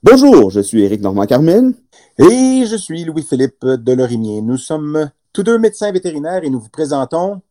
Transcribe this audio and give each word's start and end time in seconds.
Bonjour, 0.00 0.50
je 0.50 0.60
suis 0.60 0.84
Éric 0.84 1.00
Normand-Carmel. 1.00 1.74
Et 2.20 2.64
je 2.66 2.76
suis 2.76 3.04
Louis-Philippe 3.04 3.64
Delorimier. 3.64 4.42
Nous 4.42 4.56
sommes 4.56 5.10
tous 5.32 5.42
deux 5.42 5.58
médecins 5.58 5.90
vétérinaires 5.90 6.44
et 6.44 6.50
nous 6.50 6.60
vous 6.60 6.68
présentons. 6.68 7.42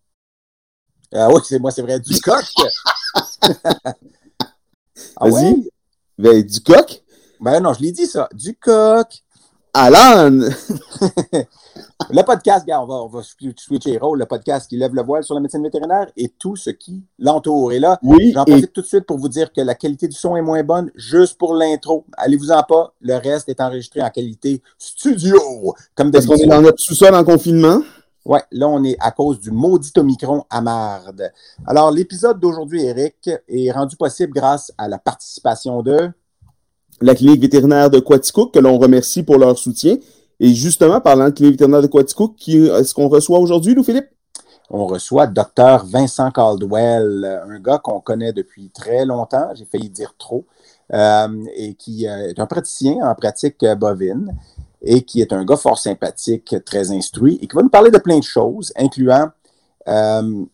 Ah 1.14 1.28
oui, 1.28 1.42
c'est 1.44 1.60
moi, 1.60 1.72
c'est 1.72 1.82
vrai, 1.82 2.00
du 2.00 2.18
coq. 2.22 2.46
ah 5.18 5.30
Vas-y. 5.30 5.70
Ben, 6.18 6.42
du 6.42 6.62
coq? 6.62 7.04
Ben 7.42 7.60
non, 7.60 7.74
je 7.74 7.82
l'ai 7.82 7.92
dit 7.92 8.08
ça. 8.08 8.30
Du 8.34 8.56
coq. 8.56 9.08
Alan! 9.80 10.32
le 12.10 12.24
podcast, 12.24 12.66
gars, 12.66 12.82
on 12.82 12.88
va, 12.88 12.96
on 12.96 13.08
va 13.10 13.22
switcher 13.22 14.00
rôle, 14.00 14.18
le 14.18 14.26
podcast 14.26 14.68
qui 14.68 14.76
lève 14.76 14.96
le 14.96 15.04
voile 15.04 15.24
sur 15.24 15.36
la 15.36 15.40
médecine 15.40 15.62
vétérinaire 15.62 16.08
et 16.18 16.30
tout 16.30 16.56
ce 16.56 16.72
qui 16.72 17.04
l'entoure. 17.20 17.72
Et 17.74 17.80
là, 17.80 18.00
oui, 18.02 18.32
j'en 18.34 18.44
profite 18.44 18.74
tout 18.74 18.82
de 18.82 18.88
suite 18.88 19.06
pour 19.06 19.20
vous 19.20 19.30
dire 19.30 19.54
que 19.54 19.62
la 19.62 19.76
qualité 19.76 20.08
du 20.08 20.16
son 20.18 20.36
est 20.36 20.42
moins 20.42 20.64
bonne, 20.64 20.90
juste 20.96 21.38
pour 21.38 21.54
l'intro. 21.54 22.06
Allez-vous-en 22.18 22.64
pas, 22.64 22.96
le 23.02 23.18
reste 23.18 23.50
est 23.50 23.62
enregistré 23.62 24.02
en 24.02 24.10
qualité 24.10 24.64
studio. 24.80 25.76
Comme 25.94 26.10
Est-ce 26.12 26.26
qu'on 26.26 26.38
est 26.38 26.48
dans 26.48 26.62
notre 26.64 26.80
sous-sol 26.80 27.14
en 27.14 27.24
confinement? 27.24 27.84
Ouais, 28.26 28.42
là, 28.52 28.68
on 28.68 28.84
est 28.84 28.98
à 29.00 29.12
cause 29.12 29.40
du 29.40 29.52
maudit 29.52 29.94
Omicron 29.96 30.44
à 30.50 30.60
marde. 30.60 31.32
Alors, 31.68 31.92
l'épisode 31.92 32.40
d'aujourd'hui, 32.40 32.84
Eric, 32.84 33.30
est 33.48 33.72
rendu 33.72 33.96
possible 33.96 34.34
grâce 34.34 34.72
à 34.76 34.88
la 34.88 34.98
participation 34.98 35.84
de 35.84 36.10
la 37.02 37.16
clinique 37.16 37.42
vétérinaire 37.42 37.90
de 37.90 38.00
Quaticook, 38.00 38.54
que 38.54 38.60
l'on 38.60 38.78
remercie 38.78 39.24
pour 39.24 39.38
leur 39.38 39.58
soutien. 39.58 39.98
Et 40.40 40.54
justement, 40.54 41.02
parlant 41.02 41.26
de 41.26 41.32
clinique 41.32 41.54
vétérinaire 41.54 41.82
de 41.82 41.88
Quaticook, 41.88 42.36
qui 42.36 42.58
est-ce 42.58 42.94
qu'on 42.94 43.08
reçoit 43.08 43.40
aujourd'hui, 43.40 43.76
nous, 43.76 43.84
Philippe? 43.84 44.08
On 44.70 44.86
reçoit 44.86 45.28
Dr. 45.28 45.86
Vincent 45.86 46.30
Caldwell, 46.32 47.42
un 47.48 47.60
gars 47.60 47.78
qu'on 47.78 48.02
connaît 48.02 48.34
depuis 48.34 48.70
très 48.70 49.06
longtemps, 49.06 49.50
j'ai 49.56 49.64
failli 49.64 49.90
dire 49.90 50.14
trop, 50.18 50.46
euh, 50.94 51.46
et 51.56 51.74
qui 51.76 52.08
euh, 52.08 52.30
est 52.30 52.40
un 52.40 52.46
praticien 52.46 52.98
en 53.02 53.16
pratique 53.16 53.66
bovine 53.78 54.36
et 54.82 55.04
qui 55.04 55.22
est 55.22 55.34
un 55.34 55.44
gars 55.46 55.58
fort 55.58 55.78
sympathique, 55.80 56.56
très 56.66 56.92
instruit, 56.92 57.40
et 57.42 57.48
qui 57.48 57.56
va 57.56 57.64
nous 57.64 57.70
parler 57.70 57.92
de 57.92 57.98
plein 57.98 58.20
de 58.20 58.24
choses, 58.24 58.72
incluant 58.76 59.30
euh, 59.88 60.46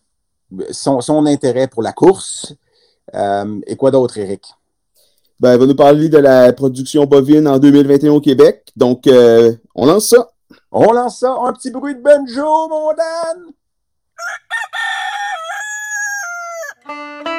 son, 0.70 1.00
son, 1.00 1.26
intérêt 1.26 1.68
pour 1.68 1.82
la 1.82 1.92
course. 1.92 2.54
et 3.12 3.76
quoi 3.76 3.90
d'autre, 3.90 4.16
Eric? 4.18 4.54
Ben, 5.40 5.52
elle 5.52 5.60
va 5.60 5.66
nous 5.66 5.74
parler 5.74 6.08
de 6.08 6.18
la 6.18 6.52
production 6.52 7.06
bovine 7.06 7.48
en 7.48 7.58
2021 7.58 8.12
au 8.12 8.20
Québec. 8.20 8.72
Donc, 8.76 9.06
euh, 9.06 9.52
on 9.74 9.86
lance 9.86 10.08
ça. 10.08 10.30
On 10.70 10.92
lance 10.92 11.20
ça. 11.20 11.34
Un 11.44 11.52
petit 11.52 11.70
bruit 11.70 11.94
de 11.94 12.00
banjo, 12.00 12.68
mon 12.68 12.92
Dan. 12.94 13.52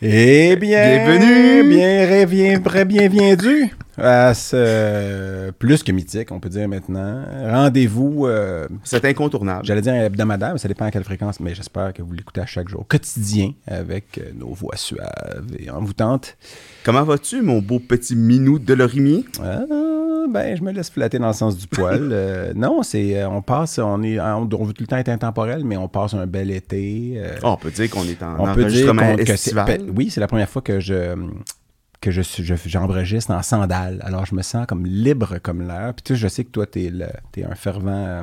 Eh 0.00 0.56
bien, 0.60 1.04
bienvenue, 1.04 1.62
bien, 1.64 2.62
bien, 2.62 2.62
bienvenue 2.86 3.70
à 3.98 4.34
ce 4.34 5.50
plus 5.52 5.82
que 5.82 5.92
mythique, 5.92 6.30
on 6.30 6.40
peut 6.40 6.48
dire 6.48 6.68
maintenant? 6.68 7.22
Rendez-vous. 7.44 8.26
Euh, 8.26 8.68
c'est 8.84 9.04
incontournable. 9.04 9.64
J'allais 9.64 9.80
dire 9.80 9.94
hebdomadaire, 9.94 10.52
mais 10.52 10.58
ça 10.58 10.68
dépend 10.68 10.86
à 10.86 10.90
quelle 10.90 11.04
fréquence, 11.04 11.40
mais 11.40 11.54
j'espère 11.54 11.92
que 11.92 12.02
vous 12.02 12.12
l'écoutez 12.12 12.40
à 12.40 12.46
chaque 12.46 12.68
jour, 12.68 12.86
quotidien, 12.86 13.52
avec 13.66 14.18
euh, 14.18 14.30
nos 14.34 14.52
voix 14.52 14.76
suaves 14.76 15.46
et 15.58 15.70
envoûtantes. 15.70 16.36
Comment 16.84 17.02
vas-tu, 17.02 17.42
mon 17.42 17.60
beau 17.60 17.78
petit 17.78 18.16
minou 18.16 18.58
de 18.58 18.74
l'orimier? 18.74 19.24
Ah, 19.42 19.64
ben, 20.28 20.56
je 20.56 20.62
me 20.62 20.72
laisse 20.72 20.90
flatter 20.90 21.18
dans 21.18 21.28
le 21.28 21.32
sens 21.32 21.56
du 21.56 21.66
poil. 21.66 22.08
Euh, 22.18 22.52
non, 22.54 22.82
c'est, 22.82 23.24
on 23.24 23.42
passe, 23.42 23.78
on 23.78 24.02
est, 24.02 24.18
on, 24.20 24.44
veut 24.44 24.72
tout 24.72 24.82
le 24.82 24.86
temps 24.86 24.96
être 24.96 25.08
intemporel, 25.08 25.62
mais 25.64 25.76
on 25.76 25.88
passe 25.88 26.14
un 26.14 26.26
bel 26.26 26.50
été. 26.50 27.20
Oh, 27.42 27.50
on 27.50 27.56
peut 27.56 27.70
dire 27.70 27.90
qu'on 27.90 28.04
est 28.04 28.22
en 28.22 28.50
on 28.50 28.54
peut 28.54 28.64
dire 28.64 28.94
oui, 29.94 30.10
c'est 30.10 30.20
la 30.20 30.26
première 30.26 30.48
fois 30.48 30.62
que 30.62 30.80
je 30.80 31.14
que 32.00 32.10
je 32.10 32.22
j'enregistre 32.66 33.32
en 33.32 33.42
sandales. 33.42 34.00
Alors, 34.04 34.24
je 34.24 34.34
me 34.34 34.42
sens 34.42 34.66
comme 34.66 34.86
libre 34.86 35.38
comme 35.42 35.66
l'air. 35.66 35.94
Puis 35.94 36.02
tu 36.04 36.14
sais, 36.14 36.20
je 36.20 36.28
sais 36.28 36.44
que 36.44 36.50
toi, 36.50 36.66
tu 36.66 36.86
es, 36.86 37.44
un 37.44 37.54
fervent 37.54 37.90
euh, 37.90 38.22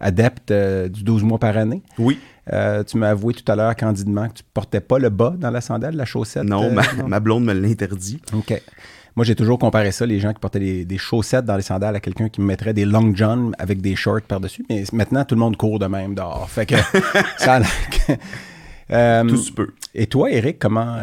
adepte 0.00 0.50
euh, 0.50 0.88
du 0.88 1.04
12 1.04 1.22
mois 1.22 1.38
par 1.38 1.56
année. 1.56 1.82
Oui. 1.98 2.18
Euh, 2.52 2.84
tu 2.84 2.98
m'as 2.98 3.10
avoué 3.10 3.32
tout 3.32 3.50
à 3.50 3.56
l'heure 3.56 3.74
candidement 3.76 4.28
que 4.28 4.34
tu 4.34 4.42
portais 4.52 4.80
pas 4.80 4.98
le 4.98 5.08
bas 5.08 5.34
dans 5.38 5.50
la 5.50 5.62
sandale, 5.62 5.96
la 5.96 6.04
chaussette. 6.04 6.44
Non, 6.44 6.70
ma, 7.06 7.20
blonde 7.20 7.44
me 7.44 7.54
l'interdit. 7.54 8.20
OK. 8.34 8.60
Moi, 9.16 9.24
j'ai 9.24 9.36
toujours 9.36 9.60
comparé 9.60 9.92
ça, 9.92 10.04
les 10.04 10.18
gens 10.18 10.32
qui 10.32 10.40
portaient 10.40 10.84
des, 10.84 10.98
chaussettes 10.98 11.44
dans 11.44 11.56
les 11.56 11.62
sandales, 11.62 11.94
à 11.94 12.00
quelqu'un 12.00 12.28
qui 12.28 12.40
me 12.40 12.46
mettrait 12.46 12.74
des 12.74 12.84
long 12.84 13.14
johns 13.14 13.52
avec 13.58 13.80
des 13.80 13.94
shorts 13.94 14.22
par-dessus. 14.22 14.66
Mais 14.68 14.82
maintenant, 14.92 15.24
tout 15.24 15.36
le 15.36 15.38
monde 15.38 15.56
court 15.56 15.78
de 15.78 15.86
même 15.86 16.16
dehors. 16.16 16.50
Fait 16.50 16.66
que 16.66 16.74
ça... 17.38 17.60
tout 19.22 19.36
se 19.36 19.52
peut. 19.52 19.72
Et 19.94 20.08
toi, 20.08 20.30
Eric, 20.32 20.58
comment 20.58 20.98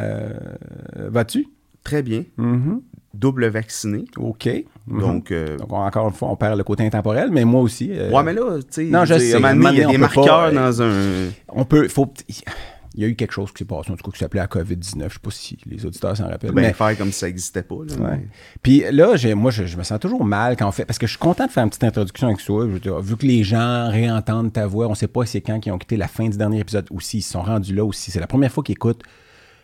vas-tu? 0.95 1.47
Très 1.83 2.01
bien. 2.01 2.23
Mm-hmm. 2.37 2.81
Double 3.13 3.47
vacciné. 3.47 4.05
OK. 4.17 4.49
Donc, 4.87 5.31
euh, 5.31 5.57
Donc, 5.57 5.73
encore 5.73 6.07
une 6.07 6.13
fois, 6.13 6.29
on 6.29 6.35
perd 6.37 6.57
le 6.57 6.63
côté 6.63 6.85
intemporel, 6.85 7.29
mais 7.31 7.43
moi 7.43 7.61
aussi. 7.61 7.91
Euh, 7.91 8.09
ouais, 8.09 8.23
mais 8.23 8.33
là, 8.33 8.57
tu 8.59 8.65
sais, 8.69 8.83
non, 8.85 9.03
je 9.03 9.17
sais, 9.17 9.39
il 9.39 9.77
y 9.77 9.83
a 9.83 9.87
des 9.87 9.97
marqueurs 9.97 10.51
dans 10.51 10.81
un. 10.81 11.29
On 11.49 11.65
peut. 11.65 11.87
Faut, 11.89 12.13
il 12.93 13.01
y 13.01 13.05
a 13.05 13.07
eu 13.07 13.15
quelque 13.15 13.31
chose 13.31 13.51
qui 13.51 13.59
s'est 13.59 13.65
passé, 13.65 13.91
en 13.91 13.95
tout 13.95 14.03
cas, 14.03 14.11
qui 14.11 14.19
s'appelait 14.19 14.41
la 14.41 14.47
COVID-19. 14.47 14.97
Je 14.97 14.97
ne 14.97 15.09
sais 15.09 15.19
pas 15.21 15.31
si 15.31 15.57
les 15.65 15.85
auditeurs 15.85 16.17
s'en 16.17 16.27
rappellent. 16.27 16.51
Ben, 16.51 16.61
mais 16.61 16.73
faire 16.73 16.97
comme 16.97 17.11
si 17.11 17.19
ça 17.19 17.27
n'existait 17.27 17.63
pas. 17.63 17.75
Là, 17.87 18.17
Puis 18.61 18.83
là, 18.91 19.15
moi, 19.35 19.51
je, 19.51 19.77
me 19.77 19.83
sens 19.83 19.99
toujours 19.99 20.25
mal 20.25 20.57
quand 20.57 20.67
on 20.67 20.71
fait. 20.71 20.83
Parce 20.83 20.99
que 20.99 21.07
je 21.07 21.11
suis 21.11 21.19
content 21.19 21.45
de 21.45 21.51
faire 21.51 21.63
une 21.63 21.69
petite 21.69 21.85
introduction 21.85 22.27
avec 22.27 22.81
toi. 22.81 23.01
vu 23.01 23.15
que 23.15 23.25
les 23.25 23.43
gens 23.43 23.89
réentendent 23.89 24.51
ta 24.51 24.67
voix, 24.67 24.87
on 24.87 24.91
ne 24.91 24.95
sait 24.95 25.07
pas 25.07 25.25
c'est 25.25 25.41
quand 25.41 25.59
qui 25.59 25.71
ont 25.71 25.77
quitté 25.77 25.95
la 25.95 26.07
fin 26.07 26.27
du 26.27 26.37
dernier 26.37 26.59
épisode 26.59 26.87
ou 26.91 26.99
s'ils 26.99 27.23
sont 27.23 27.41
rendus 27.41 27.73
là 27.73 27.85
aussi. 27.85 28.11
C'est 28.11 28.19
la 28.19 28.27
première 28.27 28.51
fois 28.51 28.63
qu'ils 28.63 28.73
écoutent 28.73 29.03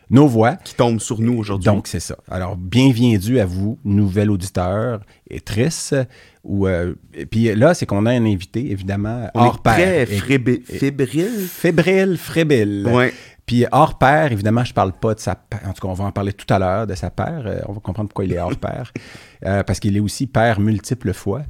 nos 0.10 0.28
voix. 0.28 0.56
Qui 0.56 0.76
tombent 0.76 1.00
sur 1.00 1.20
nous 1.20 1.38
aujourd'hui. 1.38 1.66
Donc, 1.66 1.88
c'est 1.88 2.00
ça. 2.00 2.18
Alors, 2.30 2.56
bienvenue 2.56 3.40
à 3.40 3.46
vous, 3.46 3.78
nouvel 3.84 4.32
auditeur 4.32 5.02
et 5.30 5.40
triste. 5.40 5.96
Ou, 6.44 6.68
euh, 6.68 6.96
et 7.14 7.26
puis 7.26 7.54
là, 7.56 7.74
c'est 7.74 7.86
qu'on 7.86 8.06
a 8.06 8.12
un 8.12 8.26
invité, 8.26 8.72
évidemment, 8.72 9.30
On 9.34 9.42
hors 9.42 9.62
est 9.66 9.70
Très 9.70 10.06
fébrile. 10.06 11.48
Fébrile, 11.48 12.18
frébile. 12.18 12.88
Ouais. 12.88 13.14
Puis 13.48 13.66
hors 13.72 13.98
pair, 13.98 14.34
évidemment, 14.34 14.66
je 14.66 14.74
parle 14.74 14.92
pas 14.92 15.14
de 15.14 15.22
sa 15.22 15.32
En 15.66 15.72
tout 15.72 15.82
cas, 15.82 15.88
on 15.88 15.94
va 15.94 16.04
en 16.04 16.12
parler 16.12 16.34
tout 16.34 16.54
à 16.54 16.60
l'heure 16.60 16.86
de 16.86 16.96
sa 16.96 17.10
paire. 17.10 17.44
Euh, 17.46 17.62
on 17.68 17.74
va 17.74 17.80
comprendre 17.80 18.10
pourquoi 18.10 18.26
il 18.26 18.34
est 18.34 18.40
hors 18.40 18.56
pair. 18.56 18.92
Euh, 19.46 19.62
parce 19.62 19.80
qu'il 19.80 19.96
est 19.96 20.00
aussi 20.00 20.26
père 20.26 20.60
multiples 20.60 21.14
fois. 21.14 21.44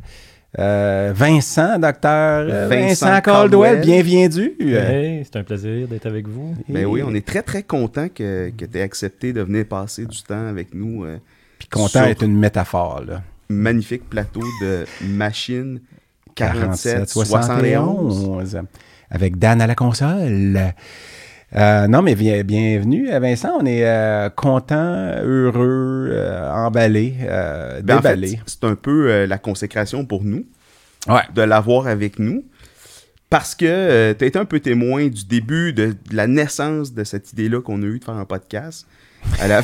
Euh, 0.60 1.12
Vincent, 1.16 1.78
docteur 1.78 2.48
euh, 2.50 2.68
Vincent, 2.68 3.22
Caldwell, 3.22 3.80
bienvenue. 3.82 4.56
c'est 4.60 5.36
un 5.36 5.44
plaisir 5.44 5.88
d'être 5.88 6.08
avec 6.08 6.28
vous. 6.28 6.56
Ben 6.68 6.86
oui, 6.86 7.04
on 7.06 7.14
est 7.14 7.26
très, 7.26 7.44
très 7.44 7.62
content 7.62 8.08
que, 8.10 8.50
que 8.50 8.66
tu 8.66 8.78
aies 8.78 8.82
accepté 8.82 9.34
de 9.34 9.42
venir 9.42 9.68
passer 9.68 10.06
du 10.06 10.24
temps 10.24 10.48
avec 10.48 10.74
nous. 10.74 11.06
Euh, 11.06 11.18
Puis 11.60 11.68
content 11.68 12.06
est 12.06 12.24
une 12.24 12.36
métaphore. 12.40 13.04
Là. 13.06 13.22
Magnifique 13.50 14.10
plateau 14.10 14.42
de 14.62 14.86
machine 15.04 15.80
47, 16.34 17.08
71. 17.08 18.62
Avec 19.12 19.38
Dan 19.38 19.62
à 19.62 19.68
la 19.68 19.76
console. 19.76 20.74
Euh, 21.56 21.88
non, 21.88 22.02
mais 22.02 22.16
bienvenue, 22.16 23.10
Vincent. 23.20 23.58
On 23.60 23.66
est 23.66 23.86
euh, 23.86 24.30
content, 24.30 25.12
heureux, 25.24 26.10
euh, 26.12 26.52
emballé, 26.52 27.16
ben, 27.22 27.98
déballé. 27.98 28.40
c'est 28.46 28.66
un 28.66 28.76
peu 28.76 29.26
la 29.26 29.38
consécration 29.38 30.06
pour 30.06 30.24
nous 30.24 30.46
de 31.34 31.42
l'avoir 31.42 31.88
avec 31.88 32.20
nous. 32.20 32.44
Parce 33.30 33.56
que 33.56 34.14
tu 34.14 34.24
as 34.24 34.28
été 34.28 34.40
un 34.40 34.46
peu 34.46 34.60
témoin 34.60 35.08
du 35.08 35.26
début 35.26 35.74
de, 35.74 35.96
la 36.12 36.28
naissance 36.28 36.94
de 36.94 37.04
cette 37.04 37.34
idée-là 37.34 37.62
qu'on 37.62 37.82
a 37.84 37.86
eu 37.86 38.00
de 38.00 38.04
faire 38.06 38.16
un 38.16 38.26
podcast. 38.26 38.88
À 39.40 39.48
la 39.48 39.62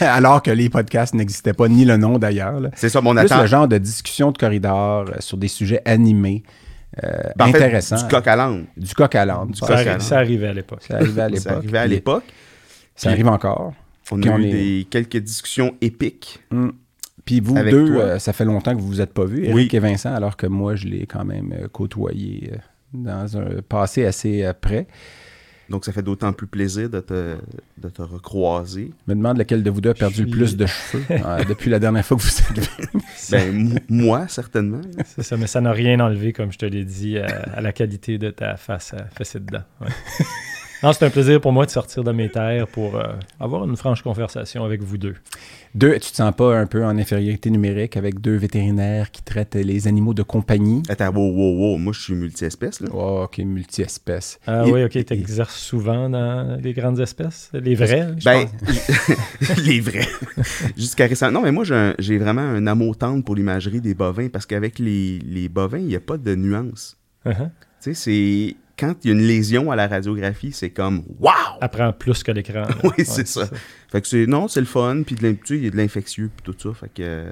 Alors 0.00 0.42
que 0.42 0.50
les 0.50 0.68
podcasts 0.68 1.14
n'existaient 1.14 1.52
pas, 1.52 1.68
ni 1.68 1.84
le 1.84 1.96
nom 1.96 2.18
d'ailleurs. 2.18 2.60
C'est 2.74 2.88
ça, 2.88 3.00
mon 3.00 3.14
Plus 3.14 3.30
le 3.30 3.46
genre 3.46 3.68
de 3.68 3.78
discussion 3.78 4.32
de 4.32 4.38
corridor 4.38 5.06
sur 5.20 5.36
des 5.36 5.48
sujets 5.48 5.82
animés. 5.84 6.42
Euh, 7.04 7.10
ben, 7.36 7.46
intéressant. 7.46 7.96
du 7.96 8.04
coq 8.08 8.26
à 8.26 8.36
l'âne. 8.36 8.66
Du 8.76 8.94
coq 8.94 9.14
à 9.14 9.24
l'âne. 9.24 9.54
Ça, 9.54 10.16
arrivait 10.16 10.48
à 10.48 10.52
l'époque. 10.52 10.82
Ça 10.88 10.96
arrivait 10.96 11.22
à 11.22 11.28
l'époque. 11.28 11.42
ça 11.42 11.56
arrivait 11.56 11.78
à 11.78 11.86
l'époque. 11.86 12.24
Ça 12.94 13.10
arrive 13.10 13.28
encore. 13.28 13.74
On 14.10 14.22
a 14.22 14.38
eu 14.38 14.50
des, 14.50 14.86
quelques 14.88 15.18
discussions 15.18 15.74
épiques. 15.80 16.40
Hmm. 16.50 16.70
Puis 17.26 17.40
vous 17.40 17.54
deux, 17.54 17.96
euh, 17.96 18.18
ça 18.18 18.32
fait 18.32 18.46
longtemps 18.46 18.74
que 18.74 18.80
vous 18.80 18.86
vous 18.86 19.00
êtes 19.02 19.12
pas 19.12 19.26
vus, 19.26 19.44
Eric 19.44 19.74
et 19.74 19.78
Vincent, 19.78 20.14
alors 20.14 20.36
que 20.36 20.46
moi, 20.46 20.76
je 20.76 20.86
l'ai 20.86 21.06
quand 21.06 21.24
même 21.24 21.52
euh, 21.52 21.68
côtoyé 21.68 22.52
dans 22.94 23.36
un 23.36 23.60
passé 23.68 24.06
assez 24.06 24.50
près. 24.60 24.86
Donc, 25.68 25.84
ça 25.84 25.92
fait 25.92 26.02
d'autant 26.02 26.32
plus 26.32 26.46
plaisir 26.46 26.88
de 26.88 27.00
te, 27.00 27.36
de 27.78 27.88
te 27.88 28.02
recroiser. 28.02 28.92
Je 29.06 29.12
me 29.12 29.16
demande 29.16 29.38
lequel 29.38 29.62
de 29.62 29.70
vous 29.70 29.80
deux 29.80 29.90
a 29.90 29.94
perdu 29.94 30.24
le 30.24 30.30
plus 30.30 30.56
de 30.56 30.66
cheveux 30.66 31.04
euh, 31.10 31.44
depuis 31.44 31.70
la 31.70 31.78
dernière 31.78 32.04
fois 32.04 32.16
que 32.16 32.22
vous 32.22 32.28
êtes 32.28 32.68
venu. 32.68 33.02
ben, 33.30 33.80
moi, 33.88 34.28
certainement. 34.28 34.80
C'est 35.04 35.24
ça, 35.24 35.36
mais 35.36 35.48
ça 35.48 35.60
n'a 35.60 35.72
rien 35.72 35.98
enlevé, 35.98 36.32
comme 36.32 36.52
je 36.52 36.58
te 36.58 36.66
l'ai 36.66 36.84
dit, 36.84 37.18
à, 37.18 37.60
la 37.60 37.72
qualité 37.72 38.18
de 38.18 38.30
ta 38.30 38.56
face 38.56 38.94
à 38.94 39.06
fesser 39.16 39.40
dedans. 39.40 39.64
Ouais. 39.80 39.88
Non, 40.82 40.92
c'est 40.92 41.06
un 41.06 41.10
plaisir 41.10 41.40
pour 41.40 41.52
moi 41.52 41.64
de 41.64 41.70
sortir 41.70 42.04
de 42.04 42.12
mes 42.12 42.28
terres 42.28 42.68
pour 42.68 42.96
euh, 42.96 43.14
avoir 43.40 43.64
une 43.64 43.76
franche 43.76 44.02
conversation 44.02 44.62
avec 44.62 44.82
vous 44.82 44.98
deux. 44.98 45.14
Deux, 45.74 45.94
tu 45.94 46.10
te 46.10 46.16
sens 46.16 46.34
pas 46.34 46.56
un 46.56 46.66
peu 46.66 46.84
en 46.84 46.98
infériorité 46.98 47.50
numérique 47.50 47.96
avec 47.96 48.20
deux 48.20 48.36
vétérinaires 48.36 49.10
qui 49.10 49.22
traitent 49.22 49.54
les 49.54 49.88
animaux 49.88 50.12
de 50.12 50.22
compagnie? 50.22 50.82
Attends, 50.88 51.08
wow, 51.08 51.32
wow, 51.32 51.58
wow, 51.58 51.78
moi 51.78 51.92
je 51.94 52.00
suis 52.00 52.14
multi-espèce. 52.14 52.80
Là. 52.80 52.88
Oh, 52.92 53.22
ok, 53.24 53.38
multi-espèce. 53.38 54.38
Ah 54.46 54.64
oui, 54.66 54.84
ok, 54.84 55.04
tu 55.04 55.14
exerces 55.14 55.58
souvent 55.58 56.10
dans 56.10 56.58
les 56.62 56.74
grandes 56.74 57.00
espèces? 57.00 57.50
Les 57.54 57.74
vrais? 57.74 58.08
Ben, 58.24 58.46
les 59.64 59.80
vrais. 59.80 60.08
Jusqu'à 60.76 61.06
récemment. 61.06 61.40
Non, 61.40 61.42
mais 61.42 61.52
moi 61.52 61.64
j'ai 61.98 62.18
vraiment 62.18 62.42
un 62.42 62.66
amour 62.66 62.96
tendre 62.98 63.24
pour 63.24 63.34
l'imagerie 63.34 63.80
des 63.80 63.94
bovins 63.94 64.28
parce 64.28 64.44
qu'avec 64.44 64.78
les, 64.78 65.18
les, 65.20 65.48
bovins, 65.48 65.78
il 65.78 65.86
n'y 65.86 65.96
a 65.96 66.00
pas 66.00 66.18
de 66.18 66.34
nuance. 66.34 66.96
Uh-huh. 67.24 67.50
Tu 67.82 67.94
sais, 67.94 67.94
c'est 67.94 68.56
quand 68.78 68.94
il 69.02 69.08
y 69.08 69.10
a 69.10 69.14
une 69.14 69.26
lésion 69.26 69.70
à 69.70 69.76
la 69.76 69.88
radiographie, 69.88 70.52
c'est 70.52 70.70
comme 70.70 71.02
Waouh! 71.18 71.34
Apprend 71.60 71.92
plus 71.92 72.22
que 72.22 72.32
l'écran. 72.32 72.64
oui, 72.84 73.04
c'est 73.04 73.26
ça. 73.26 73.48
Fait 73.96 74.02
que 74.02 74.08
c'est 74.08 74.26
non, 74.26 74.46
c'est 74.46 74.60
le 74.60 74.66
fun, 74.66 75.04
puis 75.06 75.16
il 75.16 75.64
y 75.64 75.66
a 75.68 75.70
de 75.70 75.76
l'infectieux, 75.78 76.30
puis 76.36 76.52
tout 76.52 76.54
ça. 76.58 76.74
Fait 76.78 76.88
que. 76.88 77.02
Euh, 77.02 77.30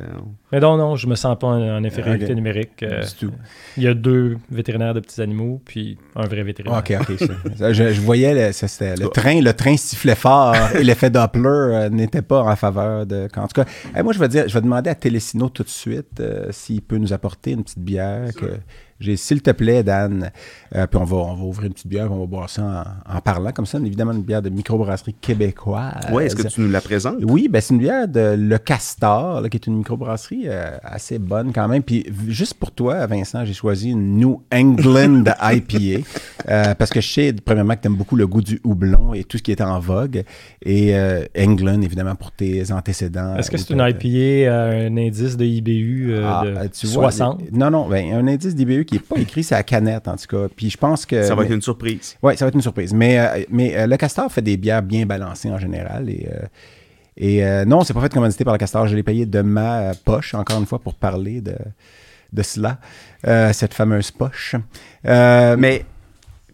Mais 0.50 0.60
non, 0.60 0.78
non, 0.78 0.96
je 0.96 1.06
me 1.06 1.14
sens 1.14 1.38
pas 1.38 1.48
en, 1.48 1.84
infériorité 1.84 2.34
numérique. 2.34 2.82
Euh, 2.82 3.02
tout. 3.20 3.32
Il 3.76 3.82
y 3.82 3.86
a 3.86 3.92
deux 3.92 4.38
vétérinaires 4.50 4.94
de 4.94 5.00
petits 5.00 5.20
animaux, 5.20 5.60
puis 5.62 5.98
un 6.16 6.24
vrai 6.24 6.42
vétérinaire. 6.42 6.78
Ok, 6.78 6.96
ok. 6.98 7.28
je, 7.70 8.00
voyais 8.00 8.32
le, 8.32 9.02
le 9.02 9.08
train, 9.08 9.42
le 9.42 9.52
train 9.52 9.76
sifflait 9.76 10.14
fort 10.14 10.56
et 10.74 10.82
l'effet 10.82 11.10
Doppler 11.10 11.42
euh, 11.44 11.88
n'était 11.90 12.22
pas 12.22 12.42
en 12.42 12.56
faveur 12.56 13.04
de. 13.04 13.28
En 13.36 13.46
tout 13.46 13.62
cas, 13.62 14.02
moi 14.02 14.14
je 14.14 14.18
vais 14.18 14.28
dire, 14.28 14.48
je 14.48 14.54
vais 14.54 14.62
demander 14.62 14.88
à 14.88 14.94
Télésino 14.94 15.50
tout 15.50 15.64
de 15.64 15.68
suite 15.68 16.22
s'il 16.50 16.80
peut 16.80 16.96
nous 16.96 17.12
apporter 17.12 17.50
une 17.50 17.62
petite 17.62 17.80
bière 17.80 18.32
que 18.34 18.46
j'ai 19.00 19.16
s'il 19.16 19.42
te 19.42 19.50
plaît, 19.50 19.82
Dan. 19.82 20.30
Euh, 20.74 20.86
puis 20.86 20.98
on 20.98 21.04
va, 21.04 21.16
on 21.16 21.34
va 21.34 21.44
ouvrir 21.44 21.66
une 21.66 21.74
petite 21.74 21.88
bière, 21.88 22.10
on 22.12 22.20
va 22.20 22.26
boire 22.26 22.48
ça 22.48 22.84
en, 23.06 23.20
parlant 23.20 23.52
comme 23.52 23.66
ça. 23.66 23.78
Évidemment, 23.78 24.12
une 24.12 24.22
bière 24.22 24.42
de 24.42 24.50
microbrasserie 24.50 25.14
québécoise. 25.14 26.06
Oui, 26.12 26.24
est-ce 26.24 26.36
que 26.36 26.46
tu 26.46 26.53
nous 26.58 26.70
la 26.70 26.80
présentes? 26.80 27.18
Oui, 27.22 27.48
ben, 27.48 27.60
c'est 27.60 27.74
une 27.74 27.80
bière 27.80 28.08
de 28.08 28.34
Le 28.38 28.58
Castor, 28.58 29.48
qui 29.50 29.56
est 29.56 29.66
une 29.66 29.76
microbrasserie 29.78 30.44
euh, 30.46 30.76
assez 30.82 31.18
bonne 31.18 31.52
quand 31.52 31.68
même. 31.68 31.82
Puis 31.82 32.06
juste 32.28 32.54
pour 32.54 32.70
toi, 32.70 33.06
Vincent, 33.06 33.44
j'ai 33.44 33.52
choisi 33.52 33.90
une 33.90 34.16
New 34.16 34.42
England 34.52 35.24
IPA. 35.42 36.06
Euh, 36.48 36.74
parce 36.74 36.90
que 36.90 37.00
je 37.00 37.08
sais, 37.08 37.32
premièrement, 37.32 37.74
que 37.74 37.82
tu 37.82 37.86
aimes 37.86 37.96
beaucoup 37.96 38.16
le 38.16 38.26
goût 38.26 38.42
du 38.42 38.60
houblon 38.64 39.14
et 39.14 39.24
tout 39.24 39.38
ce 39.38 39.42
qui 39.42 39.52
est 39.52 39.60
en 39.60 39.78
vogue. 39.78 40.24
Et 40.64 40.94
England, 41.36 41.82
évidemment, 41.82 42.14
pour 42.14 42.32
tes 42.32 42.70
antécédents. 42.72 43.36
Est-ce 43.36 43.50
que 43.50 43.56
c'est 43.56 43.72
une 43.72 43.84
IPA, 43.86 44.52
un 44.52 44.96
indice 44.96 45.36
de 45.36 45.44
IBU 45.44 46.14
ah, 46.24 46.44
de 46.44 46.68
60? 46.72 47.52
non, 47.52 47.70
non, 47.70 47.88
ben, 47.88 48.12
un 48.12 48.26
indice 48.26 48.54
d'IBU 48.54 48.84
qui 48.84 48.94
n'est 48.94 49.00
pas 49.00 49.18
écrit, 49.18 49.42
c'est 49.42 49.54
à 49.54 49.62
canette, 49.62 50.08
en 50.08 50.16
tout 50.16 50.26
cas. 50.26 50.48
Puis 50.54 50.70
je 50.70 50.76
pense 50.76 51.06
que. 51.06 51.22
Ça 51.22 51.34
va 51.34 51.44
être 51.44 51.52
une 51.52 51.62
surprise. 51.62 52.16
Oui, 52.22 52.36
ça 52.36 52.44
va 52.44 52.48
être 52.48 52.54
une 52.54 52.62
surprise. 52.62 52.92
Mais, 52.92 53.18
euh, 53.18 53.44
mais 53.50 53.76
euh, 53.76 53.86
le 53.86 53.96
Castor 53.96 54.30
fait 54.30 54.42
des 54.42 54.56
bières 54.56 54.82
bien 54.82 55.06
balancées 55.06 55.50
en 55.50 55.58
général. 55.58 56.08
Et, 56.08 56.28
euh, 56.30 56.33
et 57.16 57.64
non, 57.66 57.84
c'est 57.84 57.94
pas 57.94 58.00
fait 58.00 58.12
commandité 58.12 58.44
par 58.44 58.54
le 58.54 58.58
Castor. 58.58 58.86
Je 58.86 58.96
l'ai 58.96 59.02
payé 59.02 59.26
de 59.26 59.40
ma 59.40 59.92
poche, 60.04 60.34
encore 60.34 60.58
une 60.58 60.66
fois, 60.66 60.78
pour 60.78 60.94
parler 60.94 61.40
de, 61.40 61.56
de 62.32 62.42
cela, 62.42 62.78
cette 63.52 63.74
fameuse 63.74 64.10
poche. 64.10 64.56
mais 65.04 65.84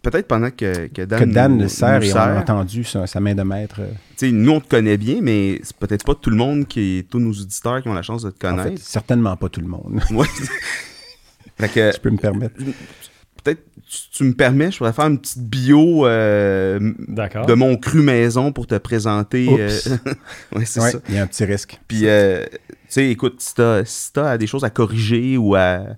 peut-être 0.03 0.27
pendant 0.27 0.50
que, 0.50 0.88
que 0.88 1.03
Dan, 1.03 1.21
que 1.21 1.25
Dan 1.25 1.59
le 1.59 1.69
sert 1.69 2.03
et 2.03 2.12
on 2.12 2.17
a 2.17 2.41
entendu 2.41 2.85
sa, 2.85 3.21
main 3.21 3.35
de 3.35 3.43
maître. 3.43 3.81
sais, 4.17 4.31
nous, 4.31 4.53
on 4.53 4.61
te 4.61 4.69
connaît 4.69 4.97
bien, 4.97 5.21
mais 5.23 5.61
c'est 5.62 5.77
peut-être 5.77 6.05
pas 6.05 6.15
tout 6.15 6.31
le 6.31 6.37
monde 6.37 6.67
qui 6.67 7.06
tous 7.11 7.21
nos 7.21 7.33
auditeurs 7.33 7.83
qui 7.83 7.88
ont 7.88 7.94
la 7.94 8.03
chance 8.03 8.23
de 8.23 8.31
te 8.31 8.38
connaître. 8.38 8.69
En 8.69 8.76
fait, 8.76 8.79
certainement 8.79 9.37
pas 9.37 9.49
tout 9.49 9.61
le 9.61 9.69
monde. 9.69 10.00
Oui. 10.11 10.26
que, 11.75 11.93
je 11.93 12.00
peux 12.00 12.11
me 12.11 12.19
permettre. 12.19 12.55
Peut-être 13.43 13.63
tu, 14.13 14.25
me 14.25 14.33
permets, 14.33 14.71
je 14.71 14.79
pourrais 14.79 14.93
faire 14.93 15.07
une 15.07 15.19
petite 15.19 15.43
bio 15.43 16.07
euh, 16.07 16.79
de 16.79 17.55
mon 17.55 17.77
cru 17.77 18.03
maison 18.03 18.53
pour 18.53 18.67
te 18.67 18.77
présenter. 18.77 19.49
Euh, 19.51 19.69
ouais, 20.55 20.65
c'est 20.65 20.81
ça. 20.81 20.99
Il 21.09 21.15
y 21.17 21.19
a 21.19 21.23
un 21.23 21.27
petit 21.27 21.45
risque. 21.45 21.81
Puis, 21.89 22.07
euh, 22.07 22.45
tu 22.51 22.77
sais, 22.89 23.11
écoute, 23.11 23.41
si 23.41 23.55
t'as 23.55 23.85
si 23.85 24.11
as 24.17 24.39
des 24.39 24.47
choses 24.47 24.65
à 24.65 24.71
corriger 24.71 25.37
ou 25.37 25.55
à, 25.55 25.97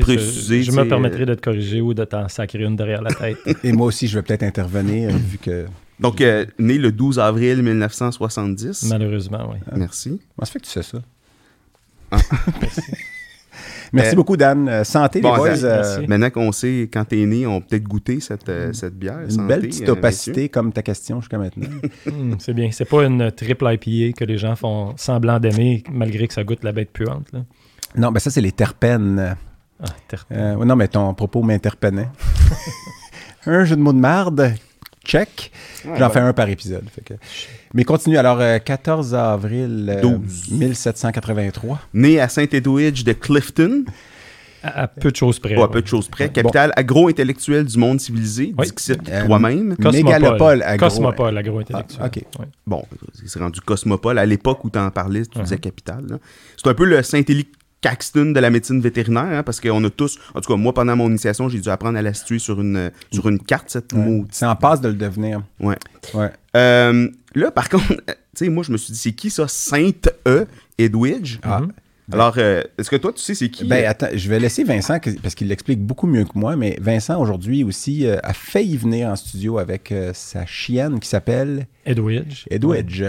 préciser. 0.00 0.62
Je, 0.62 0.72
me 0.72 0.86
permettrai 0.88 1.26
de 1.26 1.34
te 1.34 1.40
corriger 1.40 1.80
ou 1.80 1.94
de 1.94 2.04
t'en 2.04 2.28
sacrer 2.28 2.62
une 2.62 2.76
derrière 2.76 3.02
la 3.02 3.12
tête. 3.12 3.38
Et 3.64 3.72
moi 3.72 3.86
aussi, 3.86 4.06
je 4.06 4.18
vais 4.18 4.22
peut-être 4.22 4.44
intervenir 4.44 5.10
vu 5.16 5.38
que. 5.38 5.66
Donc, 5.98 6.20
né 6.58 6.78
le 6.78 6.90
12 6.92 7.18
avril 7.18 7.62
1970. 7.62 8.84
Malheureusement, 8.88 9.50
oui. 9.52 9.58
Merci. 9.76 10.20
Comment 10.36 10.46
ça 10.46 10.52
fait 10.52 10.60
que 10.60 10.66
tu 10.66 10.70
sais 10.70 10.82
ça? 10.82 10.98
Ah. 12.10 12.18
Merci. 12.60 12.82
Merci 13.92 14.16
beaucoup, 14.16 14.36
Dan. 14.36 14.68
Euh, 14.68 14.84
santé, 14.84 15.20
les 15.20 15.28
boys. 15.28 15.64
Euh, 15.64 16.06
maintenant 16.08 16.30
qu'on 16.30 16.52
sait 16.52 16.88
quand 16.92 17.04
t'es 17.04 17.24
né, 17.26 17.46
on 17.46 17.60
peut 17.60 17.66
peut-être 17.70 17.84
goûter 17.84 18.20
cette, 18.20 18.48
euh, 18.48 18.72
cette 18.72 18.98
bière. 18.98 19.18
Une 19.28 19.46
belle 19.46 19.62
petite 19.62 19.88
opacité 19.88 20.48
comme 20.48 20.72
ta 20.72 20.82
question 20.82 21.20
jusqu'à 21.20 21.38
maintenant. 21.38 21.68
Hmm, 22.06 22.34
c'est 22.38 22.52
bien. 22.52 22.68
C'est 22.72 22.84
pas 22.84 23.04
une 23.04 23.30
triple 23.30 23.64
IPA 23.64 24.16
que 24.18 24.24
les 24.24 24.36
gens 24.36 24.56
font 24.56 24.94
semblant 24.96 25.38
d'aimer 25.38 25.84
malgré 25.90 26.26
que 26.26 26.34
ça 26.34 26.42
goûte 26.42 26.64
la 26.64 26.72
bête 26.72 26.90
puante. 26.92 27.26
Là. 27.32 27.40
Non, 27.96 28.10
ben 28.10 28.18
ça, 28.18 28.30
c'est 28.30 28.40
les 28.40 28.52
terpènes. 28.52 29.36
Ah, 29.80 29.86
terpènes. 30.08 30.58
non, 30.64 30.76
mais 30.76 30.88
ton 30.88 31.14
propos 31.14 31.42
m'interpennait. 31.42 32.08
un 33.46 33.64
jeu 33.64 33.76
de 33.76 33.80
mots 33.80 33.92
de 33.92 33.98
marde 33.98 34.54
check. 35.04 35.50
J'en 35.98 36.10
fais 36.10 36.20
un 36.20 36.32
par 36.32 36.48
épisode. 36.48 36.84
Mais 37.74 37.84
continue. 37.84 38.18
Alors, 38.18 38.40
14 38.62 39.14
euh, 39.14 39.18
avril 39.18 40.00
1783. 40.50 41.74
Euh, 41.74 41.78
Né 41.94 42.20
à 42.20 42.28
Saint-Edwidge 42.28 43.04
de 43.04 43.12
Clifton. 43.12 43.84
À, 44.64 44.86
peu 44.86 45.10
de 45.10 45.16
choses 45.16 45.40
près. 45.40 45.60
à 45.60 45.66
peu 45.66 45.82
de 45.82 45.86
choses 45.88 46.06
près. 46.06 46.28
Capitale 46.28 46.72
agro-intellectuelle 46.76 47.64
du 47.64 47.76
monde 47.78 48.00
civilisé, 48.00 48.54
oui. 48.56 48.68
Euh, 48.90 49.26
toi-même? 49.26 49.74
Mégalopole 49.76 50.62
agro 50.62 50.86
Cosmopole 50.86 51.36
agro-intellectuel. 51.36 52.00
Ah, 52.00 52.06
OK. 52.06 52.22
Bon, 52.64 52.84
c'est 53.26 53.40
rendu 53.40 53.60
cosmopole. 53.60 54.18
À 54.18 54.26
l'époque 54.26 54.64
où 54.64 54.70
tu 54.70 54.78
en 54.78 54.90
parlais, 54.92 55.26
tu 55.26 55.40
disais 55.40 55.58
capitale. 55.58 56.20
C'est 56.56 56.70
un 56.70 56.74
peu 56.74 56.84
le 56.84 57.02
Saint-Élie 57.02 57.48
Caxton 57.82 58.32
de 58.32 58.40
la 58.40 58.48
médecine 58.48 58.80
vétérinaire, 58.80 59.24
hein, 59.24 59.42
parce 59.42 59.60
qu'on 59.60 59.84
a 59.84 59.90
tous, 59.90 60.18
en 60.34 60.40
tout 60.40 60.52
cas 60.52 60.56
moi 60.56 60.72
pendant 60.72 60.96
mon 60.96 61.08
initiation, 61.08 61.48
j'ai 61.48 61.60
dû 61.60 61.68
apprendre 61.68 61.98
à 61.98 62.02
la 62.02 62.14
situer 62.14 62.38
sur 62.38 62.60
une, 62.60 62.90
sur 63.12 63.28
une 63.28 63.38
carte, 63.38 63.68
cette 63.68 63.92
mot. 63.92 64.24
C'est 64.30 64.46
en 64.46 64.56
passe 64.56 64.80
de 64.80 64.88
le 64.88 64.94
devenir. 64.94 65.42
Ouais. 65.60 65.76
ouais. 66.14 66.30
Euh, 66.56 67.08
là, 67.34 67.50
par 67.50 67.68
contre, 67.68 67.88
tu 68.06 68.14
sais, 68.34 68.48
moi 68.48 68.62
je 68.62 68.72
me 68.72 68.78
suis 68.78 68.92
dit, 68.92 68.98
c'est 68.98 69.12
qui 69.12 69.28
ça, 69.28 69.46
Sainte 69.48 70.08
E. 70.26 70.46
Edwidge? 70.78 71.38
Ah. 71.42 71.60
Mhm. 71.60 71.72
Alors, 72.10 72.34
euh, 72.38 72.62
est-ce 72.78 72.90
que 72.90 72.96
toi, 72.96 73.12
tu 73.12 73.20
sais 73.20 73.34
c'est 73.34 73.48
qui? 73.48 73.64
Ben, 73.64 73.84
attends, 73.86 74.08
je 74.12 74.28
vais 74.28 74.40
laisser 74.40 74.64
Vincent, 74.64 74.98
parce 75.22 75.34
qu'il 75.34 75.48
l'explique 75.48 75.80
beaucoup 75.80 76.06
mieux 76.06 76.24
que 76.24 76.36
moi, 76.36 76.56
mais 76.56 76.76
Vincent, 76.80 77.20
aujourd'hui 77.20 77.62
aussi, 77.64 78.06
euh, 78.06 78.16
a 78.22 78.32
failli 78.32 78.76
venir 78.76 79.08
en 79.08 79.16
studio 79.16 79.58
avec 79.58 79.92
euh, 79.92 80.10
sa 80.12 80.44
chienne 80.44 80.98
qui 80.98 81.08
s'appelle... 81.08 81.66
Edwidge. 81.86 82.44
Edwidge. 82.50 83.04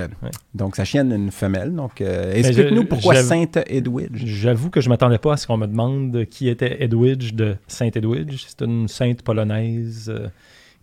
Donc, 0.54 0.76
sa 0.76 0.86
chienne, 0.86 1.12
une 1.12 1.32
femelle. 1.32 1.74
Donc, 1.74 2.02
explique-nous 2.02 2.86
pourquoi 2.86 3.16
Sainte 3.16 3.60
Edwidge. 3.68 4.26
J'avoue 4.26 4.70
que 4.70 4.82
je 4.82 4.88
ne 4.88 4.94
m'attendais 4.94 5.18
pas 5.18 5.34
à 5.34 5.38
ce 5.38 5.48
qu'on 5.48 5.58
me 5.58 5.68
demande 5.68 6.26
qui 6.26 6.50
était 6.50 6.84
Edwidge 6.84 7.34
de 7.34 7.56
Sainte 7.68 7.98
Edwidge. 7.98 8.46
C'est 8.48 8.66
une 8.66 8.88
sainte 8.88 9.22
polonaise 9.22 10.12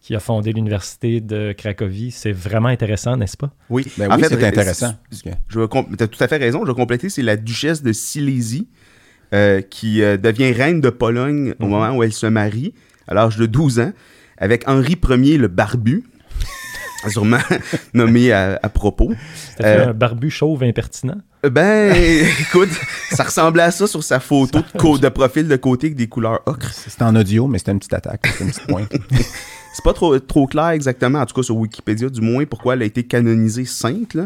qui 0.01 0.15
a 0.15 0.21
fondé 0.21 0.53
l'université 0.53 1.21
de 1.21 1.53
Cracovie. 1.53 2.11
C'est 2.11 2.33
vraiment 2.33 2.69
intéressant, 2.69 3.17
n'est-ce 3.17 3.37
pas? 3.37 3.51
Oui, 3.69 3.87
ben 3.99 4.09
oui 4.15 4.23
c'est 4.27 4.43
intéressant. 4.43 4.95
Tu 5.11 5.61
as 5.61 6.07
tout 6.09 6.25
à 6.25 6.29
fait 6.29 6.37
raison. 6.39 6.65
Je 6.65 6.71
vais 6.71 6.75
compléter. 6.75 7.09
C'est 7.11 7.23
la 7.23 7.37
duchesse 7.37 7.83
de 7.83 7.93
Silésie 7.93 8.69
euh, 9.35 9.61
qui 9.61 10.03
euh, 10.03 10.17
devient 10.17 10.53
reine 10.53 10.81
de 10.81 10.91
Pologne 10.91 11.55
au 11.61 11.65
mhm. 11.65 11.71
moment 11.71 11.91
où 11.97 12.03
elle 12.03 12.13
se 12.13 12.27
marie, 12.27 12.75
à 13.07 13.15
l'âge 13.15 13.37
de 13.37 13.47
12 13.47 13.81
ans, 13.81 13.93
avec 14.39 14.67
Henri 14.69 14.97
Ier 15.09 15.37
le 15.37 15.49
Barbu. 15.49 16.05
sûrement 17.09 17.39
nommé 17.95 18.33
à, 18.33 18.59
propos. 18.73 19.13
C'était 19.35 19.65
euh, 19.65 19.89
un 19.89 19.93
barbu 19.95 20.31
chauve 20.31 20.63
impertinent? 20.63 21.21
Ben, 21.43 21.95
écoute, 22.41 22.69
ça 23.11 23.25
ressemblait 23.25 23.63
à 23.63 23.71
ça 23.71 23.87
sur 23.87 24.03
sa 24.03 24.21
photo 24.21 24.59
de, 24.59 24.99
de, 24.99 25.09
profil 25.09 25.49
de 25.49 25.57
côté 25.57 25.87
avec 25.87 25.97
des 25.97 26.09
couleurs 26.09 26.41
ocre. 26.47 26.71
C'était 26.73 27.05
en 27.05 27.17
audio, 27.17 27.47
mais 27.47 27.59
c'était 27.59 27.73
une 27.73 27.79
petite 27.79 27.95
attaque, 27.95 28.27
c'était 28.27 28.45
une 28.45 28.51
petite 28.51 28.67
pointe. 28.67 28.93
C'est 29.81 29.85
pas 29.85 29.95
trop, 29.95 30.19
trop 30.19 30.47
clair 30.47 30.69
exactement, 30.69 31.21
en 31.21 31.25
tout 31.25 31.35
cas 31.35 31.43
sur 31.43 31.57
Wikipédia 31.57 32.11
du 32.11 32.21
moins, 32.21 32.45
pourquoi 32.45 32.75
elle 32.75 32.83
a 32.83 32.85
été 32.85 33.03
canonisée 33.03 33.65
sainte, 33.65 34.19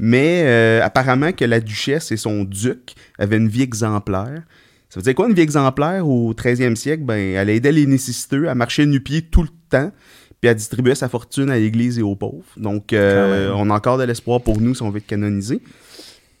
mais 0.00 0.42
euh, 0.44 0.82
apparemment 0.82 1.30
que 1.30 1.44
la 1.44 1.60
duchesse 1.60 2.10
et 2.10 2.16
son 2.16 2.42
duc 2.42 2.96
avaient 3.16 3.36
une 3.36 3.46
vie 3.46 3.62
exemplaire. 3.62 4.42
Ça 4.88 4.98
veut 4.98 5.02
dire 5.02 5.14
quoi 5.14 5.28
une 5.28 5.34
vie 5.34 5.42
exemplaire 5.42 6.08
au 6.08 6.34
13e 6.34 6.74
siècle? 6.74 7.04
Ben, 7.04 7.36
elle 7.36 7.50
aidait 7.50 7.70
les 7.70 7.86
nécessiteux 7.86 8.48
à 8.48 8.56
marcher 8.56 8.84
nu-pied 8.84 9.22
tout 9.22 9.42
le 9.42 9.48
temps, 9.70 9.92
puis 10.40 10.50
à 10.50 10.54
distribuer 10.54 10.96
sa 10.96 11.08
fortune 11.08 11.50
à 11.50 11.56
l'Église 11.56 12.00
et 12.00 12.02
aux 12.02 12.16
pauvres. 12.16 12.42
Donc, 12.56 12.92
euh, 12.92 13.52
on 13.54 13.70
a 13.70 13.74
encore 13.74 13.98
de 13.98 14.02
l'espoir 14.02 14.40
pour 14.40 14.60
nous 14.60 14.74
si 14.74 14.82
on 14.82 14.90
veut 14.90 14.98
être 14.98 15.06
canonisé. 15.06 15.60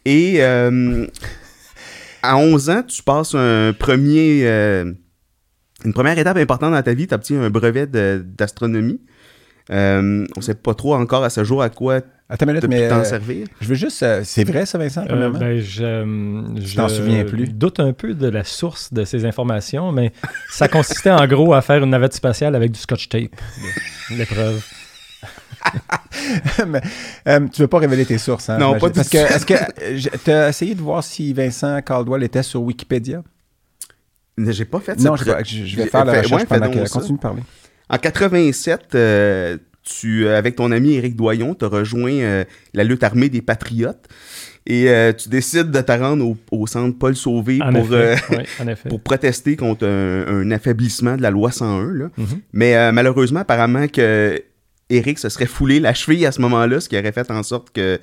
Et 0.04 0.38
euh, 0.40 1.06
à 2.20 2.36
11 2.36 2.70
ans, 2.70 2.82
tu 2.82 3.04
passes 3.04 3.36
un 3.36 3.72
premier 3.78 4.44
une 5.86 5.92
première 5.92 6.18
étape 6.18 6.36
importante 6.36 6.72
dans 6.72 6.82
ta 6.82 6.94
vie, 6.94 7.06
tu 7.06 7.14
obtiens 7.14 7.40
un 7.40 7.50
brevet 7.50 7.86
d'astronomie. 7.86 9.00
Euh, 9.70 10.26
on 10.36 10.40
sait 10.40 10.54
pas 10.54 10.74
trop 10.74 10.94
encore 10.94 11.24
à 11.24 11.30
ce 11.30 11.42
jour 11.42 11.60
à 11.60 11.70
quoi 11.70 12.00
Attends 12.28 12.46
une 12.46 12.52
minute, 12.54 12.68
mais 12.68 12.88
t'en 12.88 13.04
servir. 13.04 13.46
Je 13.60 13.68
veux 13.68 13.74
juste. 13.74 14.04
c'est 14.24 14.44
vrai, 14.44 14.66
ça, 14.66 14.78
Vincent, 14.78 15.04
ben, 15.04 15.60
je, 15.60 16.52
je 16.60 16.76
t'en 16.76 16.88
souviens 16.88 17.24
plus. 17.24 17.48
doute 17.48 17.78
un 17.78 17.92
peu 17.92 18.14
de 18.14 18.28
la 18.28 18.42
source 18.42 18.92
de 18.92 19.04
ces 19.04 19.24
informations, 19.24 19.92
mais 19.92 20.12
ça 20.50 20.68
consistait 20.68 21.10
en 21.10 21.24
gros 21.26 21.54
à 21.54 21.62
faire 21.62 21.82
une 21.82 21.90
navette 21.90 22.14
spatiale 22.14 22.54
avec 22.56 22.72
du 22.72 22.80
scotch 22.80 23.08
tape. 23.08 23.34
L'épreuve. 24.10 24.64
mais, 26.66 26.80
euh, 27.28 27.40
tu 27.52 27.62
veux 27.62 27.68
pas 27.68 27.78
révéler 27.78 28.04
tes 28.04 28.18
sources, 28.18 28.50
hein? 28.50 28.58
Non, 28.58 28.78
pas 28.78 28.90
Parce 28.90 29.08
que, 29.08 29.18
est-ce 29.18 29.46
que 29.46 30.18
tu 30.24 30.30
as 30.30 30.48
essayé 30.48 30.74
de 30.74 30.80
voir 30.80 31.02
si 31.02 31.32
Vincent 31.32 31.80
Caldwell 31.82 32.22
était 32.22 32.42
sur 32.42 32.62
Wikipédia? 32.62 33.22
J'ai 34.38 34.64
pas 34.64 34.80
fait 34.80 34.98
ça. 35.00 35.08
Non, 35.08 35.16
je, 35.16 35.24
vais 35.24 35.86
faire 35.86 36.04
la 36.04 36.20
recherche 36.20 36.44
pendant 36.44 36.70
que... 36.70 36.88
Continue 36.88 37.16
de 37.16 37.22
parler. 37.22 37.42
En 37.88 37.98
87, 37.98 38.94
euh, 38.94 39.56
tu, 39.82 40.26
euh, 40.26 40.36
avec 40.36 40.56
ton 40.56 40.72
ami 40.72 40.94
Éric 40.94 41.16
Doyon, 41.16 41.54
tu 41.54 41.64
as 41.64 41.68
rejoint 41.68 42.44
la 42.74 42.84
lutte 42.84 43.02
armée 43.04 43.28
des 43.28 43.42
Patriotes 43.42 44.08
et 44.66 44.90
tu 45.16 45.28
décides 45.28 45.70
de 45.70 45.80
te 45.80 45.92
rendre 45.92 46.36
au, 46.50 46.66
centre 46.66 46.98
Paul 46.98 47.14
Sauvé 47.14 47.60
pour, 47.72 47.88
pour 48.88 49.00
protester 49.00 49.56
contre 49.56 49.86
un, 49.86 50.50
affaiblissement 50.50 51.16
de 51.16 51.22
la 51.22 51.30
loi 51.30 51.52
101. 51.52 51.92
Là. 51.92 52.06
Mm-hmm. 52.18 52.24
Mais 52.52 52.92
malheureusement, 52.92 53.40
apparemment 53.40 53.86
que 53.86 54.42
Eric 54.90 55.18
se 55.18 55.28
serait 55.28 55.46
foulé 55.46 55.80
la 55.80 55.94
cheville 55.94 56.26
à 56.26 56.32
ce 56.32 56.40
moment-là, 56.42 56.80
ce 56.80 56.88
qui 56.88 56.98
aurait 56.98 57.12
fait 57.12 57.30
en 57.30 57.42
sorte 57.42 57.70
que 57.70 57.98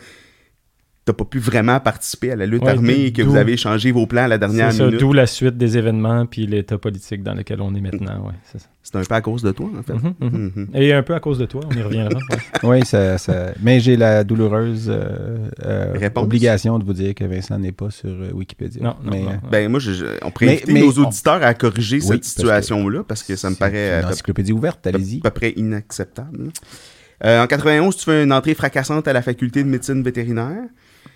t'as 1.06 1.14
pas 1.14 1.26
pu 1.26 1.40
vraiment 1.40 1.80
participer 1.80 2.32
à 2.32 2.36
la 2.36 2.46
lutte 2.46 2.66
armée 2.66 3.06
et 3.06 3.14
que 3.14 3.22
vous 3.22 3.36
avez 3.36 3.58
changé 3.58 3.92
vos 3.92 4.08
plans 4.08 4.24
à 4.24 4.28
la 4.28 4.38
dernière 4.38 4.74
minute. 4.74 5.00
D'où 5.00 5.14
la 5.14 5.28
suite 5.28 5.58
des 5.58 5.78
événements 5.78 6.26
puis 6.26 6.48
l'état 6.48 6.78
politique 6.78 7.24
dans 7.24 7.34
lequel 7.34 7.62
on 7.62 7.76
est 7.76 7.82
maintenant. 7.82 8.28
Ouais, 8.28 8.60
c'est 8.84 8.98
un 8.98 9.04
peu 9.04 9.16
à 9.16 9.22
cause 9.22 9.42
de 9.42 9.52
toi, 9.52 9.70
en 9.78 9.82
fait. 9.82 9.94
Mm-hmm, 9.94 10.16
mm-hmm. 10.22 10.54
Mm-hmm. 10.56 10.78
Et 10.78 10.94
un 10.94 11.04
peu 11.04 11.16
à 11.16 11.22
cause 11.22 11.40
de 11.40 11.46
toi, 11.46 11.62
on 11.70 11.74
y 11.74 11.82
reviendra. 11.82 12.20
oui, 12.64 12.86
ça, 12.86 13.16
mais 13.62 13.80
j'ai 13.80 13.96
la 13.96 14.26
douloureuse 14.26 14.88
euh, 14.90 15.50
euh, 15.64 16.10
obligation 16.16 16.78
de 16.80 16.84
vous 16.84 16.94
dire 16.94 17.16
que 17.16 17.24
Vincent 17.24 17.58
n'est 17.58 17.72
pas 17.72 17.90
sur 17.92 18.10
euh, 18.10 18.32
Wikipédia. 18.34 18.84
Non, 18.84 18.96
mais, 19.04 19.24
Ben, 19.50 19.70
moi, 19.70 19.80
on 20.22 20.32
pourrait 20.32 20.54
inviter 20.54 20.74
nos 20.74 20.92
auditeurs 20.92 21.44
à 21.44 21.54
corriger 21.54 22.02
cette 22.02 22.26
situation-là 22.26 23.04
parce 23.08 23.24
que 23.24 23.36
ça 23.36 23.50
me 23.50 23.56
paraît... 23.56 24.02
Une 24.02 24.10
encyclopédie 24.10 24.52
ouverte, 24.52 24.86
allez-y. 24.86 25.20
À 25.20 25.32
peu 25.32 25.32
près 25.32 25.54
inacceptable. 25.56 26.50
en 27.24 27.48
91, 27.48 27.96
tu 27.96 28.06
fais 28.06 28.24
une 28.24 28.34
entrée 28.34 28.54
fracassante 28.54 29.08
à 29.08 29.14
la 29.14 29.22
faculté 29.22 29.64
de 29.64 29.70
médecine 29.70 30.04
vétérinaire. 30.04 30.64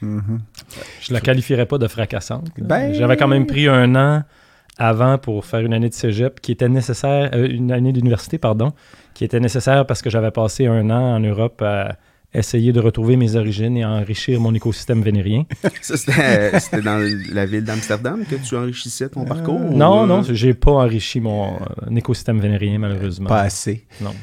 Je 0.01 1.13
la 1.13 1.21
qualifierais 1.21 1.65
pas 1.65 1.77
de 1.77 1.87
fracassante. 1.87 2.47
Ben... 2.57 2.93
J'avais 2.93 3.17
quand 3.17 3.27
même 3.27 3.45
pris 3.45 3.67
un 3.67 3.95
an 3.95 4.23
avant 4.77 5.17
pour 5.17 5.45
faire 5.45 5.61
une 5.61 5.73
année 5.73 5.89
de 5.89 5.93
cégep 5.93 6.39
qui 6.39 6.51
était 6.51 6.69
nécessaire, 6.69 7.31
euh, 7.33 7.47
une 7.49 7.71
année 7.71 7.91
d'université, 7.91 8.37
pardon, 8.37 8.73
qui 9.13 9.23
était 9.23 9.39
nécessaire 9.39 9.85
parce 9.85 10.01
que 10.01 10.09
j'avais 10.09 10.31
passé 10.31 10.67
un 10.67 10.89
an 10.89 11.15
en 11.15 11.19
Europe 11.19 11.61
à 11.61 11.97
essayer 12.33 12.73
de 12.73 12.79
retrouver 12.79 13.15
mes 13.15 13.35
origines 13.35 13.77
et 13.77 13.83
à 13.83 13.89
enrichir 13.89 14.39
mon 14.39 14.53
écosystème 14.53 15.01
vénérien. 15.01 15.45
Ça, 15.81 15.97
c'était 15.97 16.81
dans 16.81 17.01
la 17.33 17.45
ville 17.45 17.63
d'Amsterdam 17.63 18.23
que 18.29 18.35
tu 18.35 18.55
enrichissais 18.55 19.09
ton 19.09 19.25
parcours? 19.25 19.59
non, 19.59 20.05
non, 20.05 20.21
j'ai 20.23 20.53
pas 20.53 20.71
enrichi 20.71 21.19
mon 21.19 21.55
euh, 21.55 21.95
écosystème 21.95 22.39
vénérien, 22.39 22.77
malheureusement. 22.77 23.29
Pas 23.29 23.41
assez. 23.41 23.87
Non. 24.01 24.13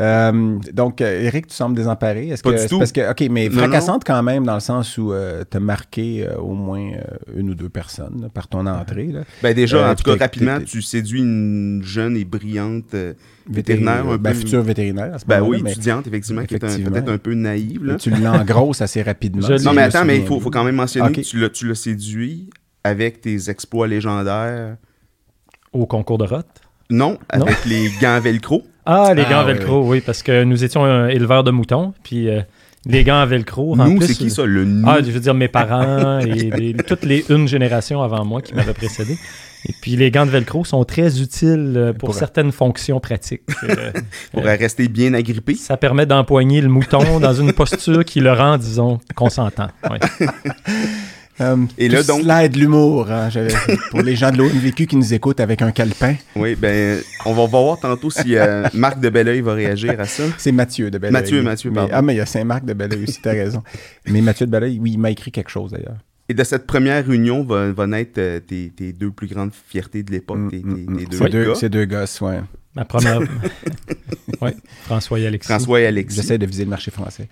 Euh, 0.00 0.58
donc, 0.72 1.00
Eric, 1.00 1.48
tu 1.48 1.54
sembles 1.54 1.76
désemparé. 1.76 2.28
Est-ce 2.28 2.42
que, 2.42 2.68
du 2.68 2.78
Parce 2.78 2.92
que, 2.92 3.10
OK, 3.10 3.28
mais 3.30 3.50
fracassante 3.50 4.04
quand 4.06 4.22
même, 4.22 4.44
dans 4.44 4.54
le 4.54 4.60
sens 4.60 4.96
où 4.96 5.12
euh, 5.12 5.44
tu 5.48 5.56
as 5.56 5.60
marqué 5.60 6.26
euh, 6.26 6.36
au 6.36 6.54
moins 6.54 6.92
une 7.36 7.50
ou 7.50 7.54
deux 7.54 7.68
personnes 7.68 8.28
par 8.32 8.48
ton 8.48 8.66
entrée. 8.66 9.08
Là. 9.08 9.20
Ben 9.42 9.54
déjà, 9.54 9.90
en 9.90 9.94
tout 9.94 10.04
cas, 10.04 10.16
rapidement, 10.16 10.60
tu 10.60 10.80
séduis 10.82 11.20
une 11.20 11.82
jeune 11.84 12.16
et 12.16 12.24
brillante 12.24 12.94
vétérinaire. 13.48 14.08
Un 14.08 14.16
ben, 14.16 14.34
future 14.34 14.62
vétérinaire. 14.62 15.16
ben 15.26 15.42
oui, 15.42 15.62
étudiante, 15.66 16.06
effectivement, 16.06 16.44
qui 16.44 16.54
est 16.54 16.58
peut-être 16.58 17.10
un 17.10 17.18
peu 17.18 17.34
naïve. 17.34 17.84
Là. 17.84 17.96
Tu 17.96 18.10
l'engrosses 18.10 18.80
assez 18.80 19.02
rapidement. 19.02 19.46
non, 19.48 19.72
mais 19.72 19.82
attends, 19.82 20.04
mais 20.04 20.18
il 20.18 20.26
faut, 20.26 20.40
faut, 20.40 20.50
quand 20.50 20.64
même 20.64 20.76
mentionner 20.76 21.12
que 21.12 21.46
tu 21.48 21.68
l'as 21.68 21.74
séduit 21.74 22.48
avec 22.84 23.20
tes 23.20 23.50
exploits 23.50 23.86
légendaires. 23.86 24.76
Au 25.72 25.86
concours 25.86 26.18
de 26.18 26.24
rotte? 26.24 26.60
Non, 26.90 27.18
avec 27.30 27.64
les 27.64 27.90
gants 28.00 28.20
velcro. 28.20 28.62
Ah, 28.84 29.14
les 29.14 29.22
gants 29.22 29.40
ah, 29.40 29.44
velcro, 29.44 29.86
oui. 29.86 30.00
parce 30.00 30.22
que 30.22 30.44
nous 30.44 30.64
étions 30.64 30.84
un 30.84 31.08
éleveur 31.08 31.44
de 31.44 31.50
moutons, 31.50 31.94
puis 32.02 32.28
euh, 32.28 32.40
les 32.84 33.04
gants 33.04 33.24
velcro. 33.26 33.76
Nous, 33.76 34.00
c'est 34.02 34.14
qui 34.14 34.30
ça, 34.30 34.44
le 34.44 34.64
nous? 34.64 34.88
Ah, 34.88 34.98
je 35.02 35.10
veux 35.10 35.20
dire 35.20 35.34
mes 35.34 35.48
parents 35.48 36.18
et 36.20 36.74
toutes 36.86 37.04
les 37.04 37.24
une 37.28 37.46
génération 37.46 38.02
avant 38.02 38.24
moi 38.24 38.42
qui 38.42 38.54
m'avaient 38.54 38.74
précédé. 38.74 39.16
Et 39.68 39.74
puis 39.80 39.94
les 39.94 40.10
gants 40.10 40.26
de 40.26 40.30
velcro 40.30 40.64
sont 40.64 40.82
très 40.84 41.20
utiles 41.20 41.74
euh, 41.76 41.92
pour, 41.92 42.14
certaines 42.14 42.50
fonctions 42.50 42.98
pratiques. 43.00 43.42
Euh, 43.62 43.92
pour 44.32 44.42
rester 44.42 44.88
bien 44.88 45.14
agrippé? 45.14 45.54
Ça 45.54 45.76
permet 45.76 46.04
d'empoigner 46.04 46.60
le 46.60 46.68
mouton 46.68 47.20
dans 47.20 47.32
une 47.32 47.52
posture 47.52 48.04
qui 48.04 48.18
le 48.18 48.32
rend, 48.32 48.58
disons, 48.58 48.98
consentant. 49.14 49.68
Euh, 51.40 51.56
et 51.78 51.88
là, 51.88 52.02
donc. 52.02 52.22
de 52.24 52.58
l'humour, 52.58 53.10
hein, 53.10 53.30
pour 53.90 54.02
les 54.02 54.16
gens 54.16 54.30
de 54.30 54.38
l'ONVQ 54.38 54.86
qui 54.86 54.96
nous 54.96 55.14
écoutent 55.14 55.40
avec 55.40 55.62
un 55.62 55.72
calepin. 55.72 56.14
Oui, 56.36 56.54
ben, 56.54 57.00
on 57.24 57.32
va 57.32 57.46
voir 57.46 57.80
tantôt 57.80 58.10
si 58.10 58.36
euh, 58.36 58.68
Marc 58.74 59.00
de 59.00 59.08
Belleuil 59.08 59.40
va 59.40 59.54
réagir 59.54 59.98
à 59.98 60.04
ça. 60.04 60.24
C'est 60.36 60.52
Mathieu 60.52 60.90
de 60.90 60.98
Belleuil. 60.98 61.12
Mathieu, 61.12 61.42
Mathieu, 61.42 61.72
pardon. 61.72 61.90
ah, 61.92 62.02
mais 62.02 62.14
il 62.14 62.18
y 62.18 62.20
a 62.20 62.26
Saint-Marc 62.26 62.64
de 62.64 62.74
Belleuil 62.74 63.04
aussi, 63.04 63.20
t'as 63.22 63.32
raison. 63.32 63.62
mais 64.06 64.20
Mathieu 64.20 64.46
de 64.46 64.50
Belleuil, 64.50 64.78
oui, 64.78 64.92
il 64.92 64.98
m'a 64.98 65.10
écrit 65.10 65.32
quelque 65.32 65.50
chose 65.50 65.70
d'ailleurs. 65.70 65.96
Et 66.28 66.34
de 66.34 66.44
cette 66.44 66.66
première 66.66 67.04
réunion 67.04 67.42
va, 67.42 67.72
va 67.72 67.86
naître 67.86 68.18
euh, 68.18 68.40
tes, 68.40 68.70
tes, 68.70 68.92
deux 68.92 69.10
plus 69.10 69.26
grandes 69.26 69.52
fiertés 69.52 70.02
de 70.02 70.12
l'époque, 70.12 70.38
mm, 70.38 70.50
tes, 70.50 70.62
mm, 70.62 70.86
mm. 70.88 71.28
deux, 71.28 71.44
gars. 71.46 71.54
Ces 71.54 71.68
deux 71.68 71.84
gosses, 71.84 72.20
ouais. 72.20 72.40
Ma 72.74 72.84
première. 72.84 73.20
oui, 74.40 74.50
François 74.84 75.18
et 75.18 75.26
Alexis. 75.26 75.48
François 75.48 75.80
et 75.80 75.86
Alexis. 75.86 76.16
J'essaie 76.16 76.38
de 76.38 76.46
viser 76.46 76.64
le 76.64 76.70
marché 76.70 76.90
français. 76.90 77.28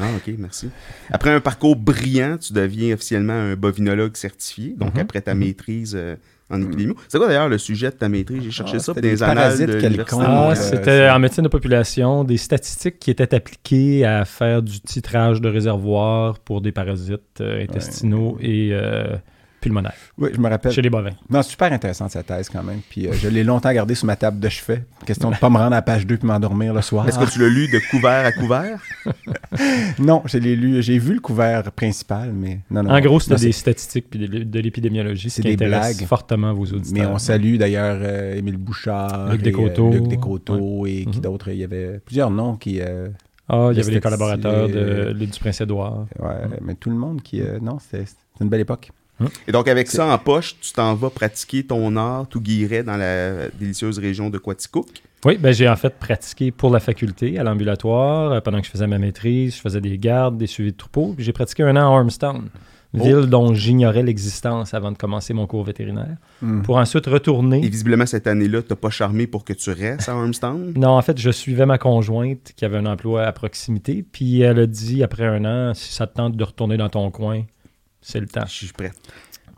Ah, 0.00 0.08
ok, 0.16 0.34
merci. 0.38 0.70
Après 1.10 1.30
un 1.30 1.40
parcours 1.40 1.76
brillant, 1.76 2.36
tu 2.38 2.52
deviens 2.52 2.94
officiellement 2.94 3.32
un 3.32 3.54
bovinologue 3.54 4.16
certifié. 4.16 4.74
Donc, 4.76 4.94
mhm. 4.94 5.00
après 5.00 5.20
ta 5.20 5.34
mhm. 5.34 5.40
maîtrise 5.40 5.94
euh, 5.96 6.16
en 6.50 6.60
épidémie. 6.60 6.94
C'est 7.08 7.18
quoi 7.18 7.28
d'ailleurs 7.28 7.48
le 7.48 7.58
sujet 7.58 7.90
de 7.90 7.96
ta 7.96 8.08
maîtrise? 8.08 8.42
J'ai 8.42 8.50
cherché 8.50 8.76
ah, 8.76 8.80
ça 8.80 8.92
pour 8.92 9.02
des, 9.02 9.22
annales 9.22 9.58
de 9.58 10.04
ah, 10.20 10.54
C'était 10.54 11.08
en 11.08 11.18
médecine 11.18 11.44
de 11.44 11.48
population, 11.48 12.24
des 12.24 12.36
statistiques 12.36 12.98
qui 12.98 13.10
étaient 13.10 13.34
appliquées 13.34 14.04
à 14.04 14.24
faire 14.24 14.62
du 14.62 14.80
titrage 14.80 15.40
de 15.40 15.48
réservoirs 15.48 16.38
pour 16.40 16.60
des 16.60 16.72
parasites 16.72 17.40
euh, 17.40 17.62
intestinaux 17.62 18.36
et 18.40 18.70
euh, 18.72 19.16
pulmonaire. 19.64 19.94
Oui, 20.18 20.30
je 20.34 20.38
me 20.38 20.48
rappelle. 20.48 20.72
Chez 20.72 20.82
les 20.82 20.90
bovins. 20.90 21.16
Non, 21.30 21.42
super 21.42 21.72
intéressante 21.72 22.10
cette 22.10 22.26
thèse 22.26 22.50
quand 22.50 22.62
même. 22.62 22.80
Puis 22.88 23.08
euh, 23.08 23.12
je 23.14 23.28
l'ai 23.28 23.42
longtemps 23.42 23.72
gardée 23.72 23.94
sur 23.94 24.06
ma 24.06 24.14
table 24.14 24.38
de 24.38 24.48
chevet. 24.50 24.84
Question 25.06 25.30
de 25.30 25.34
ne 25.34 25.40
pas 25.40 25.48
me 25.48 25.56
rendre 25.56 25.72
à 25.72 25.76
la 25.76 25.82
page 25.82 26.06
2 26.06 26.18
puis 26.18 26.28
m'endormir 26.28 26.74
le 26.74 26.82
soir. 26.82 27.08
Est-ce 27.08 27.18
que 27.18 27.30
tu 27.30 27.40
l'as 27.40 27.48
lu 27.48 27.68
de 27.68 27.80
couvert 27.90 28.26
à 28.26 28.32
couvert? 28.32 28.78
non, 29.98 30.22
j'ai 30.26 30.40
lu. 30.40 30.82
J'ai 30.82 30.98
vu 30.98 31.14
le 31.14 31.20
couvert 31.20 31.62
principal, 31.72 32.32
mais 32.32 32.60
non, 32.70 32.82
non. 32.82 32.90
En 32.90 33.00
gros, 33.00 33.20
c'est 33.20 33.34
des 33.36 33.52
statistiques 33.52 34.10
puis 34.10 34.28
de, 34.28 34.60
l'épidémiologie. 34.60 35.30
C'est 35.30 35.42
des 35.42 35.56
blagues. 35.56 36.04
fortement 36.04 36.52
vos 36.52 36.66
auditeurs. 36.66 36.92
Mais 36.92 37.06
on 37.06 37.18
salue 37.18 37.56
d'ailleurs 37.56 37.98
euh, 38.00 38.36
Émile 38.36 38.58
Bouchard, 38.58 39.32
Luc 39.32 39.42
Descoteaux, 39.42 39.88
euh, 39.88 39.94
Luc 39.94 40.08
Descoteaux 40.08 40.86
et 40.86 41.06
qui 41.10 41.18
mhm. 41.18 41.24
d'autres. 41.24 41.48
Il 41.48 41.58
y 41.58 41.64
avait 41.64 42.00
plusieurs 42.04 42.30
noms 42.30 42.56
qui. 42.56 42.82
ah, 42.82 43.70
il 43.72 43.78
y 43.78 43.80
avait 43.80 43.92
les 43.92 44.00
collaborateurs 44.00 44.68
de, 44.68 45.12
du 45.12 45.40
Prince-Édouard. 45.40 46.06
Ouais, 46.18 46.58
mais 46.60 46.74
tout 46.74 46.90
le 46.90 46.96
monde 46.96 47.22
qui. 47.22 47.40
non, 47.62 47.78
c'est 47.78 48.04
une 48.40 48.50
belle 48.50 48.60
époque. 48.60 48.90
Et 49.46 49.52
donc, 49.52 49.68
avec 49.68 49.88
ça 49.88 50.06
en 50.06 50.18
poche, 50.18 50.56
tu 50.60 50.72
t'en 50.72 50.94
vas 50.94 51.10
pratiquer 51.10 51.64
ton 51.64 51.96
art 51.96 52.26
tout 52.28 52.40
guiret 52.40 52.82
dans 52.82 52.96
la 52.96 53.48
délicieuse 53.50 53.98
région 53.98 54.30
de 54.30 54.38
Quaticook? 54.38 54.88
Oui, 55.24 55.38
ben 55.38 55.52
j'ai 55.54 55.68
en 55.68 55.76
fait 55.76 55.98
pratiqué 55.98 56.50
pour 56.50 56.70
la 56.70 56.80
faculté, 56.80 57.38
à 57.38 57.44
l'ambulatoire, 57.44 58.32
euh, 58.32 58.40
pendant 58.40 58.60
que 58.60 58.66
je 58.66 58.70
faisais 58.70 58.86
ma 58.86 58.98
maîtrise. 58.98 59.56
Je 59.56 59.60
faisais 59.60 59.80
des 59.80 59.96
gardes, 59.96 60.36
des 60.36 60.46
suivis 60.46 60.72
de 60.72 60.76
troupeaux. 60.76 61.14
Puis 61.16 61.24
j'ai 61.24 61.32
pratiqué 61.32 61.62
un 61.62 61.76
an 61.76 61.86
à 61.86 61.96
Ormstown, 61.96 62.50
oh. 62.92 63.02
ville 63.02 63.26
dont 63.30 63.54
j'ignorais 63.54 64.02
l'existence 64.02 64.74
avant 64.74 64.92
de 64.92 64.98
commencer 64.98 65.32
mon 65.32 65.46
cours 65.46 65.64
vétérinaire, 65.64 66.16
hmm. 66.42 66.60
pour 66.60 66.76
ensuite 66.76 67.06
retourner. 67.06 67.64
Et 67.64 67.68
visiblement, 67.70 68.04
cette 68.04 68.26
année-là, 68.26 68.60
tu 68.62 68.74
pas 68.74 68.90
charmé 68.90 69.26
pour 69.26 69.44
que 69.44 69.54
tu 69.54 69.70
restes 69.70 70.10
à 70.10 70.14
Ormstown? 70.14 70.74
non, 70.76 70.90
en 70.90 71.00
fait, 71.00 71.18
je 71.18 71.30
suivais 71.30 71.64
ma 71.64 71.78
conjointe 71.78 72.52
qui 72.54 72.66
avait 72.66 72.76
un 72.76 72.86
emploi 72.86 73.24
à 73.24 73.32
proximité. 73.32 74.04
Puis 74.12 74.42
elle 74.42 74.58
a 74.58 74.66
dit, 74.66 75.02
après 75.02 75.24
un 75.24 75.44
an, 75.46 75.72
si 75.72 75.94
ça 75.94 76.06
te 76.06 76.16
tente 76.16 76.36
de 76.36 76.44
retourner 76.44 76.76
dans 76.76 76.90
ton 76.90 77.10
coin, 77.10 77.44
c'est 78.04 78.20
le 78.20 78.26
temps. 78.26 78.44
Je 78.46 78.52
suis 78.52 78.72
prêt. 78.72 78.92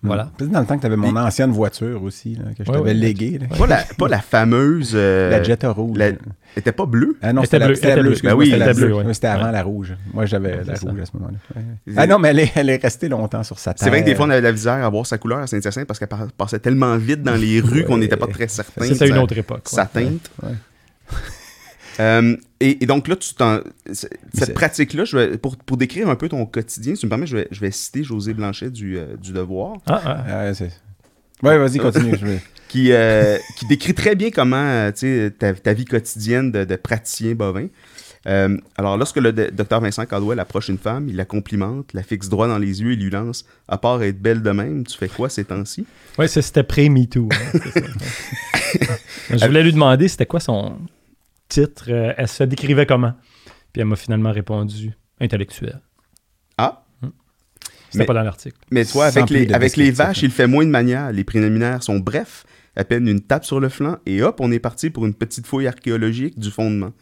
Voilà. 0.02 0.30
dans 0.38 0.60
le 0.60 0.66
temps 0.66 0.76
que 0.76 0.82
tu 0.82 0.86
avais 0.86 0.96
mon 0.96 1.16
ancienne 1.16 1.50
voiture 1.50 2.02
aussi, 2.02 2.38
que 2.56 2.62
je 2.64 2.70
t'avais 2.70 2.94
léguée. 2.94 3.40
Pas, 3.58 3.66
la, 3.66 3.84
pas 3.98 4.08
la 4.08 4.20
fameuse. 4.20 4.92
Euh, 4.94 5.30
la 5.30 5.42
Jetta 5.42 5.70
rouge. 5.70 5.98
Elle 5.98 6.18
était 6.56 6.70
pas 6.70 6.86
bleue? 6.86 7.16
Ah 7.22 7.32
non, 7.32 7.42
c'était 7.42 7.58
la, 7.58 7.66
bleue. 7.66 8.14
Ben 8.22 8.34
oui, 8.34 8.50
c'était 8.50 8.74
bleue. 8.74 9.12
C'était 9.12 9.26
avant 9.26 9.50
la 9.50 9.62
rouge. 9.62 9.96
Moi, 10.14 10.26
j'avais 10.26 10.62
la 10.64 10.74
rouge 10.74 11.00
à 11.00 11.06
ce 11.06 11.16
moment-là. 11.16 11.62
Ah 11.96 12.06
non, 12.06 12.18
mais 12.18 12.28
elle 12.28 12.38
est, 12.38 12.52
elle 12.54 12.70
est, 12.70 12.80
restée 12.80 13.08
longtemps 13.08 13.42
sur 13.42 13.58
sa 13.58 13.72
tête. 13.72 13.82
C'est 13.82 13.90
vrai 13.90 14.02
que 14.02 14.06
des 14.06 14.14
fois, 14.14 14.26
on 14.26 14.30
avait 14.30 14.40
la 14.40 14.52
visière 14.52 14.84
à 14.84 14.88
voir 14.88 15.06
sa 15.06 15.18
couleur 15.18 15.40
à 15.40 15.46
Saint-Hyacinthe 15.48 15.86
parce 15.86 15.98
qu'elle 15.98 16.08
passait 16.36 16.60
tellement 16.60 16.96
vite 16.96 17.22
dans 17.22 17.34
les 17.34 17.60
rues 17.60 17.84
qu'on 17.84 17.98
n'était 17.98 18.16
pas 18.16 18.28
très 18.28 18.48
certain. 18.48 18.84
C'était 18.84 19.08
une 19.08 19.18
autre 19.18 19.36
époque. 19.36 19.62
Sa 19.64 19.86
teinte. 19.86 20.30
Euh, 22.00 22.36
et, 22.60 22.86
donc 22.86 23.08
là, 23.08 23.16
tu 23.16 23.30
cette 23.92 24.54
pratique-là, 24.54 25.04
pour, 25.40 25.56
pour 25.56 25.76
décrire 25.76 26.08
un 26.08 26.16
peu 26.16 26.28
ton 26.28 26.44
quotidien, 26.46 26.94
si 26.94 27.00
tu 27.00 27.06
me 27.06 27.10
permets, 27.10 27.26
je 27.26 27.36
vais, 27.36 27.48
je 27.50 27.60
vais 27.60 27.70
citer 27.70 28.04
José 28.04 28.34
Blanchet 28.34 28.70
du, 28.70 28.98
euh, 28.98 29.16
du 29.16 29.32
Devoir. 29.32 29.76
Ah, 29.86 30.02
ah. 30.04 30.24
ah 30.28 30.52
ouais, 31.42 31.58
vas-y, 31.58 31.78
continue. 31.78 32.16
qui, 32.68 32.92
euh, 32.92 33.38
qui 33.56 33.66
décrit 33.66 33.94
très 33.94 34.14
bien 34.14 34.30
comment 34.30 34.90
ta, 34.92 35.54
ta, 35.54 35.72
vie 35.72 35.84
quotidienne 35.84 36.50
de, 36.50 36.64
de 36.64 36.76
praticien 36.76 37.34
bovin. 37.34 37.68
Euh, 38.26 38.56
alors, 38.76 38.96
lorsque 38.96 39.18
le 39.18 39.32
docteur 39.32 39.80
Vincent 39.80 40.04
Caldwell 40.04 40.40
approche 40.40 40.68
une 40.68 40.78
femme, 40.78 41.08
il 41.08 41.16
la 41.16 41.24
complimente, 41.24 41.92
la 41.92 42.02
fixe 42.02 42.28
droit 42.28 42.48
dans 42.48 42.58
les 42.58 42.82
yeux 42.82 42.92
et 42.92 42.96
lui 42.96 43.10
lance 43.10 43.44
À 43.68 43.78
part 43.78 44.02
être 44.02 44.20
belle 44.20 44.42
de 44.42 44.50
même, 44.50 44.84
tu 44.84 44.98
fais 44.98 45.08
quoi 45.08 45.28
ces 45.28 45.44
temps-ci 45.44 45.86
Oui, 46.18 46.28
c'était 46.28 46.64
pré-MeToo. 46.64 47.28
Hein, 47.30 47.60
je 49.30 49.46
voulais 49.46 49.62
lui 49.62 49.72
demander 49.72 50.08
c'était 50.08 50.26
quoi 50.26 50.40
son 50.40 50.76
titre. 51.48 51.86
Euh, 51.88 52.12
elle 52.16 52.28
se 52.28 52.44
décrivait 52.44 52.86
comment? 52.86 53.14
Puis 53.72 53.80
elle 53.80 53.88
m'a 53.88 53.96
finalement 53.96 54.32
répondu 54.32 54.92
Intellectuel. 55.20 55.80
Ah 56.58 56.84
hmm. 57.02 57.08
C'était 57.90 58.04
pas 58.04 58.14
dans 58.14 58.22
l'article. 58.22 58.56
Mais 58.70 58.84
toi, 58.84 59.06
avec 59.06 59.30
les, 59.30 59.52
avec 59.52 59.76
les 59.76 59.90
vaches, 59.90 60.22
il 60.22 60.30
fait 60.30 60.46
moins 60.46 60.64
de 60.64 60.70
manière. 60.70 61.12
Les 61.12 61.24
préliminaires 61.24 61.82
sont 61.82 61.98
brefs, 61.98 62.44
à 62.76 62.84
peine 62.84 63.08
une 63.08 63.20
tape 63.20 63.44
sur 63.44 63.60
le 63.60 63.68
flanc, 63.68 63.96
et 64.04 64.22
hop, 64.22 64.40
on 64.40 64.52
est 64.52 64.58
parti 64.58 64.90
pour 64.90 65.06
une 65.06 65.14
petite 65.14 65.46
fouille 65.46 65.66
archéologique 65.66 66.38
du 66.38 66.50
fondement. 66.50 66.92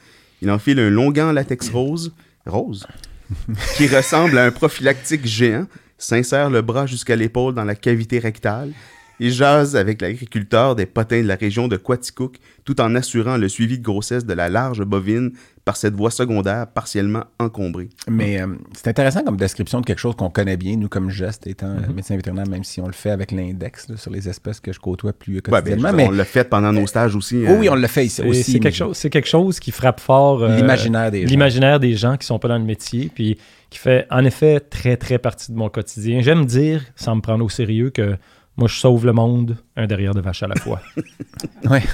Il 0.43 0.51
enfile 0.51 0.79
un 0.79 0.91
long 0.91 1.11
gant 1.11 1.33
latex 1.33 1.71
rose, 1.71 2.15
rose, 2.47 2.87
qui 3.77 3.89
ressemble 3.89 4.39
à 4.39 4.45
un 4.45 4.51
prophylactique 4.53 5.27
géant, 5.27 5.67
s'insère 5.99 6.51
le 6.51 6.63
bras 6.63 6.87
jusqu'à 6.87 7.17
l'épaule 7.17 7.55
dans 7.55 7.65
la 7.65 7.75
cavité 7.75 8.19
rectale 8.19 8.73
et 9.21 9.31
jase 9.31 9.77
avec 9.77 10.03
l'agriculteur 10.03 10.75
des 10.75 10.87
potins 10.87 11.23
de 11.23 11.27
la 11.27 11.37
région 11.37 11.69
de 11.69 11.77
Quaticook 11.77 12.37
tout 12.65 12.81
en 12.81 12.95
assurant 12.95 13.37
le 13.37 13.49
suivi 13.49 13.79
de 13.79 13.83
grossesse 13.83 14.25
de 14.25 14.33
la 14.33 14.49
large 14.49 14.83
bovine 14.83 15.33
par 15.65 15.77
cette 15.77 15.95
voie 15.95 16.11
secondaire 16.11 16.67
partiellement 16.67 17.25
encombrée. 17.39 17.89
Mais 18.09 18.41
euh, 18.41 18.49
c'est 18.75 18.89
intéressant 18.89 19.23
comme 19.23 19.37
description 19.37 19.81
de 19.81 19.87
quelque 19.87 19.99
chose 19.99 20.15
qu'on 20.15 20.29
connaît 20.29 20.59
bien, 20.59 20.77
nous, 20.77 20.89
comme 20.89 21.11
geste, 21.11 21.47
étant 21.47 21.69
euh, 21.69 21.79
mm-hmm. 21.79 21.95
médecin 21.95 22.17
vétérinaire, 22.17 22.47
même 22.47 22.65
si 22.65 22.81
on 22.81 22.87
le 22.87 22.93
fait 22.93 23.11
avec 23.11 23.33
l'index 23.33 23.87
sur 23.97 24.11
les 24.11 24.29
espèces 24.29 24.61
que 24.61 24.73
je 24.73 24.79
côtoie 24.79 25.15
plus 25.15 25.41
ben, 25.41 25.53
quotidiennement. 25.53 25.93
mais, 25.93 26.07
on 26.07 26.11
l'a 26.11 26.25
fait 26.25 26.45
pendant 26.45 26.73
nos 26.73 26.87
stages 26.87 27.17
aussi. 27.17 27.45
oui, 27.47 27.69
on 27.71 27.75
l'a 27.75 27.89
fait 27.89 28.05
ici 28.05 28.23
aussi. 28.23 28.53
C'est 28.53 28.59
quelque, 28.59 28.77
chose, 28.77 29.01
quelque 29.01 29.29
chose 29.29 29.59
qui 29.59 29.71
frappe 29.71 30.01
fort 30.01 30.43
euh, 30.43 30.57
l'imaginaire 30.57 31.11
des. 31.11 31.25
L'imaginaire 31.25 31.81
des 31.81 31.95
gens 31.95 32.17
qui 32.17 32.27
sont 32.27 32.39
pas 32.39 32.49
dans 32.49 32.59
le 32.59 32.65
métier, 32.65 33.11
puis 33.15 33.39
qui 33.71 33.79
fait 33.79 34.07
en 34.11 34.25
effet 34.25 34.61
très, 34.61 34.97
très 34.97 35.19
partie 35.19 35.51
de 35.51 35.57
mon 35.57 35.71
quotidien. 35.71 36.21
J'aime 36.21 36.45
dire, 36.45 36.85
sans 36.95 37.17
me 37.17 37.21
prendre 37.21 37.45
au 37.45 37.49
sérieux, 37.49 37.91
que 37.91 38.17
moi, 38.57 38.69
je 38.69 38.75
sauve 38.75 39.07
le 39.07 39.13
monde, 39.13 39.57
un 39.77 39.87
derrière 39.87 40.15
de 40.15 40.21
vache 40.21 40.43
à 40.43 40.49
la 40.49 40.57
fois. 40.57 40.81
oui. 41.71 41.81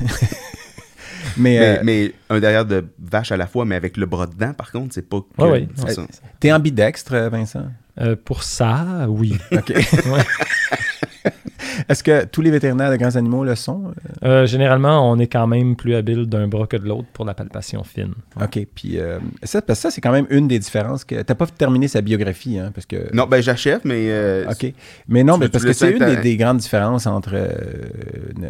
Euh, 1.39 1.79
mais, 1.83 2.13
un 2.29 2.41
derrière 2.41 2.65
de 2.65 2.85
vache 2.99 3.31
à 3.31 3.37
la 3.37 3.47
fois, 3.47 3.65
mais 3.65 3.75
avec 3.75 3.97
le 3.97 4.07
bras 4.07 4.27
dedans, 4.27 4.53
par 4.53 4.73
contre, 4.73 4.95
c'est 4.95 5.09
pas 5.09 5.21
que 5.21 5.43
oui, 5.43 5.69
T'es 6.41 6.53
ambidextre, 6.53 7.15
Vincent? 7.31 7.67
Euh, 8.01 8.17
pour 8.17 8.43
ça, 8.43 9.07
oui. 9.09 9.37
OK. 9.53 9.73
Est-ce 11.89 12.03
que 12.03 12.25
tous 12.25 12.43
les 12.43 12.51
vétérinaires 12.51 12.91
de 12.91 12.97
grands 12.97 13.17
animaux 13.17 13.45
le 13.45 13.55
sont? 13.55 13.93
Euh, 14.25 14.47
généralement, 14.47 15.11
on 15.11 15.19
est 15.19 15.27
quand 15.27 15.47
même 15.47 15.77
plus 15.77 15.95
habile 15.95 16.27
d'un 16.27 16.49
bras 16.49 16.67
que 16.67 16.77
de 16.77 16.87
l'autre 16.87 17.09
pour 17.13 17.25
la 17.25 17.35
palpation 17.35 17.83
fine. 17.85 18.15
OK. 18.41 18.67
Puis 18.75 18.99
euh, 18.99 19.19
ça, 19.43 19.63
parce 19.63 19.79
que 19.79 19.83
ça, 19.83 19.91
c'est 19.91 20.01
quand 20.01 20.13
même 20.13 20.27
une 20.31 20.49
des 20.49 20.59
différences. 20.59 21.05
que 21.05 21.23
T'as 21.23 21.35
pas 21.35 21.47
terminé 21.47 21.89
sa 21.89 22.01
biographie, 22.01 22.59
hein? 22.59 22.71
Parce 22.75 22.87
que... 22.87 23.15
Non, 23.15 23.27
ben 23.27 23.43
j'achève, 23.43 23.81
mais... 23.85 24.07
Euh, 24.11 24.51
OK. 24.51 24.73
Mais 25.09 25.25
non, 25.25 25.39
mais 25.39 25.49
parce 25.49 25.65
que 25.65 25.73
c'est 25.73 25.93
une 25.93 26.21
des, 26.21 26.37
grandes 26.37 26.59
différences 26.59 27.07
entre 27.07 27.37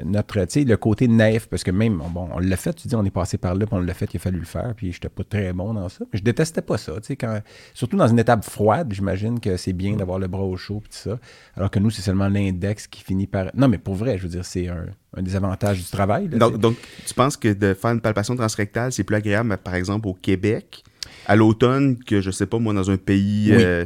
notre, 0.04 0.40
tu 0.40 0.46
sais, 0.48 0.64
le 0.64 0.76
côté 0.76 1.08
naïf, 1.08 1.48
parce 1.48 1.64
que 1.64 1.70
même, 1.70 2.02
bon, 2.12 2.28
on 2.32 2.38
l'a 2.38 2.56
fait, 2.56 2.72
tu 2.72 2.88
dis, 2.88 2.94
on 2.94 3.04
est 3.04 3.10
passé 3.10 3.38
par 3.38 3.54
là, 3.54 3.66
puis 3.66 3.74
on 3.74 3.80
l'a 3.80 3.94
fait, 3.94 4.12
il 4.12 4.16
a 4.16 4.20
fallu 4.20 4.38
le 4.38 4.44
faire, 4.44 4.72
puis 4.76 4.92
j'étais 4.92 5.08
pas 5.08 5.24
très 5.24 5.52
bon 5.52 5.74
dans 5.74 5.88
ça. 5.88 6.04
Je 6.12 6.20
détestais 6.20 6.62
pas 6.62 6.78
ça, 6.78 6.92
tu 6.94 7.08
sais, 7.08 7.16
quand... 7.16 7.40
surtout 7.74 7.96
dans 7.96 8.08
une 8.08 8.18
étape 8.18 8.44
froide, 8.44 8.92
j'imagine 8.92 9.40
que 9.40 9.56
c'est 9.56 9.72
bien 9.72 9.96
d'avoir 9.96 10.18
le 10.18 10.28
bras 10.28 10.42
au 10.42 10.56
chaud, 10.56 10.80
puis 10.80 10.90
tout 10.90 11.10
ça. 11.10 11.18
Alors 11.56 11.70
que 11.70 11.78
nous, 11.78 11.90
c'est 11.90 12.02
seulement 12.02 12.28
l'index 12.28 12.86
qui 12.86 13.02
finit 13.02 13.26
non, 13.54 13.68
mais 13.68 13.78
pour 13.78 13.94
vrai, 13.94 14.18
je 14.18 14.24
veux 14.24 14.28
dire, 14.28 14.44
c'est 14.44 14.68
un, 14.68 14.86
des 15.22 15.36
avantages 15.36 15.78
du 15.78 15.90
travail. 15.90 16.28
donc, 16.28 16.76
tu 17.06 17.14
penses 17.14 17.36
que 17.36 17.52
de 17.52 17.74
faire 17.74 17.92
une 17.92 18.00
palpation 18.00 18.36
transrectale, 18.36 18.92
c'est 18.92 19.04
plus 19.04 19.16
agréable, 19.16 19.56
par 19.62 19.74
exemple, 19.74 20.08
au 20.08 20.14
Québec, 20.14 20.84
à 21.26 21.36
l'automne, 21.36 21.98
que 21.98 22.20
je 22.20 22.30
sais 22.30 22.46
pas, 22.46 22.58
moi, 22.58 22.72
dans 22.72 22.90
un 22.90 22.96
pays 22.96 23.50
euh, 23.52 23.84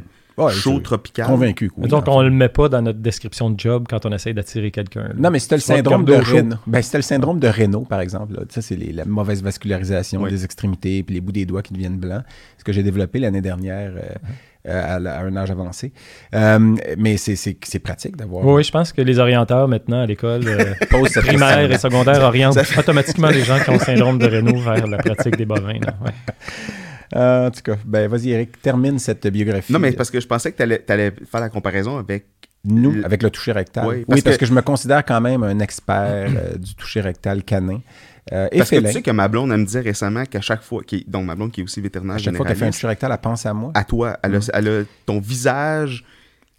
chaud, 0.51 0.81
tropical? 0.81 1.27
Convaincu. 1.27 1.71
Oui, 1.77 1.89
donc, 1.89 2.05
on 2.09 2.23
le 2.23 2.31
met 2.31 2.49
pas 2.49 2.69
dans 2.69 2.83
notre 2.83 2.99
description 2.99 3.51
de 3.51 3.59
job 3.59 3.87
quand 3.89 4.07
on 4.07 4.13
essaye 4.13 4.35
d'attirer 4.35 4.71
quelqu'un. 4.71 5.11
Non, 5.17 5.31
mais 5.31 5.39
c'était 5.39 5.57
le 5.57 5.61
syndrome 5.61 6.05
de 6.05 6.15
Raynaud. 6.15 6.57
Ben, 6.67 6.83
c'était 6.83 6.99
le 6.99 7.03
syndrome 7.03 7.39
de 7.39 7.49
Raynaud, 7.49 7.85
par 7.85 8.01
exemple. 8.01 8.35
Ça, 8.51 8.63
c'est 8.63 8.77
la 8.77 9.05
mauvaise 9.05 9.43
vascularisation 9.43 10.27
des 10.27 10.45
extrémités 10.45 11.03
puis 11.03 11.15
les 11.15 11.21
bouts 11.21 11.33
des 11.33 11.47
doigts 11.47 11.63
qui 11.63 11.73
deviennent 11.73 11.99
blancs. 11.99 12.23
Ce 12.59 12.65
que 12.65 12.73
j'ai 12.73 12.83
développé 12.83 13.19
l'année 13.19 13.43
dernière. 13.43 13.93
Euh, 13.97 14.15
euh, 14.67 14.99
à, 15.07 15.21
un 15.21 15.37
âge 15.37 15.51
avancé. 15.51 15.93
Euh, 16.35 16.75
mais 16.97 17.19
c'est 17.19 17.79
pratique 17.81 18.17
d'avoir. 18.17 18.47
Oui, 18.47 18.65
je 18.65 18.71
pense 18.71 18.95
que 18.95 19.03
les 19.03 19.19
orienteurs 19.19 19.69
maintenant 19.69 20.01
à 20.01 20.07
l'école 20.07 20.43
euh, 20.47 20.73
primaire 21.21 21.71
et 21.71 21.77
secondaire 21.77 22.23
orientent 22.23 22.57
automatiquement 22.79 23.29
les 23.29 23.45
gens 23.45 23.59
qui 23.59 23.69
ont 23.69 23.75
le 23.75 23.79
syndrome 23.81 24.19
de 24.19 24.27
Renault 24.27 24.59
vers 24.61 24.87
la 24.87 24.97
pratique 24.97 25.37
des 25.37 25.45
bovins. 25.45 25.75
en 27.15 27.51
tout 27.51 27.61
cas, 27.61 27.77
ben, 27.85 28.09
vas-y, 28.09 28.31
Eric, 28.31 28.63
termine 28.63 28.99
cette 28.99 29.27
biographie. 29.27 29.71
Non, 29.71 29.79
mais 29.79 29.93
parce 29.93 30.11
que 30.11 30.19
je 30.19 30.27
pensais 30.27 30.51
que 30.51 30.57
tu 30.57 30.63
allais, 30.63 30.83
allais, 30.89 31.13
faire 31.31 31.43
la 31.43 31.51
comparaison 31.51 31.99
avec. 31.99 32.25
Nous, 32.67 33.05
avec 33.05 33.23
le 33.23 33.29
toucher 33.29 33.53
rectal. 33.53 33.87
Oui, 33.87 34.05
parce, 34.09 34.23
que... 34.23 34.37
que... 34.37 34.47
je 34.47 34.55
me 34.55 34.63
considère 34.63 35.05
quand 35.05 35.21
même 35.21 35.43
un 35.43 35.59
expert 35.59 36.31
du 36.59 36.75
toucher 36.75 37.03
rectal 37.03 37.45
canin. 37.45 37.83
Euh, 38.33 38.49
Parce 38.57 38.71
que 38.71 38.77
tu 38.77 38.93
sais 38.93 39.03
que 39.03 39.11
ma 39.11 39.29
blonde, 39.29 39.53
elle 39.53 39.61
me 39.61 39.67
disait 39.67 39.81
récemment 39.81 40.25
qu'à 40.25 40.41
chaque 40.41 40.63
fois, 40.63 40.83
qui, 40.83 41.05
donc 41.07 41.27
ma 41.27 41.35
blonde 41.35 41.53
qui 41.53 41.61
est 41.61 41.65
aussi 41.65 41.81
vétérinaire 41.81 42.17
à 42.17 42.19
chaque 42.19 42.37
fois 42.37 42.47
qu'elle 42.47 42.57
fait 42.57 42.67
un 42.67 42.71
toucher 42.71 42.87
rectal, 42.87 43.13
elle 43.13 43.19
pense 43.19 43.45
à 43.45 43.53
moi. 43.53 43.71
À 43.75 43.85
toi. 43.85 44.19
Elle, 44.23 44.37
a, 44.37 44.39
elle 44.55 44.69
a 44.69 44.83
ton 45.05 45.21
visage 45.21 46.05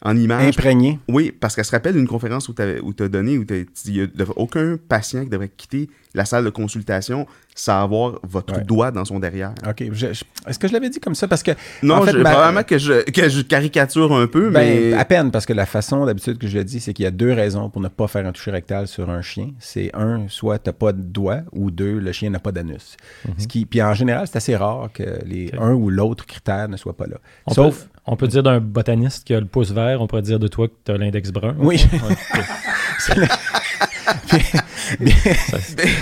en 0.03 0.15
image. 0.15 0.47
Imprégné. 0.47 0.99
Oui, 1.07 1.31
parce 1.31 1.55
qu'elle 1.55 1.65
se 1.65 1.71
rappelle 1.71 1.95
d'une 1.95 2.07
conférence 2.07 2.49
où 2.49 2.53
tu 2.53 2.61
as, 2.61 3.07
donné, 3.09 3.37
où 3.37 3.45
a 3.49 4.23
aucun 4.35 4.77
patient 4.87 5.23
qui 5.23 5.29
devrait 5.29 5.49
quitter 5.49 5.89
la 6.15 6.25
salle 6.25 6.45
de 6.45 6.49
consultation 6.49 7.27
sans 7.53 7.83
avoir 7.83 8.19
votre 8.23 8.61
doigt 8.61 8.91
dans 8.91 9.05
son 9.05 9.19
derrière. 9.19 9.53
OK. 9.67 9.81
Est-ce 9.81 10.59
que 10.59 10.67
je 10.67 10.73
l'avais 10.73 10.89
dit 10.89 10.99
comme 10.99 11.15
ça? 11.15 11.27
Parce 11.27 11.43
que. 11.43 11.51
Non, 11.83 11.95
en 11.95 12.01
fait, 12.01 12.11
probablement 12.11 12.63
que 12.63 12.77
je, 12.77 13.09
que 13.09 13.29
je 13.29 13.41
caricature 13.41 14.11
un 14.13 14.27
peu, 14.27 14.49
ben, 14.49 14.91
mais. 14.91 14.93
À 14.93 15.05
peine, 15.05 15.31
parce 15.31 15.45
que 15.45 15.53
la 15.53 15.65
façon 15.65 16.05
d'habitude 16.05 16.37
que 16.37 16.47
je 16.47 16.57
le 16.57 16.63
dis, 16.63 16.79
c'est 16.79 16.93
qu'il 16.93 17.03
y 17.03 17.07
a 17.07 17.11
deux 17.11 17.31
raisons 17.31 17.69
pour 17.69 17.81
ne 17.81 17.87
pas 17.87 18.07
faire 18.07 18.25
un 18.25 18.31
toucher 18.31 18.51
rectal 18.51 18.87
sur 18.87 19.09
un 19.09 19.21
chien. 19.21 19.51
C'est 19.59 19.91
un, 19.93 20.27
soit 20.27 20.59
tu 20.59 20.69
n'as 20.69 20.73
pas 20.73 20.91
de 20.91 21.01
doigt, 21.01 21.41
ou 21.53 21.71
deux, 21.71 21.99
le 21.99 22.11
chien 22.11 22.29
n'a 22.29 22.39
pas 22.39 22.51
d'anus. 22.51 22.97
Mhm. 23.25 23.33
Ce 23.37 23.47
qui, 23.47 23.65
puis 23.65 23.81
en 23.81 23.93
général, 23.93 24.27
c'est 24.27 24.37
assez 24.37 24.55
rare 24.55 24.89
que 24.93 25.03
les 25.25 25.51
un 25.57 25.73
ou 25.73 25.89
l'autre 25.89 26.25
critère 26.25 26.67
ne 26.67 26.77
soit 26.77 26.95
pas 26.95 27.07
là. 27.07 27.17
Sauf. 27.51 27.87
on 28.05 28.15
peut 28.15 28.27
dire 28.27 28.43
d'un 28.43 28.59
botaniste 28.59 29.25
qui 29.25 29.33
a 29.33 29.39
le 29.39 29.45
pouce 29.45 29.71
vert, 29.71 30.01
on 30.01 30.07
pourrait 30.07 30.21
dire 30.21 30.39
de 30.39 30.47
toi 30.47 30.67
que 30.67 30.73
tu 30.83 30.91
as 30.91 30.97
l'index 30.97 31.31
brun. 31.31 31.55
Oui. 31.57 31.85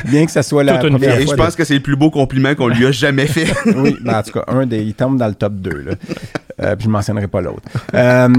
bien, 0.05 0.25
que 0.25 0.31
ça 0.31 0.43
soit 0.43 0.63
la 0.63 0.77
première 0.77 1.19
Et 1.19 1.27
je 1.27 1.33
pense 1.33 1.55
que 1.55 1.63
c'est 1.63 1.75
le 1.75 1.81
plus 1.81 1.95
beau 1.95 2.09
compliment 2.09 2.55
qu'on 2.55 2.67
lui 2.67 2.85
a 2.85 2.91
jamais 2.91 3.27
fait. 3.27 3.53
oui, 3.75 3.95
ben, 4.01 4.19
en 4.19 4.23
tout 4.23 4.31
cas, 4.31 4.43
un 4.47 4.65
des, 4.65 4.81
il 4.81 4.93
tombe 4.93 5.17
dans 5.17 5.27
le 5.27 5.35
top 5.35 5.53
2. 5.55 5.69
Là. 5.69 5.91
Euh, 6.61 6.75
puis 6.75 6.83
je 6.83 6.87
ne 6.87 6.93
mentionnerai 6.93 7.27
pas 7.27 7.41
l'autre. 7.41 7.63
Euh, 7.93 8.29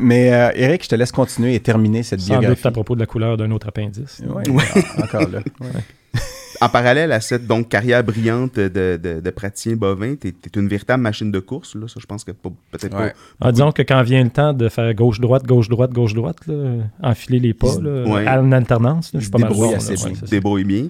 mais 0.00 0.32
euh, 0.32 0.50
Eric, 0.54 0.84
je 0.84 0.88
te 0.88 0.94
laisse 0.94 1.12
continuer 1.12 1.54
et 1.54 1.60
terminer 1.60 2.02
cette 2.02 2.20
Sans 2.20 2.34
biographie. 2.34 2.56
doute 2.56 2.66
à 2.66 2.70
propos 2.70 2.94
de 2.94 3.00
la 3.00 3.06
couleur 3.06 3.36
d'un 3.36 3.50
autre 3.50 3.68
appendice. 3.68 4.22
Oui, 4.48 4.62
encore 5.02 5.28
là 5.28 5.40
en 6.60 6.68
parallèle 6.68 7.12
à 7.12 7.20
cette 7.20 7.46
donc, 7.46 7.68
carrière 7.68 8.02
brillante 8.04 8.56
de, 8.56 8.96
de, 8.96 9.30
praticien 9.30 9.74
bovin, 9.74 10.14
tu 10.16 10.28
es, 10.28 10.58
une 10.58 10.68
véritable 10.68 11.02
machine 11.02 11.30
de 11.30 11.40
course. 11.40 11.74
Là. 11.74 11.88
Ça, 11.88 12.00
je 12.00 12.06
pense 12.06 12.24
que 12.24 12.32
peut-être 12.32 12.90
pas. 12.90 13.12
Ah, 13.40 13.52
disons 13.52 13.72
que 13.72 13.82
quand 13.82 14.02
vient 14.02 14.22
le 14.22 14.30
temps 14.30 14.52
de 14.52 14.68
faire 14.68 14.92
gauche-droite, 14.94 15.44
gauche-droite, 15.44 15.92
gauche-droite, 15.92 16.38
enfiler 17.02 17.40
les 17.40 17.54
pas 17.54 17.68
en 17.68 18.52
alternance, 18.52 19.10
je 19.14 19.20
suis 19.20 19.30
pas 19.30 19.38
mal 19.38 19.52
bon, 19.52 19.68
bien. 19.68 19.78
débrouille 20.28 20.64
bien. 20.64 20.86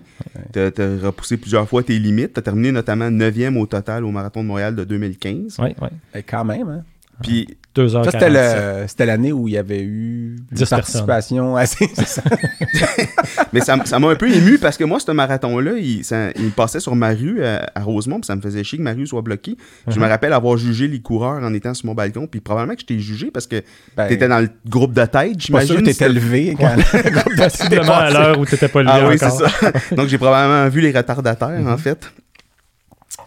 Tu 0.52 0.58
as, 0.58 0.70
repoussé 1.02 1.36
plusieurs 1.36 1.68
fois 1.68 1.82
tes 1.82 1.98
limites. 1.98 2.34
Tu 2.34 2.38
as 2.40 2.42
terminé 2.42 2.72
notamment 2.72 3.10
9e 3.10 3.56
au 3.58 3.66
total 3.66 4.04
au 4.04 4.10
Marathon 4.10 4.42
de 4.42 4.48
Montréal 4.48 4.76
de 4.76 4.84
2015. 4.84 5.56
Oui, 5.60 5.74
oui. 5.80 5.88
Et 6.14 6.22
quand 6.22 6.44
même, 6.44 6.68
hein? 6.68 6.84
Puis 7.22 7.46
c'était 7.74 9.06
l'année 9.06 9.32
où 9.32 9.48
il 9.48 9.54
y 9.54 9.58
avait 9.58 9.82
eu 9.82 10.36
10 10.52 10.70
participation 10.70 11.56
assez. 11.56 11.88
Mais 13.52 13.60
ça 13.60 13.76
m'a 13.76 14.08
un 14.08 14.14
peu 14.14 14.30
ému 14.30 14.58
parce 14.58 14.76
que 14.76 14.84
moi, 14.84 15.00
ce 15.00 15.10
marathon-là, 15.10 15.72
il, 15.78 16.02
il, 16.36 16.50
passait 16.52 16.80
sur 16.80 16.94
ma 16.94 17.10
rue 17.10 17.44
à, 17.44 17.82
Rosemont, 17.82 18.20
puis 18.20 18.26
ça 18.26 18.36
me 18.36 18.40
faisait 18.40 18.62
chier 18.62 18.78
que 18.78 18.82
ma 18.82 18.92
rue 18.92 19.06
soit 19.06 19.22
bloquée. 19.22 19.56
Je 19.88 19.98
me 19.98 20.04
uh-huh. 20.04 20.08
rappelle 20.08 20.32
avoir 20.32 20.56
jugé 20.56 20.86
les 20.88 21.00
coureurs 21.00 21.42
en 21.42 21.52
étant 21.52 21.74
sur 21.74 21.86
mon 21.86 21.94
balcon, 21.94 22.26
puis 22.26 22.40
probablement 22.40 22.74
que 22.74 22.82
je 22.82 22.86
t'ai 22.86 22.98
jugé 23.00 23.30
parce 23.32 23.46
que 23.46 23.62
ben, 23.96 24.06
tu 24.06 24.14
étais 24.14 24.28
dans 24.28 24.40
le 24.40 24.50
groupe 24.68 24.92
de 24.92 25.04
tête, 25.04 25.40
j'imagine. 25.40 25.82
tu 25.82 25.90
étais 25.90 26.08
levé 26.08 26.56
quand 26.58 26.74
Possiblement 27.36 27.94
à 27.94 28.10
l'heure 28.10 28.38
où 28.38 28.46
tu 28.46 28.54
n'étais 28.54 28.68
pas 28.68 28.82
levé. 28.82 28.92
Ah 28.94 29.08
oui, 29.08 29.16
c'est 29.18 29.30
ça. 29.30 29.46
Donc 29.94 30.08
j'ai 30.08 30.18
probablement 30.18 30.68
vu 30.68 30.80
les 30.80 30.92
retardataires, 30.92 31.48
en 31.48 31.74
mm-hmm. 31.74 31.78
fait. 31.78 32.12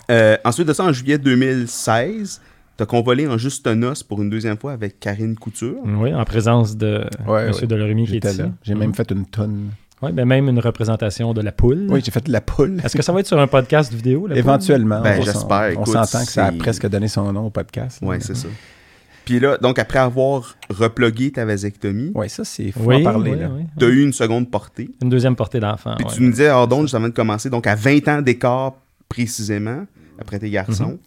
Euh, 0.10 0.38
ensuite 0.45 0.67
de 0.67 0.73
ça, 0.73 0.84
en 0.84 0.93
juillet 0.93 1.17
2016, 1.17 2.41
T'as 2.77 2.85
convolé 2.85 3.27
en 3.27 3.39
juste 3.39 3.65
noce 3.65 4.03
pour 4.03 4.21
une 4.21 4.29
deuxième 4.29 4.55
fois 4.55 4.71
avec 4.71 4.99
Karine 4.99 5.35
Couture. 5.35 5.77
Oui, 5.83 6.13
en 6.13 6.23
présence 6.25 6.77
de 6.77 7.05
M. 7.27 7.51
Delorimier 7.67 8.05
qui 8.05 8.17
est 8.17 8.25
ici. 8.25 8.43
J'ai 8.61 8.75
même 8.75 8.93
fait 8.93 9.09
une 9.09 9.25
tonne. 9.25 9.71
Oui, 10.03 10.11
mais 10.13 10.25
même 10.25 10.47
une 10.47 10.59
représentation 10.59 11.33
de 11.33 11.41
la 11.41 11.51
poule. 11.51 11.87
Oui, 11.89 12.01
j'ai 12.05 12.11
fait 12.11 12.23
de 12.23 12.31
la 12.31 12.39
poule. 12.39 12.79
Est-ce 12.83 12.95
que 12.95 13.01
ça 13.01 13.11
va 13.11 13.21
être 13.21 13.25
sur 13.25 13.39
un 13.39 13.47
podcast 13.47 13.91
vidéo? 13.91 14.29
Éventuellement. 14.29 15.01
Ben, 15.01 15.23
j'espère. 15.23 15.73
On, 15.79 15.85
s'entend 15.85 16.23
que 16.23 16.31
ça 16.31 16.45
a 16.45 16.51
presque 16.51 16.87
donné 16.87 17.07
son 17.07 17.33
nom 17.33 17.47
au 17.47 17.49
podcast. 17.49 17.97
Oui, 18.03 18.17
c'est 18.19 18.35
ça. 18.35 18.47
Puis 19.25 19.39
là, 19.39 19.57
donc 19.57 19.79
après 19.79 19.97
avoir 19.97 20.55
replugué 20.69 21.31
ta 21.31 21.45
vasectomie. 21.45 22.11
Oui, 22.13 22.29
ça, 22.29 22.45
c'est 22.45 22.71
faut 22.71 22.93
en 22.93 23.01
parler. 23.01 23.39
tu 23.77 23.85
as 23.85 23.87
eu 23.87 24.03
une 24.03 24.13
seconde 24.13 24.51
portée. 24.51 24.91
Une 25.01 25.09
deuxième 25.09 25.35
portée 25.35 25.59
d'enfant. 25.59 25.95
Puis 25.97 26.05
tu 26.13 26.21
nous 26.21 26.29
disais, 26.29 26.51
donc, 26.69 26.89
ça 26.89 26.99
vient 26.99 27.09
de 27.09 27.13
commencer, 27.13 27.49
donc 27.49 27.65
à 27.65 27.73
20 27.73 28.07
ans 28.07 28.21
d'écart 28.21 28.75
précisément, 29.09 29.83
après 30.19 30.37
tes 30.37 30.51
garçons. 30.51 30.99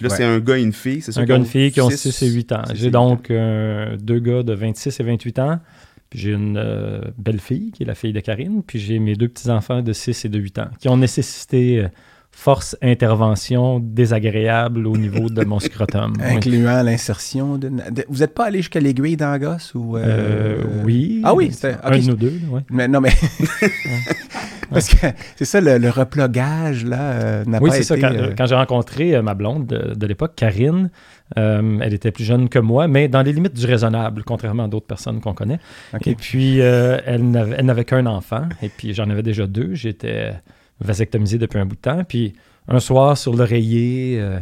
Puis 0.00 0.08
là, 0.08 0.16
c'est 0.16 0.24
un 0.24 0.40
gars 0.40 0.56
et 0.56 0.62
une 0.62 0.72
fille, 0.72 1.02
c'est 1.02 1.12
ça? 1.12 1.20
Un 1.20 1.26
gars 1.26 1.34
et 1.34 1.38
une 1.38 1.44
fille 1.44 1.70
qui 1.70 1.80
ont 1.82 1.90
6 1.90 2.22
et 2.22 2.26
8 2.28 2.52
ans. 2.52 2.62
J'ai 2.72 2.90
donc 2.90 3.28
deux 3.30 4.18
gars 4.18 4.42
de 4.42 4.54
26 4.54 4.98
et 4.98 5.02
28 5.02 5.38
ans. 5.40 5.60
Puis 6.08 6.18
j'ai 6.18 6.32
une 6.32 7.12
belle-fille, 7.18 7.70
qui 7.72 7.82
est 7.82 7.86
la 7.86 7.94
fille 7.94 8.12
de 8.12 8.20
Karine. 8.20 8.62
Puis 8.66 8.78
j'ai 8.78 8.98
mes 8.98 9.14
deux 9.14 9.28
petits-enfants 9.28 9.82
de 9.82 9.92
6 9.92 10.24
et 10.24 10.28
de 10.28 10.38
8 10.38 10.58
ans, 10.58 10.68
qui 10.78 10.88
ont 10.88 10.96
nécessité 10.96 11.84
force 12.32 12.76
intervention 12.80 13.80
désagréable 13.80 14.86
au 14.86 14.96
niveau 14.96 15.28
de 15.28 15.44
mon 15.44 15.58
scrotum. 15.58 16.14
Incluant 16.20 16.82
l'insertion 16.82 17.58
de, 17.58 17.70
Vous 18.08 18.18
n'êtes 18.18 18.34
pas 18.34 18.46
allé 18.46 18.58
jusqu'à 18.58 18.80
l'aiguille 18.80 19.16
dans 19.16 19.38
ou 19.74 19.96
euh, 19.96 20.02
euh, 20.04 20.64
Oui. 20.84 21.20
Ah 21.24 21.34
oui, 21.34 21.50
c'était 21.52 21.76
un 21.82 21.98
nous 21.98 22.14
deux, 22.14 22.40
oui. 22.50 22.60
Mais 22.70 22.88
non, 22.88 23.00
mais. 23.00 23.12
Parce 24.70 24.88
que 24.88 25.06
c'est 25.34 25.44
ça, 25.44 25.60
le, 25.60 25.90
replogage, 25.90 26.84
là, 26.84 27.00
euh, 27.00 27.44
n'a 27.44 27.60
oui, 27.60 27.70
pas 27.70 27.78
été... 27.78 27.92
Oui, 27.92 28.00
c'est 28.00 28.00
ça. 28.00 28.34
Quand, 28.36 28.46
j'ai 28.46 28.54
rencontré 28.54 29.20
ma 29.20 29.34
blonde 29.34 29.66
de, 29.66 30.06
l'époque, 30.06 30.34
Karine, 30.36 30.90
elle 31.34 31.92
était 31.92 32.12
plus 32.12 32.24
jeune 32.24 32.48
que 32.48 32.60
moi, 32.60 32.86
mais 32.86 33.08
dans 33.08 33.22
les 33.22 33.32
limites 33.32 33.54
du 33.54 33.66
raisonnable, 33.66 34.22
contrairement 34.24 34.64
à 34.64 34.68
d'autres 34.68 34.86
personnes 34.86 35.20
qu'on 35.20 35.34
connaît. 35.34 35.58
Et 36.06 36.14
puis, 36.14 36.58
elle 36.58 37.30
n'avait 37.30 37.84
qu'un 37.84 38.06
enfant, 38.06 38.48
et 38.62 38.68
puis 38.68 38.94
j'en 38.94 39.10
avais 39.10 39.24
déjà 39.24 39.48
deux. 39.48 39.74
J'étais 39.74 40.34
vasectomisée 40.80 41.38
depuis 41.38 41.58
un 41.58 41.66
bout 41.66 41.76
de 41.76 41.80
temps. 41.80 42.04
Puis 42.04 42.34
un 42.68 42.80
soir, 42.80 43.16
sur 43.16 43.34
l'oreiller, 43.34 44.18
euh, 44.20 44.38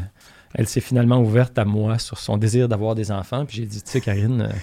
elle 0.55 0.69
s'est 0.69 0.81
finalement 0.81 1.21
ouverte 1.21 1.59
à 1.59 1.65
moi 1.65 1.99
sur 1.99 2.19
son 2.19 2.37
désir 2.37 2.69
d'avoir 2.69 2.95
des 2.95 3.11
enfants. 3.11 3.45
Puis 3.45 3.59
j'ai 3.59 3.67
dit, 3.67 3.83
tu 3.83 3.91
sais, 3.91 4.01
Karine, 4.01 4.43
euh, 4.43 4.55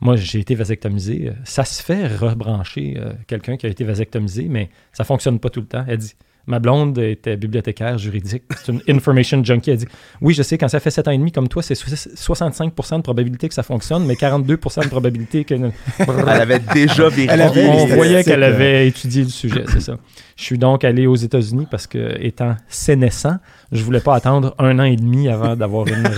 moi, 0.00 0.16
j'ai 0.16 0.40
été 0.40 0.54
vasectomisée. 0.54 1.32
Ça 1.44 1.64
se 1.64 1.82
fait 1.82 2.06
rebrancher 2.06 2.94
euh, 2.98 3.12
quelqu'un 3.26 3.56
qui 3.56 3.66
a 3.66 3.68
été 3.68 3.84
vasectomisé, 3.84 4.46
mais 4.48 4.70
ça 4.92 5.04
fonctionne 5.04 5.38
pas 5.38 5.50
tout 5.50 5.60
le 5.60 5.66
temps. 5.66 5.84
Elle 5.88 5.98
dit, 5.98 6.14
Ma 6.46 6.58
blonde 6.58 6.98
était 6.98 7.36
bibliothécaire 7.36 7.96
juridique. 7.96 8.42
C'est 8.62 8.70
une 8.70 8.82
information 8.88 9.42
junkie. 9.42 9.70
Elle 9.70 9.78
dit 9.78 9.88
Oui, 10.20 10.34
je 10.34 10.42
sais, 10.42 10.58
quand 10.58 10.68
ça 10.68 10.78
fait 10.78 10.90
7 10.90 11.08
ans 11.08 11.10
et 11.12 11.18
demi 11.18 11.32
comme 11.32 11.48
toi, 11.48 11.62
c'est 11.62 11.74
65% 11.74 12.96
de 12.98 13.02
probabilité 13.02 13.48
que 13.48 13.54
ça 13.54 13.62
fonctionne, 13.62 14.04
mais 14.04 14.14
42% 14.14 14.84
de 14.84 14.88
probabilité 14.88 15.44
que. 15.44 15.54
Elle 15.98 16.28
avait 16.28 16.60
déjà 16.74 17.08
vérifié. 17.08 17.66
On 17.66 17.86
voyait 17.86 18.24
qu'elle 18.24 18.42
avait 18.42 18.88
étudié 18.88 19.22
le 19.22 19.30
sujet, 19.30 19.64
c'est 19.68 19.80
ça. 19.80 19.96
Je 20.36 20.44
suis 20.44 20.58
donc 20.58 20.82
allé 20.82 21.06
aux 21.06 21.14
États-Unis 21.14 21.66
parce 21.70 21.86
que, 21.86 22.16
étant 22.20 22.56
sénescent, 22.68 23.36
je 23.70 23.82
voulais 23.84 24.00
pas 24.00 24.16
attendre 24.16 24.54
un 24.58 24.78
an 24.80 24.84
et 24.84 24.96
demi 24.96 25.28
avant 25.28 25.54
d'avoir 25.54 25.86
une, 25.86 26.08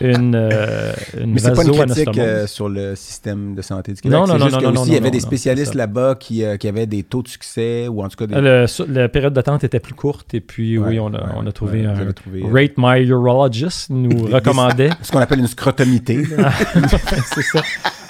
une, 0.00 0.10
une, 0.10 0.34
euh, 0.34 0.92
une 1.20 1.32
Mais 1.32 1.40
c'est 1.40 1.54
pas 1.54 1.64
une 1.64 1.72
critique 1.72 2.18
euh, 2.18 2.46
sur 2.46 2.70
le 2.70 2.96
système 2.96 3.54
de 3.54 3.60
santé 3.60 3.92
du 3.92 4.00
Québec. 4.00 4.18
Non, 4.18 4.26
non, 4.26 4.38
non, 4.38 4.48
non, 4.48 4.72
non, 4.72 4.84
Il 4.86 4.94
y 4.94 4.96
avait 4.96 5.10
des 5.10 5.20
spécialistes 5.20 5.74
là-bas 5.74 6.14
qui, 6.18 6.44
euh, 6.44 6.56
qui, 6.56 6.66
avaient 6.66 6.86
des 6.86 7.02
taux 7.02 7.22
de 7.22 7.28
succès 7.28 7.88
ou 7.88 8.02
en 8.02 8.08
tout 8.08 8.16
cas 8.16 8.26
des... 8.26 8.40
Le, 8.40 8.66
la 8.88 9.08
période 9.10 9.34
d'attente 9.34 9.64
était 9.64 9.80
plus 9.80 9.94
courte 9.94 10.32
et 10.32 10.40
puis 10.40 10.78
oui, 10.78 10.98
on 10.98 11.12
a, 11.12 11.34
on 11.36 11.46
a 11.46 11.52
trouvé 11.52 11.84
un 11.84 11.94
Rate 11.94 12.72
My 12.78 13.02
Urologist 13.06 13.90
nous 13.90 14.26
recommandait... 14.26 14.90
Ce 15.02 15.12
qu'on 15.12 15.20
appelle 15.20 15.40
une 15.40 15.46
scrotomité. 15.46 16.24
c'est 17.34 17.42
ça. 17.42 17.62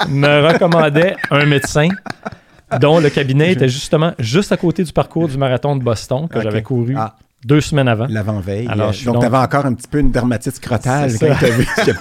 Me 0.09 0.53
recommandait 0.53 1.17
un 1.31 1.47
médecin 1.47 1.89
dont 2.81 3.01
le 3.01 3.11
cabinet 3.11 3.53
était 3.53 3.69
justement 3.69 4.13
juste 4.19 4.53
à 4.53 4.57
côté 4.57 4.85
du 4.85 4.93
parcours 4.93 5.29
du 5.29 5.39
marathon 5.39 5.77
de 5.77 5.83
Boston 5.83 6.29
que 6.29 6.41
j'avais 6.41 6.63
couru 6.63 6.95
ah. 6.97 7.17
deux 7.45 7.61
semaines 7.61 7.89
avant. 7.89 8.07
L'avant-veille. 8.09 8.67
donc, 8.67 9.21
tu 9.21 9.27
avais 9.27 9.37
encore 9.37 9.67
un 9.67 9.75
petit 9.75 9.89
peu 9.89 9.99
une 9.99 10.11
dermatite 10.11 10.55
scrotale 10.57 11.13
quand 11.19 11.35
tu 11.39 11.45
as 11.45 11.51
vu. 11.51 11.67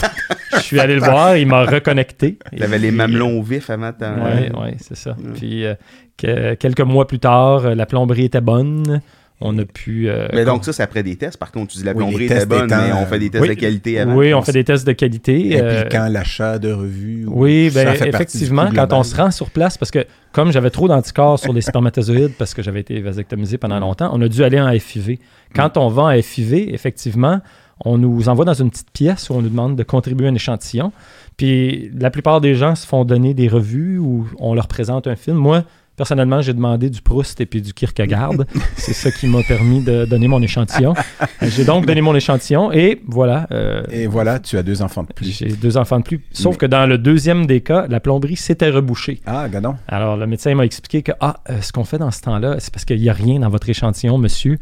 je 0.53 0.59
suis 0.59 0.79
allé 0.79 0.95
le 0.95 1.01
voir, 1.01 1.37
il 1.37 1.47
m'a 1.47 1.63
reconnecté. 1.63 2.39
Il 2.51 2.63
avait 2.63 2.79
les 2.79 2.91
mamelons 2.91 3.39
au 3.39 3.43
vif 3.43 3.69
avant. 3.69 3.91
Oui, 4.01 4.61
ouais, 4.61 4.77
c'est 4.79 4.97
ça. 4.97 5.15
Puis 5.35 5.65
euh, 5.65 6.55
quelques 6.55 6.81
mois 6.81 7.07
plus 7.07 7.19
tard, 7.19 7.65
euh, 7.65 7.75
la 7.75 7.85
plomberie 7.85 8.25
était 8.25 8.41
bonne. 8.41 9.01
On 9.41 9.57
a 9.57 9.63
pu. 9.63 10.09
Euh, 10.09 10.27
mais 10.33 10.43
donc, 10.43 10.65
ça, 10.65 10.73
c'est 10.73 10.83
après 10.83 11.01
des 11.01 11.15
tests. 11.15 11.37
Par 11.37 11.51
contre, 11.51 11.71
tu 11.71 11.77
dis 11.77 11.85
la 11.85 11.93
plomberie 11.93 12.25
était 12.25 12.45
bonne, 12.45 12.69
mais 12.69 12.91
on 12.91 13.05
fait 13.05 13.19
des 13.19 13.29
tests 13.29 13.47
de 13.47 13.53
qualité 13.53 13.99
avant. 13.99 14.15
Oui, 14.15 14.33
on 14.33 14.41
fait 14.41 14.51
des 14.51 14.65
tests 14.65 14.85
de 14.85 14.91
qualité. 14.91 15.53
Et 15.53 15.61
puis 15.61 15.89
quand 15.91 16.07
l'achat 16.09 16.59
de 16.59 16.71
revues. 16.71 17.25
Oui, 17.27 17.71
ben, 17.73 17.87
effectivement, 17.89 18.69
quand 18.73 18.91
on 18.93 19.03
se 19.03 19.15
rend 19.15 19.31
sur 19.31 19.49
place, 19.49 19.77
parce 19.77 19.91
que 19.91 20.05
comme 20.31 20.51
j'avais 20.51 20.69
trop 20.69 20.87
d'anticorps 20.87 21.39
sur 21.39 21.53
les 21.53 21.61
spermatozoïdes, 21.61 22.33
parce 22.37 22.53
que 22.53 22.61
j'avais 22.61 22.81
été 22.81 22.99
vasectomisé 22.99 23.57
pendant 23.57 23.77
mm. 23.77 23.81
longtemps, 23.81 24.09
on 24.13 24.21
a 24.21 24.27
dû 24.27 24.43
aller 24.43 24.59
en 24.59 24.71
FIV. 24.77 25.19
Quand 25.55 25.75
mm. 25.75 25.79
on 25.79 25.87
va 25.87 26.03
en 26.03 26.21
FIV, 26.21 26.73
effectivement, 26.73 27.39
on 27.85 27.97
nous 27.97 28.27
envoie 28.27 28.45
dans 28.45 28.53
une 28.53 28.69
petite 28.69 28.91
pièce 28.91 29.29
où 29.29 29.33
on 29.33 29.41
nous 29.41 29.49
demande 29.49 29.75
de 29.75 29.83
contribuer 29.83 30.27
à 30.27 30.31
un 30.31 30.35
échantillon. 30.35 30.91
Puis 31.37 31.91
la 31.97 32.11
plupart 32.11 32.41
des 32.41 32.55
gens 32.55 32.75
se 32.75 32.85
font 32.85 33.05
donner 33.05 33.33
des 33.33 33.47
revues 33.47 33.97
où 33.97 34.27
on 34.39 34.53
leur 34.53 34.67
présente 34.67 35.07
un 35.07 35.15
film. 35.15 35.37
Moi, 35.37 35.63
Personnellement, 35.99 36.41
j'ai 36.41 36.53
demandé 36.53 36.89
du 36.89 37.01
Proust 37.01 37.41
et 37.41 37.45
puis 37.45 37.61
du 37.61 37.73
Kierkegaard. 37.73 38.45
C'est 38.77 38.93
ça 38.93 39.11
qui 39.11 39.27
m'a 39.27 39.43
permis 39.43 39.81
de 39.81 40.05
donner 40.05 40.29
mon 40.29 40.41
échantillon. 40.41 40.93
J'ai 41.41 41.65
donc 41.65 41.85
donné 41.85 41.99
mon 41.99 42.15
échantillon 42.15 42.71
et 42.71 43.01
voilà. 43.05 43.47
Euh, 43.51 43.83
et 43.91 44.07
voilà, 44.07 44.39
tu 44.39 44.57
as 44.57 44.63
deux 44.63 44.81
enfants 44.81 45.03
de 45.03 45.11
plus. 45.11 45.37
J'ai 45.37 45.47
deux 45.47 45.75
enfants 45.75 45.99
de 45.99 46.05
plus. 46.05 46.21
Sauf 46.31 46.55
que 46.55 46.65
dans 46.65 46.85
le 46.85 46.97
deuxième 46.97 47.45
des 47.47 47.59
cas, 47.59 47.85
la 47.89 47.99
plomberie 47.99 48.37
s'était 48.37 48.69
rebouchée. 48.69 49.19
Ah, 49.25 49.49
gadon. 49.49 49.75
Alors, 49.89 50.15
le 50.15 50.25
médecin 50.25 50.55
m'a 50.55 50.63
expliqué 50.63 51.01
que 51.01 51.11
ah, 51.19 51.41
euh, 51.49 51.59
ce 51.59 51.73
qu'on 51.73 51.83
fait 51.83 51.97
dans 51.97 52.11
ce 52.11 52.21
temps-là, 52.21 52.55
c'est 52.59 52.73
parce 52.73 52.85
qu'il 52.85 53.01
n'y 53.01 53.09
a 53.09 53.13
rien 53.13 53.41
dans 53.41 53.49
votre 53.49 53.67
échantillon, 53.67 54.17
monsieur. 54.17 54.57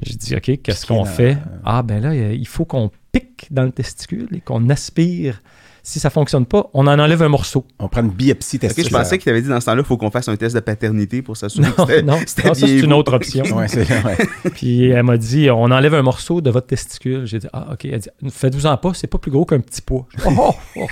J'ai 0.00 0.14
dit, 0.14 0.36
OK, 0.36 0.62
qu'est-ce 0.62 0.86
qu'on 0.86 1.04
fait? 1.04 1.36
Ah, 1.66 1.82
ben 1.82 2.00
là, 2.00 2.14
il 2.14 2.48
faut 2.48 2.64
qu'on 2.64 2.90
pique 3.12 3.48
dans 3.50 3.64
le 3.64 3.72
testicule 3.72 4.28
et 4.34 4.40
qu'on 4.40 4.70
aspire 4.70 5.42
si 5.82 6.00
ça 6.00 6.10
fonctionne 6.10 6.46
pas, 6.46 6.68
on 6.74 6.86
en 6.86 6.98
enlève 6.98 7.22
un 7.22 7.28
morceau. 7.28 7.64
On 7.78 7.88
prend 7.88 8.02
une 8.02 8.10
biopsie 8.10 8.58
testiculaire. 8.58 8.90
je 8.90 9.04
pensais 9.04 9.18
qu'il 9.18 9.30
avait 9.30 9.42
dit 9.42 9.48
dans 9.48 9.60
ce 9.60 9.66
temps-là, 9.66 9.82
il 9.82 9.86
faut 9.86 9.96
qu'on 9.96 10.10
fasse 10.10 10.28
un 10.28 10.36
test 10.36 10.54
de 10.54 10.60
paternité 10.60 11.22
pour 11.22 11.36
s'assurer 11.36 11.70
que 11.70 11.80
c'était 11.80 12.02
Non, 12.02 12.18
ça, 12.26 12.54
c'est 12.54 12.78
une 12.78 12.92
autre 12.92 13.14
option. 13.14 13.44
Puis 14.54 14.90
elle 14.90 15.02
m'a 15.02 15.16
dit, 15.16 15.50
on 15.50 15.70
enlève 15.70 15.94
un 15.94 16.02
morceau 16.02 16.40
de 16.40 16.50
votre 16.50 16.66
testicule. 16.66 17.26
J'ai 17.26 17.38
dit, 17.38 17.48
ah, 17.52 17.68
OK. 17.72 17.84
Elle 17.84 18.00
dit, 18.00 18.08
faites-vous-en 18.30 18.76
pas, 18.76 18.92
c'est 18.94 19.06
pas 19.06 19.18
plus 19.18 19.30
gros 19.30 19.44
qu'un 19.44 19.60
petit 19.60 19.82
poids. 19.82 20.06
Oh, 20.26 20.30
oh, 20.36 20.54
oh, 20.76 20.86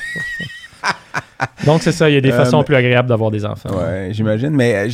Donc, 1.66 1.82
c'est 1.82 1.92
ça, 1.92 2.08
il 2.08 2.14
y 2.14 2.16
a 2.16 2.20
des 2.20 2.32
euh, 2.32 2.36
façons 2.36 2.62
plus 2.62 2.74
agréables 2.74 3.08
d'avoir 3.08 3.30
des 3.30 3.44
enfants. 3.44 3.70
Oui, 3.72 4.12
j'imagine. 4.12 4.50
Mais 4.50 4.88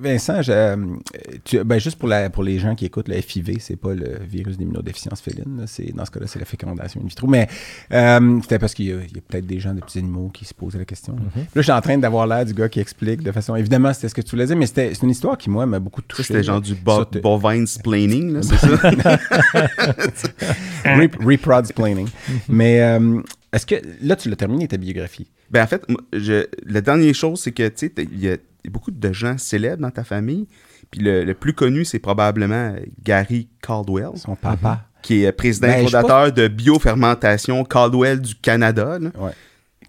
Vincent, 0.00 0.40
ben, 0.46 1.78
juste 1.78 1.98
pour, 1.98 2.08
la, 2.08 2.30
pour 2.30 2.42
les 2.42 2.58
gens 2.58 2.74
qui 2.74 2.86
écoutent, 2.86 3.08
le 3.08 3.20
FIV, 3.20 3.58
c'est 3.60 3.76
pas 3.76 3.94
le 3.94 4.18
virus 4.28 4.56
d'immunodéficience 4.56 5.20
féline. 5.20 5.64
C'est, 5.66 5.94
dans 5.94 6.04
ce 6.04 6.10
cas-là, 6.10 6.26
c'est 6.26 6.38
la 6.38 6.44
fécondation 6.44 7.00
in 7.00 7.06
vitro. 7.06 7.26
Mais 7.26 7.48
euh, 7.92 8.38
c'était 8.42 8.58
parce 8.58 8.74
qu'il 8.74 8.86
y 8.86 8.92
a, 8.92 8.96
peut-être 9.28 9.46
des 9.46 9.60
gens, 9.60 9.74
des 9.74 9.80
petits 9.80 9.98
animaux 9.98 10.30
qui 10.32 10.44
se 10.44 10.54
posaient 10.54 10.78
la 10.78 10.84
question. 10.84 11.14
Mm-hmm. 11.14 11.38
Là, 11.38 11.44
je 11.56 11.62
suis 11.62 11.72
en 11.72 11.80
train 11.80 11.98
d'avoir 11.98 12.26
l'air 12.26 12.44
du 12.44 12.54
gars 12.54 12.68
qui 12.68 12.80
explique 12.80 13.22
de 13.22 13.32
façon. 13.32 13.56
Évidemment, 13.56 13.92
c'était 13.92 14.08
ce 14.08 14.14
que 14.14 14.22
tu 14.22 14.30
voulais 14.30 14.46
dire, 14.46 14.56
mais 14.56 14.66
c'était, 14.66 14.94
c'est 14.94 15.02
une 15.02 15.10
histoire 15.10 15.36
qui, 15.36 15.50
moi, 15.50 15.66
m'a 15.66 15.78
beaucoup 15.78 16.02
touché. 16.02 16.22
C'était 16.22 16.42
genre 16.42 16.60
du 16.60 16.74
bovine 16.74 17.66
splaining, 17.66 18.42
c'est 18.42 18.56
ça? 18.56 18.68
Reprod-splaining. 21.20 22.08
mais 22.48 22.80
euh, 22.80 23.20
est-ce 23.52 23.66
que 23.66 23.76
là, 24.02 24.16
tu 24.16 24.28
l'as 24.28 24.36
terminé 24.36 24.68
ta 24.68 24.76
biographie? 24.76 25.26
Ben, 25.50 25.64
en 25.64 25.66
fait, 25.66 25.84
je, 26.12 26.46
la 26.66 26.80
dernière 26.80 27.14
chose, 27.14 27.40
c'est 27.40 27.52
que, 27.52 27.68
tu 27.68 27.88
sais, 27.88 27.92
il 27.98 28.20
y 28.20 28.30
a 28.30 28.36
beaucoup 28.68 28.90
de 28.90 29.12
gens 29.12 29.38
célèbres 29.38 29.82
dans 29.82 29.90
ta 29.90 30.04
famille. 30.04 30.46
Puis 30.90 31.00
le, 31.02 31.32
plus 31.32 31.54
connu, 31.54 31.84
c'est 31.84 31.98
probablement 31.98 32.74
Gary 33.02 33.48
Caldwell. 33.62 34.16
Son 34.16 34.36
papa. 34.36 34.82
Qui 35.02 35.24
est 35.24 35.32
président 35.32 35.68
ben, 35.68 35.86
fondateur 35.86 36.30
de 36.30 36.46
biofermentation 36.48 37.64
Caldwell 37.64 38.20
du 38.20 38.34
Canada. 38.34 38.98
Là. 38.98 39.10
Ouais 39.18 39.32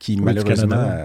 qui 0.02 0.18
malheureusement 0.18 1.04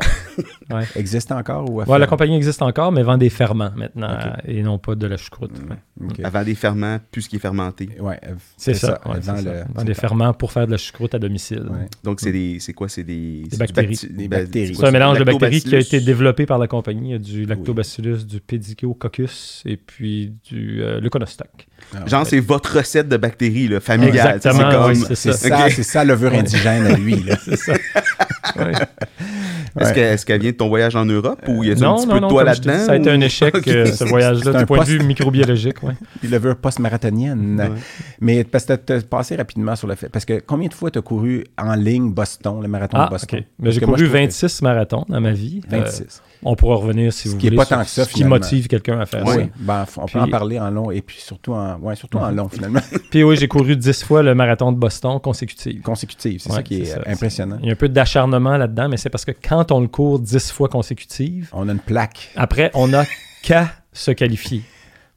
euh, 0.73 0.83
existe 0.97 1.31
encore 1.31 1.71
ou 1.71 1.83
ouais, 1.83 1.99
la 1.99 2.07
compagnie 2.07 2.35
existe 2.35 2.63
encore, 2.63 2.93
mais 2.93 3.03
vend 3.03 3.19
des 3.19 3.29
ferments 3.29 3.71
maintenant 3.77 4.17
et 4.47 4.63
non 4.63 4.79
pas 4.79 4.95
de 4.95 5.07
la 5.07 5.19
choucroute. 5.19 5.53
Mm, 6.01 6.09
Elle 6.19 6.31
vend 6.31 6.45
des 6.45 6.55
ferments 6.55 6.99
plus 7.11 7.23
ce 7.23 7.29
qui 7.29 7.37
est 7.37 7.41
fermenté. 7.41 7.91
Ouais, 8.01 8.19
c'est 8.57 8.73
ça. 8.73 8.99
Elle 9.15 9.21
vend, 9.21 9.85
des 9.85 9.93
ferments 9.93 10.33
pour 10.33 10.51
faire 10.51 10.67
de 10.67 10.73
la 10.73 10.79
choucroute 10.79 11.15
à 11.15 11.19
domicile. 11.19 11.67
Donc 12.05 12.21
c'est 12.21 12.33
des, 12.33 12.57
c'est 12.59 12.73
quoi, 12.73 12.89
c'est 12.89 13.05
des, 13.05 13.45
des 13.51 13.57
bactéries. 13.59 14.01
Des 14.09 14.29
bactéries. 14.29 14.75
C'est 14.75 14.87
un 14.87 14.91
mélange 14.91 15.19
de 15.19 15.25
bactéries 15.25 15.61
qui 15.61 15.75
a 15.75 15.79
été 15.79 16.01
développé 16.01 16.47
par 16.47 16.57
la 16.57 16.67
compagnie. 16.67 17.11
Il 17.11 17.13
y 17.13 17.17
a 17.17 17.19
du 17.19 17.45
lactobacillus, 17.45 18.25
du 18.25 18.41
pediciococcus 18.41 19.63
et 19.67 19.77
puis 19.77 20.33
du 20.51 20.83
euh, 20.83 21.01
leuconostoc. 21.01 21.69
Ah, 21.95 22.07
Genre, 22.07 22.27
c'est 22.27 22.41
votre 22.41 22.79
recette 22.79 23.11
de 23.11 23.19
bactéries 23.19 23.69
là, 23.69 23.81
familiale. 23.81 24.37
Exactement, 24.37 24.95
c'est 24.95 25.15
ça. 25.15 25.69
C'est 25.69 25.83
ça, 25.83 26.03
levure 26.03 26.33
indigène 26.33 26.87
à 26.87 26.97
lui. 26.97 27.27
c'est 27.45 27.57
ça. 27.57 27.75
Est-ce 29.81 30.25
qu'elle 30.25 30.41
vient 30.41 30.53
de 30.53 30.57
ton 30.57 30.69
voyage 30.69 30.97
en 30.97 31.05
Europe 31.05 31.41
ou 31.49 31.65
y 31.65 31.71
a 31.71 31.73
un 31.73 31.97
petit 31.97 32.07
peu 32.07 32.21
de 32.21 32.29
toi 32.29 32.45
là-dedans? 32.45 32.79
Ça 32.79 32.93
a 32.93 32.97
été 32.97 33.11
un 33.11 33.21
échec, 33.21 33.55
euh, 33.69 33.87
ce 33.87 34.05
voyage-là, 34.05 34.61
du 34.61 34.67
point 34.67 34.81
de 34.81 34.85
vue 34.85 35.03
microbiologique. 35.03 35.83
Ouais. 35.83 35.95
Puis 36.21 36.29
levure 36.29 36.57
post-marathonienne. 36.57 37.77
Mais 38.21 38.45
parce 38.45 38.65
que 38.65 38.75
tu 38.75 38.93
as 38.93 39.01
passé 39.03 39.37
rapidement 39.37 39.77
sur 39.77 39.89
le 39.89 39.95
fait. 39.95 40.09
Parce 40.09 40.25
que 40.25 40.41
combien 40.45 40.69
de 40.69 40.75
fois 40.75 40.91
tu 40.91 40.99
as 40.99 41.03
couru 41.03 41.45
en 41.59 41.75
ligne 41.75 42.11
Boston, 42.13 42.61
le 42.63 42.69
marathon 42.69 42.99
de 42.99 43.03
ah, 43.03 43.09
Boston? 43.11 43.43
J'ai 43.63 43.81
couru 43.81 44.07
26 44.07 44.63
marathons 44.63 45.05
dans 45.09 45.21
ma 45.21 45.33
vie. 45.33 45.61
26. 45.69 46.23
On 46.43 46.55
pourra 46.55 46.77
revenir 46.77 47.13
si 47.13 47.29
vous 47.29 47.39
voulez. 47.39 47.57
pas 47.57 47.67
tant 47.67 47.83
que 47.83 47.89
ça, 47.89 48.05
ce 48.05 48.13
qui 48.13 48.25
motive 48.25 48.69
quelqu'un 48.69 49.01
à 49.01 49.07
faire 49.07 49.27
ça. 49.27 49.37
Ben, 49.59 49.87
on 49.97 50.07
peut 50.07 50.21
en 50.21 50.29
parler 50.29 50.59
en 50.59 50.71
long 50.71 50.91
et 50.91 51.03
puis 51.03 51.19
surtout 51.21 51.53
en, 51.53 51.79
ouais, 51.79 51.97
surtout 51.97 52.19
en 52.19 52.31
long 52.31 52.49
finalement. 52.49 52.81
puis 53.11 53.25
oui, 53.25 53.37
j'ai 53.37 53.49
couru 53.49 53.77
10 53.77 54.05
fois 54.05 54.23
le 54.23 54.35
marathon 54.35 54.73
de 54.73 54.79
Boston 54.79 55.19
consécutif. 55.21 55.83
Consécutif, 55.83 56.43
c'est 56.43 56.53
ça 56.53 56.63
qui 56.63 56.83
est, 56.83 57.09
impressionnant. 57.09 57.59
Il 57.61 57.67
y 57.67 57.71
a 57.71 57.73
un 57.73 57.77
peu 57.77 57.89
d'acharnement 57.89 58.57
là-dedans, 58.57 58.89
mais 58.89 58.97
c'est 58.97 59.11
parce 59.11 59.25
que 59.25 59.33
quand 59.33 59.73
on 59.73 59.81
le 59.81 59.89
court 59.89 60.19
10 60.19 60.53
fois 60.53 60.69
consécutive, 60.69 61.49
on 61.53 61.69
a 61.69 61.73
une 61.73 61.79
plaque. 61.79 62.31
Après, 62.37 62.71
on 62.75 62.89
n'a 62.89 63.05
qu'à 63.43 63.71
se 63.93 64.11
qualifier. 64.11 64.63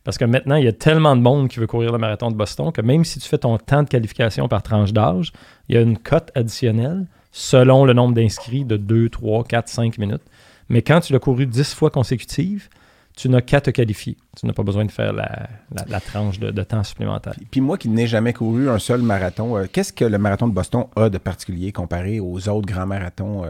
Parce 0.03 0.17
que 0.17 0.25
maintenant, 0.25 0.55
il 0.55 0.63
y 0.63 0.67
a 0.67 0.73
tellement 0.73 1.15
de 1.15 1.21
monde 1.21 1.49
qui 1.49 1.59
veut 1.59 1.67
courir 1.67 1.91
le 1.91 1.97
marathon 1.97 2.31
de 2.31 2.35
Boston 2.35 2.71
que 2.71 2.81
même 2.81 3.03
si 3.03 3.19
tu 3.19 3.27
fais 3.27 3.37
ton 3.37 3.57
temps 3.57 3.83
de 3.83 3.89
qualification 3.89 4.47
par 4.47 4.63
tranche 4.63 4.93
d'âge, 4.93 5.33
il 5.67 5.75
y 5.75 5.77
a 5.77 5.81
une 5.81 5.97
cote 5.97 6.31
additionnelle 6.35 7.05
selon 7.31 7.85
le 7.85 7.93
nombre 7.93 8.15
d'inscrits 8.15 8.65
de 8.65 8.77
2, 8.77 9.09
3, 9.09 9.43
4, 9.43 9.67
5 9.67 9.97
minutes. 9.97 10.23
Mais 10.69 10.81
quand 10.81 11.01
tu 11.01 11.13
l'as 11.13 11.19
couru 11.19 11.45
10 11.45 11.73
fois 11.73 11.89
consécutives, 11.89 12.69
tu 13.17 13.27
n'as 13.27 13.41
qu'à 13.41 13.59
te 13.59 13.69
qualifier. 13.69 14.17
Tu 14.39 14.45
n'as 14.45 14.53
pas 14.53 14.63
besoin 14.63 14.85
de 14.85 14.91
faire 14.91 15.11
la, 15.11 15.99
tranche 15.99 16.39
de, 16.39 16.63
temps 16.63 16.83
supplémentaire. 16.83 17.33
Puis, 17.51 17.59
moi 17.59 17.77
qui 17.77 17.89
n'ai 17.89 18.07
jamais 18.07 18.31
couru 18.31 18.69
un 18.69 18.79
seul 18.79 19.01
marathon, 19.01 19.57
euh, 19.57 19.65
qu'est-ce 19.71 19.91
que 19.91 20.05
le 20.05 20.17
marathon 20.17 20.47
de 20.47 20.53
Boston 20.53 20.85
a 20.95 21.09
de 21.09 21.17
particulier 21.17 21.73
comparé 21.73 22.21
aux 22.21 22.47
autres 22.47 22.65
grands 22.65 22.85
marathons 22.85 23.43
euh, 23.43 23.49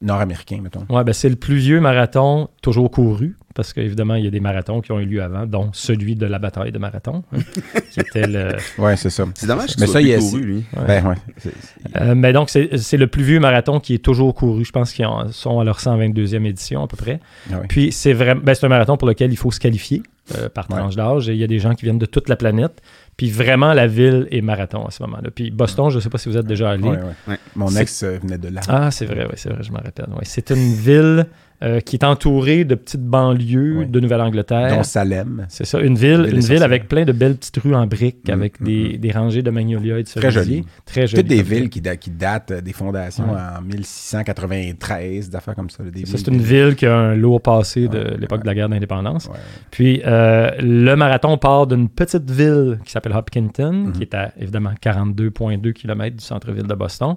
nord-américains, 0.00 0.60
mettons? 0.62 0.86
Oui, 0.88 1.04
ben 1.04 1.12
c'est 1.12 1.28
le 1.28 1.36
plus 1.36 1.56
vieux 1.56 1.80
marathon 1.80 2.48
toujours 2.62 2.90
couru 2.90 3.36
parce 3.54 3.72
qu'évidemment, 3.72 4.14
il 4.14 4.24
y 4.24 4.26
a 4.26 4.30
des 4.30 4.40
marathons 4.40 4.80
qui 4.80 4.92
ont 4.92 5.00
eu 5.00 5.04
lieu 5.04 5.22
avant, 5.22 5.46
dont 5.46 5.70
celui 5.72 6.16
de 6.16 6.26
la 6.26 6.38
bataille 6.38 6.72
de 6.72 6.78
marathon, 6.78 7.22
hein, 7.32 7.38
qui 7.90 8.00
était 8.00 8.26
le... 8.26 8.56
Oui, 8.78 8.92
c'est 8.96 9.10
ça. 9.10 9.24
C'est 9.34 9.46
dommage 9.46 9.76
qu'il 9.76 9.86
soit 9.86 10.00
ça, 10.00 10.00
plus 10.00 10.18
couru, 10.18 10.40
lui. 10.40 10.64
Ben, 10.86 11.06
ouais. 11.06 11.16
Euh, 12.00 12.14
mais 12.14 12.32
donc, 12.32 12.50
c'est 12.50 12.96
le 12.96 13.06
plus 13.06 13.22
vieux 13.22 13.40
marathon 13.40 13.80
qui 13.80 13.94
est 13.94 13.98
toujours 13.98 14.34
couru. 14.34 14.64
Je 14.64 14.72
pense 14.72 14.92
qu'ils 14.92 15.06
sont 15.32 15.60
à 15.60 15.64
leur 15.64 15.78
122e 15.78 16.44
édition, 16.46 16.82
à 16.82 16.86
peu 16.86 16.96
près. 16.96 17.20
Ah 17.52 17.56
Puis, 17.68 17.92
c'est 17.92 18.12
vraiment... 18.12 18.40
Ben, 18.42 18.54
un 18.62 18.68
marathon 18.68 18.96
pour 18.96 19.08
lequel 19.08 19.32
il 19.32 19.36
faut 19.36 19.50
se 19.50 19.58
qualifier 19.60 20.02
euh, 20.36 20.48
par 20.48 20.68
tranche 20.68 20.96
d'âge. 20.96 21.28
Et 21.28 21.32
il 21.32 21.38
y 21.38 21.44
a 21.44 21.48
des 21.48 21.58
gens 21.58 21.74
qui 21.74 21.84
viennent 21.84 21.98
de 21.98 22.06
toute 22.06 22.28
la 22.28 22.36
planète. 22.36 22.80
Puis 23.16 23.30
vraiment, 23.30 23.72
la 23.72 23.86
ville 23.86 24.28
est 24.30 24.40
marathon 24.40 24.86
à 24.86 24.90
ce 24.90 25.02
moment-là. 25.02 25.30
Puis 25.34 25.50
Boston, 25.50 25.90
je 25.90 25.96
ne 25.96 26.00
sais 26.00 26.08
pas 26.08 26.18
si 26.18 26.28
vous 26.28 26.36
êtes 26.36 26.46
déjà 26.46 26.70
allé. 26.70 26.90
Mon 27.56 27.74
ex 27.76 28.02
euh, 28.02 28.18
venait 28.22 28.38
de 28.38 28.48
là. 28.48 28.60
Ah, 28.68 28.90
c'est 28.90 29.06
vrai, 29.06 29.26
oui, 29.26 29.34
c'est 29.36 29.50
vrai, 29.50 29.62
je 29.62 29.72
m'en 29.72 29.80
rappelle. 29.80 30.06
C'est 30.22 30.50
une 30.50 30.72
ville 30.74 31.26
euh, 31.62 31.78
qui 31.78 31.94
est 31.94 32.04
entouré 32.04 32.64
de 32.64 32.74
petites 32.74 33.04
banlieues 33.04 33.86
de 33.86 34.00
Nouvelle-Angleterre. 34.00 34.76
Dont 34.76 34.82
Salem. 34.82 35.46
C'est 35.48 35.64
ça, 35.64 35.78
une 35.78 35.94
ville, 35.94 36.28
une 36.32 36.40
ville 36.40 36.62
avec 36.62 36.88
plein 36.88 37.04
de 37.04 37.12
belles 37.12 37.36
petites 37.36 37.56
rues 37.58 37.74
en 37.76 37.86
briques, 37.86 38.28
mm, 38.28 38.32
avec 38.32 38.60
mm, 38.60 38.64
des, 38.64 38.94
mm. 38.94 38.96
des, 38.96 39.10
rangées 39.12 39.42
de 39.42 39.50
magnolias 39.50 39.98
et 39.98 40.02
de. 40.02 40.08
Très 40.08 40.32
joli. 40.32 40.64
Très 40.84 41.06
joli. 41.06 41.22
Toutes 41.22 41.30
des 41.30 41.42
villes 41.42 41.70
qui, 41.70 41.80
qui, 42.00 42.10
datent 42.10 42.52
des 42.52 42.72
fondations 42.72 43.30
en 43.30 43.62
1693, 43.62 45.30
d'affaires 45.30 45.54
comme 45.54 45.70
ça. 45.70 45.84
c'est 46.04 46.26
une 46.26 46.42
ville 46.42 46.74
qui 46.74 46.86
a 46.86 46.96
un 46.96 47.14
lourd 47.14 47.40
passé 47.40 47.86
de 47.86 48.16
l'époque 48.18 48.42
de 48.42 48.46
la 48.48 48.54
guerre 48.54 48.68
d'indépendance. 48.68 49.28
Puis 49.70 50.02
euh, 50.04 50.50
le 50.60 50.96
marathon 50.96 51.38
part 51.38 51.68
d'une 51.68 51.88
petite 51.88 52.28
ville 52.28 52.80
qui 52.84 52.90
s'appelle 52.90 53.12
Hopkinton, 53.12 53.86
mm-hmm. 53.86 53.92
qui 53.92 54.02
est 54.02 54.14
à 54.14 54.32
évidemment 54.36 54.72
42,2 54.82 55.72
km 55.72 56.16
du 56.16 56.24
centre-ville 56.24 56.66
de 56.66 56.74
Boston. 56.74 57.14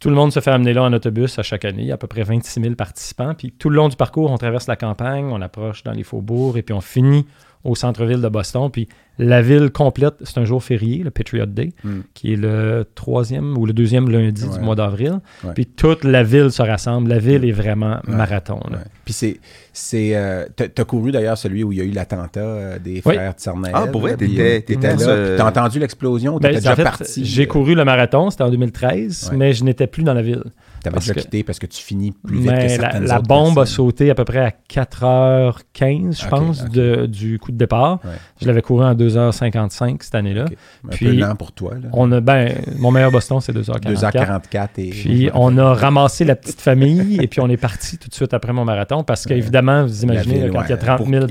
Tout 0.00 0.10
le 0.10 0.14
monde 0.14 0.32
se 0.32 0.38
fait 0.38 0.52
amener 0.52 0.72
là 0.72 0.84
en 0.84 0.92
autobus 0.92 1.40
à 1.40 1.42
chaque 1.42 1.64
année. 1.64 1.90
À 1.90 1.96
peu 1.96 2.06
près 2.06 2.22
26 2.22 2.60
000 2.60 2.74
participants. 2.76 3.34
Puis 3.34 3.50
tout 3.50 3.68
le 3.68 3.76
long 3.76 3.88
du 3.88 3.96
parcours, 3.96 4.30
on 4.30 4.38
traverse 4.38 4.68
la 4.68 4.76
campagne, 4.76 5.24
on 5.26 5.42
approche 5.42 5.82
dans 5.82 5.92
les 5.92 6.04
faubourgs 6.04 6.56
et 6.56 6.62
puis 6.62 6.72
on 6.72 6.80
finit 6.80 7.26
au 7.64 7.74
centre-ville 7.74 8.20
de 8.20 8.28
Boston. 8.28 8.70
Puis 8.70 8.88
la 9.18 9.42
ville 9.42 9.70
complète, 9.70 10.14
c'est 10.22 10.38
un 10.38 10.44
jour 10.44 10.62
férié, 10.62 11.02
le 11.02 11.10
Patriot 11.10 11.46
Day, 11.46 11.72
hmm. 11.82 12.00
qui 12.14 12.32
est 12.32 12.36
le 12.36 12.86
troisième 12.94 13.58
ou 13.58 13.66
le 13.66 13.72
deuxième 13.72 14.08
lundi 14.08 14.48
du 14.48 14.60
mois 14.60 14.76
d'avril. 14.76 15.18
Puis 15.54 15.66
toute 15.66 16.04
la 16.04 16.22
ville 16.22 16.52
se 16.52 16.62
rassemble. 16.62 17.08
La 17.08 17.18
ville 17.18 17.44
est 17.44 17.52
vraiment 17.52 17.98
marathon. 18.06 18.60
Puis 19.04 19.12
c'est. 19.14 19.40
c'est 19.72 20.10
euh, 20.14 20.46
T'as 20.54 20.84
couru 20.84 21.10
d'ailleurs 21.10 21.38
celui 21.38 21.64
où 21.64 21.72
il 21.72 21.78
y 21.78 21.80
a 21.80 21.84
eu 21.84 21.90
l'attentat 21.90 22.40
euh, 22.40 22.78
des 22.78 23.00
frères 23.00 23.32
Tsarnaev. 23.32 23.74
Ah, 23.74 23.86
pour 23.88 24.02
vrai, 24.02 24.16
t'étais 24.16 24.64
là. 24.76 25.36
T'as 25.36 25.48
entendu 25.48 25.78
l'explosion? 25.80 26.38
Ben, 26.38 26.50
T'étais 26.50 26.60
déjà 26.60 26.76
parti? 26.76 27.24
J'ai 27.24 27.46
couru 27.46 27.74
le 27.74 27.84
marathon, 27.84 28.30
c'était 28.30 28.44
en 28.44 28.50
2013, 28.50 29.32
mais 29.34 29.52
je 29.52 29.64
n'étais 29.64 29.86
plus 29.86 30.02
dans 30.02 30.14
la 30.14 30.22
ville. 30.22 30.44
T'avais 30.82 30.98
déjà 30.98 31.14
quitté 31.14 31.42
parce 31.42 31.58
que 31.58 31.66
tu 31.66 31.82
finis 31.82 32.12
plus 32.12 32.38
vite 32.38 32.52
que 32.52 32.68
certaines 32.68 33.04
la, 33.04 33.14
la 33.14 33.20
bombe 33.20 33.58
a 33.58 33.66
sauté 33.66 34.10
à 34.10 34.14
peu 34.14 34.24
près 34.24 34.38
à 34.38 34.52
4h15, 34.70 36.22
je 36.22 36.28
pense, 36.28 36.64
De, 36.64 37.06
du 37.06 37.38
coup 37.38 37.52
de 37.52 37.56
départ. 37.56 38.00
Je 38.40 38.46
l'avais 38.46 38.62
couru 38.62 38.84
en 38.84 38.94
2h55 38.94 40.02
cette 40.02 40.14
année-là. 40.14 40.46
Un 40.84 40.96
peu 40.96 41.12
lent 41.12 41.34
pour 41.36 41.52
toi. 41.52 41.74
Là. 41.74 41.88
On 41.92 42.10
a, 42.12 42.20
ben, 42.20 42.54
mon 42.78 42.90
meilleur 42.90 43.10
Boston, 43.10 43.40
c'est 43.40 43.52
2h44. 43.52 43.94
2h44 43.94 44.68
et... 44.78 44.90
Puis 44.90 45.30
on 45.34 45.56
a 45.58 45.74
ramassé 45.74 46.24
la 46.24 46.36
petite 46.36 46.60
famille 46.60 47.18
et 47.20 47.26
puis 47.26 47.40
on 47.40 47.48
est 47.48 47.56
parti 47.56 47.98
tout 47.98 48.08
de 48.08 48.14
suite 48.14 48.34
après 48.34 48.52
mon 48.52 48.64
marathon 48.64 49.04
parce 49.04 49.24
qu'évidemment, 49.26 49.84
vous 49.84 50.04
imaginez, 50.04 50.50
quand 50.50 50.62
il 50.62 50.70
y 50.70 50.72
a 50.72 50.76
30 50.76 51.06
000, 51.08 51.26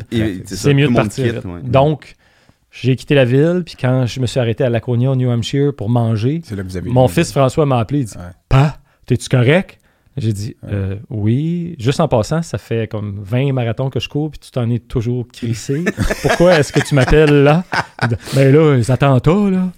c'est 0.46 0.74
mieux 0.74 0.88
de 0.88 0.94
partir. 0.94 1.42
Donc, 1.64 2.16
j'ai 2.70 2.96
quitté 2.96 3.16
la 3.16 3.26
ville, 3.26 3.64
puis 3.66 3.76
quand 3.80 4.06
je 4.06 4.20
me 4.20 4.28
suis 4.28 4.40
arrêté 4.40 4.64
à 4.64 4.70
Laconia, 4.70 5.10
au 5.10 5.16
New 5.16 5.30
Hampshire, 5.32 5.74
pour 5.76 5.90
manger, 5.90 6.42
mon 6.86 7.08
fils 7.08 7.32
François 7.32 7.66
m'a 7.66 7.80
appelé 7.80 8.02
et 8.02 8.04
dit 8.04 8.14
Pas, 8.50 8.78
T'es-tu 9.08 9.30
correct? 9.30 9.80
J'ai 10.18 10.34
dit 10.34 10.56
euh, 10.68 10.96
oui. 11.10 11.76
Juste 11.80 12.00
en 12.00 12.08
passant, 12.08 12.42
ça 12.42 12.58
fait 12.58 12.90
comme 12.90 13.20
20 13.22 13.54
marathons 13.54 13.90
que 13.90 14.00
je 14.00 14.10
cours, 14.10 14.32
puis 14.32 14.40
tu 14.40 14.52
t'en 14.52 14.70
es 14.70 14.80
toujours 14.80 15.28
crissé. 15.28 15.86
Pourquoi 16.24 16.60
est-ce 16.60 16.74
que 16.74 16.80
tu 16.80 16.96
m'appelles 16.96 17.44
là? 17.44 17.64
Ben 18.36 18.54
là, 18.54 18.76
les 18.76 18.92
attentats, 18.92 19.50
là. 19.50 19.72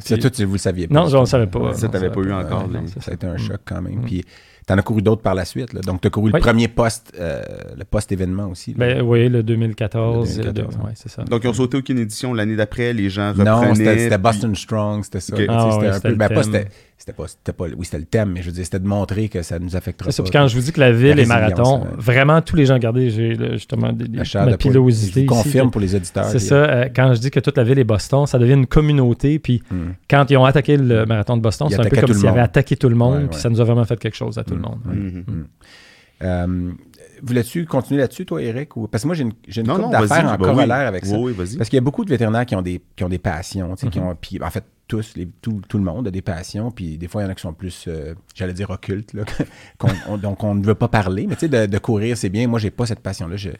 C'est 0.00 0.18
tout, 0.18 0.46
vous 0.46 0.52
le 0.52 0.58
saviez 0.58 0.86
pas. 0.88 0.94
Non, 0.94 1.08
je 1.08 1.16
ne 1.16 1.24
savais 1.24 1.46
pas. 1.46 1.74
Ça, 1.74 1.88
t'avais 1.88 2.10
pas 2.10 2.20
eu 2.20 2.32
encore. 2.32 2.68
ça, 3.00 3.10
a 3.10 3.14
été 3.14 3.26
un 3.26 3.36
choc 3.36 3.60
quand 3.64 3.80
même. 3.80 4.00
Mm. 4.00 4.04
Puis 4.04 4.24
tu 4.66 4.72
en 4.72 4.78
as 4.78 4.82
couru 4.82 5.00
d'autres 5.00 5.22
par 5.22 5.34
la 5.34 5.44
suite. 5.44 5.72
Là. 5.72 5.80
Donc, 5.80 6.00
tu 6.00 6.08
as 6.08 6.10
couru 6.10 6.32
le 6.32 6.40
premier 6.40 6.66
post, 6.66 7.12
euh, 7.18 7.40
le 7.76 7.84
post-événement 7.84 8.48
aussi. 8.48 8.74
Ben, 8.74 9.00
oui, 9.00 9.28
le 9.28 9.42
2014. 9.44 10.42
c'est 10.94 11.08
ça. 11.08 11.22
Donc, 11.22 11.44
ils 11.44 11.48
ont 11.48 11.54
sauté 11.54 11.76
aucune 11.76 11.98
édition 11.98 12.34
l'année 12.34 12.56
d'après. 12.56 12.92
Les 12.92 13.08
gens 13.08 13.28
reprenaient. 13.28 13.68
Non, 13.68 13.74
c'était 13.74 14.18
Boston 14.18 14.54
Strong. 14.54 15.04
C'était 15.04 15.20
ça. 15.20 15.36
Ah, 15.48 15.78
c'était 15.94 16.08
un 16.08 16.28
peu. 16.28 16.64
Pas, 17.16 17.28
c'était 17.28 17.52
pas, 17.52 17.68
pas, 17.68 17.74
oui, 17.76 17.84
c'était 17.84 17.98
le 17.98 18.04
thème, 18.04 18.32
mais 18.32 18.40
je 18.40 18.46
veux 18.46 18.52
dire, 18.52 18.64
c'était 18.64 18.80
de 18.80 18.86
montrer 18.86 19.28
que 19.28 19.42
ça 19.42 19.58
nous 19.58 19.76
affectera 19.76 20.10
pas. 20.10 20.22
Puis 20.22 20.32
quand 20.32 20.48
je 20.48 20.56
vous 20.56 20.62
dis 20.62 20.72
que 20.72 20.80
la 20.80 20.92
ville 20.92 21.18
est 21.18 21.26
marathon, 21.26 21.86
vraiment 21.96 22.40
tous 22.40 22.56
les 22.56 22.66
gens, 22.66 22.74
regardez, 22.74 23.10
j'ai 23.10 23.36
justement 23.52 23.92
des, 23.92 24.08
des 24.08 24.22
ma 24.34 24.56
pilosité. 24.56 25.22
Je 25.22 25.26
confirme 25.26 25.70
pour 25.70 25.80
les 25.80 25.94
auditeurs. 25.94 26.24
C'est 26.26 26.38
ça, 26.38 26.54
euh, 26.54 26.88
quand 26.94 27.14
je 27.14 27.20
dis 27.20 27.30
que 27.30 27.40
toute 27.40 27.56
la 27.56 27.64
ville 27.64 27.78
est 27.78 27.84
Boston, 27.84 28.26
ça 28.26 28.38
devient 28.38 28.54
une 28.54 28.66
communauté. 28.66 29.38
Puis 29.38 29.62
hmm. 29.70 29.92
quand 30.10 30.30
ils 30.30 30.36
ont 30.36 30.44
attaqué 30.44 30.76
le 30.76 31.06
marathon 31.06 31.36
de 31.36 31.42
Boston, 31.42 31.68
c'est 31.70 31.80
un 31.80 31.84
peu 31.84 31.96
comme 31.96 32.12
s'ils 32.12 32.26
avaient 32.26 32.40
attaqué 32.40 32.76
tout 32.76 32.88
le 32.88 32.96
monde, 32.96 33.28
puis 33.30 33.38
ça 33.38 33.50
nous 33.50 33.60
a 33.60 33.64
vraiment 33.64 33.84
fait 33.84 33.98
quelque 33.98 34.16
chose 34.16 34.38
à 34.38 34.44
tout 34.44 34.54
le 34.54 34.60
hmm. 34.60 35.24
monde. 35.26 35.46
Euh, 36.22 36.72
voulais-tu 37.22 37.66
continuer 37.66 38.00
là-dessus, 38.00 38.24
toi, 38.24 38.42
Eric? 38.42 38.76
Ou... 38.76 38.88
Parce 38.88 39.02
que 39.02 39.08
moi, 39.08 39.14
j'ai 39.14 39.24
une, 39.24 39.32
j'ai 39.46 39.60
une 39.60 39.66
d'affaires 39.66 40.26
en 40.26 40.36
bah 40.36 40.38
corollaire 40.38 40.88
avec 40.88 41.04
ça. 41.04 41.16
Oui, 41.18 41.34
Parce 41.34 41.68
qu'il 41.68 41.76
y 41.76 41.78
a 41.78 41.82
beaucoup 41.82 42.04
de 42.04 42.10
vétérinaires 42.10 42.46
qui 42.46 42.56
ont 42.56 42.62
des, 42.62 42.80
qui 42.96 43.04
ont 43.04 43.08
des 43.08 43.18
passions, 43.18 43.74
qui 43.74 43.86
mm-hmm. 43.86 44.00
ont, 44.00 44.16
puis 44.18 44.40
en 44.42 44.50
fait, 44.50 44.64
tous, 44.88 45.16
les, 45.16 45.26
tout, 45.26 45.60
tout, 45.68 45.78
le 45.78 45.84
monde 45.84 46.06
a 46.06 46.10
des 46.10 46.22
passions, 46.22 46.70
puis 46.70 46.96
des 46.96 47.08
fois, 47.08 47.22
il 47.22 47.24
y 47.24 47.28
en 47.28 47.30
a 47.30 47.34
qui 47.34 47.42
sont 47.42 47.52
plus, 47.52 47.86
euh, 47.88 48.14
j'allais 48.34 48.52
dire, 48.52 48.70
occultes, 48.70 49.14
là, 49.14 49.24
donc 50.18 50.44
on 50.44 50.54
ne 50.54 50.64
veut 50.64 50.76
pas 50.76 50.88
parler. 50.88 51.26
Mais 51.26 51.34
tu 51.34 51.40
sais, 51.40 51.48
de, 51.48 51.66
de, 51.66 51.78
courir, 51.78 52.16
c'est 52.16 52.28
bien. 52.28 52.46
Moi, 52.46 52.60
j'ai 52.60 52.70
pas 52.70 52.86
cette 52.86 53.00
passion-là. 53.00 53.36
J'ai 53.36 53.56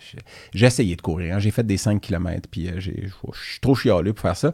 essayé 0.54 0.94
de 0.94 1.02
courir. 1.02 1.36
Hein. 1.36 1.38
J'ai 1.40 1.50
fait 1.50 1.64
des 1.64 1.76
5 1.76 2.00
km, 2.00 2.48
puis 2.48 2.68
euh, 2.68 2.78
je 2.78 2.90
suis 2.90 3.60
trop 3.60 3.74
chialeux 3.74 4.12
pour 4.12 4.22
faire 4.22 4.36
ça. 4.36 4.52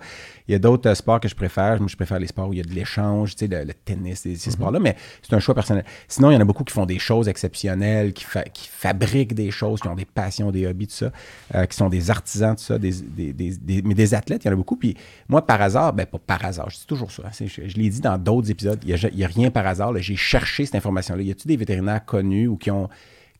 Il 0.48 0.52
y 0.52 0.54
a 0.54 0.58
d'autres 0.58 0.88
euh, 0.88 0.94
sports 0.94 1.20
que 1.20 1.28
je 1.28 1.34
préfère. 1.34 1.78
Moi, 1.78 1.88
je 1.88 1.96
préfère 1.96 2.18
les 2.18 2.26
sports 2.26 2.48
où 2.48 2.54
il 2.54 2.58
y 2.58 2.62
a 2.62 2.64
de 2.64 2.74
l'échange, 2.74 3.36
tu 3.36 3.46
sais, 3.46 3.64
le, 3.64 3.74
tennis, 3.74 4.20
ces, 4.20 4.32
mm-hmm. 4.34 4.50
sports-là, 4.50 4.80
mais 4.80 4.96
c'est 5.22 5.34
un 5.34 5.40
choix 5.40 5.54
personnel. 5.54 5.84
Sinon, 6.08 6.30
il 6.30 6.34
y 6.34 6.36
en 6.36 6.40
a 6.40 6.44
beaucoup 6.44 6.64
qui 6.64 6.72
font 6.72 6.86
des 6.86 6.98
choses 6.98 7.28
exceptionnelles, 7.28 8.14
qui, 8.14 8.24
qui 8.54 8.68
fabriquent 8.68 9.34
des 9.34 9.50
choses, 9.50 9.80
qui 9.80 9.88
ont 9.88 9.94
des 9.94 10.06
passions, 10.06 10.50
des 10.50 10.66
hobbies, 10.66 10.86
tout 10.86 10.94
ça, 10.94 11.66
qui 11.66 11.76
sont 11.76 11.90
des 11.90 12.10
artisans, 12.10 12.56
tout 12.56 12.62
ça, 12.62 12.78
des, 12.78 12.92
des, 12.92 13.32
des, 13.32 13.82
mais 13.82 13.94
des 13.94 14.14
athlètes, 14.14 14.44
il 14.44 14.48
y 14.48 14.50
en 14.50 14.54
a 14.54 14.56
beaucoup. 14.56 14.76
Puis 14.76 14.96
moi, 15.28 15.44
par 15.44 15.60
hasard, 15.60 15.92
ben 15.92 16.06
pas 16.06 16.18
par 16.18 16.44
hasard, 16.44 16.61
je 16.68 16.76
dis 16.76 16.86
toujours 16.86 17.10
ça. 17.10 17.24
Hein, 17.26 17.46
je, 17.46 17.76
l'ai 17.76 17.88
dit 17.88 18.00
dans 18.00 18.18
d'autres 18.18 18.50
épisodes, 18.50 18.78
il 18.86 18.94
n'y 19.14 19.24
a, 19.24 19.28
rien 19.28 19.50
par 19.50 19.66
hasard. 19.66 19.96
J'ai 19.98 20.16
cherché 20.16 20.64
cette 20.64 20.74
information-là. 20.74 21.22
Y 21.22 21.30
a-t-il 21.30 21.48
des 21.48 21.56
vétérinaires 21.56 22.04
connus 22.04 22.48
ou 22.48 22.56
qui 22.56 22.70
ont, 22.70 22.88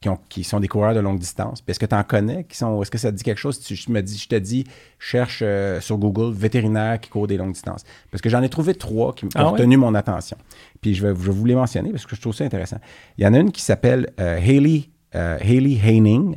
qui, 0.01 0.09
ont, 0.09 0.19
qui 0.29 0.45
sont 0.45 0.61
des 0.61 0.69
coureurs 0.69 0.95
de 0.95 1.01
longue 1.01 1.19
distance? 1.19 1.63
Est-ce 1.67 1.79
que 1.79 1.87
tu 1.87 1.95
en 1.95 2.03
connais? 2.03 2.45
Qui 2.45 2.57
sont, 2.57 2.83
est-ce 2.83 2.91
que 2.91 2.99
ça 2.99 3.11
te 3.11 3.17
dit 3.17 3.23
quelque 3.23 3.39
chose? 3.39 3.59
Si 3.61 3.77
je, 3.77 3.91
me 3.91 4.03
dis, 4.03 4.19
je 4.19 4.29
te 4.29 4.35
dis, 4.35 4.65
cherche 4.99 5.41
euh, 5.43 5.81
sur 5.81 5.99
Google 5.99 6.35
vétérinaires 6.35 7.01
qui 7.01 7.11
courent 7.11 7.27
des 7.27 7.37
longues 7.37 7.53
distances? 7.53 7.85
Parce 8.11 8.21
que 8.21 8.29
j'en 8.29 8.43
ai 8.43 8.49
trouvé 8.49 8.75
trois 8.75 9.15
qui, 9.15 9.27
ah 9.35 9.47
ont 9.47 9.53
retenu 9.53 9.77
mon 9.77 9.95
attention. 9.95 10.37
Puis 10.81 10.95
je 10.95 11.07
vais, 11.07 11.15
je 11.15 11.31
vous 11.31 11.45
les 11.45 11.55
mentionner 11.55 11.91
parce 11.91 12.07
que 12.07 12.17
je 12.17 12.21
trouve 12.21 12.35
ça 12.35 12.45
intéressant. 12.45 12.79
Il 13.19 13.25
y 13.25 13.27
en 13.27 13.35
a 13.35 13.39
une 13.39 13.53
qui 13.53 13.63
s'appelle 13.63 14.11
euh, 14.21 14.39
Hayley, 14.39 14.91
euh, 15.15 15.39
Haining, 15.41 16.37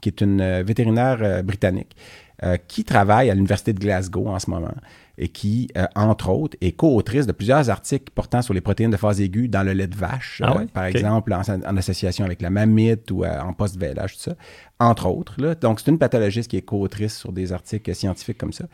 qui 0.00 0.08
est 0.08 0.20
une 0.20 0.62
vétérinaire 0.62 1.42
britannique. 1.42 1.96
qui 2.68 2.84
travaille 2.84 3.30
à 3.30 3.34
l'Université 3.34 3.72
de 3.72 3.78
Glasgow 3.78 4.28
en 4.28 4.38
ce 4.38 4.50
moment 4.50 4.74
et 5.18 5.28
qui, 5.28 5.68
euh, 5.76 5.86
entre 5.94 6.30
autres, 6.30 6.56
est 6.60 6.72
co-autrice 6.72 7.26
de 7.26 7.32
plusieurs 7.32 7.70
articles 7.70 8.10
portant 8.14 8.42
sur 8.42 8.54
les 8.54 8.60
protéines 8.60 8.90
de 8.90 8.96
phase 8.96 9.20
aiguë 9.20 9.48
dans 9.48 9.62
le 9.62 9.72
lait 9.72 9.86
de 9.86 9.96
vache, 9.96 10.42
ah 10.44 10.56
euh, 10.58 10.66
par 10.72 10.84
exemple, 10.84 11.32
en, 11.32 11.76
association 11.76 12.24
avec 12.24 12.42
la 12.42 12.50
mamite 12.50 13.10
ou 13.10 13.24
euh, 13.24 13.40
en 13.40 13.52
post-vélage, 13.52 14.16
tout 14.16 14.22
ça, 14.22 14.34
entre 14.80 15.06
autres. 15.06 15.40
Là. 15.40 15.54
Donc, 15.54 15.80
c'est 15.80 15.90
une 15.90 15.98
pathologiste 15.98 16.50
qui 16.50 16.56
est 16.56 16.62
co-autrice 16.62 17.16
sur 17.16 17.32
des 17.32 17.52
articles 17.52 17.94
scientifiques 17.94 18.38
comme 18.38 18.52
ça. 18.52 18.64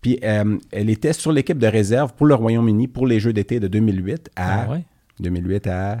Puis, 0.00 0.18
elle 0.22 0.90
était 0.90 1.14
sur 1.14 1.32
l'équipe 1.32 1.58
de 1.58 1.66
réserve 1.66 2.12
pour 2.12 2.26
le 2.26 2.34
Royaume-Uni 2.34 2.88
pour 2.88 3.06
les 3.06 3.20
Jeux 3.20 3.32
d'été 3.32 3.58
de 3.58 3.68
2008 3.68 4.30
à... 4.36 4.66
2008 5.20 5.66
ah 5.68 5.92
à 5.92 5.98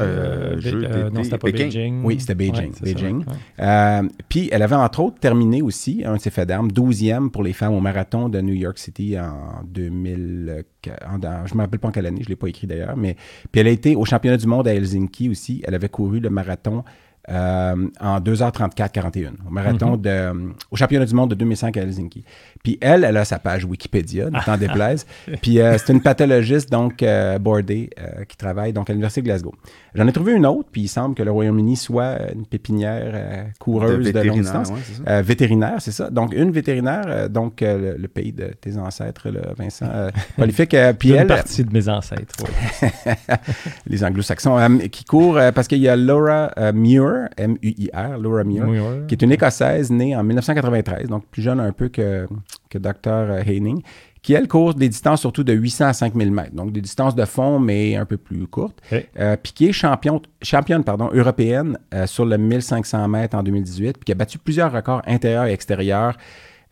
euh, 0.00 0.60
euh, 0.64 1.10
non, 1.10 1.22
c'était 1.24 1.38
pas 1.38 1.50
Beijing. 1.50 2.02
Oui, 2.02 2.18
c'était 2.20 2.34
Beijing. 2.34 2.72
Beijing. 2.80 3.24
Euh, 3.60 4.02
puis, 4.28 4.48
elle 4.50 4.62
avait 4.62 4.76
entre 4.76 5.00
autres 5.00 5.18
terminé 5.18 5.62
aussi 5.62 6.02
un 6.04 6.16
de 6.16 6.20
ses 6.20 6.30
faits 6.30 6.48
d'armes, 6.48 6.68
12e 6.68 7.30
pour 7.30 7.42
les 7.42 7.52
femmes 7.52 7.74
au 7.74 7.80
marathon 7.80 8.28
de 8.28 8.40
New 8.40 8.54
York 8.54 8.78
City 8.78 9.18
en 9.18 9.62
2000. 9.64 10.64
je 10.84 10.90
ne 10.90 11.56
me 11.56 11.60
rappelle 11.60 11.80
pas 11.80 11.88
en 11.88 11.92
quelle 11.92 12.06
année, 12.06 12.20
je 12.22 12.26
ne 12.26 12.30
l'ai 12.30 12.36
pas 12.36 12.48
écrit 12.48 12.66
d'ailleurs. 12.66 12.96
Mais 12.96 13.16
puis, 13.52 13.60
elle 13.60 13.66
a 13.66 13.70
été 13.70 13.94
au 13.96 14.04
championnat 14.04 14.36
du 14.36 14.46
monde 14.46 14.66
à 14.66 14.74
Helsinki 14.74 15.28
aussi. 15.28 15.62
Elle 15.66 15.74
avait 15.74 15.88
couru 15.88 16.20
le 16.20 16.30
marathon 16.30 16.84
en 17.30 18.20
2h34-41 18.20 19.32
au 19.46 19.50
marathon 19.50 19.96
mm-hmm. 19.96 20.00
de, 20.00 20.54
au 20.70 20.76
championnat 20.76 21.04
du 21.04 21.14
monde 21.14 21.28
de 21.28 21.34
2005 21.34 21.76
à 21.76 21.82
Helsinki. 21.82 22.24
Puis 22.62 22.78
elle, 22.80 23.04
elle 23.04 23.16
a 23.16 23.24
sa 23.24 23.38
page 23.38 23.64
Wikipédia, 23.64 24.30
ne 24.30 24.44
t'en 24.44 24.56
déplaise. 24.56 25.06
Puis 25.42 25.58
c'est 25.78 25.92
une 25.92 26.00
pathologiste 26.00 26.70
donc 26.70 27.04
bordée 27.40 27.90
qui 28.28 28.36
travaille 28.36 28.72
donc 28.72 28.90
à 28.90 28.92
l'Université 28.92 29.22
de 29.22 29.26
Glasgow. 29.26 29.54
J'en 29.94 30.06
ai 30.06 30.12
trouvé 30.12 30.32
une 30.32 30.46
autre, 30.46 30.68
puis 30.70 30.82
il 30.82 30.88
semble 30.88 31.14
que 31.14 31.22
le 31.22 31.30
Royaume-Uni 31.30 31.76
soit 31.76 32.32
une 32.32 32.46
pépinière 32.46 33.46
coureuse 33.58 34.12
de, 34.12 34.20
longue 34.20 34.40
distance. 34.40 34.72
vétérinaire, 35.22 35.76
c'est 35.78 35.92
ça. 35.92 36.10
Donc 36.10 36.34
une 36.34 36.50
vétérinaire, 36.50 37.30
donc 37.30 37.60
le, 37.60 38.06
pays 38.08 38.32
de 38.32 38.52
tes 38.60 38.76
ancêtres, 38.76 39.28
Vincent, 39.56 39.86
prolifique. 40.36 40.76
puis 40.98 41.12
elle, 41.12 41.26
partie 41.26 41.64
de 41.64 41.72
mes 41.72 41.88
ancêtres, 41.88 42.36
les 43.86 44.04
anglo-saxons, 44.04 44.78
qui 44.90 45.04
court 45.04 45.38
parce 45.54 45.68
qu'il 45.68 45.78
y 45.78 45.88
a 45.88 45.96
Laura 45.96 46.50
Muir, 46.72 47.28
M-U-I-R, 47.36 48.18
Laura 48.18 48.44
Muir, 48.44 49.06
qui 49.06 49.14
est 49.14 49.22
une 49.22 49.32
Écossaise 49.32 49.90
née 49.90 50.16
en 50.16 50.22
1993, 50.22 51.08
donc 51.08 51.26
plus 51.26 51.42
jeune 51.42 51.60
un 51.60 51.72
peu 51.72 51.88
que, 51.88 52.26
que 52.68 52.78
Dr. 52.78 53.46
Haining, 53.46 53.82
qui, 54.22 54.34
elle, 54.34 54.48
court 54.48 54.74
des 54.74 54.88
distances 54.88 55.20
surtout 55.20 55.44
de 55.44 55.52
800 55.52 55.86
à 55.86 55.92
5000 55.92 56.30
mètres, 56.30 56.54
donc 56.54 56.72
des 56.72 56.80
distances 56.80 57.14
de 57.14 57.24
fond, 57.24 57.58
mais 57.58 57.96
un 57.96 58.04
peu 58.04 58.16
plus 58.16 58.46
courtes. 58.46 58.78
Euh, 59.18 59.36
puis 59.42 59.52
qui 59.52 59.66
est 59.66 59.72
championne, 59.72 60.20
championne 60.42 60.84
pardon, 60.84 61.08
européenne 61.12 61.78
euh, 61.94 62.06
sur 62.06 62.26
le 62.26 62.36
1500 62.36 63.08
mètres 63.08 63.36
en 63.36 63.42
2018, 63.42 63.98
puis 63.98 64.04
qui 64.04 64.12
a 64.12 64.14
battu 64.14 64.38
plusieurs 64.38 64.72
records 64.72 65.02
intérieurs 65.06 65.46
et 65.46 65.52
extérieurs 65.52 66.16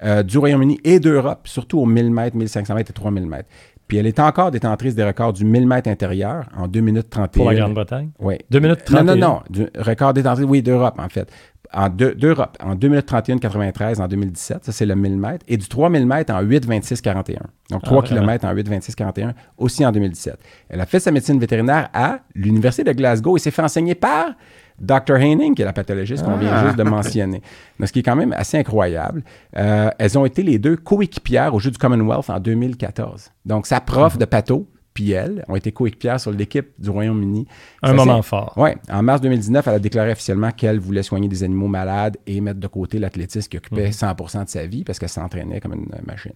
euh, 0.03 0.23
du 0.23 0.39
Royaume-Uni 0.39 0.79
et 0.85 1.01
d'Europe, 1.01 1.49
surtout 1.49 1.79
aux 1.79 1.87
1000 1.87 2.11
mètres, 2.11 2.37
1500 2.37 2.75
mètres 2.75 2.91
et 2.91 2.95
3000 2.95 3.27
mètres. 3.27 3.49
Puis 3.89 3.99
elle 3.99 4.07
est 4.07 4.19
encore 4.19 4.51
détentrice 4.51 4.97
des 4.97 5.05
records 5.05 5.33
du 5.33 5.45
1000 5.45 5.67
mètres 5.67 5.89
intérieur 5.89 6.47
en 6.57 6.67
2 6.67 6.81
minutes 6.81 7.09
31. 7.09 7.29
Pour 7.29 7.51
la 7.51 7.59
Grande-Bretagne? 7.59 8.11
Oui. 8.19 8.35
2 8.51 8.59
minutes 8.59 8.85
31? 8.85 9.05
Non, 9.05 9.15
non, 9.15 9.29
non. 9.29 9.41
Du 9.49 9.69
record 9.79 10.13
détentrice, 10.13 10.45
oui, 10.47 10.61
d'Europe, 10.61 10.99
en 10.99 11.09
fait 11.09 11.31
en 11.73 11.89
d'Europe, 11.89 12.57
en 12.63 12.75
2 12.75 12.89
minutes 12.89 13.07
31 13.07 13.39
93 13.39 14.01
en 14.01 14.09
2017, 14.09 14.65
ça 14.65 14.73
c'est 14.73 14.87
le 14.87 14.95
1000 14.95 15.17
mètres, 15.17 15.45
et 15.49 15.57
du 15.57 15.69
3000 15.69 16.07
mètres 16.07 16.33
en 16.33 16.41
8 16.41 16.67
26 16.67 17.01
41. 17.01 17.41
Donc 17.71 17.83
3 17.83 18.03
ah, 18.03 18.07
km 18.07 18.45
en 18.45 18.53
8 18.53 18.69
26 18.69 18.95
41 18.95 19.35
aussi 19.59 19.85
en 19.85 19.93
2017. 19.93 20.39
Elle 20.69 20.81
a 20.81 20.87
fait 20.87 21.01
sa 21.01 21.11
médecine 21.11 21.39
vétérinaire 21.39 21.89
à 21.93 22.21
l'Université 22.35 22.85
de 22.85 22.93
Glasgow 22.93 23.37
et 23.37 23.41
s'est 23.41 23.51
fait 23.51 23.63
enseigner 23.63 23.95
par 23.95 24.35
Dr. 24.79 25.17
Haining, 25.17 25.55
qui 25.55 25.63
est 25.63 25.65
la 25.65 25.73
pathologiste 25.73 26.25
qu'on 26.25 26.37
vient 26.37 26.53
ah. 26.53 26.65
juste 26.67 26.77
de 26.77 26.83
mentionner. 26.83 27.43
ce 27.83 27.93
qui 27.93 28.01
est 28.01 28.03
quand 28.03 28.17
même 28.17 28.33
assez 28.33 28.59
incroyable. 28.59 29.23
Euh, 29.57 29.91
elles 29.99 30.19
ont 30.19 30.27
été 30.27 30.43
les 30.43 30.59
deux 30.59 30.77
coéquipières 30.77 31.55
au 31.55 31.59
Jeu 31.59 31.71
du 31.71 31.79
Commonwealth 31.79 32.29
en 32.29 32.41
2014. 32.41 33.31
Donc, 33.45 33.67
sa 33.67 33.81
prof 33.81 34.15
mm-hmm. 34.15 34.19
de 34.19 34.25
pato, 34.27 34.69
puis 34.97 35.11
elle 35.11 35.45
ont 35.47 35.57
été 35.57 35.73
coéquipières 35.73 36.19
sur 36.19 36.31
l'équipe 36.31 36.71
du 36.79 36.89
Royaume-Uni. 36.89 37.47
Un 37.83 37.93
moment 37.93 38.23
fort. 38.23 38.55
Oui. 38.57 38.71
En 38.91 39.03
mars 39.03 39.21
2019, 39.21 39.67
elle 39.67 39.75
a 39.75 39.79
déclaré 39.79 40.11
officiellement 40.13 40.51
qu'elle 40.53 40.79
voulait 40.79 41.03
soigner 41.03 41.29
des 41.29 41.45
animaux 41.45 41.69
malades 41.69 42.17
et 42.27 42.41
mettre 42.41 42.61
de 42.61 42.67
côté 42.67 42.99
l'athlétisme 42.99 43.47
qui 43.51 43.59
occupait 43.59 43.93
100 43.93 44.07
mhm. 44.07 44.45
de 44.45 44.49
sa 44.49 44.65
vie 44.65 44.85
parce 44.85 44.99
qu'elle 44.99 45.11
s'entraînait 45.11 45.61
comme 45.61 45.75
une 45.75 45.87
machine. 46.07 46.33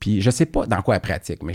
Puis 0.00 0.20
je 0.20 0.26
ne 0.26 0.32
sais 0.32 0.46
pas 0.46 0.66
dans 0.66 0.82
quoi 0.82 0.96
elle 0.96 1.00
pratique, 1.00 1.44
mais 1.44 1.52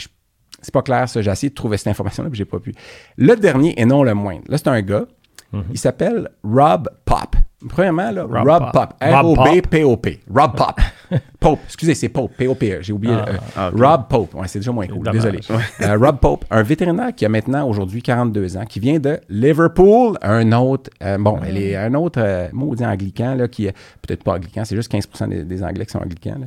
c'est 0.61 0.73
pas 0.73 0.83
clair 0.83 1.09
ça. 1.09 1.21
J'ai 1.21 1.29
essayé 1.29 1.49
de 1.49 1.55
trouver 1.55 1.75
cette 1.75 1.87
information-là, 1.87 2.29
puis 2.29 2.37
j'ai 2.37 2.45
pas 2.45 2.61
pu. 2.61 2.73
Le 3.17 3.35
dernier 3.35 3.77
et 3.77 3.85
non 3.85 4.03
le 4.03 4.13
moindre. 4.13 4.43
Là, 4.47 4.57
c'est 4.57 4.69
un 4.69 4.81
gars. 4.81 5.05
Mhm. 5.51 5.65
Il 5.71 5.77
s'appelle 5.77 6.29
Rob 6.45 6.89
Pop. 7.03 7.35
Premièrement, 7.67 8.11
là, 8.11 8.23
Rob, 8.23 8.71
Pop. 8.71 8.93
R-O-B-P-O-P. 9.01 10.19
Rob 10.29 10.55
Pop. 10.55 10.79
Pope. 11.39 11.59
Excusez, 11.65 11.95
c'est 11.95 12.09
Pope. 12.09 12.33
P-O-P. 12.37 12.77
J'ai 12.81 12.93
oublié. 12.93 13.15
Ah, 13.15 13.29
euh, 13.29 13.37
ah, 13.55 13.71
Rob 13.73 14.07
Pope. 14.07 14.35
Ouais, 14.35 14.47
c'est 14.47 14.59
déjà 14.59 14.71
moins 14.71 14.85
cool. 14.85 15.09
Désolé. 15.11 15.39
Euh, 15.81 15.97
Rob 15.97 16.19
Pope, 16.19 16.45
un 16.51 16.61
vétérinaire 16.61 17.15
qui 17.15 17.25
a 17.25 17.29
maintenant 17.29 17.67
aujourd'hui 17.67 18.03
42 18.03 18.57
ans, 18.57 18.65
qui 18.65 18.79
vient 18.79 18.99
de 18.99 19.19
Liverpool. 19.27 20.17
Un 20.21 20.51
autre, 20.51 20.91
euh, 21.01 21.17
bon, 21.17 21.39
elle 21.43 21.57
est 21.57 21.75
un 21.75 21.95
autre 21.95 22.49
maudit 22.53 22.85
anglican, 22.85 23.33
là, 23.33 23.47
qui 23.47 23.65
est 23.65 23.73
peut-être 24.03 24.23
pas 24.23 24.33
anglican, 24.33 24.63
c'est 24.63 24.75
juste 24.75 24.91
15% 24.93 25.45
des, 25.45 25.63
Anglais 25.63 25.85
qui 25.85 25.91
sont 25.91 25.99
anglicans. 25.99 26.37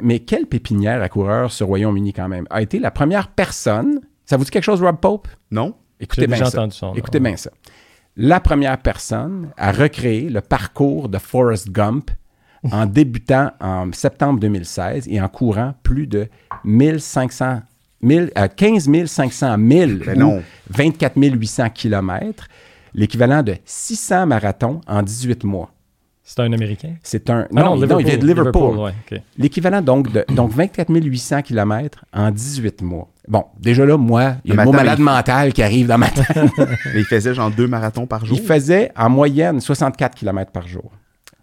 mais 0.00 0.20
quelle 0.20 0.46
pépinière 0.46 1.02
à 1.02 1.08
coureur 1.08 1.50
ce 1.50 1.64
Royaume-Uni 1.64 2.12
quand 2.12 2.28
même? 2.28 2.46
A 2.50 2.62
été 2.62 2.78
la 2.78 2.92
première 2.92 3.26
personne. 3.26 4.00
Ça 4.24 4.36
vous 4.36 4.44
dit 4.44 4.50
quelque 4.50 4.62
chose, 4.62 4.80
Rob 4.80 4.98
Pope? 4.98 5.26
Non. 5.50 5.74
Écoutez 5.98 6.28
bien 6.28 6.44
ça. 6.44 6.68
Écoutez 6.94 7.18
bien 7.18 7.36
ça 7.36 7.50
la 8.16 8.40
première 8.40 8.78
personne 8.78 9.50
à 9.56 9.72
recréer 9.72 10.28
le 10.28 10.40
parcours 10.40 11.08
de 11.08 11.18
Forrest 11.18 11.70
Gump 11.70 12.10
en 12.70 12.86
débutant 12.86 13.52
en 13.60 13.90
septembre 13.92 14.40
2016 14.40 15.08
et 15.08 15.20
en 15.20 15.28
courant 15.28 15.74
plus 15.82 16.06
de 16.06 16.28
1500, 16.64 17.62
15 18.56 19.06
500 19.06 19.58
milles, 19.58 20.02
24 20.70 21.16
800 21.16 21.70
kilomètres, 21.70 22.48
l'équivalent 22.94 23.42
de 23.42 23.56
600 23.64 24.26
marathons 24.26 24.80
en 24.86 25.02
18 25.02 25.44
mois. 25.44 25.70
C'est 26.24 26.40
un 26.40 26.52
Américain? 26.52 26.94
C'est 27.02 27.28
un. 27.30 27.48
Ah 27.56 27.62
non, 27.62 27.76
il 27.76 28.04
vient 28.04 28.16
de 28.16 28.26
Liverpool. 28.26 28.92
L'équivalent 29.36 29.82
donc 29.82 30.12
de 30.12 30.24
donc 30.34 30.52
24 30.52 30.92
800 30.92 31.42
km 31.42 32.04
en 32.12 32.30
18 32.30 32.82
mois. 32.82 33.08
Bon, 33.28 33.44
déjà 33.58 33.84
là, 33.84 33.96
moi, 33.96 34.34
il 34.44 34.54
y 34.54 34.58
a 34.58 34.64
le 34.64 34.64
mot 34.64 34.72
malade 34.72 34.98
mental 34.98 35.52
qui 35.52 35.62
arrive 35.62 35.86
dans 35.86 35.98
ma 35.98 36.08
tête. 36.08 36.26
il 36.94 37.04
faisait 37.04 37.34
genre 37.34 37.50
deux 37.50 37.68
marathons 37.68 38.06
par 38.06 38.24
jour? 38.24 38.36
Il 38.36 38.44
faisait 38.44 38.90
en 38.96 39.10
moyenne 39.10 39.60
64 39.60 40.16
km 40.16 40.50
par 40.50 40.66
jour, 40.66 40.90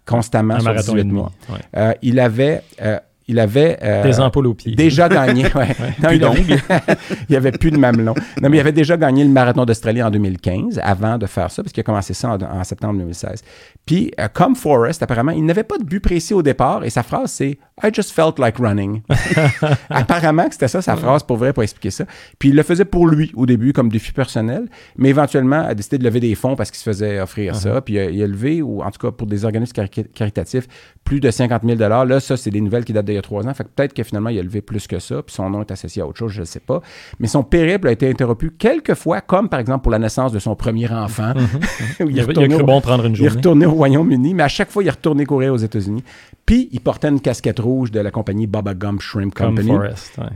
constamment 0.06 0.54
un 0.54 0.60
sur 0.60 0.94
18 0.94 1.04
mois. 1.04 1.32
Euh, 1.76 1.94
il 2.02 2.20
avait 2.20 2.62
euh, 2.82 2.98
il 3.30 3.38
avait 3.38 3.78
euh, 3.82 4.02
des 4.02 4.18
ampoules 4.18 4.48
aux 4.48 4.54
pieds. 4.54 4.74
Déjà 4.74 5.08
gagné. 5.08 5.44
Ouais. 5.54 5.68
non, 6.02 6.10
il, 6.10 6.24
avait, 6.24 6.44
il 7.28 7.36
avait 7.36 7.52
plus 7.52 7.70
de 7.70 7.76
mamelon. 7.76 8.14
Non, 8.42 8.48
mais 8.48 8.56
il 8.56 8.60
avait 8.60 8.72
déjà 8.72 8.96
gagné 8.96 9.22
le 9.22 9.30
marathon 9.30 9.64
d'Australie 9.64 10.02
en 10.02 10.10
2015 10.10 10.80
avant 10.82 11.16
de 11.16 11.26
faire 11.26 11.50
ça, 11.50 11.62
parce 11.62 11.72
qu'il 11.72 11.80
a 11.80 11.84
commencé 11.84 12.12
ça 12.12 12.36
en, 12.36 12.64
septembre 12.64 12.98
2016. 12.98 13.42
Puis, 13.86 14.10
euh, 14.18 14.26
comme 14.32 14.56
Forrest, 14.56 15.02
apparemment, 15.04 15.30
il 15.30 15.44
n'avait 15.44 15.62
pas 15.62 15.78
de 15.78 15.84
but 15.84 16.00
précis 16.00 16.34
au 16.34 16.42
départ 16.42 16.84
et 16.84 16.90
sa 16.90 17.04
phrase, 17.04 17.30
c'est 17.30 17.58
I 17.82 17.90
just 17.94 18.10
felt 18.10 18.38
like 18.38 18.58
running. 18.58 19.02
apparemment 19.90 20.48
que 20.48 20.54
c'était 20.54 20.68
ça, 20.68 20.82
sa 20.82 20.96
phrase, 20.96 21.22
pour 21.22 21.36
vrai, 21.36 21.52
pour 21.52 21.62
expliquer 21.62 21.90
ça. 21.90 22.04
Puis, 22.38 22.48
il 22.48 22.56
le 22.56 22.64
faisait 22.64 22.84
pour 22.84 23.06
lui 23.06 23.30
au 23.36 23.46
début, 23.46 23.72
comme 23.72 23.90
défi 23.90 24.12
personnel, 24.12 24.66
mais 24.96 25.10
éventuellement, 25.10 25.64
a 25.66 25.74
décidé 25.74 25.98
de 25.98 26.04
lever 26.04 26.20
des 26.20 26.34
fonds 26.34 26.56
parce 26.56 26.70
qu'il 26.70 26.78
se 26.78 26.84
faisait 26.84 27.20
offrir 27.20 27.54
ça. 27.54 27.76
Uh-huh. 27.76 27.80
Puis, 27.80 27.94
il 27.94 28.22
a, 28.22 28.26
levé, 28.26 28.60
ou 28.60 28.82
en 28.82 28.90
tout 28.90 29.06
cas 29.06 29.12
pour 29.12 29.28
des 29.28 29.44
organismes 29.44 29.72
caritatifs, 30.14 30.66
plus 31.04 31.20
de 31.20 31.30
50 31.30 31.62
000 31.64 31.78
Là, 31.78 32.20
ça, 32.20 32.36
c'est 32.36 32.50
des 32.50 32.60
nouvelles 32.60 32.84
qui 32.84 32.92
datent 32.92 33.08
y 33.08 33.19
a 33.20 33.22
trois 33.22 33.46
ans. 33.46 33.54
Fait 33.54 33.64
que 33.64 33.68
peut-être 33.68 33.94
que 33.94 34.02
finalement, 34.02 34.30
il 34.30 34.38
a 34.38 34.42
levé 34.42 34.60
plus 34.60 34.86
que 34.86 34.98
ça, 34.98 35.22
puis 35.22 35.34
son 35.34 35.48
nom 35.50 35.60
est 35.60 35.70
associé 35.70 36.02
à 36.02 36.06
autre 36.06 36.18
chose, 36.18 36.32
je 36.32 36.40
ne 36.40 36.44
sais 36.44 36.60
pas. 36.60 36.82
Mais 37.18 37.28
son 37.28 37.42
périple 37.42 37.88
a 37.88 37.92
été 37.92 38.08
interrompu 38.08 38.50
quelques 38.50 38.94
fois, 38.94 39.20
comme 39.20 39.48
par 39.48 39.60
exemple 39.60 39.82
pour 39.82 39.92
la 39.92 39.98
naissance 39.98 40.32
de 40.32 40.38
son 40.38 40.54
premier 40.56 40.90
enfant. 40.90 41.34
Mhm. 41.34 42.10
il, 42.10 42.20
a, 42.20 42.24
cru 42.24 42.64
bon 42.64 42.80
prendre 42.80 43.06
une 43.06 43.14
journée. 43.14 43.30
Il 43.30 43.34
est 43.34 43.36
retourné 43.36 43.66
au 43.66 43.72
Royaume-Uni, 43.72 44.34
mais 44.34 44.42
à 44.42 44.48
chaque 44.48 44.70
fois, 44.70 44.82
il 44.82 44.86
est 44.86 44.90
retourné 44.90 45.24
courir 45.26 45.52
aux 45.52 45.58
États-Unis. 45.58 46.02
Puis, 46.46 46.68
il 46.72 46.80
portait 46.80 47.08
une 47.08 47.20
casquette 47.20 47.60
rouge 47.60 47.90
de 47.90 48.00
la 48.00 48.10
compagnie 48.10 48.46
Baba 48.46 48.74
Gum 48.74 49.00
Shrimp 49.00 49.34
Company. 49.34 49.72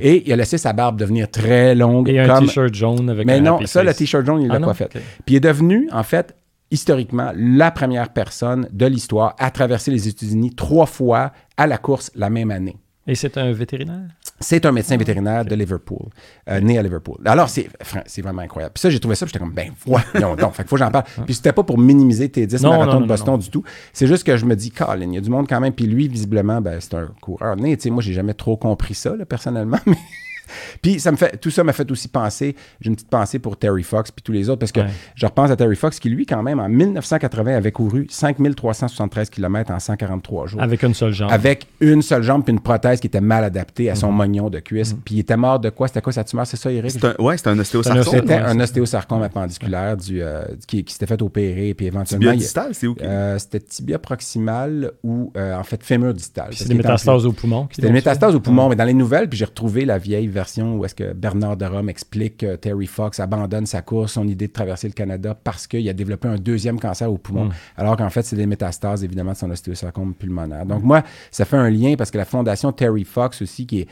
Et 0.01 0.23
il 0.27 0.33
a 0.33 0.37
laissé 0.37 0.59
sa 0.59 0.73
barbe 0.73 0.99
devenir 0.99 1.31
très 1.31 1.75
longue. 1.75 2.09
Et 2.09 2.21
un 2.21 2.41
t-shirt 2.41 2.73
jaune 2.73 3.11
avec 3.11 3.27
Mais 3.27 3.41
non, 3.41 3.59
ça, 3.67 3.83
le 3.83 3.93
t-shirt 3.93 4.25
jaune, 4.25 4.43
il 4.43 4.49
l'a 4.49 4.57
ah 4.57 4.61
pas 4.61 4.75
fait. 4.75 4.89
Puis, 5.25 5.35
il 5.35 5.37
est 5.37 5.41
devenu, 5.41 5.89
en 5.93 6.03
fait, 6.03 6.35
historiquement 6.71 7.31
la 7.37 7.71
première 7.71 8.11
personne 8.11 8.69
de 8.73 8.87
l'histoire 8.87 9.37
à 9.39 9.51
traverser 9.51 9.91
les 9.91 10.09
États-Unis 10.09 10.55
trois 10.55 10.87
fois 10.87 11.33
à 11.57 11.67
la 11.67 11.79
course 11.79 12.11
la 12.15 12.31
même 12.31 12.51
année. 12.51 12.77
Et 13.07 13.15
c'est 13.15 13.37
un 13.37 13.53
vétérinaire? 13.53 14.09
C'est 14.41 14.65
un 14.65 14.73
médecin 14.73 14.97
vétérinaire 14.97 15.45
de 15.45 15.55
Liverpool, 15.55 16.09
euh, 16.49 16.61
né 16.61 16.79
à 16.79 16.83
Liverpool. 16.83 17.19
Alors, 17.27 17.51
c'est, 17.51 17.69
c'est 18.07 18.23
vraiment 18.23 18.43
incroyable. 18.43 18.73
Puis 18.73 18.81
ça, 18.81 18.91
j'ai 18.91 18.99
trouvé 18.99 19.15
ça, 19.15 19.27
j'étais 19.27 19.39
comme, 19.39 19.53
ben, 19.53 19.73
voyons 19.85 20.35
donc. 20.37 20.55
Fait 20.55 20.67
faut 20.67 20.77
que 20.77 20.81
j'en 20.81 20.91
parle. 20.91 21.05
Puis 21.27 21.35
c'était 21.35 21.53
pas 21.53 21.63
pour 21.63 21.79
minimiser 21.79 22.31
tes 22.31 22.47
10 22.47 22.63
marathons 22.63 23.01
de 23.01 23.07
Boston 23.07 23.39
du 23.39 23.51
tout. 23.51 23.63
C'est 23.93 24.07
juste 24.07 24.25
que 24.25 24.37
je 24.37 24.47
me 24.47 24.57
dis, 24.57 24.71
Colin, 24.71 25.09
il 25.11 25.15
y 25.15 25.19
a 25.19 25.21
du 25.21 25.31
monde 25.31 25.47
quand 25.49 25.61
même. 25.61 25.75
Puis 25.75 25.87
lui, 25.87 26.09
visiblement, 26.09 26.63
ben, 26.63 26.81
c'est 26.81 26.95
un 26.95 27.11
coureur 27.21 27.57
né. 27.57 27.77
Tu 27.77 27.85
sais, 27.85 27.91
moi, 27.91 28.03
j'ai 28.03 28.15
jamais 28.15 28.35
trop 28.35 28.57
compris 28.57 28.95
ça, 28.95 29.13
personnellement. 29.29 29.79
Mais 29.87 29.97
puis 30.83 31.01
ça 31.01 31.13
me 31.13 31.17
fait, 31.17 31.37
tout 31.39 31.51
ça 31.51 31.65
m'a 31.65 31.73
fait 31.73 31.91
aussi 31.91 32.09
penser, 32.09 32.57
j'ai 32.81 32.89
une 32.89 32.97
petite 32.97 33.11
pensée 33.11 33.39
pour 33.39 33.57
Terry 33.57 33.83
Fox 33.83 34.11
puis 34.11 34.23
tous 34.23 34.33
les 34.33 34.49
autres, 34.49 34.61
parce 34.61 34.73
que 34.73 34.81
je 35.15 35.27
repense 35.27 35.51
à 35.51 35.57
Terry 35.57 35.77
Fox 35.77 35.99
qui, 35.99 36.09
lui, 36.09 36.27
quand 36.27 36.43
même, 36.43 36.61
en 36.61 36.69
1980, 36.69 37.57
avait 37.57 37.73
couru 37.73 38.07
5373 38.11 39.31
km 39.31 39.73
en 39.73 39.79
143 39.79 40.47
jours. 40.47 40.63
Avec 40.63 40.83
une 40.83 40.95
seule 40.95 41.13
jambe. 41.13 41.31
Avec 41.31 41.67
une 41.81 42.03
seule 42.03 42.23
jambe 42.23 42.45
puis 42.45 42.53
une 42.53 42.61
prothèse 42.61 43.01
qui 43.01 43.07
était 43.07 43.21
mal 43.21 43.45
adaptée 43.45 43.91
à 43.91 43.95
son 43.95 44.13
mm 44.13 44.25
mognon 44.25 44.51
de 44.51 44.59
cuisse. 44.61 44.95
Mm. 44.95 44.99
Puis 45.05 45.15
il 45.17 45.19
était 45.21 45.37
mort 45.37 45.59
de 45.59 45.71
quoi? 45.71 45.89
C'était 45.89 46.01
quoi 46.01 46.13
sa 46.13 46.25
tumeur? 46.25 46.47
C'est 46.47 46.57
ça, 46.57 46.71
Eric? 46.71 46.95
Oui, 47.19 47.37
c'était 47.37 47.51
un 47.51 47.59
ostéosarcome. 47.59 48.05
C'était 48.05 48.35
un 48.35 48.59
ostéosarcome 48.61 49.23
appendiculaire 49.23 49.97
du, 49.97 50.23
euh, 50.23 50.45
qui, 50.67 50.85
s'était 50.89 51.07
fait 51.07 51.21
opérer. 51.21 51.75
Puis 51.75 51.87
éventuellement. 51.87 52.33
Tibia 52.33 52.37
distal, 52.37 52.75
c'est 52.75 52.87
où? 52.87 52.97
Euh, 53.03 53.39
c'était 53.39 53.61
tibia 53.61 53.99
proximal 53.99 54.93
ou 55.03 55.33
euh, 55.37 55.57
en 55.57 55.65
fait 55.65 55.83
fémur 55.83 56.15
distal. 56.15 56.51
C'est 56.53 56.69
des 56.69 56.75
métastases 56.75 57.27
au 57.27 57.33
poumon. 57.33 57.69
C'était 57.71 57.89
des 57.89 57.93
métastases 57.93 58.35
au 58.35 58.41
poumon, 58.41 58.69
mais 58.69 58.77
dans 58.77 58.85
les 58.85 58.95
nouvelles, 58.95 59.29
puis 59.29 59.39
j'ai 59.39 59.45
retrouvé 59.45 59.85
la 59.85 59.99
vieille 59.99 60.29
version 60.35 60.77
où 60.77 60.85
est-ce 60.85 60.95
que 60.95 61.15
Bernard 61.15 61.57
de 61.57 61.65
Rome 61.65 61.89
explique 61.89 62.39
que 62.39 62.57
Terry 62.57 62.87
Fox 62.87 63.21
abandonne 63.21 63.65
sa 63.65 63.81
course, 63.81 64.13
son 64.13 64.29
idée 64.29 64.49
de 64.49 64.53
traverser 64.53 64.89
le 64.89 64.93
Canada 64.93 65.35
parce 65.35 65.67
qu'il 65.67 65.89
a 65.89 65.93
développé 65.95 66.29
un 66.29 66.37
deuxième 66.37 66.79
cancer 66.79 67.11
au 67.11 67.17
poumon, 67.17 67.47
mm. 67.47 67.53
alors 67.79 67.97
qu'en 67.97 68.11
fait, 68.11 68.23
c'est 68.23 68.37
des 68.37 68.47
métastases, 68.47 69.03
évidemment, 69.05 69.33
de 69.33 69.37
son 69.37 69.51
ostéosarcome 69.51 70.15
pulmonaire. 70.15 70.67
Donc, 70.67 70.83
moi, 70.83 71.03
ça 71.31 71.45
fait 71.45 71.57
un 71.57 71.71
lien 71.71 71.95
parce 71.97 72.11
que 72.11 72.19
la 72.19 72.25
fondation 72.25 72.73
Terry 72.73 73.05
Fox 73.05 73.41
aussi, 73.41 73.67
qui, 73.67 73.81
est, 73.81 73.89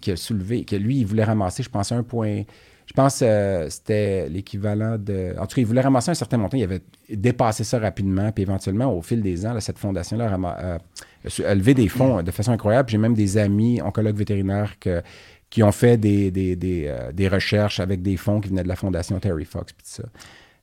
qui, 0.00 0.10
a, 0.10 0.16
soulevé, 0.16 0.64
que 0.64 0.76
lui, 0.76 0.98
il 0.98 1.06
voulait 1.06 1.24
ramasser, 1.24 1.62
je 1.62 1.70
pense, 1.70 1.92
un 1.92 2.02
point 2.02 2.42
Je 2.86 2.92
pense 2.92 3.20
que 3.20 3.66
c'était 3.70 4.28
l'équivalent 4.28 4.96
de. 4.98 5.34
En 5.38 5.46
tout 5.46 5.56
cas, 5.56 5.62
il 5.62 5.66
voulait 5.66 5.80
ramasser 5.80 6.10
un 6.10 6.14
certain 6.14 6.36
montant. 6.36 6.56
Il 6.56 6.64
avait 6.64 6.82
dépassé 7.10 7.64
ça 7.64 7.78
rapidement. 7.78 8.30
Puis 8.32 8.42
éventuellement, 8.42 8.92
au 8.92 9.02
fil 9.02 9.22
des 9.22 9.46
ans, 9.46 9.58
cette 9.60 9.78
fondation-là 9.78 10.32
a, 10.44 11.54
levé 11.54 11.74
des 11.74 11.88
fonds 11.88 12.22
de 12.22 12.30
façon 12.30 12.52
incroyable. 12.52 12.88
J'ai 12.88 12.98
même 12.98 13.14
des 13.14 13.38
amis 13.38 13.80
oncologues 13.82 14.16
vétérinaires 14.16 14.78
que, 14.78 15.02
qui 15.50 15.62
ont 15.62 15.72
fait 15.72 15.96
des, 15.96 16.30
des, 16.30 16.56
des, 16.56 17.28
recherches 17.28 17.80
avec 17.80 18.02
des 18.02 18.16
fonds 18.16 18.40
qui 18.40 18.48
venaient 18.48 18.62
de 18.62 18.68
la 18.68 18.76
fondation 18.76 19.18
Terry 19.20 19.44
Fox. 19.44 19.72
Puis 19.72 19.84
tout 19.84 20.02
ça. 20.02 20.08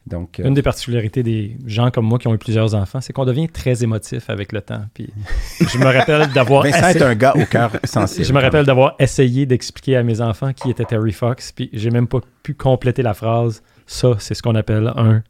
Donc, 0.05 0.39
euh, 0.39 0.43
Une 0.43 0.53
des 0.53 0.61
particularités 0.61 1.23
des 1.23 1.55
gens 1.65 1.89
comme 1.89 2.05
moi 2.05 2.19
qui 2.19 2.27
ont 2.27 2.33
eu 2.33 2.37
plusieurs 2.37 2.75
enfants, 2.75 2.99
c'est 2.99 3.13
qu'on 3.13 3.23
devient 3.23 3.47
très 3.47 3.83
émotif 3.83 4.29
avec 4.29 4.51
le 4.51 4.61
temps. 4.61 4.83
Puis 4.93 5.13
je 5.59 5.77
me 5.77 5.85
rappelle 5.85 6.27
d'avoir. 6.33 6.63
Vincent 6.63 6.89
est 6.89 7.01
un 7.01 7.15
gars 7.15 7.33
au 7.35 7.45
cœur 7.45 7.71
sensible. 7.85 8.25
je 8.27 8.33
me 8.33 8.41
rappelle 8.41 8.65
d'avoir 8.65 8.95
essayé 8.99 9.45
d'expliquer 9.45 9.95
à 9.95 10.03
mes 10.03 10.19
enfants 10.19 10.51
qui 10.51 10.69
était 10.69 10.83
Terry 10.83 11.13
Fox, 11.13 11.53
puis 11.53 11.69
j'ai 11.71 11.89
même 11.89 12.07
pas 12.07 12.19
pu 12.43 12.53
compléter 12.53 13.01
la 13.01 13.13
phrase. 13.13 13.63
Ça, 13.85 14.15
c'est 14.19 14.33
ce 14.33 14.43
qu'on 14.43 14.55
appelle 14.55 14.91
un 14.97 15.23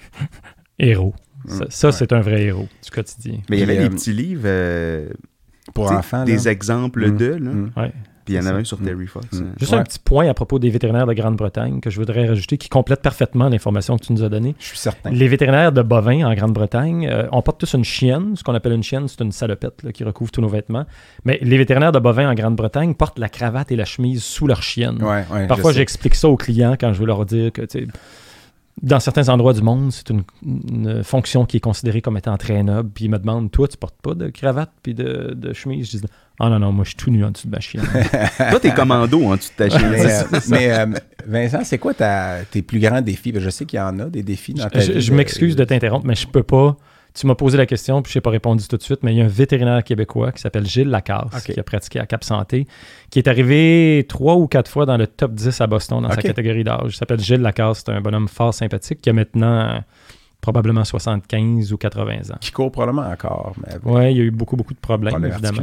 héros. 0.78 1.14
Ça, 1.70 1.88
mm. 1.88 1.92
c'est 1.92 2.12
un 2.12 2.20
vrai 2.20 2.42
héros 2.42 2.68
du 2.82 2.90
quotidien. 2.90 3.38
Mais 3.48 3.58
il 3.58 3.60
y 3.60 3.62
avait 3.62 3.78
des 3.78 3.84
euh, 3.84 3.90
petits 3.90 4.12
livres 4.12 4.42
euh, 4.44 5.08
pour 5.72 5.90
enfants. 5.92 6.24
Des 6.24 6.48
exemples 6.48 7.12
mm. 7.12 7.16
de. 7.16 7.26
Là. 7.26 7.50
Mm. 7.50 7.70
Ouais 7.76 7.92
il 8.28 8.34
y 8.34 8.38
en 8.38 8.46
avait 8.46 8.60
un 8.60 8.64
sur 8.64 8.78
Terry 8.78 9.06
Fox. 9.06 9.26
Mm. 9.32 9.42
Hein. 9.42 9.54
Juste 9.58 9.72
un 9.72 9.82
petit 9.82 9.98
point 9.98 10.28
à 10.28 10.34
propos 10.34 10.58
des 10.58 10.70
vétérinaires 10.70 11.06
de 11.06 11.12
Grande-Bretagne 11.12 11.80
que 11.80 11.90
je 11.90 11.98
voudrais 11.98 12.28
rajouter 12.28 12.58
qui 12.58 12.68
complète 12.68 13.02
parfaitement 13.02 13.48
l'information 13.48 13.96
que 13.96 14.04
tu 14.04 14.12
nous 14.12 14.22
as 14.22 14.28
donnée. 14.28 14.54
Je 14.58 14.66
suis 14.66 14.78
certain. 14.78 15.10
Les 15.10 15.28
vétérinaires 15.28 15.72
de 15.72 15.82
bovins 15.82 16.26
en 16.26 16.34
Grande-Bretagne, 16.34 17.08
euh, 17.10 17.26
on 17.32 17.42
porte 17.42 17.60
tous 17.60 17.74
une 17.74 17.84
chienne. 17.84 18.36
Ce 18.36 18.44
qu'on 18.44 18.54
appelle 18.54 18.72
une 18.72 18.82
chienne, 18.82 19.08
c'est 19.08 19.20
une 19.20 19.32
salopette 19.32 19.92
qui 19.92 20.04
recouvre 20.04 20.30
tous 20.30 20.40
nos 20.40 20.48
vêtements. 20.48 20.86
Mais 21.24 21.38
les 21.42 21.58
vétérinaires 21.58 21.92
de 21.92 21.98
bovins 21.98 22.30
en 22.30 22.34
Grande-Bretagne 22.34 22.94
portent 22.94 23.18
la 23.18 23.28
cravate 23.28 23.72
et 23.72 23.76
la 23.76 23.84
chemise 23.84 24.22
sous 24.22 24.46
leur 24.46 24.62
chienne. 24.62 24.98
Parfois, 25.48 25.72
j'explique 25.72 26.14
ça 26.14 26.28
aux 26.28 26.36
clients 26.36 26.76
quand 26.78 26.92
je 26.92 27.00
veux 27.00 27.06
leur 27.06 27.24
dire 27.26 27.52
que 27.52 27.62
dans 28.82 29.00
certains 29.00 29.28
endroits 29.28 29.52
du 29.52 29.62
monde, 29.62 29.92
c'est 29.92 30.10
une, 30.10 30.24
fonction 31.02 31.44
qui 31.44 31.58
est 31.58 31.60
considérée 31.60 32.00
comme 32.00 32.16
étant 32.16 32.36
très 32.36 32.62
noble. 32.62 32.90
Puis 32.94 33.04
ils 33.04 33.10
me 33.10 33.18
demandent 33.18 33.50
Toi, 33.50 33.68
tu 33.68 33.76
portes 33.76 34.00
pas 34.02 34.14
de 34.14 34.28
cravate 34.28 34.70
puis 34.82 34.94
de, 34.94 35.34
de 35.34 35.52
chemise 35.52 35.90
Je 35.90 35.98
dis 35.98 36.06
Ah 36.42 36.48
non, 36.48 36.58
non, 36.58 36.72
moi, 36.72 36.84
je 36.84 36.90
suis 36.90 36.96
tout 36.96 37.10
nu 37.10 37.24
en 37.24 37.30
dessous 37.30 37.46
de 37.46 37.52
ma 37.52 37.60
chienne. 37.60 37.84
Toi, 38.50 38.58
t'es 38.60 38.72
commando 38.72 39.22
en 39.24 39.36
dessous 39.36 39.50
de 39.58 39.68
ta 39.68 39.68
chienne. 39.68 39.92
mais, 40.48 40.72
euh, 40.72 40.86
euh, 40.86 40.98
Vincent, 41.26 41.64
c'est 41.64 41.78
quoi 41.78 41.92
tes 41.94 42.62
plus 42.62 42.80
grands 42.80 43.02
défis? 43.02 43.32
Je 43.36 43.50
sais 43.50 43.66
qu'il 43.66 43.78
y 43.78 43.82
en 43.82 43.98
a 43.98 44.06
des 44.06 44.22
défis 44.22 44.54
dans 44.54 44.68
ta 44.68 44.80
Je, 44.80 44.98
je 44.98 45.12
m'excuse 45.12 45.54
de 45.54 45.64
t'interrompre, 45.64 46.06
mais 46.06 46.14
je 46.14 46.26
peux 46.26 46.42
pas 46.42 46.76
tu 47.14 47.26
m'as 47.26 47.34
posé 47.34 47.58
la 47.58 47.66
question, 47.66 48.02
puis 48.02 48.12
je 48.12 48.18
n'ai 48.18 48.22
pas 48.22 48.30
répondu 48.30 48.66
tout 48.68 48.76
de 48.76 48.82
suite, 48.82 49.00
mais 49.02 49.12
il 49.12 49.18
y 49.18 49.20
a 49.20 49.24
un 49.24 49.28
vétérinaire 49.28 49.82
québécois 49.82 50.32
qui 50.32 50.40
s'appelle 50.40 50.66
Gilles 50.66 50.88
Lacasse, 50.88 51.42
qui 51.44 51.58
a 51.58 51.62
pratiqué 51.62 51.98
à 51.98 52.06
Cap 52.06 52.22
Santé, 52.24 52.66
qui 53.10 53.18
est 53.18 53.28
arrivé 53.28 54.06
trois 54.08 54.36
ou 54.36 54.46
quatre 54.46 54.70
fois 54.70 54.86
dans 54.86 54.96
le 54.96 55.06
top 55.06 55.34
10 55.34 55.60
à 55.60 55.66
Boston 55.66 56.02
dans 56.02 56.10
sa 56.10 56.22
catégorie 56.22 56.64
d'âge. 56.64 56.92
Il 56.94 56.96
s'appelle 56.96 57.20
Gilles 57.20 57.40
Lacasse, 57.40 57.82
c'est 57.84 57.92
un 57.92 58.00
bonhomme 58.00 58.28
fort 58.28 58.54
sympathique 58.54 59.00
qui 59.00 59.10
a 59.10 59.12
maintenant 59.12 59.82
probablement 60.40 60.84
75 60.84 61.72
ou 61.72 61.76
80 61.76 62.32
ans. 62.32 62.38
Qui 62.40 62.50
court 62.52 62.72
probablement 62.72 63.08
encore. 63.08 63.54
Oui, 63.84 64.12
il 64.12 64.16
y 64.16 64.20
a 64.20 64.24
eu 64.24 64.30
beaucoup, 64.30 64.56
beaucoup 64.56 64.74
de 64.74 64.78
problèmes, 64.78 65.24
évidemment. 65.24 65.62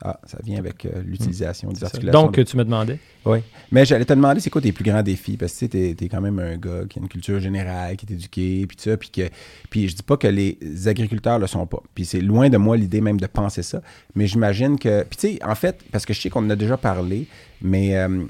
Ah, 0.00 0.20
ça 0.24 0.38
vient 0.44 0.58
avec 0.58 0.84
euh, 0.84 1.02
l'utilisation 1.04 1.70
des 1.70 1.82
articulations. 1.82 2.22
Donc, 2.22 2.44
tu 2.44 2.56
me 2.56 2.64
demandais? 2.64 3.00
Oui. 3.24 3.38
Mais 3.72 3.84
j'allais 3.84 4.04
te 4.04 4.12
demander, 4.12 4.38
c'est 4.38 4.50
quoi 4.50 4.60
tes 4.60 4.70
plus 4.70 4.84
grands 4.84 5.02
défis? 5.02 5.36
Parce 5.36 5.58
que 5.58 5.66
tu 5.66 6.04
es, 6.04 6.08
quand 6.08 6.20
même 6.20 6.38
un 6.38 6.56
gars 6.56 6.84
qui 6.88 7.00
a 7.00 7.02
une 7.02 7.08
culture 7.08 7.40
générale, 7.40 7.96
qui 7.96 8.06
est 8.06 8.14
éduqué, 8.14 8.66
puis 8.66 8.76
ça, 8.78 8.96
puis 8.96 9.10
que... 9.10 9.28
Puis 9.70 9.88
je 9.88 9.96
dis 9.96 10.02
pas 10.04 10.16
que 10.16 10.28
les 10.28 10.56
agriculteurs 10.86 11.40
le 11.40 11.48
sont 11.48 11.66
pas. 11.66 11.82
Puis 11.94 12.04
c'est 12.04 12.20
loin 12.20 12.48
de 12.48 12.56
moi 12.58 12.76
l'idée 12.76 13.00
même 13.00 13.18
de 13.18 13.26
penser 13.26 13.62
ça. 13.62 13.82
Mais 14.14 14.28
j'imagine 14.28 14.78
que... 14.78 15.02
Puis 15.02 15.16
tu 15.16 15.28
sais, 15.34 15.44
en 15.44 15.54
fait, 15.56 15.80
parce 15.90 16.06
que 16.06 16.12
je 16.12 16.20
sais 16.20 16.30
qu'on 16.30 16.44
en 16.44 16.50
a 16.50 16.56
déjà 16.56 16.76
parlé, 16.76 17.26
mais... 17.60 17.96
Euh, 17.96 18.24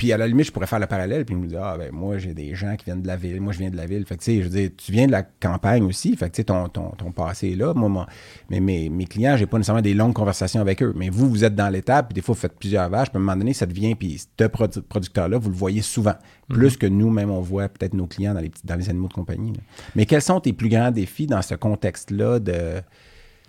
puis 0.00 0.14
à 0.14 0.16
la 0.16 0.26
limite, 0.26 0.46
je 0.46 0.50
pourrais 0.50 0.66
faire 0.66 0.78
le 0.78 0.86
parallèle, 0.86 1.26
puis 1.26 1.34
me 1.34 1.46
dire, 1.46 1.62
ah, 1.62 1.76
ben 1.76 1.92
moi, 1.92 2.16
j'ai 2.16 2.32
des 2.32 2.54
gens 2.54 2.74
qui 2.74 2.86
viennent 2.86 3.02
de 3.02 3.06
la 3.06 3.16
ville, 3.16 3.38
moi, 3.38 3.52
je 3.52 3.58
viens 3.58 3.68
de 3.68 3.76
la 3.76 3.84
ville. 3.84 4.06
Fait 4.06 4.16
que, 4.16 4.22
tu 4.22 4.32
sais, 4.32 4.38
je 4.38 4.44
veux 4.44 4.48
dire, 4.48 4.70
tu 4.74 4.92
viens 4.92 5.06
de 5.06 5.12
la 5.12 5.22
campagne 5.22 5.82
aussi, 5.82 6.16
fait 6.16 6.30
que, 6.30 6.36
tu 6.36 6.36
sais, 6.38 6.44
ton, 6.44 6.70
ton, 6.70 6.92
ton, 6.92 7.12
passé 7.12 7.50
est 7.50 7.54
là. 7.54 7.74
Moi, 7.74 8.06
mais 8.48 8.60
mes, 8.60 8.88
mes 8.88 9.04
clients, 9.04 9.36
j'ai 9.36 9.44
pas 9.44 9.58
nécessairement 9.58 9.82
des 9.82 9.92
longues 9.92 10.14
conversations 10.14 10.62
avec 10.62 10.82
eux. 10.82 10.94
Mais 10.96 11.10
vous, 11.10 11.28
vous 11.28 11.44
êtes 11.44 11.54
dans 11.54 11.68
l'étape, 11.68 12.08
puis 12.08 12.14
des 12.14 12.22
fois, 12.22 12.34
vous 12.34 12.40
faites 12.40 12.58
plusieurs 12.58 12.88
vaches, 12.88 13.10
puis 13.10 13.18
à 13.18 13.20
un 13.20 13.24
moment 13.24 13.36
donné, 13.36 13.52
ça 13.52 13.66
devient, 13.66 13.94
puis 13.94 14.16
ce 14.18 14.46
producteur-là, 14.46 15.36
vous 15.36 15.50
le 15.50 15.56
voyez 15.56 15.82
souvent. 15.82 16.14
Mhm. 16.48 16.56
Plus 16.56 16.78
que 16.78 16.86
nous, 16.86 17.10
même, 17.10 17.30
on 17.30 17.42
voit 17.42 17.68
peut-être 17.68 17.92
nos 17.92 18.06
clients 18.06 18.32
dans 18.32 18.40
les, 18.40 18.52
dans 18.64 18.76
les 18.76 18.88
animaux 18.88 19.08
de 19.08 19.12
compagnie. 19.12 19.52
Mais 19.94 20.06
quels 20.06 20.22
sont 20.22 20.40
tes 20.40 20.54
plus 20.54 20.70
grands 20.70 20.92
défis 20.92 21.26
dans 21.26 21.42
ce 21.42 21.56
contexte-là 21.56 22.38
de 22.38 22.80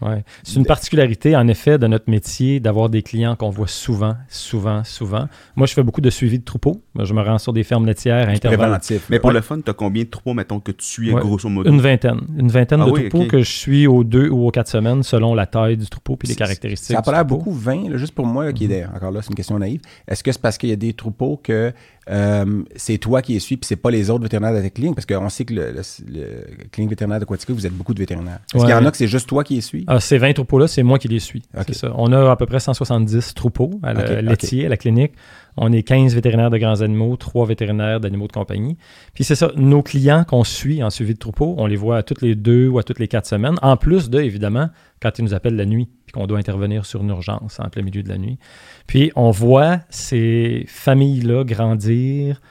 Ouais. 0.01 0.23
C'est 0.43 0.55
une 0.55 0.65
particularité, 0.65 1.35
en 1.35 1.47
effet, 1.47 1.77
de 1.77 1.87
notre 1.87 2.09
métier 2.09 2.59
d'avoir 2.59 2.89
des 2.89 3.03
clients 3.03 3.35
qu'on 3.35 3.49
voit 3.49 3.67
souvent, 3.67 4.15
souvent, 4.29 4.83
souvent. 4.83 5.27
Moi, 5.55 5.67
je 5.67 5.73
fais 5.73 5.83
beaucoup 5.83 6.01
de 6.01 6.09
suivi 6.09 6.39
de 6.39 6.43
troupeaux. 6.43 6.81
Je 6.99 7.13
me 7.13 7.21
rends 7.21 7.37
sur 7.37 7.53
des 7.53 7.63
fermes 7.63 7.85
laitières 7.85 8.29
interventif. 8.29 9.07
Mais 9.09 9.19
pour 9.19 9.31
le 9.31 9.41
fun, 9.41 9.59
tu 9.61 9.69
as 9.69 9.73
combien 9.73 10.03
de 10.03 10.09
troupeaux, 10.09 10.33
mettons, 10.33 10.59
que 10.59 10.71
tu 10.71 10.85
suis 10.85 11.11
grosso 11.11 11.49
modo? 11.49 11.69
Une 11.69 11.81
vingtaine. 11.81 12.21
Une 12.37 12.49
vingtaine 12.49 12.81
ah 12.81 12.85
de 12.85 12.91
troupeaux 12.91 13.25
que 13.25 13.39
je 13.39 13.51
suis 13.51 13.87
aux 13.87 14.03
deux 14.03 14.29
ou 14.29 14.47
aux 14.47 14.51
quatre 14.51 14.69
semaines 14.69 15.03
selon 15.03 15.35
la 15.35 15.45
taille 15.45 15.77
du 15.77 15.87
troupeau 15.87 16.17
et 16.23 16.27
les 16.27 16.35
caractéristiques. 16.35 16.93
Ça 16.95 16.99
a 16.99 17.01
pas 17.01 17.11
l'air 17.11 17.25
beaucoup 17.25 17.51
20, 17.51 17.97
juste 17.97 18.13
pour 18.13 18.25
moi, 18.25 18.51
qui 18.53 18.65
est 18.65 18.85
mhm. 18.85 18.95
encore 18.95 19.11
là, 19.11 19.21
c'est 19.21 19.29
une 19.29 19.35
question 19.35 19.59
naïve. 19.59 19.81
Est-ce 20.07 20.23
que 20.23 20.31
c'est 20.31 20.41
parce 20.41 20.57
qu'il 20.57 20.69
y 20.69 20.73
a 20.73 20.77
des 20.77 20.93
troupeaux 20.93 21.39
que 21.41 21.73
euh, 22.09 22.63
c'est 22.75 22.97
toi 22.97 23.21
qui 23.21 23.35
es 23.35 23.39
suivi, 23.39 23.57
puis 23.59 23.67
c'est 23.67 23.75
pas 23.75 23.91
les 23.91 24.09
autres 24.09 24.23
vétérinaires 24.23 24.55
de 24.55 24.61
ta 24.61 24.69
clinique, 24.69 24.95
parce 24.95 25.05
qu'on 25.05 25.29
sait 25.29 25.45
que 25.45 25.53
le, 25.53 25.73
clinique 26.71 26.89
vétérinaire 26.89 27.19
de 27.19 27.25
Quatico, 27.25 27.53
vous 27.53 27.67
êtes 27.67 27.73
beaucoup 27.73 27.93
de 27.93 27.99
vétérinaires. 27.99 28.39
Est-ce 28.53 28.63
qu'il 28.63 28.71
y 28.71 28.73
en 28.73 28.85
a 28.85 28.91
que 28.91 28.97
c'est 28.97 29.07
juste 29.07 29.27
toi 29.27 29.43
qui 29.43 29.57
es 29.57 29.61
suivi? 29.61 29.85
Ah, 29.87 29.99
ces 29.99 30.17
20 30.17 30.33
troupeaux-là, 30.33 30.67
c'est 30.67 30.83
moi 30.83 30.97
qui 30.97 31.07
les 31.07 31.19
suis. 31.19 31.43
Ça. 31.73 31.93
On 31.95 32.11
a 32.11 32.31
à 32.31 32.35
peu 32.35 32.45
près 32.45 32.59
170 32.59 33.33
troupeaux 33.33 33.79
à 33.83 33.93
la, 33.93 34.21
laitier, 34.21 34.65
à 34.65 34.69
la 34.69 34.77
clinique. 34.77 35.13
On 35.57 35.71
est 35.71 35.83
15 35.83 36.15
vétérinaires 36.15 36.49
de 36.49 36.57
grands 36.57 36.81
animaux, 36.81 37.15
3 37.17 37.45
vétérinaires 37.45 37.99
d'animaux 37.99 38.27
de 38.27 38.31
compagnie. 38.31 38.77
Puis 39.13 39.23
c'est 39.23 39.35
ça, 39.35 39.51
nos 39.55 39.83
clients 39.83 40.23
qu'on 40.23 40.43
suit 40.43 40.81
en 40.81 40.89
suivi 40.89 41.13
de 41.13 41.19
troupeaux, 41.19 41.55
on 41.57 41.65
les 41.65 41.75
voit 41.75 41.97
à 41.97 42.03
toutes 42.03 42.21
les 42.21 42.35
deux 42.35 42.67
ou 42.67 42.79
à 42.79 42.83
toutes 42.83 42.99
les 42.99 43.07
quatre 43.07 43.27
semaines, 43.27 43.55
en 43.61 43.77
plus 43.77 44.09
de, 44.09 44.19
évidemment, 44.21 44.69
quand 45.01 45.19
ils 45.19 45.23
nous 45.23 45.33
appellent 45.33 45.55
la 45.55 45.65
nuit, 45.65 45.89
puis 46.11 46.19
qu'on 46.19 46.27
doit 46.27 46.39
intervenir 46.39 46.85
sur 46.85 47.01
une 47.01 47.09
urgence 47.09 47.59
en 47.59 47.69
plein 47.69 47.83
milieu 47.83 48.03
de 48.03 48.09
la 48.09 48.17
nuit. 48.17 48.37
Puis 48.87 49.11
on 49.15 49.31
voit 49.31 49.79
ces 49.89 50.65
familles-là 50.67 51.43
grandir 51.43 52.41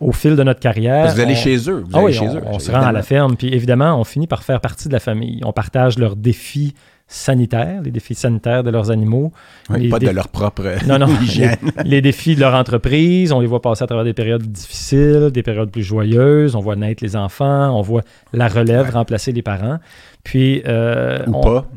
au 0.00 0.12
fil 0.12 0.36
de 0.36 0.42
notre 0.42 0.60
carrière. 0.60 1.12
vous 1.12 1.20
allez 1.20 1.34
chez 1.34 1.56
eux. 1.68 1.84
Vous 1.86 1.90
ah 1.92 2.00
allez 2.00 2.12
chez 2.12 2.26
eux. 2.26 2.40
On 2.46 2.58
se 2.58 2.70
rend 2.70 2.80
à 2.80 2.92
la 2.92 3.02
ferme. 3.02 3.36
Puis 3.36 3.52
évidemment, 3.52 4.00
on 4.00 4.04
finit 4.04 4.26
par 4.26 4.42
faire 4.42 4.60
partie 4.60 4.88
de 4.88 4.94
la 4.94 5.00
famille. 5.00 5.42
On 5.44 5.52
partage 5.52 5.98
leurs 5.98 6.16
défis 6.16 6.74
sanitaires, 7.06 7.82
les 7.82 7.90
défis 7.90 8.14
sanitaires 8.14 8.64
de 8.64 8.70
leurs 8.70 8.90
animaux. 8.90 9.32
pas 9.68 9.98
de 9.98 10.10
leur 10.10 10.28
propre 10.28 10.64
non, 10.86 10.98
non, 10.98 11.06
hygiène. 11.22 11.56
Les, 11.84 12.00
défis 12.00 12.34
de 12.34 12.40
leur 12.40 12.54
entreprise, 12.54 13.32
on 13.32 13.40
les 13.40 13.46
voit 13.46 13.60
passer 13.60 13.84
à 13.84 13.86
travers 13.86 14.04
des 14.04 14.14
périodes 14.14 14.42
difficiles, 14.42 15.30
des 15.32 15.42
périodes 15.42 15.70
plus 15.70 15.82
joyeuses, 15.82 16.56
on 16.56 16.60
voit 16.60 16.76
naître 16.76 17.04
les 17.04 17.16
enfants, 17.16 17.78
on 17.78 17.82
voit 17.82 18.02
la 18.32 18.48
relève 18.48 18.90
remplacer 18.90 19.32
les 19.32 19.42
parents. 19.42 19.78
Puis 20.24 20.62
euh, 20.66 21.24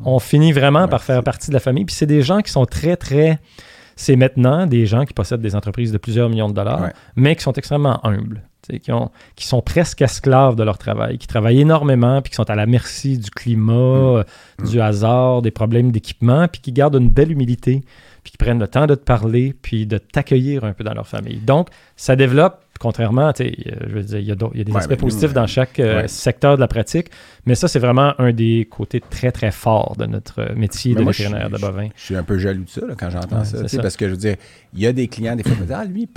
on, 0.06 0.20
finit 0.20 0.54
vraiment 0.54 0.88
par 0.88 1.04
faire 1.04 1.22
partie 1.24 1.50
de 1.50 1.54
la 1.54 1.60
famille. 1.60 1.86
Puis 1.86 1.96
c'est 1.96 2.06
des 2.06 2.22
gens 2.22 2.40
qui 2.40 2.52
sont 2.52 2.66
très, 2.66 2.96
très... 2.96 3.40
C'est 3.98 4.16
maintenant 4.16 4.66
des 4.66 4.86
gens 4.86 5.04
qui 5.04 5.14
possèdent 5.14 5.42
des 5.42 5.56
entreprises 5.56 5.92
de 5.92 5.98
plusieurs 5.98 6.30
millions 6.30 6.48
de 6.48 6.54
dollars, 6.54 6.92
mais 7.18 7.36
qui 7.36 7.44
sont 7.44 7.54
extrêmement 7.54 8.00
humbles 8.06 8.44
qui, 8.82 8.92
ont, 8.92 9.12
qui 9.36 9.46
sont 9.46 9.62
presque 9.62 10.02
esclaves 10.02 10.56
de 10.56 10.64
leur 10.64 10.78
travail, 10.78 11.18
qui 11.18 11.28
travaillent 11.28 11.62
énormément, 11.62 12.22
puis 12.22 12.32
qui 12.32 12.36
sont 12.36 12.50
à 12.50 12.56
la 12.56 12.66
merci 12.66 13.18
du 13.18 13.32
climat, 13.32 13.74
mm. 13.74 14.18
euh, 14.18 14.24
du 14.66 14.82
hasard, 14.82 15.42
des 15.42 15.52
problèmes 15.52 15.92
d'équipement, 15.92 16.48
puis 16.48 16.62
qui 16.62 16.72
gardent 16.72 16.96
une 16.96 17.10
belle 17.10 17.32
humilité, 17.32 17.84
puis 18.28 18.34
qui 18.34 18.38
prennent 18.38 18.60
le 18.60 18.68
temps 18.68 18.88
de 18.88 18.96
te 18.96 19.04
parler, 19.06 19.56
puis 19.62 19.86
de 19.86 19.98
t'accueillir 19.98 20.66
un 20.66 20.74
peu 20.74 20.84
dans 20.84 20.94
leur 20.94 21.08
famille. 21.08 21.38
Donc, 21.38 21.70
ça 21.96 22.18
développe, 22.18 22.62
contrairement, 22.78 23.32
je 23.40 23.88
veux 23.88 24.04
dire, 24.04 24.20
il 24.20 24.28
y 24.28 24.32
a, 24.32 24.64
des 24.66 24.76
aspects 24.76 24.98
positifs 24.98 25.32
dans 25.32 25.48
chaque 25.48 25.80
euh, 25.80 26.06
secteur 26.08 26.58
de 26.58 26.60
la 26.60 26.68
pratique, 26.68 27.08
mais 27.46 27.56
ça, 27.56 27.70
c'est 27.70 27.80
vraiment 27.80 28.14
un 28.20 28.34
des 28.34 28.68
côtés 28.70 29.00
très, 29.00 29.32
très 29.32 29.52
forts 29.52 29.96
de 29.98 30.06
notre 30.08 30.54
métier 30.56 30.94
de 30.94 31.04
vétérinaire 31.04 31.50
de 31.50 31.58
bovin. 31.58 31.88
Je 31.96 32.04
suis 32.04 32.16
un 32.18 32.24
peu 32.24 32.38
jaloux 32.38 32.66
de 32.66 32.70
ça 32.70 32.82
quand 32.98 33.10
j'entends 33.10 33.46
ça, 33.46 33.66
ça, 33.66 33.82
parce 33.82 33.96
que 33.96 34.08
je 34.08 34.12
veux 34.12 34.18
dire, 34.18 34.36
il 34.74 34.82
y 34.82 34.88
a 34.88 34.92
des 34.92 35.08
clients, 35.08 35.38
des 35.38 35.44
fois, 35.44 35.54
qui 35.54 35.62
me 35.62 35.66
disent 35.66 35.76
Ah, 35.78 35.86
lui, 35.86 36.10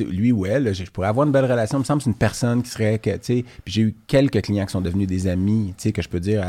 lui 0.00 0.32
ou 0.32 0.46
elle, 0.46 0.74
je 0.74 0.84
pourrais 0.90 1.08
avoir 1.08 1.26
une 1.26 1.32
belle 1.32 1.44
relation. 1.44 1.78
Il 1.78 1.80
me 1.80 1.84
semble 1.84 1.98
que 2.00 2.04
c'est 2.04 2.10
une 2.10 2.16
personne 2.16 2.62
qui 2.62 2.70
serait. 2.70 2.98
Que, 2.98 3.16
puis 3.16 3.44
j'ai 3.66 3.82
eu 3.82 3.96
quelques 4.06 4.42
clients 4.42 4.66
qui 4.66 4.72
sont 4.72 4.80
devenus 4.80 5.06
des 5.06 5.26
amis, 5.26 5.74
que 5.94 6.02
je 6.02 6.08
peux 6.08 6.20
dire 6.20 6.44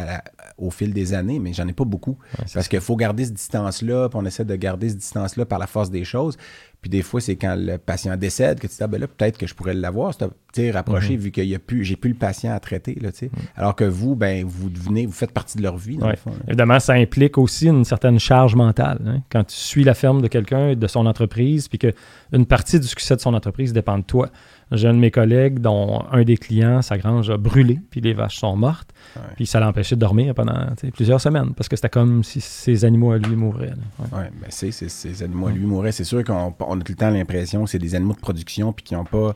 au 0.58 0.72
fil 0.72 0.94
des 0.94 1.14
années, 1.14 1.40
mais 1.40 1.54
j'en 1.54 1.68
ai 1.68 1.74
pas 1.74 1.86
beaucoup. 1.86 2.18
parce 2.54 2.68
qu'il 2.68 2.82
faut 2.82 2.96
garder 2.96 3.26
cette 3.26 3.36
distance-là, 3.36 4.10
puis 4.10 4.20
on 4.22 4.26
essaie 4.26 4.46
de 4.46 4.56
garder 4.56 4.90
cette 4.90 5.00
distance-là 5.00 5.46
par 5.46 5.60
la 5.60 5.68
force 5.68 5.92
des 5.92 6.04
choses. 6.04 6.38
Puis 6.82 6.90
des 6.90 7.02
fois, 7.02 7.20
c'est 7.20 7.36
quand 7.36 7.56
le 7.58 7.78
patient 7.78 8.16
décède 8.16 8.60
que 8.60 8.68
tu 8.68 8.76
dis, 8.76 8.84
ah 8.84 8.88
ben 8.88 9.02
là, 9.02 9.08
peut-être 9.08 9.38
que 9.38 9.48
je 9.48 9.56
pourrais 9.56 9.74
l'avoir, 9.74 10.14
c'est 10.54 10.72
rapproché, 10.72 11.16
mm-hmm. 11.16 11.20
vu 11.20 11.32
que 11.32 11.42
y 11.42 11.58
plus, 11.58 11.84
j'ai 11.84 11.96
plus 11.96 12.12
le 12.12 12.16
patient 12.16 12.54
à 12.54 12.60
traiter. 12.60 12.96
Là, 13.02 13.10
mm. 13.10 13.28
Alors 13.56 13.76
que 13.76 13.84
vous, 13.84 14.16
ben, 14.16 14.46
vous 14.46 14.70
devenez, 14.70 15.06
vous 15.06 15.12
faites 15.12 15.32
partie 15.32 15.58
de 15.58 15.64
leur 15.64 15.78
vie, 15.78 15.98
dans 15.98 16.10
le 16.10 16.16
fond. 16.16 16.32
Évidemment, 16.48 16.80
ça 16.80 16.94
implique 16.94 17.38
aussi 17.38 17.68
une 17.68 17.84
certaine 17.84 18.20
charge 18.20 18.56
mentale. 18.56 19.00
Hein. 19.06 19.22
Quand 19.30 19.44
tu 19.44 19.56
suis 19.56 19.84
la 19.84 19.96
ferme 19.96 20.22
de 20.22 20.28
quelqu'un, 20.28 20.76
de 20.76 20.88
son 20.88 21.06
entreprise, 21.06 21.68
puis 21.68 21.80
qu'une 21.80 22.46
partie 22.46 22.80
du 22.80 22.88
succès 22.88 23.16
de 23.16 23.22
son 23.22 23.34
entreprise 23.34 23.74
dépend 23.74 23.98
de 23.98 24.04
toi. 24.04 24.30
J'ai 24.72 24.88
un 24.88 24.94
de 24.94 25.00
mes 25.00 25.12
collègues 25.12 25.60
dont 25.60 26.04
un 26.12 26.24
des 26.24 26.38
clients, 26.38 26.82
sa 26.82 26.98
grange 26.98 27.30
a 27.30 27.38
brûlé, 27.38 27.80
puis 27.90 28.02
les 28.02 28.14
vaches 28.14 28.38
sont 28.38 28.56
mortes. 28.56 28.90
Puis 29.36 29.46
ça 29.46 29.60
l'a 29.60 29.70
empêché 29.70 29.96
de 29.96 30.02
dormir 30.02 30.34
pendant 30.36 30.68
plusieurs 30.94 31.22
semaines, 31.22 31.54
parce 31.56 31.70
que 31.70 31.76
c'était 31.76 31.90
comme 31.90 32.24
si 32.24 32.42
ces 32.42 32.86
animaux 32.86 33.12
à 33.12 33.18
lui 33.18 33.36
mouraient. 33.36 33.74
Oui, 34.00 34.06
ouais, 34.12 34.30
ben 34.42 34.48
c'est 34.50 34.72
ces 34.72 35.24
animaux 35.24 35.48
à 35.48 35.52
lui 35.52 35.66
mouraient. 35.66 35.92
C'est 35.92 36.04
sûr 36.04 36.24
qu'on 36.24 36.54
on 36.60 36.80
a 36.80 36.84
tout 36.84 36.92
le 36.92 36.98
temps 36.98 37.10
l'impression 37.10 37.64
que 37.64 37.70
c'est 37.70 37.80
des 37.80 37.96
animaux 37.96 38.14
de 38.14 38.20
production 38.20 38.74
puis 38.74 38.84
qui 38.84 38.94
n'ont 38.94 39.06
pas. 39.06 39.36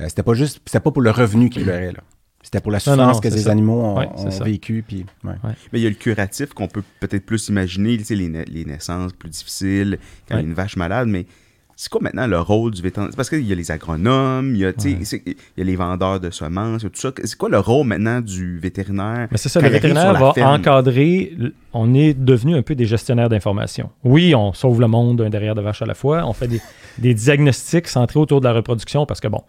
Euh, 0.00 0.08
c'était 0.08 0.22
pas 0.22 0.34
juste. 0.34 0.60
C'était 0.64 0.80
pas 0.80 0.90
pour 0.90 1.02
le 1.02 1.10
revenu 1.10 1.50
qu'ils 1.50 1.64
pleuraient, 1.64 1.92
là. 1.92 2.00
C'était 2.42 2.60
pour 2.60 2.72
la 2.72 2.80
souffrance 2.80 3.20
que 3.20 3.30
ces 3.30 3.48
animaux 3.48 3.80
ont, 3.80 4.28
vécu. 4.44 4.84
Puis, 4.86 5.06
Mais 5.22 5.32
il 5.74 5.80
y 5.82 5.86
a 5.86 5.88
le 5.88 5.94
curatif 5.94 6.52
qu'on 6.54 6.66
peut 6.66 6.82
peut-être 6.98 7.24
plus 7.24 7.48
imaginer, 7.48 7.96
les, 7.96 8.28
les 8.28 8.64
naissances 8.64 9.12
plus 9.12 9.28
difficiles, 9.28 9.98
quand 10.28 10.38
il 10.38 10.40
y 10.40 10.44
a 10.44 10.48
une 10.48 10.54
vache 10.54 10.76
malade, 10.76 11.06
mais 11.06 11.26
c'est 11.82 11.88
quoi 11.88 12.00
maintenant 12.00 12.28
le 12.28 12.38
rôle 12.38 12.70
du 12.70 12.80
vétérinaire? 12.80 13.12
Parce 13.16 13.28
qu'il 13.28 13.44
y 13.44 13.50
a 13.50 13.56
les 13.56 13.72
agronomes, 13.72 14.54
il 14.54 14.58
y 14.58 14.64
a, 14.64 14.72
il 14.84 15.34
y 15.56 15.60
a 15.60 15.64
les 15.64 15.74
vendeurs 15.74 16.20
de 16.20 16.30
semences, 16.30 16.82
tout 16.82 16.90
ça. 16.94 17.10
C'est 17.24 17.36
quoi 17.36 17.48
le 17.48 17.58
rôle 17.58 17.88
maintenant 17.88 18.20
du 18.20 18.60
vétérinaire? 18.60 19.26
c'est 19.34 19.48
ça, 19.48 19.60
le 19.60 19.68
vétérinaire 19.68 20.12
va 20.12 20.32
encadrer. 20.48 21.32
On 21.72 21.92
est 21.92 22.14
devenu 22.14 22.54
un 22.54 22.62
peu 22.62 22.76
des 22.76 22.84
gestionnaires 22.84 23.28
d'informations. 23.28 23.90
Oui, 24.04 24.32
on 24.32 24.52
sauve 24.52 24.80
le 24.80 24.86
monde 24.86 25.18
d'un 25.18 25.28
derrière 25.28 25.56
de 25.56 25.60
vache 25.60 25.82
à 25.82 25.86
la 25.86 25.94
fois. 25.94 26.24
On 26.24 26.32
fait 26.32 26.48
des, 26.98 27.14
diagnostics 27.14 27.88
centrés 27.88 28.20
autour 28.20 28.40
de 28.40 28.46
la 28.46 28.52
reproduction 28.52 29.04
parce 29.04 29.18
que, 29.18 29.26
bon, 29.26 29.42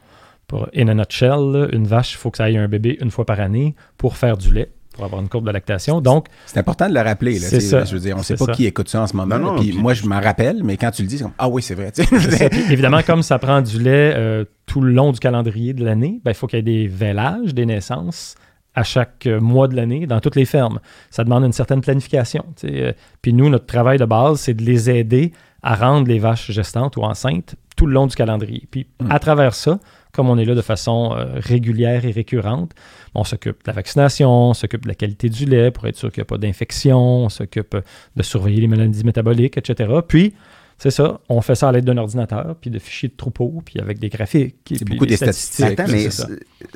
pour, 0.48 0.68
in 0.76 0.88
a 0.88 0.96
nutshell, 0.96 1.70
une 1.72 1.86
vache, 1.86 2.14
il 2.14 2.18
faut 2.18 2.32
que 2.32 2.38
ça 2.38 2.46
aille 2.46 2.58
un 2.58 2.68
bébé 2.68 2.98
une 3.00 3.12
fois 3.12 3.28
par 3.28 3.42
année 3.42 3.76
pour 3.96 4.18
faire 4.18 4.38
du 4.38 4.52
lait 4.52 4.72
pour 4.94 5.04
avoir 5.04 5.22
une 5.22 5.28
courbe 5.28 5.46
de 5.46 5.52
lactation. 5.52 6.00
Donc, 6.00 6.28
c'est 6.46 6.60
important 6.60 6.88
de 6.88 6.94
le 6.94 7.02
rappeler. 7.02 7.38
C'est 7.40 7.60
ça. 7.60 7.84
Je 7.84 7.94
veux 7.94 8.00
dire, 8.00 8.16
on 8.16 8.20
ne 8.20 8.24
sait 8.24 8.36
pas 8.36 8.48
qui 8.48 8.66
écoute 8.66 8.90
ça 8.90 9.02
en 9.02 9.08
ce 9.08 9.16
moment. 9.16 9.56
puis, 9.56 9.74
moi, 9.74 9.94
je 9.94 10.06
m'en 10.06 10.22
rappelle, 10.22 10.64
mais 10.64 10.78
quand 10.78 10.92
tu 10.92 11.02
le 11.02 11.08
dis, 11.08 11.18
c'est 11.18 11.24
comme 11.24 11.34
ah 11.38 11.50
oui, 11.50 11.62
c'est 11.62 11.76
vrai. 11.76 11.92
évidemment, 12.72 13.02
comme 13.06 13.24
ça 13.24 13.40
prend 13.40 13.62
du 13.62 13.80
lait 13.80 14.14
euh, 14.16 14.46
tout 14.66 14.82
le 14.82 14.92
long 14.92 15.12
du 15.12 15.20
calendrier 15.20 15.74
de 15.74 15.84
l'année, 15.84 16.22
ben, 16.24 16.32
il 16.32 16.36
faut 16.36 16.48
qu'il 16.48 16.58
y 16.58 16.60
ait 16.60 16.64
des 16.64 16.88
vélages, 16.88 17.54
des 17.54 17.66
naissances 17.66 18.36
à 18.76 18.84
chaque 18.84 19.28
euh, 19.28 19.40
mois 19.40 19.68
de 19.68 19.76
l'année 19.76 20.08
dans 20.08 20.20
toutes 20.20 20.36
les 20.36 20.46
fermes. 20.46 20.80
Ça 21.10 21.24
demande 21.24 21.44
une 21.44 21.54
certaine 21.54 21.82
planification. 21.82 22.46
Euh. 22.64 22.94
puis 23.22 23.34
nous, 23.34 23.50
notre 23.50 23.66
travail 23.66 23.98
de 23.98 24.06
base, 24.06 24.40
c'est 24.42 24.54
de 24.54 24.64
les 24.64 24.90
aider 24.90 25.32
à 25.62 25.76
rendre 25.76 26.08
les 26.08 26.20
vaches 26.20 26.52
gestantes 26.52 26.98
ou 26.98 27.02
enceintes 27.04 27.56
tout 27.76 27.86
le 27.86 27.94
long 27.94 28.08
du 28.08 28.16
calendrier. 28.16 28.68
Puis 28.70 28.88
mm. 29.00 29.12
à 29.12 29.20
travers 29.20 29.54
ça, 29.54 29.80
comme 30.14 30.30
on 30.30 30.38
est 30.38 30.46
là 30.46 30.56
de 30.56 30.62
façon 30.62 31.10
régulière 31.36 32.06
et 32.06 32.12
récurrente, 32.12 32.72
on 33.16 33.24
s'occupe 33.24 33.64
de 33.64 33.68
la 33.68 33.74
vaccination, 33.74 34.30
on 34.30 34.54
s'occupe 34.54 34.84
de 34.84 34.88
la 34.88 34.96
qualité 34.96 35.30
du 35.30 35.46
lait 35.46 35.72
pour 35.72 35.88
être 35.88 35.98
sûr 35.98 36.12
qu'il 36.12 36.22
n'y 36.22 36.26
a 36.26 36.26
pas 36.26 36.38
d'infection, 36.38 36.98
on 36.98 37.30
s'occupe 37.30 37.76
de 38.16 38.24
surveiller 38.24 38.62
les 38.62 38.68
maladies 38.68 39.04
métaboliques, 39.04 39.58
etc. 39.58 39.92
Puis, 40.08 40.34
c'est 40.78 40.92
ça, 40.92 41.20
on 41.30 41.42
fait 41.42 41.56
ça 41.56 41.70
à 41.70 41.72
l'aide 41.72 41.86
d'un 41.86 41.98
ordinateur, 41.98 42.56
puis 42.60 42.70
de 42.70 42.80
fichiers 42.80 43.10
de 43.10 43.16
troupeaux, 43.16 43.62
puis 43.66 43.80
avec 43.80 44.00
des 44.00 44.10
graphiques. 44.10 44.56
C'est 44.68 44.88
beaucoup 44.88 45.06
des 45.06 45.18
statistiques. 45.18 45.80
mais 45.90 46.10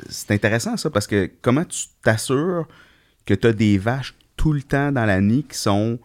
c'est 0.08 0.30
intéressant 0.30 0.76
ça, 0.76 0.90
parce 0.90 1.06
que 1.06 1.30
comment 1.42 1.64
tu 1.64 1.86
t'assures 2.02 2.66
que 3.26 3.34
tu 3.34 3.46
as 3.46 3.52
des 3.52 3.78
vaches 3.78 4.14
tout 4.36 4.52
le 4.52 4.62
temps 4.62 4.92
dans 4.92 5.04
l'année 5.04 5.44
qui 5.48 5.58
sont 5.58 5.98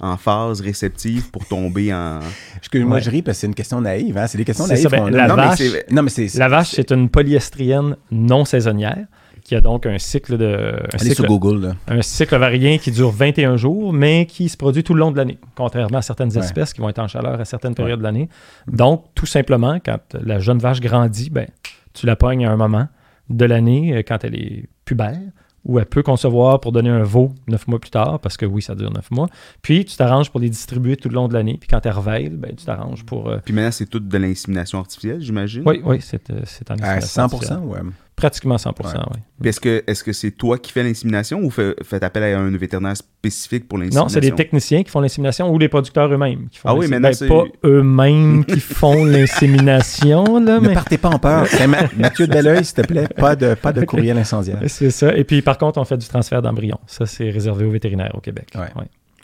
en 0.00 0.16
phase 0.16 0.60
réceptive 0.60 1.30
pour 1.30 1.46
tomber 1.46 1.92
en. 1.92 2.20
Excuse-moi, 2.58 3.00
je 3.00 3.10
ris 3.10 3.22
parce 3.22 3.38
que 3.38 3.40
c'est 3.42 3.46
une 3.46 3.54
question 3.54 3.80
naïve. 3.80 4.18
Hein? 4.18 4.26
C'est 4.26 4.38
des 4.38 4.44
questions 4.44 4.66
naïves. 4.66 4.88
Ben, 4.90 5.10
la, 5.10 5.34
vache, 5.34 5.60
non, 5.90 6.02
mais 6.02 6.10
la 6.34 6.48
vache, 6.48 6.70
c'est 6.72 6.92
une 6.92 7.08
polyestrienne 7.08 7.96
non 8.10 8.44
saisonnière 8.44 9.06
qui 9.46 9.54
a 9.54 9.60
donc 9.60 9.86
un 9.86 9.98
cycle 9.98 10.36
de. 10.36 10.76
Un 10.92 10.98
cycle, 10.98 11.14
sur 11.14 11.26
Google. 11.26 11.76
Un 11.86 12.02
cycle 12.02 12.36
varien 12.36 12.78
qui 12.78 12.90
dure 12.90 13.10
21 13.10 13.56
jours, 13.56 13.92
mais 13.92 14.26
qui 14.26 14.48
se 14.48 14.56
produit 14.56 14.82
tout 14.82 14.92
le 14.92 15.00
long 15.00 15.12
de 15.12 15.16
l'année, 15.16 15.38
contrairement 15.54 15.98
à 15.98 16.02
certaines 16.02 16.36
espèces 16.36 16.72
qui 16.72 16.80
vont 16.80 16.88
être 16.88 16.98
en 16.98 17.06
chaleur 17.06 17.40
à 17.40 17.44
certaines 17.44 17.76
périodes 17.76 18.00
de 18.00 18.04
l'année. 18.04 18.28
Donc, 18.66 19.04
tout 19.14 19.26
simplement, 19.26 19.78
quand 19.84 20.00
la 20.20 20.40
jeune 20.40 20.58
vache 20.58 20.80
grandit, 20.80 21.30
ben, 21.30 21.46
tu 21.94 22.06
la 22.06 22.16
pognes 22.16 22.44
à 22.44 22.50
un 22.50 22.56
moment 22.56 22.88
de 23.30 23.44
l'année, 23.44 23.96
euh, 23.96 24.02
quand 24.06 24.24
elle 24.24 24.34
est 24.34 24.68
pubère, 24.84 25.18
où 25.66 25.78
elle 25.78 25.86
peut 25.86 26.02
concevoir 26.02 26.60
pour 26.60 26.72
donner 26.72 26.90
un 26.90 27.02
veau 27.02 27.32
neuf 27.48 27.66
mois 27.66 27.80
plus 27.80 27.90
tard, 27.90 28.20
parce 28.20 28.36
que 28.36 28.46
oui, 28.46 28.62
ça 28.62 28.74
dure 28.74 28.92
neuf 28.92 29.10
mois. 29.10 29.28
Puis 29.62 29.84
tu 29.84 29.96
t'arranges 29.96 30.30
pour 30.30 30.40
les 30.40 30.48
distribuer 30.48 30.96
tout 30.96 31.08
le 31.08 31.14
long 31.14 31.28
de 31.28 31.34
l'année. 31.34 31.58
Puis 31.60 31.68
quand 31.68 31.84
elle 31.84 31.92
reveille, 31.92 32.28
ben, 32.30 32.54
tu 32.54 32.64
t'arranges 32.64 33.04
pour. 33.04 33.28
Euh, 33.28 33.38
Puis 33.44 33.52
maintenant, 33.52 33.72
c'est 33.72 33.86
tout 33.86 34.00
de 34.00 34.18
l'insémination 34.18 34.78
artificielle, 34.78 35.20
j'imagine? 35.20 35.62
Oui, 35.66 35.82
oui, 35.84 35.98
c'est, 36.00 36.30
euh, 36.30 36.40
c'est 36.44 36.70
en 36.70 36.76
À 36.80 37.00
100 37.00 37.28
oui. 37.64 37.78
Pratiquement 38.16 38.56
100 38.56 38.74
oui. 38.80 39.48
Est-ce 39.48 39.60
que 39.60 39.84
est-ce 39.86 40.02
que 40.02 40.14
c'est 40.14 40.30
toi 40.30 40.56
qui 40.56 40.72
fais 40.72 40.82
l'insémination 40.82 41.40
ou 41.40 41.50
fait, 41.50 41.76
faites 41.84 42.02
appel 42.02 42.22
à 42.22 42.38
un 42.38 42.50
vétérinaire 42.56 42.96
spécifique 42.96 43.68
pour 43.68 43.76
l'insémination? 43.76 44.04
Non, 44.04 44.08
c'est 44.08 44.20
des 44.20 44.32
techniciens 44.32 44.82
qui 44.82 44.90
font 44.90 45.00
l'insémination 45.00 45.52
ou 45.52 45.58
les 45.58 45.68
producteurs 45.68 46.10
eux-mêmes 46.10 46.48
qui 46.48 46.58
font 46.58 46.68
Ah 46.70 46.74
oui, 46.74 46.86
mais 46.88 46.98
ben, 46.98 47.12
c'est... 47.12 47.28
pas 47.28 47.44
eux-mêmes 47.62 48.46
qui 48.46 48.58
font 48.58 49.04
l'insémination. 49.04 50.40
Là, 50.40 50.60
Ne 50.60 50.72
partez 50.72 50.96
pas 50.96 51.10
en 51.10 51.18
peur. 51.18 51.46
Mathieu 51.98 52.26
Deleuil, 52.26 52.64
s'il 52.64 52.76
te 52.76 52.86
plaît, 52.86 53.06
pas 53.06 53.36
de, 53.36 53.52
pas 53.52 53.74
de 53.74 53.84
courriel 53.84 54.16
incendiaire. 54.16 54.60
C'est 54.66 54.90
ça. 54.90 55.14
Et 55.14 55.24
puis, 55.24 55.42
par 55.42 55.58
contre, 55.58 55.78
on 55.78 55.84
fait 55.84 55.98
du 55.98 56.08
transfert 56.08 56.40
d'embryons. 56.40 56.80
Ça, 56.86 57.04
c'est 57.04 57.28
réservé 57.28 57.66
aux 57.66 57.70
vétérinaires 57.70 58.14
au 58.14 58.20
Québec. 58.20 58.48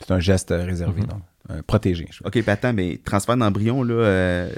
C'est 0.05 0.13
un 0.13 0.19
geste 0.19 0.53
réservé, 0.55 1.01
donc, 1.01 1.21
euh, 1.49 1.61
protégé. 1.65 2.07
OK, 2.23 2.31
puis 2.31 2.43
attends, 2.47 2.73
mais 2.73 2.99
transfert 3.03 3.37
d'embryons, 3.37 3.81
là... 3.81 3.93
Euh, 3.95 4.49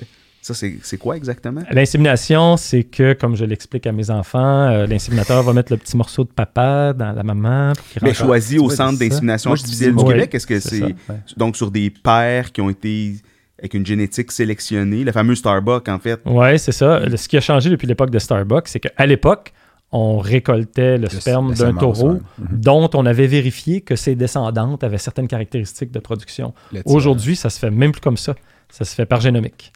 ça, 0.54 0.68
c'est 0.84 0.98
quoi 0.98 1.18
exactement? 1.18 1.62
L'insémination, 1.72 2.56
c'est 2.56 2.84
que, 2.84 3.14
comme 3.14 3.36
je 3.36 3.46
l'explique 3.46 3.88
à 3.88 3.92
mes 3.92 4.12
enfants, 4.12 4.68
euh, 4.68 4.86
l'inséminateur 4.86 5.42
va 5.42 5.54
mettre 5.54 5.72
le 5.72 5.78
petit 5.80 5.98
morceau 5.98 6.24
de 6.24 6.30
papa 6.30 6.94
dans 6.94 7.14
la 7.14 7.24
maman. 7.24 7.74
Mais 8.04 8.14
choisi 8.14 8.60
au 8.60 8.70
centre 8.70 9.00
d'insémination 9.00 9.52
artificielle 9.52 9.96
du 9.96 10.04
Québec, 10.04 10.36
est-ce 10.36 10.46
que 10.46 10.60
c'est 10.60 10.96
donc 11.36 11.56
sur 11.56 11.72
des 11.72 11.90
pères 11.90 12.52
qui 12.52 12.62
ont 12.62 12.70
été 12.70 13.16
avec 13.58 13.74
une 13.74 13.88
génétique 13.88 14.32
sélectionnée, 14.32 15.04
le 15.04 15.12
fameux 15.12 15.34
Starbucks 15.34 15.90
en 15.90 15.98
fait? 15.98 16.20
Oui, 16.26 16.60
c'est 16.60 16.74
ça. 16.74 17.02
Ce 17.16 17.28
qui 17.28 17.38
a 17.38 17.42
changé 17.42 17.72
depuis 17.72 17.88
l'époque 17.88 18.12
de 18.12 18.20
Starbucks, 18.20 18.68
c'est 18.68 18.80
qu'à 18.80 19.06
l'époque, 19.08 19.52
on 19.92 20.20
récoltait 20.20 21.00
le, 21.00 21.10
sperme 21.10 21.56
d'un 21.56 21.74
taureau 21.74 22.20
mhm. 22.38 22.48
dont 22.52 22.90
on 22.94 23.08
avait 23.08 23.28
vérifié 23.28 23.82
que 23.82 23.96
ses 23.96 24.14
descendantes 24.14 24.84
avaient 24.84 25.00
certaines 25.00 25.28
caractéristiques 25.28 25.92
de 25.92 26.00
production. 26.00 26.54
Aujourd'hui, 26.86 27.36
ça 27.36 27.50
se 27.50 27.58
fait 27.58 27.72
même 27.72 27.94
plus 27.94 28.02
comme 28.02 28.18
ça. 28.18 28.36
Ça 28.70 28.86
se 28.86 28.94
fait 28.94 29.06
par 29.06 29.22
génomique. 29.22 29.72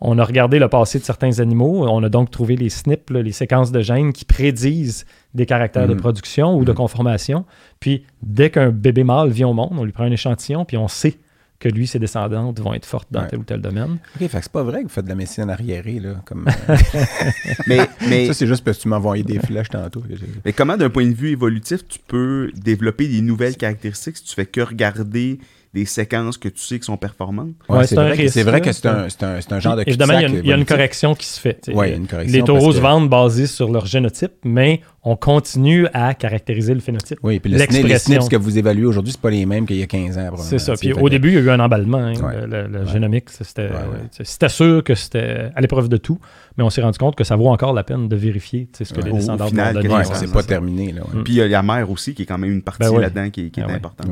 On 0.00 0.18
a 0.18 0.24
regardé 0.24 0.58
le 0.58 0.68
passé 0.68 0.98
de 0.98 1.04
certains 1.04 1.40
animaux. 1.40 1.86
On 1.88 2.02
a 2.02 2.08
donc 2.08 2.30
trouvé 2.30 2.56
les 2.56 2.68
SNP, 2.68 3.22
les 3.22 3.32
séquences 3.32 3.72
de 3.72 3.80
gènes 3.80 4.12
qui 4.12 4.24
prédisent 4.24 5.06
des 5.34 5.46
caractères 5.46 5.88
de 5.88 5.94
mm. 5.94 6.00
production 6.00 6.56
ou 6.56 6.64
de 6.64 6.72
mm. 6.72 6.76
conformation. 6.76 7.44
Puis, 7.78 8.04
dès 8.22 8.50
qu'un 8.50 8.70
bébé 8.70 9.04
mâle 9.04 9.30
vient 9.30 9.48
au 9.48 9.54
monde, 9.54 9.72
on 9.72 9.84
lui 9.84 9.92
prend 9.92 10.04
un 10.04 10.10
échantillon, 10.10 10.64
puis 10.64 10.76
on 10.76 10.88
sait 10.88 11.16
que 11.60 11.68
lui, 11.68 11.86
ses 11.86 11.98
descendantes 11.98 12.58
vont 12.58 12.72
être 12.72 12.86
fortes 12.86 13.08
dans 13.10 13.26
tel 13.26 13.38
ou 13.38 13.44
tel 13.44 13.60
domaine. 13.60 13.98
OK, 14.16 14.28
fait 14.28 14.40
c'est 14.40 14.50
pas 14.50 14.62
vrai 14.62 14.78
que 14.78 14.84
vous 14.84 14.88
faites 14.88 15.04
de 15.04 15.10
la 15.10 15.14
médecine 15.14 15.50
arriérée, 15.50 16.00
là. 16.00 16.14
Comme, 16.24 16.48
euh, 16.48 16.74
mais, 17.66 17.80
mais, 18.08 18.26
ça, 18.28 18.32
c'est 18.32 18.46
juste 18.46 18.64
parce 18.64 18.78
que 18.78 18.82
tu 18.84 18.88
m'as 18.88 18.96
envoyé 18.96 19.22
des 19.22 19.38
flèches 19.38 19.68
tantôt. 19.68 20.02
Mais 20.44 20.54
comment, 20.54 20.78
d'un 20.78 20.88
point 20.88 21.06
de 21.06 21.14
vue 21.14 21.28
évolutif, 21.28 21.86
tu 21.86 21.98
peux 21.98 22.50
développer 22.54 23.08
des 23.08 23.20
nouvelles 23.20 23.56
caractéristiques 23.56 24.16
si 24.16 24.24
tu 24.24 24.34
fais 24.34 24.46
que 24.46 24.62
regarder 24.62 25.38
des 25.72 25.84
séquences 25.84 26.36
que 26.36 26.48
tu 26.48 26.60
sais 26.60 26.78
qui 26.78 26.84
sont 26.84 26.96
performantes. 26.96 27.54
Ouais, 27.68 27.86
c'est 27.86 27.94
vrai, 27.94 28.08
vrai, 28.14 28.60
que 28.60 28.72
c'est 28.72 28.86
un, 28.86 29.06
un, 29.22 29.38
un, 29.50 29.60
genre 29.60 29.76
de 29.76 29.84
Évidemment, 29.86 30.18
il 30.18 30.46
y, 30.46 30.52
a 30.52 30.56
une, 30.56 30.64
correction 30.64 31.14
qui 31.14 31.26
se 31.26 31.38
fait. 31.38 31.70
Ouais, 31.72 31.94
une 31.94 32.08
correction 32.08 32.36
les 32.36 32.44
taureaux 32.44 32.72
se 32.72 32.80
vendent 32.80 33.08
basés 33.08 33.46
sur 33.46 33.70
leur 33.70 33.86
génotype, 33.86 34.32
mais 34.44 34.80
on 35.02 35.16
continue 35.16 35.86
à 35.94 36.12
caractériser 36.12 36.74
le 36.74 36.80
phénotype. 36.80 37.18
Oui, 37.22 37.40
puis 37.40 37.50
le 37.50 37.58
les 37.58 37.98
SNPs 37.98 38.28
que 38.28 38.36
vous 38.36 38.58
évaluez 38.58 38.84
aujourd'hui, 38.84 39.12
c'est 39.12 39.20
pas 39.20 39.30
les 39.30 39.46
mêmes 39.46 39.66
qu'il 39.66 39.76
y 39.76 39.82
a 39.82 39.86
15 39.86 40.18
ans. 40.18 40.36
C'est 40.36 40.58
ça. 40.58 40.74
Puis 40.74 40.92
au 40.92 41.08
début, 41.08 41.28
il 41.28 41.34
y 41.34 41.38
a 41.38 41.40
eu 41.40 41.50
un 41.50 41.60
emballement. 41.60 41.98
Hein, 41.98 42.12
le, 42.46 42.84
génomique, 42.86 43.30
c'était 43.30 44.48
sûr 44.48 44.84
que 44.84 44.94
c'était 44.94 45.50
à 45.54 45.60
l'épreuve 45.60 45.88
de 45.88 45.96
tout, 45.96 46.18
mais 46.56 46.64
on 46.64 46.70
s'est 46.70 46.82
rendu 46.82 46.98
compte 46.98 47.16
que 47.16 47.24
ça 47.24 47.36
vaut 47.36 47.48
encore 47.48 47.72
la 47.72 47.84
peine 47.84 48.08
de 48.08 48.16
vérifier 48.16 48.68
ce 48.72 48.92
que 48.92 49.00
les 49.00 49.12
descendants 49.12 49.46
vont 49.46 49.72
donner. 49.72 50.04
c'est 50.12 50.32
pas 50.32 50.42
terminé. 50.42 50.92
Là, 50.92 51.02
Puis 51.24 51.34
il 51.34 51.36
y 51.36 51.42
a 51.42 51.48
la 51.48 51.62
mère 51.62 51.90
aussi, 51.90 52.14
qui 52.14 52.22
est 52.22 52.26
quand 52.26 52.38
même 52.38 52.50
une 52.52 52.62
partie 52.62 52.90
ben 52.90 53.00
là-dedans 53.00 53.30
qui, 53.30 53.46
est 53.46 53.52
ah 53.58 53.70
importante. 53.70 54.08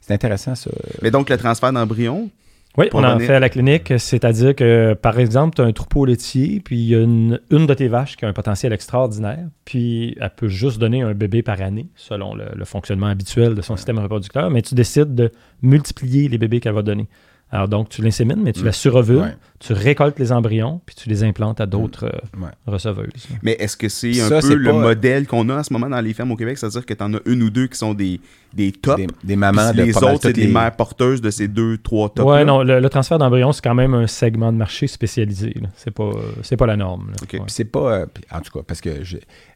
C'est 0.00 0.14
intéressant, 0.14 0.54
ça. 0.54 0.70
Mais 1.02 1.10
donc, 1.10 1.30
le 1.30 1.36
transfert 1.38 1.72
d'embryon, 1.72 2.30
oui, 2.76 2.86
on 2.92 3.02
en 3.02 3.18
fait 3.18 3.34
à 3.34 3.40
la 3.40 3.48
clinique, 3.48 3.94
c'est-à-dire 3.98 4.54
que, 4.54 4.94
par 4.94 5.18
exemple, 5.18 5.56
tu 5.56 5.62
as 5.62 5.64
un 5.64 5.72
troupeau 5.72 6.04
laitier, 6.04 6.60
puis 6.60 6.76
il 6.76 6.88
y 6.88 6.94
a 6.94 7.00
une, 7.00 7.40
de 7.50 7.74
tes 7.74 7.88
vaches 7.88 8.16
qui 8.16 8.24
a 8.24 8.28
un 8.28 8.32
potentiel 8.32 8.72
extraordinaire, 8.72 9.46
puis 9.64 10.16
elle 10.20 10.30
peut 10.30 10.48
juste 10.48 10.78
donner 10.78 11.02
un 11.02 11.12
bébé 11.12 11.42
par 11.42 11.60
année, 11.60 11.88
selon 11.96 12.34
le, 12.34 12.64
fonctionnement 12.64 13.06
habituel 13.06 13.54
de 13.54 13.62
son 13.62 13.76
système 13.76 13.98
reproducteur, 13.98 14.50
mais 14.50 14.62
tu 14.62 14.74
décides 14.74 15.14
de 15.14 15.32
multiplier 15.62 16.28
les 16.28 16.38
bébés 16.38 16.60
qu'elle 16.60 16.74
va 16.74 16.82
donner. 16.82 17.08
Alors 17.50 17.66
donc, 17.66 17.88
tu 17.88 18.02
l'insémines, 18.02 18.42
mais 18.42 18.52
tu 18.52 18.62
la 18.62 18.72
surovules, 18.72 19.36
tu 19.60 19.72
récoltes 19.72 20.18
les 20.18 20.30
embryons, 20.30 20.80
puis 20.86 20.94
tu 20.94 21.08
les 21.08 21.24
implantes 21.24 21.60
à 21.60 21.66
d'autres 21.66 22.06
mm. 22.36 22.44
euh, 22.44 22.48
receveuses. 22.66 23.28
Mais 23.42 23.56
est-ce 23.58 23.76
que 23.76 23.88
c'est 23.88 24.20
un 24.20 24.40
peu 24.40 24.54
le 24.54 24.72
modèle 24.72 25.26
qu'on 25.26 25.48
a 25.48 25.58
en 25.58 25.62
ce 25.62 25.72
moment 25.72 25.88
dans 25.88 26.00
les 26.00 26.14
fermes 26.14 26.30
au 26.30 26.36
Québec? 26.36 26.58
C'est-à-dire 26.58 26.86
que 26.86 26.94
tu 26.94 27.02
en 27.02 27.14
as 27.14 27.20
une 27.26 27.42
ou 27.42 27.50
deux 27.50 27.66
qui 27.66 27.76
sont 27.76 27.92
des, 27.92 28.20
des 28.54 28.70
tops. 28.70 29.02
Des, 29.24 29.36
mamans 29.36 29.72
Les 29.72 29.96
autres, 29.96 30.20
c'est 30.22 30.32
des 30.32 30.46
mères 30.46 30.76
porteuses 30.76 31.20
de 31.20 31.30
ces 31.30 31.48
deux, 31.48 31.76
trois 31.78 32.08
tops. 32.08 32.28
Oui, 32.28 32.44
non, 32.44 32.62
le, 32.62 32.88
transfert 32.88 33.18
d'embryons, 33.18 33.52
c'est 33.52 33.62
quand 33.62 33.74
même 33.74 33.94
un 33.94 34.06
segment 34.06 34.52
de 34.52 34.58
marché 34.58 34.86
spécialisé. 34.86 35.54
C'est 35.76 35.90
pas, 35.90 36.12
pas 36.56 36.66
la 36.66 36.76
norme. 36.76 37.12
c'est 37.48 37.64
pas. 37.64 37.92
Euh, 37.92 38.06
en 38.30 38.40
tout 38.40 38.58
cas, 38.58 38.64
parce 38.64 38.80
que 38.80 38.90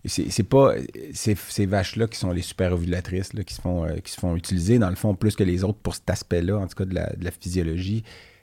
c'est 0.04 0.48
pas 0.48 0.74
ces, 1.12 1.66
vaches-là 1.66 2.08
qui 2.08 2.18
sont 2.18 2.32
les 2.32 2.42
super 2.42 2.72
ovulatrices 2.72 3.30
qui, 3.46 3.54
se 3.54 3.60
font, 3.60 3.84
euh, 3.84 3.96
qui 4.02 4.10
se 4.10 4.18
font 4.18 4.34
utiliser, 4.34 4.80
dans 4.80 4.90
le 4.90 4.96
fond, 4.96 5.14
plus 5.14 5.36
que 5.36 5.44
les 5.44 5.62
autres 5.62 5.78
pour 5.80 5.94
cet 5.94 6.10
aspect-là, 6.10 6.58
en 6.58 6.66
tout 6.66 6.74
cas 6.76 6.84
de 6.84 6.94
la, 6.94 7.12
de 7.14 7.24
la 7.24 7.30
physiologie 7.30 8.02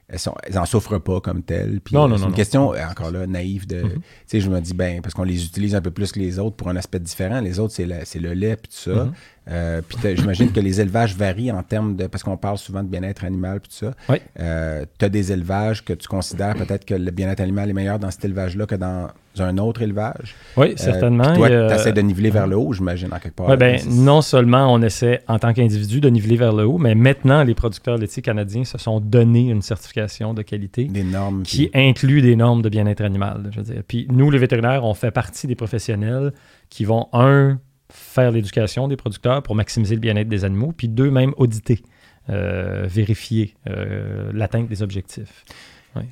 elles, 0.10 0.56
n'en 0.56 0.66
souffrent 0.66 1.00
pas 1.00 1.22
comme 1.22 1.44
telles. 1.44 1.80
non, 1.92 2.08
non, 2.08 2.18
c'est 2.18 2.26
une 2.26 2.34
question, 2.34 2.70
encore 2.70 3.12
là, 3.12 3.28
naïve 3.28 3.68
de. 3.68 3.84
Mm-hmm. 3.84 3.94
Tu 3.94 4.02
sais, 4.28 4.40
je 4.42 4.50
me 4.50 4.60
dis, 4.60 4.74
ben, 4.74 5.02
parce 5.02 5.14
qu'on 5.14 5.24
les 5.24 5.46
utilise 5.46 5.76
un 5.76 5.82
peu 5.82 5.92
plus 5.92 6.12
que 6.12 6.20
les 6.20 6.40
autres 6.40 6.56
pour 6.56 6.70
un 6.70 6.76
aspect 6.76 7.00
différent. 7.00 7.42
Les 7.42 7.60
autres, 7.60 7.74
c'est, 7.74 7.86
le 7.86 8.34
lait 8.34 8.56
puis 8.56 8.72
tout 8.72 8.92
ça. 8.92 9.06
Mm-hmm. 9.06 9.12
Euh, 9.50 9.82
puis 9.82 10.16
j'imagine 10.16 10.52
que 10.52 10.60
les 10.60 10.80
élevages 10.80 11.16
varient 11.16 11.52
en 11.52 11.64
termes 11.64 11.96
de. 11.96 12.08
Parce 12.08 12.24
qu'on 12.24 12.38
parle 12.38 12.58
souvent 12.58 12.84
de 12.84 12.88
bien-être 12.88 13.24
animal, 13.24 13.60
puis 13.60 13.70
tout 13.70 13.86
ça. 13.86 13.94
Oui. 14.10 14.18
Euh, 14.40 14.86
tu 14.98 15.06
as 15.06 15.10
des 15.10 15.32
élevages 15.32 15.84
que 15.84 15.94
tu 15.94 16.08
considères 16.08 16.56
peut-être 16.56 16.86
que 16.86 16.94
le 16.94 17.12
bien-être 17.12 17.42
animal 17.42 17.70
est 17.70 17.74
meilleur 17.74 18.00
dans 18.00 18.12
cet 18.12 18.26
élevage-là 18.26 18.66
que 18.66 18.76
dans 18.76 19.10
un 19.38 19.58
autre 19.58 19.82
élevage? 19.82 20.36
Oui, 20.58 20.72
euh, 20.72 20.74
certainement. 20.76 21.34
toi, 21.34 21.50
tu 21.50 21.74
essaies 21.74 21.94
de 21.94 22.02
niveler 22.02 22.30
vers 22.30 22.48
le 22.48 22.58
haut, 22.58 22.74
j'imagine, 22.74 23.10
en 23.14 23.20
quelque 23.20 23.36
part. 23.36 23.50
Oui, 23.50 23.58
bien, 23.58 23.78
non 23.90 24.22
seulement 24.22 24.72
on 24.74 24.82
essaie 24.82 25.22
en 25.28 25.40
tant 25.40 25.54
qu'individu 25.54 26.02
de 26.02 26.10
niveler 26.10 26.36
vers 26.36 26.54
le 26.54 26.66
haut, 26.66 26.78
mais 26.78 26.96
maintenant, 26.96 27.44
les 27.44 27.56
producteurs 27.56 27.98
laitiers 27.98 28.22
canadiens 28.22 28.64
se 28.64 28.78
sont 28.78 29.00
donné 29.00 29.50
une 29.50 29.62
certification 29.62 30.34
de 30.34 30.42
qualité. 30.42 30.86
Des 30.86 31.04
normes. 31.04 31.44
Qui 31.44 31.70
inclut 31.74 32.22
des 32.22 32.36
normes 32.36 32.62
de 32.62 32.70
bien-être 32.70 33.02
animal. 33.02 33.50
Je 33.52 33.58
veux 33.58 33.74
dire. 33.74 33.84
Puis 33.88 34.08
nous, 34.10 34.30
les 34.32 34.40
vétérinaires, 34.40 34.84
on 34.84 34.94
fait 34.94 35.12
partie 35.12 35.48
des 35.48 35.56
professionnels 35.56 36.34
qui 36.70 36.86
vont, 36.86 37.08
un, 37.14 37.60
faire 37.92 38.32
l'éducation 38.32 38.88
des 38.88 38.96
producteurs 38.96 39.42
pour 39.44 39.56
maximiser 39.56 39.96
le 39.96 40.02
bien-être 40.02 40.30
des 40.30 40.46
animaux, 40.46 40.74
puis 40.76 40.88
deux, 40.88 41.12
même 41.12 41.34
auditer, 41.38 41.82
euh, 42.30 42.86
vérifier 42.88 43.56
euh, 43.68 44.32
l'atteinte 44.34 44.68
des 44.68 44.84
objectifs. 44.84 45.46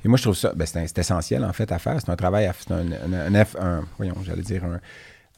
Et 0.04 0.08
moi, 0.08 0.16
je 0.16 0.22
trouve 0.22 0.34
ça, 0.34 0.52
ben, 0.54 0.66
c'est 0.66 0.98
essentiel 0.98 1.44
en 1.44 1.52
fait 1.52 1.70
à 1.70 1.78
faire. 1.78 2.00
C'est 2.00 2.10
un 2.10 2.16
travail, 2.16 2.50
c'est 2.58 2.72
un, 2.72 2.90
un, 2.90 3.44
un, 3.60 3.84
voyons, 3.96 4.16
j'allais 4.24 4.42
dire 4.42 4.64
un, 4.64 4.80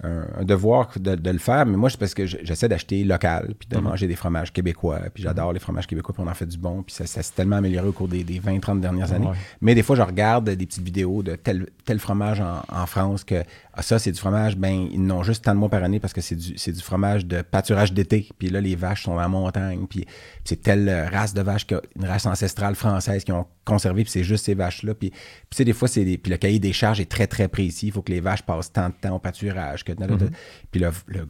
un, 0.03 0.44
devoir 0.44 0.90
de, 0.98 1.30
le 1.30 1.38
faire, 1.38 1.66
mais 1.66 1.76
moi, 1.76 1.90
c'est 1.90 1.98
parce 1.98 2.14
que 2.14 2.26
j'essaie 2.26 2.68
d'acheter 2.68 3.05
local, 3.05 3.55
puis 3.59 3.68
de 3.68 3.76
mhm. 3.76 3.84
manger 3.84 4.07
des 4.07 4.16
fromages 4.16 4.53
québécois, 4.53 5.01
puis 5.12 5.22
j'adore 5.22 5.53
les 5.53 5.61
fromages 5.61 5.86
québécois, 5.86 6.14
puis 6.14 6.24
on 6.26 6.30
en 6.30 6.34
fait 6.34 6.46
du 6.46 6.59
bon, 6.59 6.82
puis 6.82 6.94
ça, 6.94 7.07
s'est 7.07 7.22
tellement 7.34 7.57
amélioré 7.57 7.88
au 7.88 7.92
cours 7.92 8.09
des, 8.09 8.24
20-30 8.24 8.80
dernières 8.80 9.12
années. 9.12 9.28
Mais 9.61 9.74
des 9.74 9.82
fois, 9.82 9.96
je 9.96 10.03
regarde 10.03 10.51
des 10.51 10.66
petites 10.66 10.84
vidéos 10.84 11.22
de 11.22 11.36
tel, 11.36 11.66
tel 11.84 11.98
fromage 11.98 12.40
en, 12.40 12.86
France 12.86 13.24
que 13.24 13.44
ah, 13.74 13.82
ça, 13.82 13.98
c'est 13.98 14.11
du 14.11 14.18
fromage, 14.18 14.57
ben, 14.57 14.88
ils 14.90 15.05
n'ont 15.05 15.22
juste 15.22 15.44
tant 15.44 15.55
de 15.55 15.59
mois 15.59 15.68
par 15.68 15.84
année 15.84 16.01
parce 16.01 16.12
que 16.12 16.20
c'est 16.20 16.34
du, 16.34 16.55
du 16.55 16.80
fromage 16.80 17.24
de 17.26 17.42
pâturage 17.42 17.92
d'été, 17.92 18.28
puis 18.38 18.48
là, 18.48 18.61
les 18.61 18.74
vaches 18.74 19.05
sont 19.05 19.12
en 19.12 19.28
montagne, 19.28 19.86
puis 19.88 20.07
c'est 20.44 20.62
telle 20.62 21.09
race 21.12 21.34
de 21.34 21.42
vache, 21.42 21.66
une 21.96 22.07
race 22.07 22.26
ancestrale 22.26 22.74
française 22.74 23.22
qui 23.22 23.32
ont 23.32 23.46
conservé, 23.64 24.03
puis 24.03 24.11
c'est 24.11 24.24
juste 24.24 24.46
ces 24.46 24.55
vaches-là. 24.55 24.94
Puis, 24.94 25.12
puis 25.48 25.64
des 25.64 25.72
fois, 25.72 25.88
c'est 25.88 26.05
puis 26.18 26.30
le 26.30 26.36
cahier 26.36 26.59
des 26.59 26.72
charges 26.72 27.01
est 27.01 27.11
très, 27.11 27.26
très 27.26 27.48
précis. 27.48 27.86
Il 27.86 27.92
faut 27.92 28.03
que 28.03 28.12
les 28.12 28.20
vaches 28.20 28.42
passent 28.42 28.72
tant 28.72 28.88
de 28.88 28.94
temps 29.01 29.14
au 29.14 29.18
pâturage. 29.18 29.84
Que, 29.95 30.03
mm-hmm. 30.03 30.30
Puis 30.70 30.82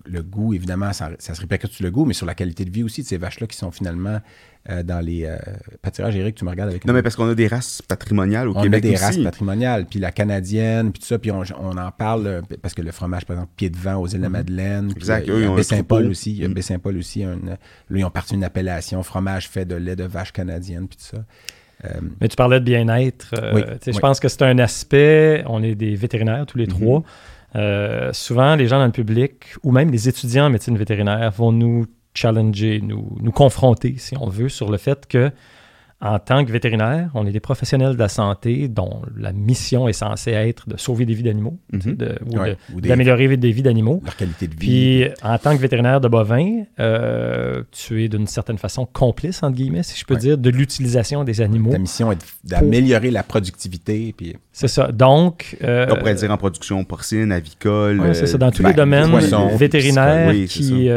le, 0.06 0.22
goût, 0.22 0.54
évidemment, 0.54 0.92
ça, 0.92 1.11
ça 1.18 1.34
se 1.34 1.40
répercute 1.40 1.72
sur 1.72 1.84
le 1.84 1.90
goût, 1.90 2.04
mais 2.04 2.14
sur 2.14 2.26
la 2.26 2.34
qualité 2.34 2.64
de 2.64 2.70
vie 2.70 2.82
aussi 2.82 3.02
de 3.02 3.06
ces 3.06 3.16
vaches-là 3.16 3.46
qui 3.46 3.56
sont 3.56 3.70
finalement 3.70 4.20
euh, 4.68 4.82
dans 4.82 5.00
les 5.00 5.24
euh, 5.24 5.36
pâturages. 5.82 6.16
Eric, 6.16 6.34
tu 6.34 6.44
me 6.44 6.50
regardes 6.50 6.70
avec... 6.70 6.84
Non, 6.84 6.92
mais 6.92 7.02
parce 7.02 7.16
qu'on 7.16 7.28
a 7.28 7.34
des 7.34 7.48
races 7.48 7.82
patrimoniales 7.82 8.48
au 8.48 8.54
Québec 8.54 8.84
On 8.84 8.88
a 8.88 8.90
des 8.90 8.96
races 8.96 9.18
patrimoniales, 9.18 9.86
puis 9.86 9.98
la 9.98 10.12
canadienne, 10.12 10.92
puis 10.92 11.00
tout 11.00 11.06
ça, 11.06 11.18
puis 11.18 11.30
on, 11.30 11.42
en 11.42 11.90
parle, 11.90 12.26
euh, 12.26 12.42
parce 12.61 12.74
que 12.74 12.82
le 12.82 12.92
fromage, 12.92 13.24
par 13.24 13.36
exemple, 13.36 13.52
pied 13.56 13.70
de 13.70 13.78
vent 13.78 13.96
aux 13.96 14.06
îles 14.06 14.18
de 14.18 14.22
la 14.22 14.28
mm-hmm. 14.28 14.32
Madeleine. 14.32 14.90
Exact. 14.94 15.28
Eux, 15.28 15.44
ils 15.44 15.54
Baie-Saint-Paul 15.54 16.06
aussi. 16.06 16.32
Il 16.32 16.42
y 16.42 16.44
a 16.44 16.48
Baie-Saint-Paul 16.48 16.96
aussi. 16.96 17.22
Là, 17.22 17.56
ils 17.90 18.04
ont 18.04 18.11
parti 18.11 18.34
une 18.34 18.44
appellation 18.44 19.02
fromage 19.02 19.48
fait 19.48 19.64
de 19.64 19.74
lait 19.74 19.96
de 19.96 20.04
vache 20.04 20.32
canadienne, 20.32 20.88
puis 20.88 20.98
tout 20.98 21.16
ça. 21.16 21.24
Euh, 21.84 21.88
Mais 22.20 22.28
tu 22.28 22.36
parlais 22.36 22.61
de 22.61 22.64
bien-être. 22.64 23.34
Euh, 23.38 23.76
je 23.84 23.98
pense 23.98 24.20
que 24.20 24.28
c'est 24.28 24.42
un 24.42 24.58
aspect, 24.58 25.42
on 25.46 25.62
est 25.62 25.74
des 25.74 25.94
vétérinaires 25.94 26.46
tous 26.46 26.58
les 26.58 26.66
mhm. 26.66 26.72
trois. 26.72 27.02
Euh, 27.57 28.12
souvent, 28.12 28.55
les 28.55 28.66
gens 28.66 28.78
dans 28.78 28.86
le 28.86 28.92
public, 28.92 29.55
ou 29.62 29.72
même 29.72 29.90
les 29.90 30.09
étudiants 30.09 30.46
en 30.46 30.51
médecine 30.51 30.76
vétérinaire, 30.76 31.30
vont 31.30 31.53
nous 31.53 31.86
challenger, 32.14 32.80
nous, 32.82 33.16
nous 33.20 33.32
confronter, 33.32 33.94
si 33.98 34.16
on 34.16 34.28
veut, 34.28 34.48
sur 34.48 34.70
le 34.70 34.78
fait 34.78 35.07
que 35.07 35.30
en 36.03 36.18
tant 36.18 36.44
que 36.46 36.51
vétérinaire, 36.51 37.11
on 37.14 37.26
est 37.26 37.30
des 37.30 37.40
professionnels 37.40 37.92
de 37.92 37.98
la 37.98 38.09
santé 38.09 38.68
dont 38.68 39.03
la 39.18 39.32
mission 39.32 39.86
est 39.86 39.92
censée 39.92 40.30
être 40.30 40.66
de 40.66 40.78
sauver 40.78 41.05
des 41.05 41.12
vies 41.12 41.22
d'animaux 41.22 41.59
mhm. 41.72 41.96
ou 42.72 42.80
d'améliorer 42.80 43.36
des 43.36 43.53
vies 43.53 43.62
d'animaux. 43.62 44.01
Leur 44.03 44.16
qualité 44.16 44.46
de 44.46 44.53
vie. 44.53 44.59
Puis, 44.59 45.05
en 45.22 45.36
tant 45.36 45.55
que 45.55 45.61
vétérinaire 45.61 46.01
de 46.01 46.09
bovins, 46.09 46.62
euh, 46.78 47.62
tu 47.70 48.03
es 48.03 48.09
d'une 48.09 48.26
certaine 48.26 48.57
façon 48.57 48.86
complice, 48.90 49.42
entre 49.42 49.57
guillemets, 49.57 49.82
si 49.82 49.98
je 49.98 50.07
peux 50.07 50.16
dire, 50.16 50.38
de 50.38 50.48
l'utilisation 50.48 51.22
des 51.22 51.42
animaux. 51.42 51.72
Ta 51.72 51.78
mission 51.78 52.12
est 52.12 52.24
d'améliorer 52.44 53.11
la 53.11 53.22
productivité. 53.22 54.14
Puis... 54.16 54.36
C'est 54.53 54.68
ça. 54.68 54.90
Donc. 54.92 55.59
Euh, 55.62 55.86
on 55.90 55.96
pourrait 55.96 56.14
dire 56.14 56.30
en 56.30 56.38
production 56.38 56.82
porcine, 56.84 57.30
avicole. 57.30 58.14
c'est 58.14 58.26
ça. 58.26 58.38
Dans 58.38 58.51
tous 58.51 58.64
les 58.64 58.72
domaines 58.72 59.11
vétérinaires 59.57 60.32
qui 60.48 60.88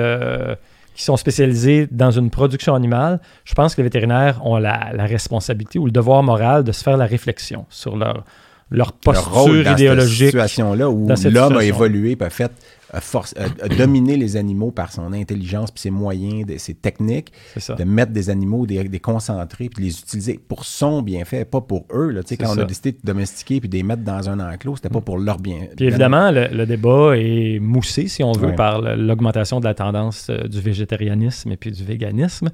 qui 0.94 1.04
sont 1.04 1.18
spécialisés 1.18 1.88
dans 1.92 2.12
une 2.12 2.30
production 2.30 2.76
animale, 2.76 3.20
je 3.46 3.54
pense 3.54 3.76
que 3.76 3.82
les 3.82 3.86
vétérinaires 3.86 4.46
ont 4.46 4.58
la, 4.58 4.92
responsabilité 4.98 5.80
ou 5.80 5.86
le 5.86 5.92
devoir 5.92 6.24
moral 6.24 6.64
de 6.64 6.72
se 6.72 6.84
faire 6.84 6.98
la 6.98 7.06
réflexion 7.06 7.66
sur 7.70 7.98
leur, 7.98 8.24
leur 8.70 8.94
posture 8.94 9.72
idéologique. 9.72 10.36
Dans 10.36 10.42
cette 10.42 10.48
situation-là 10.48 10.90
où 10.90 11.08
l'homme 11.26 11.58
a 11.58 11.64
évolué, 11.64 12.18
a 12.20 12.30
fait 12.30 12.52
force, 13.00 13.34
dominer 13.78 14.18
les 14.18 14.38
animaux 14.38 14.72
par 14.72 14.92
son 14.92 15.14
intelligence, 15.14 15.72
puis 15.72 15.82
ses 15.82 15.92
moyens, 15.92 16.46
ses 16.58 16.74
techniques, 16.74 17.32
de 17.56 17.84
mettre 17.84 18.12
des 18.12 18.30
animaux, 18.30 18.66
des, 18.66 18.84
des 18.84 19.00
concentrer, 19.00 19.70
puis 19.70 19.84
de 19.84 19.90
les 19.90 20.00
utiliser 20.00 20.40
pour 20.48 20.66
son 20.66 21.02
bienfait, 21.02 21.46
pas 21.46 21.62
pour 21.62 21.86
eux. 21.92 22.10
Là, 22.10 22.22
quand 22.40 22.56
on 22.56 22.60
a 22.60 22.66
décidé 22.66 22.92
de 22.92 23.00
domestiquer 23.04 23.60
puis 23.60 23.70
de 23.70 23.76
les 23.76 23.84
mettre 23.84 24.04
dans 24.04 24.30
un 24.30 24.40
enclos, 24.40 24.78
c'était 24.78 24.90
pas 24.90 25.02
pour 25.02 25.18
leur 25.18 25.40
bien. 25.40 25.68
Puis 25.76 25.86
évidemment, 25.86 26.32
le, 26.32 26.66
débat 26.66 27.18
est 27.18 27.60
moussé, 27.60 28.08
si 28.08 28.24
on 28.24 28.32
veut, 28.32 28.56
par 28.56 28.82
l'augmentation 28.82 29.60
de 29.60 29.66
la 29.66 29.74
tendance 29.74 30.28
euh, 30.30 30.48
du 30.48 30.62
végétarianisme 30.62 31.52
et 31.52 31.58
puis 31.58 31.72
du 31.72 31.84
véganisme. 31.84 32.50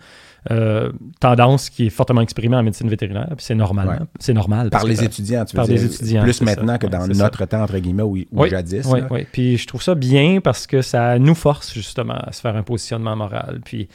Euh, 0.52 0.92
tendance 1.20 1.70
qui 1.70 1.88
est 1.88 1.90
fortement 1.90 2.22
exprimée 2.22 2.56
en 2.56 2.64
médecine 2.64 2.90
vétérinaire, 2.90 3.28
puis 3.36 3.46
c'est 3.46 3.56
normal. 3.56 4.08
C'est 4.20 4.34
normal. 4.34 4.70
Par 4.70 4.86
les 4.86 5.04
étudiants, 5.04 5.44
tu 5.44 5.54
veux 5.54 5.58
par 5.58 5.68
dire. 5.68 5.76
Des 5.76 5.86
étudiants, 5.86 6.24
plus 6.24 6.42
maintenant 6.42 6.78
que 6.78 6.88
dans 6.88 7.06
notre 7.08 7.46
temps, 7.46 7.64
entre 7.64 7.78
guillemets, 7.78 8.04
ou, 8.04 8.46
jadis. 8.48 8.86
Oui, 8.86 9.02
oui. 9.10 9.28
Puis 9.32 9.58
je 9.58 9.68
trouve 9.68 9.84
ça 9.84 9.96
bien 9.96 10.40
parce 10.42 10.66
que 10.66 10.82
ça 10.82 11.20
nous 11.20 11.36
force 11.36 11.74
justement 11.74 12.16
à 12.16 12.32
se 12.32 12.40
faire 12.40 12.56
un 12.56 12.64
positionnement 12.64 13.16
moral. 13.18 13.60
Puis 13.66 13.90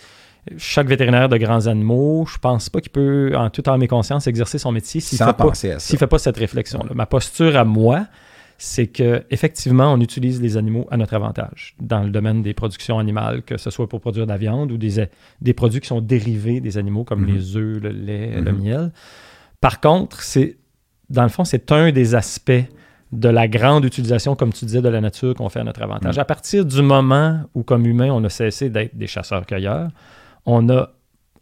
chaque 0.58 0.86
vétérinaire 0.86 1.28
de 1.28 1.38
grands 1.38 1.66
animaux, 1.66 2.26
je 2.30 2.38
pense 2.38 2.68
pas 2.68 2.80
qu'il 2.80 2.92
peut, 2.92 3.32
en 3.34 3.48
toute 3.48 3.66
âme 3.66 3.82
et 3.82 3.88
conscience, 3.88 4.26
exercer 4.26 4.58
son 4.58 4.72
métier 4.72 5.00
s'il 5.00 5.18
ne 5.18 5.24
fait, 5.24 5.96
fait, 5.96 6.06
pas 6.06 6.18
cette 6.18 6.36
réflexion-là. 6.36 6.90
Ma 6.94 7.06
posture 7.06 7.56
à 7.56 7.64
moi, 7.64 8.06
c'est 8.58 8.86
qu'effectivement, 8.86 9.92
on 9.92 10.00
utilise 10.00 10.40
les 10.40 10.56
animaux 10.56 10.86
à 10.90 10.96
notre 10.96 11.14
avantage 11.14 11.74
dans 11.80 12.02
le 12.02 12.10
domaine 12.10 12.42
des 12.42 12.54
productions 12.54 12.98
animales, 12.98 13.42
que 13.42 13.56
ce 13.56 13.70
soit 13.70 13.88
pour 13.88 14.00
produire 14.00 14.26
de 14.26 14.30
la 14.30 14.38
viande 14.38 14.72
ou 14.72 14.76
des, 14.76 15.06
des 15.40 15.54
produits 15.54 15.80
qui 15.80 15.88
sont 15.88 16.00
dérivés 16.00 16.60
des 16.60 16.78
animaux, 16.78 17.04
comme 17.04 17.22
mhm. 17.22 17.34
les 17.34 17.56
œufs, 17.56 17.82
le 17.82 17.90
lait, 17.90 18.40
le 18.40 18.52
mhm. 18.52 18.62
miel. 18.62 18.92
Par 19.60 19.80
contre, 19.80 20.22
c'est 20.22 20.58
dans 21.10 21.22
le 21.22 21.28
fond, 21.28 21.44
c'est 21.44 21.70
un 21.72 21.92
des 21.92 22.14
aspects 22.14 22.52
de 23.12 23.28
la 23.28 23.46
grande 23.46 23.84
utilisation, 23.84 24.34
comme 24.34 24.52
tu 24.52 24.64
disais, 24.64 24.82
de 24.82 24.88
la 24.88 25.00
nature 25.00 25.34
qu'on 25.34 25.48
fait 25.48 25.60
à 25.60 25.64
notre 25.64 25.82
avantage. 25.82 26.16
Mhm. 26.16 26.20
À 26.20 26.24
partir 26.24 26.64
du 26.64 26.82
moment 26.82 27.42
où, 27.54 27.62
comme 27.62 27.86
humains, 27.86 28.10
on 28.10 28.24
a 28.24 28.30
cessé 28.30 28.70
d'être 28.70 28.96
des 28.96 29.06
chasseurs-cueilleurs, 29.06 29.90
on 30.46 30.68
a 30.68 30.90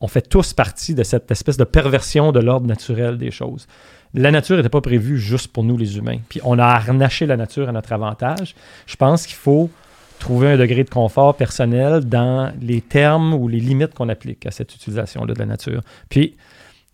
on 0.03 0.09
fait 0.09 0.29
tous 0.29 0.53
partie 0.53 0.97
de 0.97 1.05
cette 1.05 1.31
espèce 1.31 1.57
de 1.57 1.65
perversion 1.65 2.33
de 2.33 2.41
l'ordre 2.41 2.67
naturel 2.67 3.19
des 3.19 3.31
choses 3.31 3.69
la 4.15 4.31
nature 4.31 4.57
n'était 4.57 4.69
pas 4.69 4.81
prévue 4.81 5.19
juste 5.19 5.49
pour 5.49 5.65
nous, 5.65 5.77
les 5.77 5.97
humains. 5.97 6.19
Puis 6.29 6.41
on 6.45 6.59
a 6.59 6.65
harnaché 6.65 7.27
la 7.27 7.37
nature 7.37 7.69
à 7.69 7.73
notre 7.73 7.93
avantage. 7.93 8.55
Je 8.87 8.97
pense 8.97 9.27
qu'il 9.27 9.37
faut 9.37 9.71
trouver 10.19 10.53
un 10.53 10.57
degré 10.57 10.85
de 10.85 10.91
confort 10.91 11.37
personnel 11.37 12.05
dans 12.05 12.53
les 12.61 12.81
termes 12.81 13.35
ou 13.35 13.49
les 13.49 13.59
limites 13.59 13.95
qu'on 13.95 14.09
applique 14.09 14.47
à 14.47 14.51
cette 14.51 14.75
utilisation-là 14.75 15.35
de 15.35 15.39
la 15.39 15.47
nature. 15.47 15.83
Puis, 16.09 16.37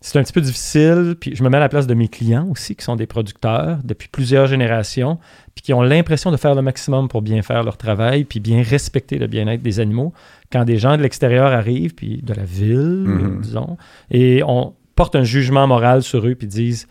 c'est 0.01 0.17
un 0.17 0.23
petit 0.23 0.31
peu 0.31 0.41
difficile, 0.41 1.15
puis 1.19 1.35
je 1.35 1.43
me 1.43 1.49
mets 1.49 1.57
à 1.57 1.59
la 1.59 1.67
place 1.67 1.85
de 1.85 1.93
mes 1.93 2.07
clients 2.07 2.47
aussi, 2.49 2.75
qui 2.75 2.85
sont 2.85 2.95
des 2.95 3.05
producteurs 3.05 3.79
depuis 3.83 4.07
plusieurs 4.07 4.47
générations, 4.47 5.19
puis 5.53 5.61
qui 5.61 5.73
ont 5.73 5.81
l'impression 5.81 6.31
de 6.31 6.37
faire 6.37 6.55
le 6.55 6.61
maximum 6.61 7.09
pour 7.09 7.21
bien 7.21 7.41
faire 7.41 7.63
leur 7.63 7.75
travail, 7.75 8.23
puis 8.23 8.39
bien 8.39 8.63
respecter 8.63 9.17
le 9.17 9.27
bien-être 9.27 9.61
des 9.61 9.81
animaux. 9.81 10.13
Quand 10.51 10.63
des 10.63 10.77
gens 10.77 10.95
de 10.95 11.01
l'extérieur 11.01 11.51
arrivent, 11.51 11.95
puis 11.95 12.21
de 12.23 12.33
la 12.33 12.45
ville, 12.45 13.03
mm-hmm. 13.05 13.41
disons, 13.41 13.77
et 14.09 14.41
on 14.47 14.73
porte 14.95 15.17
un 15.17 15.23
jugement 15.23 15.67
moral 15.67 16.01
sur 16.01 16.25
eux, 16.25 16.33
puis 16.33 16.47
disent 16.47 16.87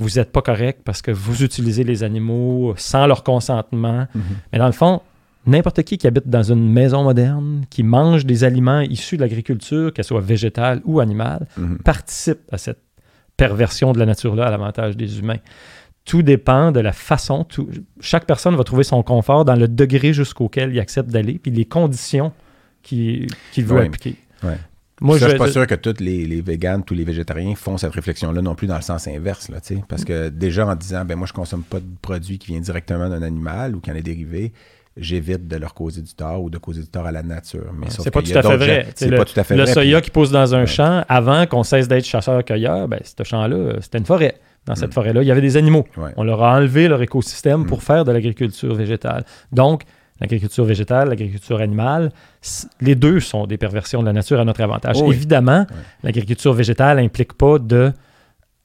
vous 0.00 0.18
n'êtes 0.18 0.32
pas 0.32 0.42
correct 0.42 0.80
parce 0.84 1.02
que 1.02 1.10
vous 1.10 1.44
utilisez 1.44 1.84
les 1.84 2.02
animaux 2.02 2.74
sans 2.76 3.06
leur 3.06 3.22
consentement. 3.22 4.06
Mhm. 4.14 4.22
Mais 4.52 4.58
dans 4.58 4.66
le 4.66 4.72
fond, 4.72 5.02
n'importe 5.46 5.82
qui 5.82 5.98
qui 5.98 6.06
habite 6.06 6.28
dans 6.28 6.42
une 6.42 6.68
maison 6.68 7.04
moderne, 7.04 7.64
qui 7.70 7.82
mange 7.82 8.24
des 8.24 8.42
aliments 8.44 8.80
issus 8.80 9.16
de 9.16 9.22
l'agriculture, 9.22 9.92
qu'elle 9.92 10.04
soit 10.04 10.20
végétale 10.20 10.80
ou 10.84 11.00
animale, 11.00 11.46
mhm. 11.56 11.78
participe 11.78 12.40
à 12.50 12.58
cette 12.58 12.80
perversion 13.36 13.92
de 13.92 13.98
la 13.98 14.06
nature-là 14.06 14.46
à 14.46 14.50
l'avantage 14.50 14.96
des 14.96 15.18
humains. 15.18 15.38
Tout 16.06 16.22
dépend 16.22 16.72
de 16.72 16.80
la 16.80 16.92
façon. 16.92 17.46
chaque 18.00 18.24
personne 18.24 18.56
va 18.56 18.64
trouver 18.64 18.84
son 18.84 19.02
confort 19.02 19.44
dans 19.44 19.54
le 19.54 19.68
degré 19.68 20.14
jusqu'auquel 20.14 20.72
il 20.72 20.80
accepte 20.80 21.10
d'aller, 21.10 21.38
puis 21.38 21.50
les 21.50 21.66
conditions 21.66 22.32
qu'il 22.82 23.28
veut 23.58 23.80
appliquer. 23.80 24.16
Moi, 25.00 25.16
je 25.16 25.24
ne 25.24 25.30
suis 25.30 25.38
pas 25.38 25.50
sûr 25.50 25.66
que 25.66 25.74
tous 25.74 26.00
les, 26.00 26.26
les 26.26 26.42
véganes, 26.42 26.84
tous 26.84 26.94
les 26.94 27.04
végétariens 27.04 27.54
font 27.54 27.78
cette 27.78 27.92
réflexion-là 27.92 28.42
non 28.42 28.54
plus 28.54 28.66
dans 28.66 28.76
le 28.76 28.82
sens 28.82 29.08
inverse. 29.08 29.48
Là, 29.48 29.58
parce 29.88 30.04
que 30.04 30.28
déjà 30.28 30.66
en 30.66 30.74
disant, 30.74 31.04
ben 31.04 31.16
moi, 31.16 31.26
je 31.26 31.32
ne 31.32 31.36
consomme 31.36 31.62
pas 31.62 31.80
de 31.80 31.86
produit 32.02 32.38
qui 32.38 32.48
vient 32.48 32.60
directement 32.60 33.08
d'un 33.08 33.22
animal 33.22 33.74
ou 33.74 33.80
qui 33.80 33.90
en 33.90 33.94
est 33.94 34.02
dérivé, 34.02 34.52
j'évite 34.96 35.48
de 35.48 35.56
leur 35.56 35.72
causer 35.74 36.02
du 36.02 36.12
tort 36.14 36.42
ou 36.42 36.50
de 36.50 36.58
causer 36.58 36.82
du 36.82 36.88
tort 36.88 37.06
à 37.06 37.12
la 37.12 37.22
nature. 37.22 37.72
Mais 37.78 37.86
c'est 37.88 38.10
pas, 38.10 38.22
tout 38.22 38.30
à 38.34 38.42
fait 38.42 38.56
vrai. 38.56 38.86
C'est 38.94 39.10
pas 39.10 39.24
tout 39.24 39.40
à 39.40 39.44
fait 39.44 39.56
le 39.56 39.66
soya 39.66 40.00
qui 40.00 40.10
pousse 40.10 40.30
dans 40.30 40.54
un 40.54 40.66
champ, 40.66 41.04
avant 41.08 41.46
qu'on 41.46 41.62
cesse 41.62 41.88
d'être 41.88 42.04
chasseur-cueilleur, 42.04 42.88
ben, 42.88 43.00
ce 43.02 43.24
champ-là, 43.24 43.76
c'était 43.80 43.98
une 43.98 44.06
forêt. 44.06 44.36
Dans 44.66 44.74
cette 44.74 44.90
mm. 44.90 44.92
forêt-là, 44.92 45.22
il 45.22 45.26
y 45.26 45.30
avait 45.30 45.40
des 45.40 45.56
animaux. 45.56 45.86
On 46.16 46.22
leur 46.22 46.42
a 46.42 46.56
enlevé 46.56 46.88
leur 46.88 47.00
écosystème 47.00 47.66
pour 47.66 47.78
mm. 47.78 47.82
faire 47.82 48.04
de 48.04 48.12
l'agriculture 48.12 48.74
végétale. 48.74 49.24
Donc, 49.52 49.84
l'agriculture 50.20 50.64
végétale, 50.64 51.08
l'agriculture 51.08 51.60
animale, 51.60 52.10
les 52.80 52.94
deux 52.94 53.20
sont 53.20 53.46
des 53.46 53.56
perversions 53.56 54.00
de 54.00 54.06
la 54.06 54.12
nature 54.12 54.40
à 54.40 54.44
notre 54.44 54.60
avantage. 54.60 54.96
Oh 55.02 55.12
Évidemment, 55.12 55.66
l'agriculture 56.02 56.52
végétale 56.52 56.98
n'implique 56.98 57.32
pas 57.32 57.58
de 57.58 57.92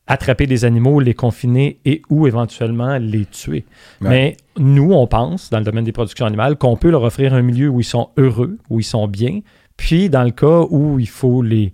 attraper 0.08 0.46
des 0.46 0.66
animaux, 0.66 1.00
les 1.00 1.14
confiner 1.14 1.80
et 1.86 2.02
ou 2.10 2.28
éventuellement 2.28 2.98
les 2.98 3.26
tuer. 3.26 3.66
Mais 4.02 4.38
nous, 4.58 4.94
on 4.94 5.08
pense, 5.08 5.50
dans 5.50 5.58
le 5.58 5.66
domaine 5.66 5.84
des 5.84 5.92
productions 5.92 6.26
animales, 6.26 6.58
qu'on 6.58 6.78
peut 6.78 6.92
leur 6.92 7.04
offrir 7.04 7.34
un 7.34 7.42
milieu 7.42 7.70
où 7.70 7.80
ils 7.80 7.86
sont 7.86 8.10
heureux, 8.18 8.58
où 8.70 8.80
ils 8.80 8.84
sont 8.84 9.08
bien, 9.08 9.40
puis 9.78 10.10
dans 10.10 10.24
le 10.24 10.32
cas 10.32 10.66
où 10.70 11.00
il 11.00 11.10
faut 11.10 11.42
les 11.42 11.74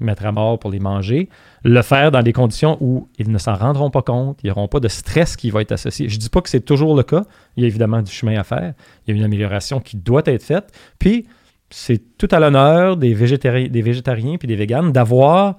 mettre 0.00 0.26
à 0.26 0.32
mort 0.32 0.58
pour 0.58 0.70
les 0.70 0.78
manger, 0.78 1.28
le 1.64 1.82
faire 1.82 2.10
dans 2.10 2.22
des 2.22 2.32
conditions 2.32 2.76
où 2.80 3.08
ils 3.18 3.30
ne 3.30 3.38
s'en 3.38 3.54
rendront 3.54 3.90
pas 3.90 4.02
compte, 4.02 4.38
ils 4.42 4.48
n'auront 4.48 4.68
pas 4.68 4.80
de 4.80 4.88
stress 4.88 5.36
qui 5.36 5.50
va 5.50 5.62
être 5.62 5.72
associé. 5.72 6.08
Je 6.08 6.14
ne 6.14 6.20
dis 6.20 6.28
pas 6.28 6.40
que 6.40 6.48
c'est 6.48 6.64
toujours 6.64 6.96
le 6.96 7.02
cas, 7.02 7.24
il 7.56 7.62
y 7.62 7.64
a 7.64 7.66
évidemment 7.66 8.02
du 8.02 8.12
chemin 8.12 8.38
à 8.38 8.44
faire, 8.44 8.74
il 9.06 9.10
y 9.10 9.16
a 9.16 9.18
une 9.18 9.24
amélioration 9.24 9.80
qui 9.80 9.96
doit 9.96 10.22
être 10.26 10.42
faite, 10.42 10.72
puis 10.98 11.26
c'est 11.70 12.16
tout 12.16 12.28
à 12.30 12.40
l'honneur 12.40 12.96
des, 12.96 13.14
végétariens, 13.14 13.68
des 13.68 13.82
végétariens 13.82 14.38
puis 14.38 14.48
des 14.48 14.56
véganes 14.56 14.92
d'avoir 14.92 15.56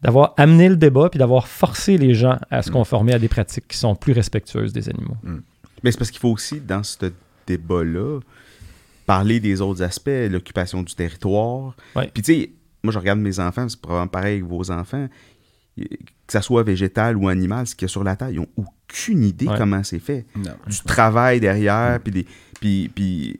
d'avoir 0.00 0.34
amené 0.36 0.68
le 0.68 0.76
débat 0.76 1.08
puis 1.08 1.18
d'avoir 1.18 1.48
forcé 1.48 1.98
les 1.98 2.14
gens 2.14 2.38
à 2.50 2.62
se 2.62 2.70
mm. 2.70 2.72
conformer 2.72 3.14
à 3.14 3.18
des 3.18 3.26
pratiques 3.26 3.66
qui 3.66 3.76
sont 3.76 3.96
plus 3.96 4.12
respectueuses 4.12 4.72
des 4.72 4.88
animaux. 4.88 5.16
Mm. 5.24 5.38
Mais 5.82 5.90
c'est 5.90 5.98
parce 5.98 6.10
qu'il 6.10 6.20
faut 6.20 6.30
aussi, 6.30 6.60
dans 6.60 6.84
ce 6.84 7.10
débat-là, 7.46 8.20
parler 9.06 9.40
des 9.40 9.60
autres 9.60 9.82
aspects, 9.82 10.10
l'occupation 10.30 10.82
du 10.82 10.94
territoire. 10.94 11.74
Puis 12.14 12.22
tu 12.22 12.34
sais, 12.34 12.50
moi 12.82 12.92
je 12.92 12.98
regarde 12.98 13.18
mes 13.18 13.40
enfants, 13.40 13.68
c'est 13.68 13.80
probablement 13.80 14.08
pareil 14.08 14.38
avec 14.38 14.44
vos 14.44 14.70
enfants, 14.70 15.08
que 15.76 16.32
ça 16.32 16.42
soit 16.42 16.62
végétal 16.62 17.16
ou 17.16 17.28
animal, 17.28 17.66
ce 17.66 17.74
qu'il 17.74 17.86
y 17.86 17.86
a 17.86 17.88
sur 17.88 18.04
la 18.04 18.16
terre, 18.16 18.30
ils 18.30 18.36
n'ont 18.36 18.48
aucune 18.56 19.24
idée 19.24 19.46
comment 19.56 19.82
c'est 19.82 19.98
fait. 19.98 20.26
Du 20.66 20.80
travail 20.84 21.40
derrière, 21.40 22.00
puis, 22.00 22.26
puis, 22.60 22.90
puis 22.94 23.36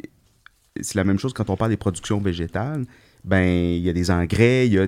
c'est 0.80 0.95
la 0.95 1.05
même 1.05 1.18
chose 1.18 1.32
quand 1.32 1.51
on 1.51 1.57
parle 1.57 1.70
des 1.70 1.76
productions 1.76 2.20
végétales. 2.20 2.84
Ben 3.24 3.45
il 3.45 3.82
y 3.82 3.91
a 3.91 3.93
des 3.93 4.11
engrais, 4.11 4.68
il 4.68 4.78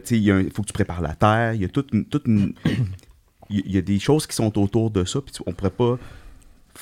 faut 0.54 0.62
que 0.62 0.68
tu 0.68 0.72
prépares 0.72 1.02
la 1.02 1.14
terre, 1.14 1.54
il 1.54 1.62
y 1.62 1.64
a 1.64 1.68
toute 1.68 1.90
toute 2.08 2.26
il 3.50 3.70
y 3.70 3.76
a 3.76 3.82
des 3.82 3.98
choses 3.98 4.26
qui 4.26 4.36
sont 4.36 4.56
autour 4.58 4.90
de 4.90 5.04
ça, 5.04 5.20
puis 5.20 5.34
on 5.46 5.52
pourrait 5.52 5.70
pas 5.70 5.98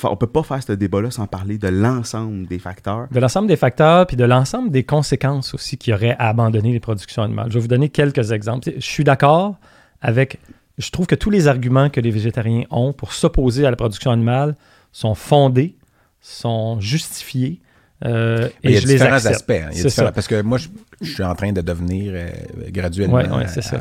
on 0.05 0.17
peut 0.17 0.27
pas 0.27 0.43
faire 0.43 0.63
ce 0.63 0.73
débat-là 0.73 1.11
sans 1.11 1.27
parler 1.27 1.59
de 1.59 1.69
l'ensemble 1.69 2.47
des 2.47 2.59
facteurs. 2.59 3.09
De 3.11 3.21
l'ensemble 3.21 3.49
des 3.49 3.57
facteurs, 3.57 4.07
puis 4.07 4.17
de 4.17 4.25
l'ensemble 4.25 4.71
des 4.71 4.85
conséquences 4.85 5.55
aussi 5.55 5.77
qu'il 5.77 5.93
y 5.93 5.95
aurait 5.95 6.17
à 6.19 6.29
abandonner 6.29 6.73
les 6.73 6.81
productions 6.81 7.23
animales. 7.23 7.47
Je 7.49 7.55
vais 7.55 7.61
vous 7.61 7.69
donner 7.69 7.89
quelques 7.89 8.33
exemples. 8.33 8.71
Je 8.77 8.85
suis 8.85 9.05
d'accord 9.05 9.57
avec... 10.01 10.39
Je 10.79 10.91
trouve 10.91 11.07
que 11.07 11.17
tous 11.17 11.31
les 11.31 11.49
arguments 11.49 11.91
que 11.91 12.01
les 12.01 12.13
végétariens 12.13 12.65
ont 12.71 12.93
pour 12.93 13.13
s'opposer 13.13 13.67
à 13.67 13.71
la 13.71 13.77
production 13.77 14.13
animale 14.13 14.55
sont 14.93 15.17
fondés, 15.17 15.75
sont 16.21 16.79
justifiés. 16.81 17.61
Euh, 18.05 18.49
et 18.63 18.69
il 18.69 18.75
y 18.75 18.77
a 18.77 18.81
différents 18.81 19.27
aspects. 19.27 19.51
Hein. 19.51 20.11
Parce 20.15 20.29
que 20.29 20.41
moi, 20.43 20.59
je, 21.01 21.11
suis 21.11 21.25
en 21.25 21.35
train 21.35 21.53
de 21.53 21.61
devenir 21.61 22.13
euh, 22.15 22.29
graduellement 22.69 23.17
à, 23.17 23.25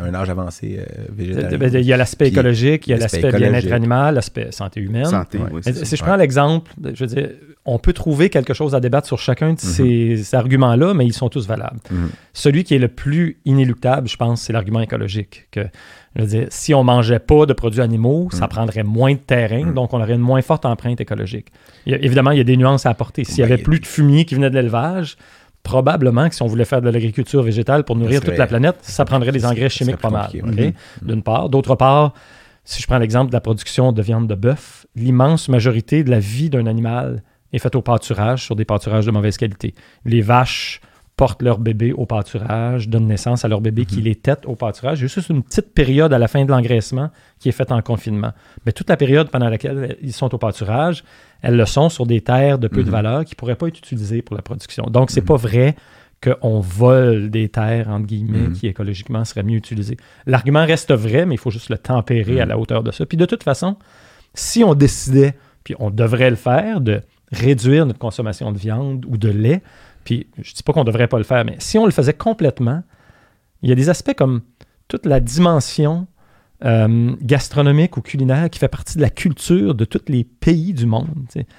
un 0.03 0.13
âge 0.15 0.29
avancé 0.29 0.79
euh, 0.79 1.03
végétarien. 1.11 1.57
Ben, 1.57 1.73
il 1.73 1.85
y 1.85 1.93
a 1.93 1.97
l'aspect 1.97 2.29
écologique, 2.29 2.87
il 2.87 2.91
y 2.91 2.93
a 2.93 2.97
l'aspect 2.97 3.31
bien-être 3.31 3.71
animal, 3.71 4.15
l'aspect 4.15 4.51
santé 4.51 4.79
humaine. 4.79 5.05
Santé, 5.05 5.39
si 5.83 5.95
je 5.95 6.03
prends 6.03 6.15
l'exemple, 6.15 6.71
je 6.83 7.05
veux 7.05 7.15
dire, 7.15 7.29
on 7.65 7.79
peut 7.79 7.93
trouver 7.93 8.29
quelque 8.29 8.53
chose 8.53 8.73
à 8.73 8.79
débattre 8.79 9.07
sur 9.07 9.19
chacun 9.19 9.53
de 9.53 9.59
ces, 9.59 10.33
arguments-là, 10.33 10.93
mais 10.93 11.05
ils 11.05 11.13
sont 11.13 11.29
tous 11.29 11.47
valables. 11.47 11.79
Mhm. 11.91 12.09
Celui 12.33 12.63
qui 12.63 12.73
est 12.73 12.79
le 12.79 12.87
plus 12.87 13.37
inéluctable, 13.45 14.07
je 14.07 14.15
pense, 14.15 14.41
c'est 14.41 14.53
l'argument 14.53 14.81
écologique. 14.81 15.47
Que 15.51 15.67
je 16.17 16.21
veux 16.23 16.27
dire, 16.27 16.47
si 16.49 16.73
on 16.73 16.83
mangeait 16.83 17.19
pas 17.19 17.45
de 17.45 17.53
produits 17.53 17.81
animaux, 17.81 18.29
ça 18.31 18.45
mm. 18.45 18.49
prendrait 18.49 18.83
moins 18.83 19.13
de 19.13 19.19
terrain, 19.19 19.65
mm. 19.65 19.73
donc 19.73 19.93
on 19.93 20.01
aurait 20.01 20.15
une 20.15 20.21
moins 20.21 20.41
forte 20.41 20.65
empreinte 20.65 20.99
écologique. 20.99 21.47
évidemment, 21.85 22.31
il 22.31 22.39
y 22.39 22.41
a 22.41 22.43
des 22.43 22.57
nuances 22.57 22.85
à 22.85 22.89
apporter. 22.89 23.23
S'il 23.23 23.37
n'y 23.37 23.43
avait 23.51 23.61
plus 23.61 23.79
de 23.79 23.85
fumier 23.85 24.25
qui 24.25 24.35
venait 24.35 24.49
de 24.49 24.55
l'élevage, 24.55 25.17
probablement 25.61 26.27
que 26.27 26.35
si 26.35 26.41
on 26.41 26.47
voulait 26.47 26.65
faire 26.65 26.81
de 26.81 26.89
l'agriculture 26.89 27.43
végétale 27.43 27.83
pour 27.83 27.95
nourrir 27.95 28.21
toute 28.21 28.37
la 28.37 28.47
planète, 28.47 28.77
ça 28.81 29.05
prendrait 29.05 29.31
des 29.31 29.45
engrais 29.45 29.69
chimiques 29.69 29.97
pas 29.97 30.09
mal. 30.09 30.29
Mm. 30.33 30.71
D'une 31.03 31.21
part. 31.21 31.49
D'autre 31.49 31.75
part, 31.75 32.13
si 32.63 32.81
je 32.81 32.87
prends 32.87 32.97
l'exemple 32.97 33.29
de 33.29 33.33
la 33.33 33.41
production 33.41 33.91
de 33.91 34.01
viande 34.01 34.27
de 34.27 34.35
bœuf, 34.35 34.87
l'immense 34.95 35.49
majorité 35.49 36.03
de 36.03 36.09
la 36.09 36.19
vie 36.19 36.49
d'un 36.49 36.65
animal 36.65 37.21
est 37.53 37.59
faite 37.59 37.75
au 37.75 37.81
pâturage 37.81 38.43
sur 38.43 38.55
des 38.55 38.65
pâturages 38.65 39.05
de 39.05 39.11
mauvaise 39.11 39.37
qualité. 39.37 39.73
Les 40.03 40.21
vaches 40.21 40.81
portent 41.17 41.41
leur 41.41 41.57
bébé 41.57 41.93
au 41.93 42.05
pâturage, 42.05 42.87
donnent 42.87 43.07
naissance 43.07 43.43
à 43.43 43.47
leur 43.47 43.59
bébé 43.59 43.85
qui 43.85 43.97
mhm. 43.97 44.03
les 44.03 44.15
tête 44.15 44.45
au 44.45 44.55
pâturage. 44.55 44.99
Il 44.99 45.01
y 45.01 45.05
a 45.05 45.07
juste 45.07 45.29
une 45.29 45.41
petite 45.41 45.73
période 45.73 46.13
à 46.13 46.19
la 46.19 46.27
fin 46.27 46.45
de 46.45 46.51
l'engraissement 46.51 47.09
qui 47.39 47.49
est 47.49 47.53
faite 47.53 47.71
en 47.71 47.81
confinement. 47.81 48.31
Mais 48.65 48.71
toute 48.71 48.87
la 48.87 48.97
période 48.97 49.29
pendant 49.31 49.49
laquelle 49.49 49.97
ils 50.01 50.13
sont 50.13 50.33
au 50.33 50.37
pâturage, 50.37 51.03
elles 51.41 51.57
le 51.57 51.65
sont 51.65 51.89
sur 51.89 52.05
des 52.05 52.21
terres 52.21 52.59
de 52.59 52.67
peu 52.67 52.83
de 52.83 52.87
mhm. 52.87 52.91
valeur 52.91 53.25
qui 53.25 53.33
ne 53.33 53.37
pourraient 53.37 53.55
pas 53.55 53.67
être 53.67 53.79
utilisées 53.79 54.21
pour 54.21 54.35
la 54.35 54.43
production. 54.43 54.83
Donc, 54.85 55.09
c'est 55.09 55.17
n'est 55.19 55.23
mhm. 55.23 55.27
pas 55.27 55.35
vrai 55.35 55.75
qu'on 56.23 56.59
vole 56.59 57.29
des 57.29 57.49
terres, 57.49 57.89
entre 57.89 58.05
guillemets, 58.05 58.51
qui 58.51 58.67
écologiquement 58.67 59.23
seraient 59.25 59.43
mieux 59.43 59.57
utilisées. 59.57 59.97
L'argument 60.25 60.65
reste 60.65 60.91
vrai, 60.91 61.25
mais 61.25 61.35
il 61.35 61.39
faut 61.39 61.51
juste 61.51 61.69
le 61.69 61.77
tempérer 61.77 62.41
à 62.41 62.45
la 62.45 62.57
hauteur 62.57 62.81
de 62.81 62.91
ça. 62.91 63.05
Puis 63.05 63.17
de 63.17 63.25
toute 63.25 63.43
façon, 63.43 63.75
si 64.33 64.63
on 64.63 64.73
décidait, 64.73 65.35
puis 65.63 65.75
on 65.79 65.91
devrait 65.91 66.31
le 66.31 66.35
faire, 66.35 66.81
de 66.81 67.01
réduire 67.31 67.85
notre 67.85 67.99
consommation 67.99 68.51
de 68.51 68.57
viande 68.57 69.05
ou 69.07 69.17
de 69.17 69.29
lait, 69.29 69.61
puis 70.07 70.25
je 70.37 70.51
ne 70.51 70.55
dis 70.55 70.63
pas 70.63 70.71
qu'on 70.71 70.85
ne 70.85 70.85
devrait 70.85 71.09
pas 71.09 71.17
le 71.17 71.25
faire, 71.25 71.43
mais 71.43 71.57
si 71.59 71.77
on 71.77 71.83
le 71.83 71.91
faisait 71.91 72.13
complètement, 72.13 72.81
il 73.61 73.67
y 73.67 73.73
a 73.73 73.75
des 73.75 73.89
aspects 73.89 74.13
comme 74.13 74.39
toute 74.87 75.05
la 75.05 75.19
dimension 75.19 76.07
euh, 76.63 77.13
gastronomique 77.21 77.97
ou 77.97 78.01
culinaire 78.01 78.49
qui 78.49 78.57
fait 78.57 78.69
partie 78.69 78.95
de 78.95 79.01
la 79.01 79.09
culture 79.09 79.75
de 79.75 79.83
tous 79.83 80.03
les 80.07 80.23
pays 80.23 80.73
du 80.73 80.85
monde. 80.85 81.09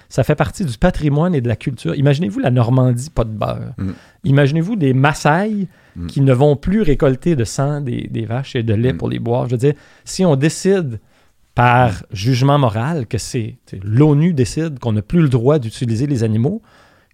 Ça 0.09 0.24
fait 0.24 0.34
partie 0.34 0.64
du 0.64 0.78
patrimoine 0.78 1.34
et 1.34 1.42
de 1.42 1.49
la 1.49 1.57
culture. 1.57 1.94
Imaginez-vous 1.94 2.40
la 2.40 2.51
Normandie, 2.51 3.11
pas 3.11 3.24
de 3.24 3.32
beurre. 3.32 3.74
Mm. 3.76 3.90
Imaginez-vous 4.24 4.76
des 4.76 4.94
Maasai 4.94 5.68
mm. 5.94 6.07
qui 6.07 6.22
ne 6.22 6.32
vont 6.32 6.57
plus 6.57 6.80
récolter 6.80 7.36
de 7.36 7.44
sang 7.44 7.82
des, 7.82 8.24
vaches 8.26 8.57
et 8.57 8.62
de 8.62 8.72
lait 8.72 8.94
mm. 8.94 8.96
pour 8.96 9.11
les 9.11 9.18
boire. 9.18 9.44
Je 9.44 9.51
veux 9.51 9.59
dire, 9.59 9.74
si 10.07 10.24
on 10.24 10.36
décide 10.36 11.01
par 11.55 12.03
jugement 12.12 12.59
moral 12.59 13.07
que 13.07 13.18
c'est 13.18 13.59
l'ONU 13.82 14.32
décide 14.32 14.78
qu'on 14.78 14.92
n'a 14.92 15.03
plus 15.03 15.20
le 15.20 15.28
droit 15.28 15.59
d'utiliser 15.59 16.07
les 16.07 16.24
animaux, 16.24 16.62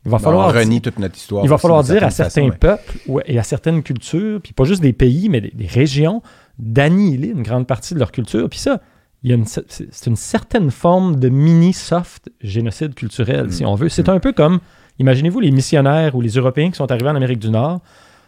il 0.05 0.11
va 0.11 0.19
falloir. 0.19 0.53
renier 0.53 0.81
toute 0.81 0.99
notre 0.99 1.17
histoire. 1.17 1.45
Il 1.45 1.49
va 1.49 1.59
falloir 1.59 1.83
dire 1.83 2.05
à 2.05 2.11
certains 2.11 2.51
peuples 2.51 2.99
et 3.27 3.39
à 3.39 3.43
certaines 3.43 3.83
cultures, 3.83 4.41
puis 4.43 4.53
pas 4.53 4.65
juste 4.65 4.83
des 4.83 4.93
pays, 4.93 5.29
mais 5.29 5.41
des, 5.41 5.67
régions, 5.67 6.23
d'annihiler 6.59 7.29
une 7.29 7.43
grande 7.43 7.67
partie 7.67 7.95
de 7.95 7.99
leur 7.99 8.13
culture. 8.13 8.49
Puis 8.49 8.59
ça, 8.59 8.81
c'est 9.69 10.07
une 10.07 10.17
certaine 10.17 10.71
forme 10.71 11.17
de 11.19 11.29
mini-soft 11.29 12.31
génocide 12.43 12.95
culturel, 12.95 13.53
si 13.53 13.65
mm. 13.65 13.69
on 13.69 13.75
veut. 13.75 13.89
C'est 13.89 14.09
mm. 14.09 14.13
un 14.13 14.21
peu 14.21 14.33
comme, 14.33 14.61
imaginez-vous 14.99 15.41
les 15.41 15.51
missionnaires 15.51 16.15
ou 16.15 16.21
les 16.21 16.31
Européens 16.31 16.71
qui 16.71 16.77
sont 16.77 16.91
arrivés 16.91 17.09
en 17.09 17.17
Amérique 17.17 17.39
du 17.39 17.51
Nord 17.51 17.81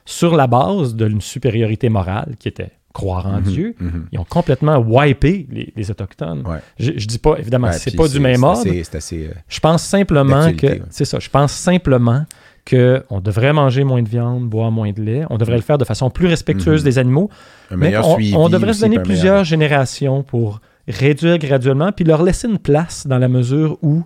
sur 0.07 0.35
la 0.35 0.47
base 0.47 0.95
d'une 0.95 1.20
supériorité 1.20 1.89
morale 1.91 2.37
qui 2.39 2.49
était 2.49 2.70
croire 2.97 3.26
en 3.26 3.40
mhm, 3.40 3.42
Dieu. 3.42 3.74
Mhm. 3.78 4.07
Ils 4.11 4.18
ont 4.18 4.24
complètement 4.24 4.78
wipé 4.78 5.47
les, 5.76 5.90
Autochtones. 5.90 6.42
Je, 6.78 6.92
je 6.97 7.07
dis 7.07 7.18
pas, 7.18 7.36
évidemment, 7.38 7.70
c'est 7.72 7.94
pas 7.94 8.09
du 8.09 8.20
même 8.20 8.42
ordre. 8.42 8.66
Euh, 8.66 9.28
je 9.49 9.61
pense 9.61 9.82
simplement 9.82 10.53
que. 10.55 10.80
C'est 10.90 11.05
ça. 11.05 11.18
Je 11.18 11.28
pense 11.28 11.53
simplement 11.53 12.24
qu'on 12.68 13.20
devrait 13.20 13.53
manger 13.53 13.84
moins 13.84 14.03
de 14.03 14.09
viande, 14.09 14.49
boire 14.49 14.72
moins 14.72 14.92
de 14.92 15.01
lait. 15.01 15.24
On 15.30 15.36
devrait 15.36 15.57
le 15.57 15.62
faire 15.62 15.78
de 15.78 15.84
façon 15.84 16.11
plus 16.11 16.26
respectueuse 16.26 16.80
mhm. 16.80 16.84
des 16.84 16.99
animaux. 16.99 17.30
mais 17.70 17.94
on, 18.34 18.49
devrait 18.49 18.72
se 18.72 18.80
donner 18.80 18.99
plusieurs 18.99 19.44
générations 19.44 20.22
pour 20.22 20.61
réduire 20.88 21.38
graduellement, 21.38 21.92
puis 21.92 22.05
leur 22.05 22.22
laisser 22.22 22.49
une 22.49 22.59
place 22.59 23.07
dans 23.07 23.18
la 23.18 23.28
mesure 23.28 23.78
où 23.82 24.05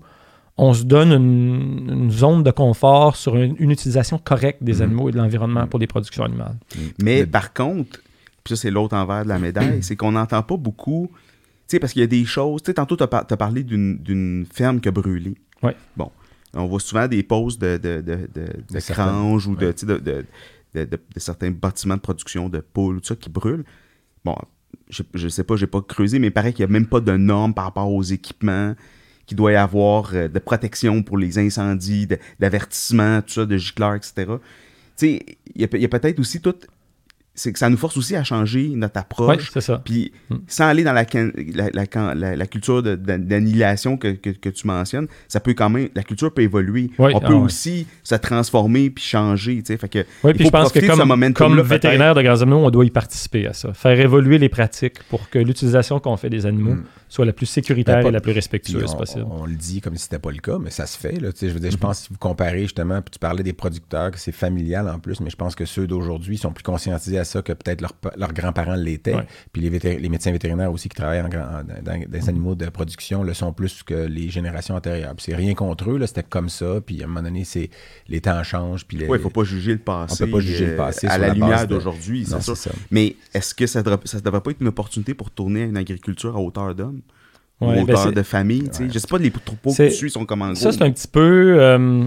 on 0.58 0.74
se 0.74 0.82
donne 0.82 1.12
une, 1.12 2.10
zone 2.10 2.42
de 2.42 2.50
confort 2.50 3.16
sur 3.16 3.36
une, 3.36 3.70
utilisation 3.70 4.18
correcte 4.18 4.62
des 4.62 4.82
animaux 4.82 5.08
et 5.08 5.12
de 5.12 5.18
l'environnement 5.18 5.66
pour 5.66 5.78
des 5.78 5.86
productions 5.86 6.24
animales. 6.24 6.56
Mais 7.02 7.24
par 7.24 7.54
contre, 7.54 8.00
puis 8.50 8.56
ça, 8.56 8.62
c'est 8.62 8.70
l'autre 8.70 8.96
envers 8.96 9.24
de 9.24 9.28
la 9.28 9.38
médaille, 9.38 9.82
c'est 9.82 9.96
qu'on 9.96 10.12
n'entend 10.12 10.42
pas 10.42 10.56
beaucoup. 10.56 11.10
Tu 11.12 11.76
sais, 11.76 11.78
parce 11.78 11.92
qu'il 11.92 12.00
y 12.00 12.04
a 12.04 12.08
des 12.08 12.24
choses. 12.24 12.62
Tu 12.62 12.70
sais, 12.70 12.74
tantôt, 12.74 12.96
tu 12.96 13.04
as, 13.04 13.08
parlé 13.08 13.62
d'une 13.62 14.46
ferme 14.52 14.80
qui 14.80 14.88
a 14.88 14.90
brûlé. 14.90 15.36
Oui. 15.62 15.72
Bon. 15.96 16.10
On 16.52 16.66
voit 16.66 16.80
souvent 16.80 17.06
des 17.06 17.22
poses 17.22 17.58
de, 17.58 17.76
de, 17.76 18.00
de, 18.00 18.28
de, 18.34 19.48
ou 19.48 19.54
de, 19.54 19.72
de, 20.74 20.96
certains 21.16 21.50
bâtiments 21.52 21.94
de 21.94 22.00
production 22.00 22.48
de 22.48 22.58
poules, 22.58 23.00
tout 23.00 23.06
ça, 23.06 23.14
qui 23.16 23.30
brûlent. 23.30 23.64
Bon, 24.24 24.34
je, 24.88 25.04
je 25.14 25.28
sais 25.28 25.44
pas, 25.44 25.54
j'ai 25.54 25.68
pas 25.68 25.80
creusé, 25.80 26.18
mais 26.18 26.26
il 26.26 26.32
paraît 26.32 26.52
qu'il 26.52 26.66
n'y 26.66 26.70
a 26.70 26.72
même 26.72 26.86
pas 26.86 26.98
de 26.98 27.16
normes 27.16 27.54
par 27.54 27.66
rapport 27.66 27.92
aux 27.92 28.02
équipements 28.02 28.74
qu'il 29.26 29.36
doit 29.36 29.52
y 29.52 29.56
avoir 29.56 30.10
euh, 30.12 30.26
de 30.26 30.38
protection 30.40 31.04
pour 31.04 31.18
les 31.18 31.38
incendies, 31.38 32.08
d'avertissement, 32.40 33.22
tout 33.22 33.34
ça, 33.34 33.46
de 33.46 33.56
gicleurs, 33.56 33.94
etc. 33.94 34.12
Tu 34.16 34.36
sais, 34.96 35.26
il 35.54 35.60
y 35.60 35.64
a, 35.64 35.68
a 35.68 35.88
peut-être 35.88 36.18
aussi 36.18 36.40
tout 36.40 36.56
c'est 37.34 37.52
que 37.52 37.58
ça 37.58 37.70
nous 37.70 37.76
force 37.76 37.96
aussi 37.96 38.16
à 38.16 38.24
changer 38.24 38.68
notre 38.74 38.98
approche. 38.98 39.50
c'est 39.52 39.60
ça. 39.60 39.80
Puis 39.84 40.12
mm. 40.28 40.36
sans 40.46 40.66
aller 40.66 40.84
dans 40.84 40.92
la, 40.92 41.04
la, 41.74 42.36
la, 42.36 42.46
culture 42.46 42.82
d'annihilation 42.82 43.96
que, 43.96 44.08
que, 44.08 44.48
tu 44.48 44.66
mentionnes, 44.66 45.06
ça 45.28 45.40
peut 45.40 45.54
quand 45.54 45.70
même, 45.70 45.88
la 45.94 46.02
culture 46.02 46.32
peut 46.32 46.42
évoluer. 46.42 46.90
On 46.98 47.20
peut 47.20 47.26
ah 47.30 47.34
aussi 47.34 47.86
se 48.02 48.14
transformer 48.14 48.90
puis 48.90 49.04
changer. 49.04 49.56
Tu 49.58 49.72
sais, 49.72 49.76
fait 49.76 49.88
que, 49.88 50.04
oui, 50.24 50.34
puis 50.34 50.46
je 50.46 50.50
pense 50.50 50.72
que 50.72 50.80
comme, 50.86 51.32
comme 51.34 51.60
vétérinaire 51.60 52.14
de 52.14 52.22
grands 52.22 52.42
animaux, 52.42 52.64
on 52.64 52.70
doit 52.70 52.84
y 52.84 52.90
participer 52.90 53.46
à 53.46 53.52
ça. 53.52 53.72
Faire 53.72 53.98
évoluer 53.98 54.38
les 54.38 54.48
pratiques 54.48 55.02
pour 55.08 55.30
que 55.30 55.38
l'utilisation 55.38 56.00
qu'on 56.00 56.16
fait 56.16 56.30
des 56.30 56.46
animaux 56.46 56.74
mm. 56.74 56.84
Soit 57.10 57.26
la 57.26 57.32
plus 57.32 57.46
sécuritaire 57.46 58.06
et 58.06 58.10
la 58.10 58.20
plus 58.20 58.32
respectueuse 58.32 58.94
possible. 58.94 59.26
On, 59.28 59.44
le 59.44 59.56
dit 59.56 59.80
comme 59.80 59.96
si 59.96 60.04
c'était 60.04 60.20
pas 60.20 60.30
le 60.30 60.38
cas, 60.38 60.58
mais 60.58 60.70
ça 60.70 60.86
se 60.86 60.96
fait. 60.96 61.20
Là, 61.20 61.30
je 61.38 61.46
veux 61.48 61.58
dire, 61.58 61.70
je 61.70 61.76
mm-hmm. 61.76 61.80
pense 61.80 61.98
que 61.98 62.06
si 62.06 62.12
vous 62.12 62.18
comparez 62.18 62.62
justement, 62.62 63.02
puis 63.02 63.10
tu 63.10 63.18
parlais 63.18 63.42
des 63.42 63.52
producteurs, 63.52 64.12
que 64.12 64.18
c'est 64.18 64.32
familial 64.32 64.88
en 64.88 65.00
plus, 65.00 65.20
mais 65.20 65.28
je 65.28 65.36
pense 65.36 65.56
que 65.56 65.64
ceux 65.64 65.88
d'aujourd'hui 65.88 66.38
sont 66.38 66.52
plus 66.52 66.62
conscientisés 66.62 67.18
à 67.18 67.24
ça 67.24 67.42
que 67.42 67.52
peut-être 67.52 67.84
leurs 68.16 68.32
grands-parents 68.32 68.76
l'étaient. 68.76 69.16
Puis 69.52 69.60
les, 69.60 69.98
les, 69.98 70.08
médecins 70.08 70.30
vétérinaires 70.30 70.72
aussi 70.72 70.88
qui 70.88 70.94
travaillent 70.94 71.22
dans, 71.22 72.04
des 72.08 72.28
animaux 72.28 72.54
de 72.54 72.68
production 72.68 73.24
le 73.24 73.34
sont 73.34 73.52
plus 73.52 73.82
que 73.82 73.94
les 73.94 74.30
générations 74.30 74.76
antérieures. 74.76 75.14
c'est 75.18 75.34
rien 75.34 75.54
contre 75.54 75.90
eux, 75.90 76.06
c'était 76.06 76.22
comme 76.22 76.48
ça. 76.48 76.80
Puis 76.80 77.02
à 77.02 77.06
un 77.06 77.08
moment 77.08 77.22
donné, 77.22 77.42
c'est, 77.44 77.70
les 78.08 78.20
temps 78.20 78.42
changent. 78.44 78.86
Puis 78.86 78.98
oui, 78.98 79.06
il 79.08 79.12
ne 79.12 79.18
faut 79.18 79.30
pas 79.30 79.44
juger 79.44 79.72
le 79.72 79.78
passé. 79.78 80.22
On 80.22 80.26
peut 80.26 80.32
pas 80.32 80.40
juger 80.40 80.66
le 80.66 80.76
passé 80.76 81.08
euh, 81.08 81.10
à 81.10 81.18
la, 81.18 81.34
lumière 81.34 81.66
d'aujourd'hui, 81.66 82.24
c'est 82.24 82.54
ça. 82.54 82.70
Mais 82.92 83.16
est-ce 83.34 83.52
que 83.52 83.66
ça 83.66 83.80
ne 83.80 84.20
devrait 84.20 84.40
pas 84.40 84.50
être 84.52 84.60
une 84.60 84.68
opportunité 84.68 85.14
pour 85.14 85.30
tourner 85.30 85.62
à 85.62 85.66
une 85.66 85.76
agriculture 85.76 86.36
à 86.36 86.40
hauteur 86.40 86.74
d'homme? 86.74 86.99
Ou 87.60 87.66
ben 87.66 87.82
hauteur 87.82 88.12
de 88.12 88.22
famille, 88.22 88.70
Je 88.78 88.84
ne 88.84 88.90
sais 88.90 89.06
pas, 89.06 89.18
les 89.18 89.30
troupeaux 89.30 89.72
que 89.72 89.88
tu 89.88 89.94
suis 89.94 90.10
sont 90.10 90.24
comment 90.24 90.54
Ça, 90.54 90.72
c'est 90.72 90.82
un 90.82 90.90
petit 90.90 91.08
peu... 91.08 91.56
Euh, 91.58 92.06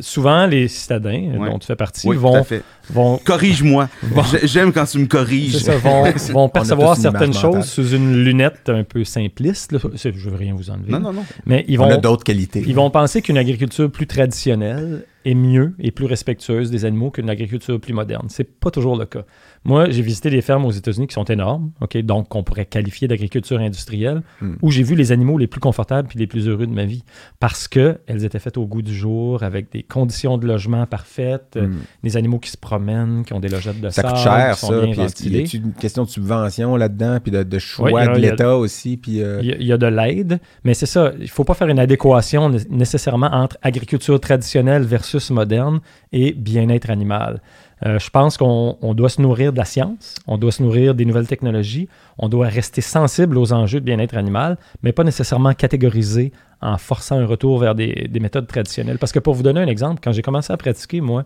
souvent, 0.00 0.46
les 0.46 0.68
citadins 0.68 1.32
dont 1.38 1.58
tu 1.58 1.66
fais 1.66 1.76
partie 1.76 2.08
vont, 2.08 2.44
vont. 2.90 3.18
Corrige-moi. 3.24 3.88
J'aime 4.42 4.72
quand 4.72 4.84
tu 4.84 4.98
me 4.98 5.06
corriges. 5.06 5.58
Ça, 5.58 5.76
vont, 5.78 6.04
vont 6.32 6.48
percevoir 6.48 6.96
certaines 6.96 7.32
choses 7.32 7.64
sous 7.64 7.90
une 7.90 8.24
lunette 8.24 8.68
un 8.68 8.84
peu 8.84 9.04
simpliste. 9.04 9.76
Je 9.94 10.08
ne 10.08 10.30
veux 10.30 10.36
rien 10.36 10.54
vous 10.54 10.70
enlever. 10.70 10.92
Non, 10.92 11.00
non, 11.00 11.12
non. 11.12 11.24
Mais 11.46 11.64
ils 11.68 11.78
vont, 11.78 11.86
On 11.86 11.90
a 11.90 11.96
d'autres 11.96 12.24
qualités. 12.24 12.62
Ils 12.66 12.74
vont 12.74 12.90
penser 12.90 13.22
qu'une 13.22 13.38
agriculture 13.38 13.90
plus 13.90 14.06
traditionnelle 14.06 15.06
est 15.24 15.34
mieux 15.34 15.74
et 15.78 15.90
plus 15.90 16.04
respectueuse 16.04 16.70
des 16.70 16.84
animaux 16.84 17.10
qu'une 17.10 17.30
agriculture 17.30 17.80
plus 17.80 17.94
moderne. 17.94 18.26
C'est 18.28 18.58
pas 18.58 18.70
toujours 18.70 18.96
le 18.96 19.06
cas. 19.06 19.24
Moi, 19.64 19.88
j'ai 19.90 20.02
visité 20.02 20.28
des 20.28 20.42
fermes 20.42 20.66
aux 20.66 20.70
États-Unis 20.70 21.06
qui 21.06 21.14
sont 21.14 21.24
énormes, 21.24 21.70
ok, 21.80 21.96
donc 21.98 22.28
qu'on 22.28 22.42
pourrait 22.42 22.66
qualifier 22.66 23.08
d'agriculture 23.08 23.58
industrielle, 23.60 24.22
hmm. 24.42 24.54
où 24.60 24.70
j'ai 24.70 24.82
vu 24.82 24.94
les 24.94 25.10
animaux 25.10 25.38
les 25.38 25.46
plus 25.46 25.60
confortables 25.60 26.06
puis 26.08 26.18
les 26.18 26.26
plus 26.26 26.48
heureux 26.48 26.66
de 26.66 26.72
ma 26.72 26.84
vie, 26.84 27.02
parce 27.40 27.66
que 27.66 27.98
elles 28.06 28.24
étaient 28.24 28.38
faites 28.38 28.58
au 28.58 28.66
goût 28.66 28.82
du 28.82 28.94
jour, 28.94 29.42
avec 29.42 29.72
des 29.72 29.82
conditions 29.82 30.36
de 30.36 30.46
logement 30.46 30.86
parfaites, 30.86 31.58
hmm. 31.60 31.76
des 32.02 32.16
animaux 32.18 32.38
qui 32.38 32.50
se 32.50 32.58
promènent, 32.58 33.24
qui 33.24 33.32
ont 33.32 33.40
des 33.40 33.48
logettes 33.48 33.80
de 33.80 33.88
ça 33.88 34.02
coûte 34.02 34.16
cher, 34.18 34.56
ça. 34.56 34.68
Bien 34.68 35.06
il 35.20 35.36
y 35.36 35.38
a 35.38 35.56
une 35.56 35.72
question 35.72 36.04
de 36.04 36.10
subvention 36.10 36.76
là-dedans, 36.76 37.18
puis 37.22 37.32
de, 37.32 37.58
choix 37.58 38.06
de 38.06 38.18
l'État 38.18 38.56
aussi, 38.56 38.96
puis 38.98 39.22
euh, 39.22 39.40
il, 39.42 39.66
y 39.66 39.72
a, 39.72 39.78
de 39.78 39.86
l'aide, 39.86 40.40
mais 40.64 40.74
c'est 40.74 40.86
ça. 40.86 41.12
Il 41.18 41.30
faut 41.30 41.44
pas 41.44 41.54
faire 41.54 41.68
une 41.68 41.78
adéquation 41.78 42.50
nécessairement 42.68 43.32
entre 43.32 43.56
agriculture 43.62 44.20
traditionnelle 44.20 44.82
versus 44.82 45.30
moderne 45.30 45.80
et 46.12 46.32
bien-être 46.32 46.90
animal. 46.90 47.40
Euh, 47.86 47.98
je 47.98 48.08
pense 48.08 48.38
qu'on 48.38 48.94
doit 48.94 49.10
se 49.10 49.20
nourrir 49.20 49.52
de 49.52 49.58
la 49.58 49.64
science, 49.64 50.14
on 50.26 50.38
doit 50.38 50.52
se 50.52 50.62
nourrir 50.62 50.94
des 50.94 51.04
nouvelles 51.04 51.26
technologies, 51.26 51.88
on 52.18 52.28
doit 52.28 52.46
rester 52.46 52.80
sensible 52.80 53.36
aux 53.36 53.52
enjeux 53.52 53.80
de 53.80 53.84
bien-être 53.84 54.16
animal, 54.16 54.56
mais 54.82 54.92
pas 54.92 55.04
nécessairement 55.04 55.52
catégoriser 55.52 56.32
en 56.62 56.78
forçant 56.78 57.18
un 57.18 57.26
retour 57.26 57.58
vers 57.58 57.74
des, 57.74 58.08
méthodes 58.20 58.46
traditionnelles. 58.46 58.98
Parce 58.98 59.12
que 59.12 59.18
pour 59.18 59.34
vous 59.34 59.42
donner 59.42 59.60
un 59.60 59.66
exemple, 59.66 60.00
quand 60.02 60.12
j'ai 60.12 60.22
commencé 60.22 60.52
à 60.52 60.56
pratiquer, 60.56 61.02
moi, 61.02 61.24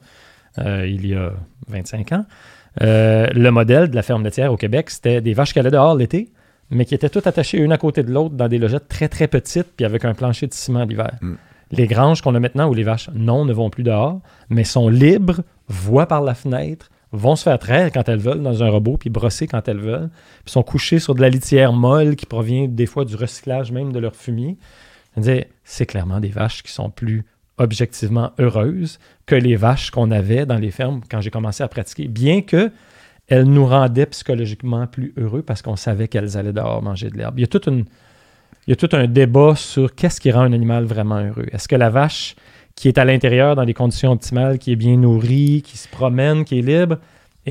euh, 0.59 0.87
il 0.87 1.07
y 1.07 1.15
a 1.15 1.33
25 1.69 2.13
ans, 2.13 2.25
euh, 2.83 3.29
le 3.33 3.51
modèle 3.51 3.89
de 3.89 3.95
la 3.95 4.03
ferme 4.03 4.25
laitière 4.25 4.53
au 4.53 4.57
Québec, 4.57 4.91
c'était 4.91 5.21
des 5.21 5.35
vaches 5.35 5.53
qui 5.53 5.61
allaient 5.61 5.71
dehors 5.71 5.95
l'été, 5.95 6.31
mais 6.71 6.85
qui 6.85 6.95
étaient 6.95 7.09
toutes 7.09 7.29
attachées 7.29 7.59
une 7.59 7.73
à 7.73 7.79
côté 7.79 8.03
de 8.03 8.13
l'autre 8.13 8.35
dans 8.35 8.49
des 8.49 8.59
logettes 8.59 8.89
très 8.89 9.09
très 9.09 9.29
petites, 9.29 9.69
puis 9.77 9.87
avec 9.87 10.05
un 10.05 10.15
plancher 10.15 10.49
de 10.49 10.55
ciment 10.55 10.85
l'hiver. 10.85 11.13
Mm. 11.21 11.35
Les 11.71 11.87
granges 11.87 12.23
qu'on 12.23 12.35
a 12.35 12.41
maintenant 12.41 12.69
où 12.69 12.75
les 12.75 12.83
vaches, 12.83 13.11
non, 13.15 13.45
ne 13.45 13.53
vont 13.53 13.71
plus 13.71 13.83
dehors, 13.83 14.21
mais 14.49 14.65
sont 14.65 14.89
libres, 14.89 15.43
voient 15.69 16.07
par 16.07 16.23
la 16.23 16.35
fenêtre, 16.35 16.91
vont 17.13 17.37
se 17.37 17.43
faire 17.43 17.59
traire 17.59 17.91
quand 17.93 18.09
elles 18.09 18.19
veulent 18.19 18.43
dans 18.43 18.63
un 18.63 18.71
robot, 18.71 18.97
puis 18.97 19.11
brosser 19.11 19.47
quand 19.47 19.67
elles 19.69 19.81
veulent, 19.81 20.11
puis 20.45 20.53
sont 20.53 20.63
couchées 20.63 20.99
sur 20.99 21.15
de 21.15 21.21
la 21.21 21.29
litière 21.29 21.73
molle 21.73 22.17
qui 22.17 22.27
provient 22.27 22.69
des 22.69 22.87
fois 22.87 23.05
du 23.05 23.17
recyclage 23.17 23.73
même 23.73 23.93
de 23.93 23.99
leur 23.99 24.15
fumier. 24.15 24.57
c'est 25.65 25.87
clairement 25.87 26.21
des 26.21 26.29
vaches 26.29 26.63
qui 26.63 26.73
sont 26.73 26.91
plus 26.91 27.25
objectivement 27.59 28.33
heureuses 28.39 28.99
que 29.27 29.35
les 29.35 29.57
vaches 29.57 29.91
qu'on 29.91 30.11
avait 30.11 30.47
dans 30.47 30.59
les 30.59 30.71
fermes 30.71 31.01
quand 31.11 31.21
j'ai 31.21 31.31
commencé 31.31 31.63
à 31.63 31.69
pratiquer, 31.69 32.09
bien 32.09 32.43
que 32.43 32.71
elles 33.27 33.45
nous 33.45 33.67
rendaient 33.67 34.07
psychologiquement 34.07 34.87
plus 34.87 35.13
heureux 35.19 35.43
parce 35.43 35.61
qu'on 35.61 35.77
savait 35.77 36.09
qu'elles 36.09 36.39
allaient 36.39 36.53
dehors 36.53 36.83
manger 36.83 37.11
de 37.11 37.19
l'herbe. 37.19 37.39
Il 37.39 37.43
y 37.43 37.45
a 37.45 37.49
toute 37.49 37.67
une 37.67 37.85
il 38.69 38.73
y 38.73 38.75
a 38.75 38.77
tout 38.77 38.95
un 38.95 39.07
débat 39.07 39.55
sur 39.57 39.95
qu'est-ce 39.95 40.21
qui 40.21 40.31
rend 40.31 40.43
un 40.43 40.53
animal 40.53 40.85
vraiment 40.85 41.19
heureux. 41.21 41.47
Est-ce 41.53 41.67
que 41.67 41.75
la 41.75 41.89
vache 41.89 42.37
qui 42.75 42.89
est 42.89 42.99
à 42.99 43.07
l'intérieur 43.07 43.57
dans 43.57 43.65
des 43.65 43.73
conditions 43.73 44.13
optimales, 44.13 44.59
qui 44.59 44.73
est 44.73 44.77
bien 44.77 44.99
nourrie, 44.99 45.63
qui 45.65 45.79
se 45.79 45.89
promène, 45.89 46.45
qui 46.45 46.59
est 46.59 46.63
libre, 46.63 46.99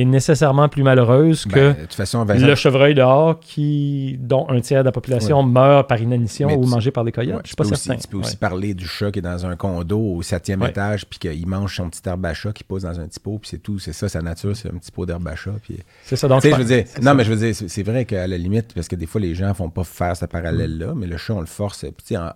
est 0.02 0.06
nécessairement 0.06 0.70
plus 0.70 0.84
malheureuse 0.84 1.48
ben, 1.48 1.74
que 1.76 2.46
le 2.46 2.56
chevreuil 2.56 2.94
dehors 2.94 3.40
qui, 3.40 4.18
dont 4.20 4.48
un 4.50 4.60
tiers 4.62 4.82
de 4.82 4.86
la 4.86 4.92
population 4.92 5.42
meurt 5.44 5.90
par 5.90 6.00
inanition 6.00 6.50
ou 6.56 6.66
mangé 6.66 6.92
par 6.92 7.04
des 7.04 7.12
coyotes. 7.12 7.42
je 7.44 7.48
suis 7.50 7.56
pas 7.56 7.64
certain. 7.64 7.96
tu 7.96 8.08
peux 8.08 8.18
aussi 8.18 8.38
parler 8.38 8.74
du 8.74 8.88
chat 8.88 9.12
qui 9.12 9.20
est 9.20 9.24
dans 9.24 9.46
un 9.46 9.56
condo 9.56 10.00
au 10.00 10.22
septième 10.22 10.64
étage 10.64 11.06
puis 11.06 11.20
qu'il 11.20 11.48
mange 11.48 11.76
son 11.76 11.90
petit 11.90 12.02
herbe 12.08 12.26
à 12.26 12.34
chat 12.34 12.54
qui 12.54 12.64
pose 12.64 12.84
dans 12.84 13.00
un 13.00 13.08
petit 13.08 13.20
pot 13.20 13.40
puis 13.40 13.50
c'est 13.50 13.58
tout. 13.58 13.80
C'est 13.80 13.94
ça, 13.94 14.08
sa 14.10 14.22
nature, 14.22 14.56
c'est 14.56 14.70
un 14.70 14.78
petit 14.78 14.92
pot 14.92 15.06
d'herbe 15.06 15.28
à 15.28 15.36
chat. 15.36 15.56
Puis... 15.64 15.80
C'est 16.04 16.16
ça. 16.16 16.28
Donc, 16.28 16.44
je 16.44 16.56
veux 16.56 16.64
dire, 16.64 16.86
non, 17.02 17.16
mais 17.16 17.24
je 17.24 17.34
veux 17.34 17.52
dire, 17.52 17.56
c'est 17.56 17.84
vrai 17.84 18.06
qu'à 18.06 18.28
la 18.28 18.38
limite, 18.38 18.74
parce 18.74 18.88
que 18.88 18.96
des 18.96 19.06
fois, 19.06 19.22
les 19.22 19.36
gens 19.36 19.54
font 19.54 19.70
pas 19.70 19.84
faire 19.84 20.16
ce 20.16 20.26
parallèle-là, 20.26 20.94
mais 20.96 21.08
le 21.08 21.18
chat, 21.18 21.34
on 21.34 21.40
le 21.40 21.46
force. 21.46 21.86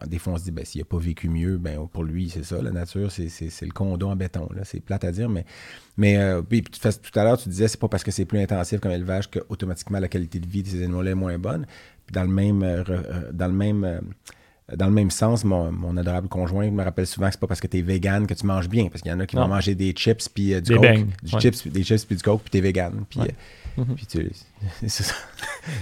Des 0.07 0.18
fois, 0.20 0.34
on 0.34 0.38
se 0.38 0.43
dit, 0.43 0.51
ben, 0.51 0.66
s'il 0.66 0.82
n'a 0.82 0.86
pas 0.86 0.97
vécu 0.97 1.30
mieux, 1.30 1.57
ben, 1.57 1.88
pour 1.91 2.03
lui, 2.03 2.30
c'est 2.30 2.43
ça, 2.43 2.62
la 2.62 2.72
nature, 2.72 3.12
c'est 3.12 3.62
le 3.62 3.72
condo 3.72 4.07
en 4.07 4.16
béton. 4.16 4.47
C'est 4.64 4.80
plate 4.80 5.03
à 5.03 5.12
dire, 5.12 5.30
mais 5.30 5.45
mais 5.98 6.18
euh, 6.18 6.42
puis, 6.42 6.64
tout 6.64 7.20
à 7.20 7.24
l'heure, 7.24 7.38
tu 7.38 7.50
disais, 7.50 7.68
c'est 7.68 7.80
pas 7.80 7.88
parce 7.88 8.04
que 8.04 8.12
c'est 8.12 8.26
plus 8.26 8.39
intensif 8.39 8.80
comme 8.80 8.92
élevage 8.92 9.30
que 9.30 9.39
automatiquement 9.50 10.00
la 10.00 10.08
qualité 10.08 10.39
de 10.39 10.48
vie 10.48 10.64
de 10.64 10.68
ces 10.68 10.84
animaux-là 10.84 11.12
est 11.12 11.16
moins 11.16 11.38
bonne. 11.38 11.66
Puis 12.06 12.14
dans 12.14 12.24
le 12.24 12.30
même, 12.30 12.64
euh, 12.64 12.84
euh, 12.89 13.32
dans 13.32 13.48
le 13.48 13.54
même, 13.54 14.02
dans 14.76 14.86
le 14.86 14.92
même 14.92 15.12
sens, 15.12 15.44
mon, 15.44 15.98
adorable 15.98 16.28
conjoint 16.30 16.70
me 16.72 16.84
rappelle 16.84 17.08
souvent 17.08 17.28
que 17.28 17.34
c'est 17.34 17.39
pas 17.39 17.48
parce 17.48 17.60
que 17.60 17.68
tu 17.68 17.80
es 17.80 17.82
vegan 17.82 18.26
que 18.26 18.34
tu 18.34 18.46
manges 18.46 18.70
bien, 18.70 18.88
parce 18.88 19.02
qu'il 19.02 19.12
y 19.12 19.16
en 19.16 19.20
a 19.20 19.26
qui 19.26 19.36
vont 19.36 19.48
manger 19.48 19.76
des 19.76 19.92
chips 19.92 20.30
puis 20.30 20.60
du 20.62 20.76
coke, 20.76 21.06
du 21.24 21.39
chips, 21.39 21.68
des 21.68 21.84
chips 21.84 22.06
puis 22.06 22.16
du 22.16 22.24
coke 22.24 22.42
puis 22.42 22.52
t'es 22.52 22.62
vegan. 22.62 23.04
Puis, 23.10 23.20
mhm. 23.78 23.96
c'est 24.82 24.89
ça. 24.89 25.16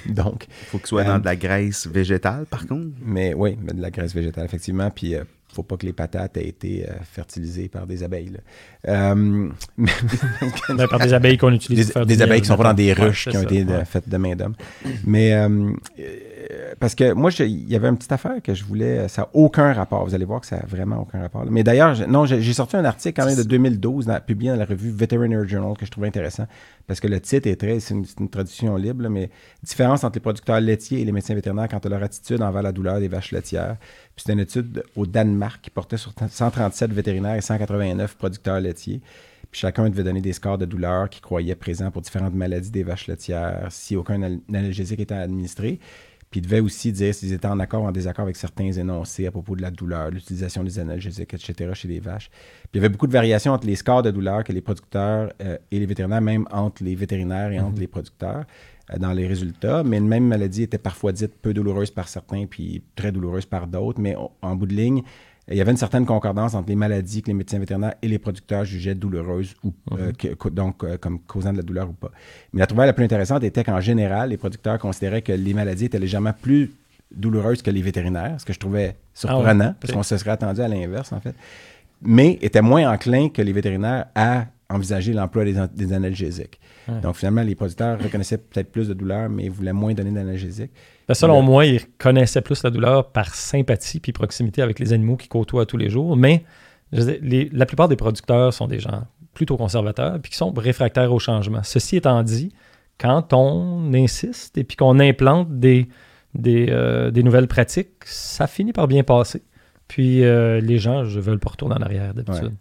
Donc, 0.07 0.47
il 0.49 0.65
faut 0.67 0.77
que 0.77 0.85
ce 0.85 0.89
soit 0.89 1.03
dans 1.03 1.19
de 1.19 1.25
la 1.25 1.35
graisse 1.35 1.87
végétale, 1.87 2.45
par 2.45 2.65
contre. 2.65 2.95
Mais 3.03 3.33
oui, 3.33 3.57
mais 3.61 3.73
de 3.73 3.81
la 3.81 3.91
graisse 3.91 4.13
végétale 4.13 4.45
effectivement. 4.45 4.89
Puis 4.89 5.15
faut 5.51 5.63
pas 5.63 5.77
que 5.77 5.85
les 5.85 5.93
patates 5.93 6.37
aient 6.37 6.47
été 6.47 6.87
euh, 6.87 6.93
fertilisées 7.03 7.69
par 7.69 7.87
des 7.87 8.03
abeilles. 8.03 8.31
Euh, 8.87 9.49
ben, 9.77 10.87
par 10.87 10.99
des 10.99 11.13
abeilles 11.13 11.37
qu'on 11.37 11.53
utilise 11.53 11.91
des, 11.93 12.05
des 12.05 12.21
abeilles 12.21 12.41
qui 12.41 12.47
sont 12.47 12.57
pas 12.57 12.65
dans 12.65 12.73
des 12.73 12.93
ruches 12.93 13.27
qui 13.29 13.37
ont 13.37 13.43
été 13.43 13.65
faites 13.85 14.07
de 14.07 14.17
main 14.17 14.35
d'homme. 14.35 14.55
Mais 15.05 15.33
euh, 15.33 15.73
parce 16.79 16.95
que 16.95 17.13
moi, 17.13 17.29
il 17.39 17.69
y 17.69 17.75
avait 17.75 17.87
une 17.87 17.97
petite 17.97 18.11
affaire 18.11 18.41
que 18.41 18.53
je 18.53 18.63
voulais. 18.63 19.07
Ça 19.07 19.23
n'a 19.23 19.29
aucun 19.33 19.71
rapport. 19.73 20.03
Vous 20.05 20.15
allez 20.15 20.25
voir 20.25 20.41
que 20.41 20.47
ça 20.47 20.57
n'a 20.57 20.65
vraiment 20.65 21.01
aucun 21.01 21.21
rapport. 21.21 21.45
Mais 21.49 21.63
d'ailleurs, 21.63 22.07
non, 22.07 22.25
j'ai 22.25 22.53
sorti 22.53 22.75
un 22.75 22.85
article 22.85 23.21
quand 23.21 23.27
même 23.27 23.37
de 23.37 23.43
2012, 23.43 24.07
publié 24.25 24.51
dans 24.51 24.57
la 24.57 24.65
revue 24.65 24.89
Veterinary 24.89 25.47
Journal, 25.47 25.77
que 25.77 25.85
je 25.85 25.91
trouvais 25.91 26.07
intéressant. 26.07 26.47
Parce 26.87 26.99
que 26.99 27.07
le 27.07 27.19
titre 27.19 27.47
est 27.47 27.55
très. 27.55 27.79
C'est 27.79 27.93
une, 27.93 28.29
traduction 28.29 28.75
libre, 28.77 29.07
mais 29.09 29.29
différence 29.63 30.03
entre 30.03 30.15
les 30.15 30.21
producteurs 30.21 30.59
laitiers 30.59 31.01
et 31.01 31.05
les 31.05 31.11
médecins 31.11 31.35
vétérinaires 31.35 31.67
quant 31.67 31.77
à 31.77 31.89
leur 31.89 32.01
attitude 32.01 32.41
envers 32.41 32.63
la 32.63 32.71
douleur 32.71 32.99
des 32.99 33.07
vaches 33.07 33.31
laitières. 33.31 33.77
Puis 34.15 34.23
c'était 34.23 34.33
une 34.33 34.39
étude 34.39 34.83
au 34.95 35.05
Danemark 35.05 35.61
qui 35.61 35.69
portait 35.69 35.97
sur 35.97 36.13
137 36.27 36.91
vétérinaires 36.91 37.35
et 37.35 37.41
189 37.41 38.15
producteurs 38.17 38.59
laitiers. 38.59 39.01
Puis 39.51 39.61
chacun 39.61 39.89
devait 39.89 40.03
donner 40.03 40.21
des 40.21 40.33
scores 40.33 40.57
de 40.57 40.65
douleur 40.65 41.09
qu'ils 41.09 41.21
croyaient 41.21 41.55
présents 41.55 41.89
pour 41.89 42.01
différentes 42.01 42.35
maladies 42.35 42.69
des 42.69 42.83
vaches 42.83 43.07
laitières 43.07 43.67
si 43.69 43.95
aucun 43.95 44.39
analgésique 44.47 44.99
était 44.99 45.15
administré. 45.15 45.79
Puis 46.29 46.41
il 46.41 46.43
devait 46.43 46.59
aussi 46.59 46.91
dire 46.91 47.13
s'ils 47.13 47.33
étaient 47.33 47.47
en 47.47 47.59
accord 47.59 47.83
ou 47.83 47.87
en 47.87 47.91
désaccord 47.91 48.23
avec 48.23 48.35
certains 48.35 48.71
énoncés 48.71 49.25
à 49.25 49.31
propos 49.31 49.55
de 49.55 49.61
la 49.61 49.71
douleur, 49.71 50.11
l'utilisation 50.11 50.63
des 50.63 50.77
analgésiques, 50.77 51.33
etc. 51.33 51.71
chez 51.73 51.87
les 51.87 51.99
vaches. 51.99 52.29
Puis 52.29 52.69
il 52.75 52.77
y 52.77 52.79
avait 52.79 52.89
beaucoup 52.89 53.07
de 53.07 53.13
variations 53.13 53.53
entre 53.53 53.65
les 53.65 53.75
scores 53.75 54.03
de 54.03 54.11
douleur 54.11 54.43
que 54.43 54.53
les 54.53 54.61
producteurs 54.61 55.33
euh, 55.41 55.57
et 55.71 55.79
les 55.79 55.85
vétérinaires, 55.87 56.21
même 56.21 56.45
entre 56.51 56.83
les 56.83 56.93
vétérinaires 56.93 57.51
et 57.51 57.59
entre 57.59 57.75
mhm. 57.75 57.79
les 57.79 57.87
producteurs 57.87 58.45
euh, 58.93 58.97
dans 58.97 59.11
les 59.11 59.25
résultats. 59.25 59.83
Mais 59.83 59.97
une 59.97 60.07
même 60.07 60.27
maladie 60.27 60.63
était 60.63 60.77
parfois 60.77 61.13
dite 61.13 61.33
peu 61.41 61.53
douloureuse 61.53 61.89
par 61.89 62.07
certains, 62.07 62.45
puis 62.45 62.83
très 62.95 63.11
douloureuse 63.11 63.47
par 63.47 63.65
d'autres. 63.65 63.99
Mais 63.99 64.15
en 64.41 64.55
bout 64.55 64.67
de 64.67 64.75
ligne, 64.75 65.01
il 65.51 65.57
y 65.57 65.61
avait 65.61 65.71
une 65.71 65.77
certaine 65.77 66.05
concordance 66.05 66.53
entre 66.53 66.69
les 66.69 66.75
maladies 66.75 67.21
que 67.21 67.27
les 67.27 67.33
médecins 67.33 67.59
vétérinaires 67.59 67.95
et 68.01 68.07
les 68.07 68.19
producteurs 68.19 68.65
jugeaient 68.65 68.95
douloureuses, 68.95 69.55
ou, 69.63 69.73
euh, 69.93 70.11
mhm. 70.23 70.49
donc 70.51 70.83
euh, 70.83 70.97
comme 70.97 71.19
causant 71.21 71.51
de 71.51 71.57
la 71.57 71.63
douleur 71.63 71.89
ou 71.89 71.93
pas. 71.93 72.11
Mais 72.53 72.59
la 72.59 72.67
trouvaille 72.67 72.87
la 72.87 72.93
plus 72.93 73.05
intéressante 73.05 73.43
était 73.43 73.63
qu'en 73.63 73.79
général, 73.79 74.29
les 74.29 74.37
producteurs 74.37 74.77
considéraient 74.77 75.21
que 75.21 75.31
les 75.31 75.53
maladies 75.53 75.85
étaient 75.85 75.99
légèrement 75.99 76.33
plus 76.39 76.71
douloureuses 77.11 77.61
que 77.61 77.71
les 77.71 77.81
vétérinaires, 77.81 78.35
ce 78.39 78.45
que 78.45 78.53
je 78.53 78.59
trouvais 78.59 78.95
surprenant, 79.13 79.71
ah 79.71 79.75
parce 79.79 79.91
qu'on 79.91 80.03
se 80.03 80.17
serait 80.17 80.31
attendu 80.31 80.61
à 80.61 80.67
l'inverse, 80.67 81.11
en 81.11 81.19
fait. 81.19 81.33
Mais 82.01 82.37
étaient 82.41 82.61
moins 82.61 82.91
enclins 82.91 83.29
que 83.29 83.41
les 83.41 83.51
vétérinaires 83.51 84.05
à 84.13 84.45
envisager 84.69 85.13
l'emploi 85.13 85.43
des, 85.43 85.93
analgésiques. 85.93 86.59
Donc, 87.01 87.15
finalement, 87.15 87.41
les 87.41 87.55
producteurs 87.55 88.01
reconnaissaient 88.01 88.37
peut-être 88.37 88.71
plus 88.71 88.87
de 88.87 88.93
douleur, 88.93 89.29
mais 89.29 89.49
voulaient 89.49 89.73
moins 89.73 89.93
donner 89.93 90.11
d'analgésiques. 90.11 90.71
Ben, 91.07 91.13
selon 91.13 91.41
moi, 91.41 91.65
ils 91.65 91.79
reconnaissaient 91.79 92.41
plus 92.41 92.63
la 92.63 92.69
douleur 92.69 93.11
par 93.11 93.33
sympathie 93.33 93.99
puis 93.99 94.11
proximité 94.11 94.61
avec 94.61 94.79
les 94.79 94.93
animaux 94.93 95.17
qu'ils 95.17 95.29
côtoient 95.29 95.65
tous 95.65 95.77
les 95.77 95.89
jours. 95.89 96.15
Mais 96.15 96.43
la 96.91 97.65
plupart 97.65 97.87
des 97.87 97.95
producteurs 97.95 98.53
sont 98.53 98.67
des 98.67 98.79
gens 98.79 99.03
plutôt 99.33 99.57
conservateurs 99.57 100.19
puis 100.21 100.31
qui 100.31 100.37
sont 100.37 100.51
réfractaires 100.51 101.13
au 101.13 101.19
changement. 101.19 101.61
Ceci 101.63 101.97
étant 101.97 102.21
dit, 102.23 102.51
quand 102.99 103.33
on 103.33 103.93
insiste 103.93 104.57
et 104.57 104.63
puis 104.63 104.75
qu'on 104.75 104.99
implante 104.99 105.59
des, 105.59 105.87
des, 106.33 106.67
euh, 106.69 107.11
nouvelles 107.11 107.47
pratiques, 107.47 107.89
ça 108.05 108.47
finit 108.47 108.73
par 108.73 108.87
bien 108.87 109.03
passer. 109.03 109.41
Puis 109.87 110.23
euh, 110.23 110.59
les 110.61 110.77
gens, 110.77 111.05
je 111.05 111.19
veux 111.19 111.37
pas 111.37 111.49
retourner 111.49 111.75
en 111.75 111.81
arrière 111.81 112.13
d'habitude. 112.13 112.53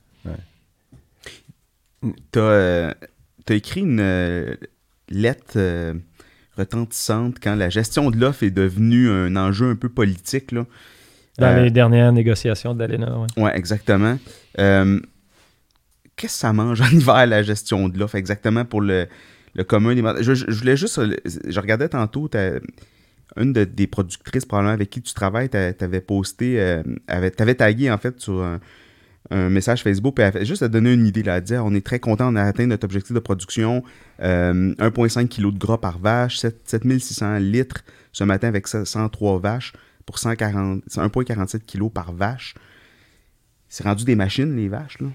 Tu 3.48 3.52
as, 3.52 3.56
écrit 3.56 3.80
une 3.80 4.00
euh, 4.00 4.54
lettre 5.08 5.58
retentissante 6.56 7.36
quand 7.42 7.54
la 7.54 7.70
gestion 7.70 8.10
de 8.10 8.18
l'offre 8.18 8.42
est 8.42 8.50
devenue 8.50 9.08
un 9.10 9.36
enjeu 9.36 9.70
un 9.70 9.76
peu 9.76 9.88
politique. 9.88 10.52
Là. 10.52 10.66
Dans 11.38 11.62
les 11.62 11.70
dernières 11.70 12.12
négociations 12.12 12.74
d'Alena, 12.74 13.16
oui. 13.18 13.26
Oui, 13.36 13.50
exactement. 13.54 14.18
Qu'est-ce 14.56 15.00
que 16.16 16.28
ça 16.28 16.52
mange 16.52 16.80
en 16.80 16.88
hiver, 16.92 17.26
la 17.26 17.42
gestion 17.42 17.88
de 17.88 17.98
l'offre, 17.98 18.16
exactement 18.16 18.64
pour 18.64 18.80
le, 18.80 19.06
le 19.54 19.64
commun 19.64 19.94
des... 19.94 20.02
Je, 20.22 20.34
je, 20.34 20.50
voulais 20.50 20.76
juste... 20.76 21.00
Je 21.24 21.60
regardais 21.60 21.88
tantôt, 21.88 22.28
une 23.36 23.52
des 23.52 23.86
productrices 23.86 24.44
probablement 24.44 24.74
avec 24.74 24.90
qui 24.90 25.02
tu 25.02 25.14
travailles, 25.14 25.48
t'avais 25.48 26.00
posté, 26.00 26.60
euh, 26.60 26.82
t'avais 27.06 27.54
tagué 27.54 27.90
en 27.90 27.98
fait 27.98 28.20
sur 28.20 28.42
un, 28.42 28.60
message 29.30 29.82
Facebook, 29.82 30.20
juste 30.42 30.62
à 30.62 30.68
donner 30.68 30.92
une 30.92 31.06
idée, 31.06 31.22
là, 31.22 31.34
à 31.34 31.40
dire 31.40 31.64
on 31.64 31.74
est 31.74 31.84
très 31.84 31.98
content, 31.98 32.32
on 32.32 32.36
a 32.36 32.42
atteint 32.42 32.66
notre 32.66 32.84
objectif 32.84 33.12
de 33.12 33.20
production, 33.20 33.82
1,5 34.22 34.22
euh, 34.22 35.26
kg 35.26 35.52
de 35.52 35.58
gras 35.58 35.78
par 35.78 35.98
vache, 35.98 36.38
7600 36.38 37.38
litres 37.38 37.84
ce 38.12 38.24
matin 38.24 38.48
avec 38.48 38.66
103 38.66 39.38
vaches 39.38 39.72
pour 40.06 40.16
1,47 40.16 41.60
kg 41.66 41.90
par 41.90 42.12
vache. 42.12 42.54
C'est 43.68 43.84
rendu 43.84 44.04
des 44.04 44.16
machines, 44.16 44.56
les 44.56 44.68
vaches, 44.68 44.98
là. 45.00 45.08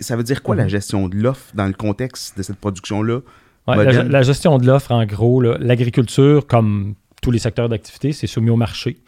Ça 0.00 0.16
veut 0.16 0.22
dire 0.24 0.42
quoi 0.42 0.56
la 0.56 0.68
gestion 0.68 1.08
de 1.08 1.16
l'offre 1.16 1.52
dans 1.54 1.66
le 1.66 1.72
contexte 1.72 2.36
de 2.36 2.42
cette 2.42 2.58
production-là? 2.58 3.20
la, 3.68 4.22
gestion 4.22 4.58
de 4.58 4.66
l'offre, 4.66 4.90
en 4.92 5.06
gros, 5.06 5.40
l'agriculture, 5.40 6.46
comme 6.46 6.94
tous 7.22 7.30
les 7.30 7.38
secteurs 7.38 7.68
d'activité, 7.68 8.12
c'est 8.12 8.26
soumis 8.26 8.50
au 8.50 8.56
marché. 8.56 8.98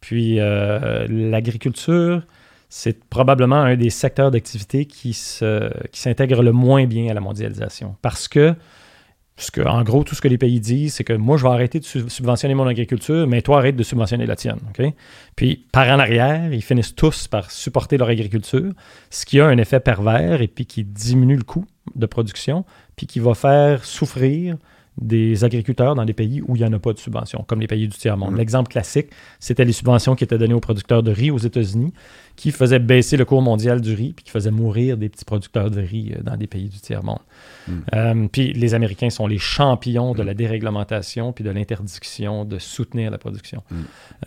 Puis 0.00 0.40
euh, 0.40 1.06
l'agriculture, 1.08 2.22
c'est 2.68 3.04
probablement 3.04 3.56
un 3.56 3.76
des 3.76 3.90
secteurs 3.90 4.30
d'activité 4.30 4.84
qui 4.84 5.12
s'intègre 5.14 6.42
le 6.42 6.52
moins 6.52 6.86
bien 6.86 7.10
à 7.10 7.14
la 7.14 7.20
mondialisation. 7.20 7.96
Parce 8.02 8.28
que, 8.28 8.54
en 9.64 9.82
gros, 9.82 10.04
tout 10.04 10.14
ce 10.14 10.20
que 10.20 10.28
les 10.28 10.36
pays 10.36 10.60
disent, 10.60 10.94
c'est 10.94 11.04
que 11.04 11.12
moi, 11.12 11.36
je 11.36 11.44
vais 11.44 11.48
arrêter 11.48 11.80
de 11.80 11.84
subventionner 11.84 12.54
mon 12.54 12.66
agriculture, 12.66 13.26
mais 13.26 13.40
toi, 13.40 13.58
arrête 13.58 13.76
de 13.76 13.82
subventionner 13.82 14.26
la 14.26 14.36
tienne. 14.36 14.60
Puis, 15.34 15.66
par 15.72 15.88
en 15.88 15.98
arrière, 15.98 16.52
ils 16.52 16.62
finissent 16.62 16.94
tous 16.94 17.26
par 17.26 17.50
supporter 17.50 17.96
leur 17.96 18.08
agriculture, 18.08 18.72
ce 19.10 19.24
qui 19.24 19.40
a 19.40 19.46
un 19.46 19.56
effet 19.56 19.80
pervers 19.80 20.42
et 20.42 20.48
puis 20.48 20.66
qui 20.66 20.84
diminue 20.84 21.36
le 21.36 21.44
coût 21.44 21.64
de 21.94 22.06
production, 22.06 22.64
puis 22.96 23.06
qui 23.06 23.18
va 23.18 23.34
faire 23.34 23.84
souffrir 23.84 24.56
des 25.00 25.44
agriculteurs 25.44 25.94
dans 25.94 26.04
des 26.04 26.12
pays 26.12 26.42
où 26.46 26.56
il 26.56 26.62
n'y 26.62 26.68
en 26.68 26.72
a 26.72 26.78
pas 26.78 26.92
de 26.92 26.98
subventions, 26.98 27.44
comme 27.46 27.60
les 27.60 27.66
pays 27.66 27.88
du 27.88 27.96
tiers-monde. 27.96 28.34
Mm. 28.34 28.38
L'exemple 28.38 28.70
classique, 28.70 29.08
c'était 29.38 29.64
les 29.64 29.72
subventions 29.72 30.14
qui 30.14 30.24
étaient 30.24 30.38
données 30.38 30.54
aux 30.54 30.60
producteurs 30.60 31.02
de 31.02 31.10
riz 31.10 31.30
aux 31.30 31.38
États-Unis, 31.38 31.92
qui 32.36 32.52
faisaient 32.52 32.78
baisser 32.78 33.16
le 33.16 33.24
cours 33.24 33.42
mondial 33.42 33.80
du 33.80 33.94
riz, 33.94 34.12
puis 34.14 34.24
qui 34.24 34.30
faisaient 34.30 34.50
mourir 34.50 34.96
des 34.96 35.08
petits 35.08 35.24
producteurs 35.24 35.70
de 35.70 35.80
riz 35.80 36.12
euh, 36.14 36.22
dans 36.22 36.36
des 36.36 36.46
pays 36.46 36.68
du 36.68 36.78
tiers-monde. 36.78 37.18
Mm. 37.66 37.72
Euh, 37.94 38.28
puis 38.30 38.52
les 38.52 38.74
Américains 38.74 39.10
sont 39.10 39.26
les 39.26 39.38
champions 39.38 40.14
de 40.14 40.22
la 40.22 40.34
déréglementation, 40.34 41.32
puis 41.32 41.44
de 41.44 41.50
l'interdiction 41.50 42.44
de 42.44 42.58
soutenir 42.58 43.10
la 43.10 43.18
production. 43.18 43.62
Mm. 43.70 43.76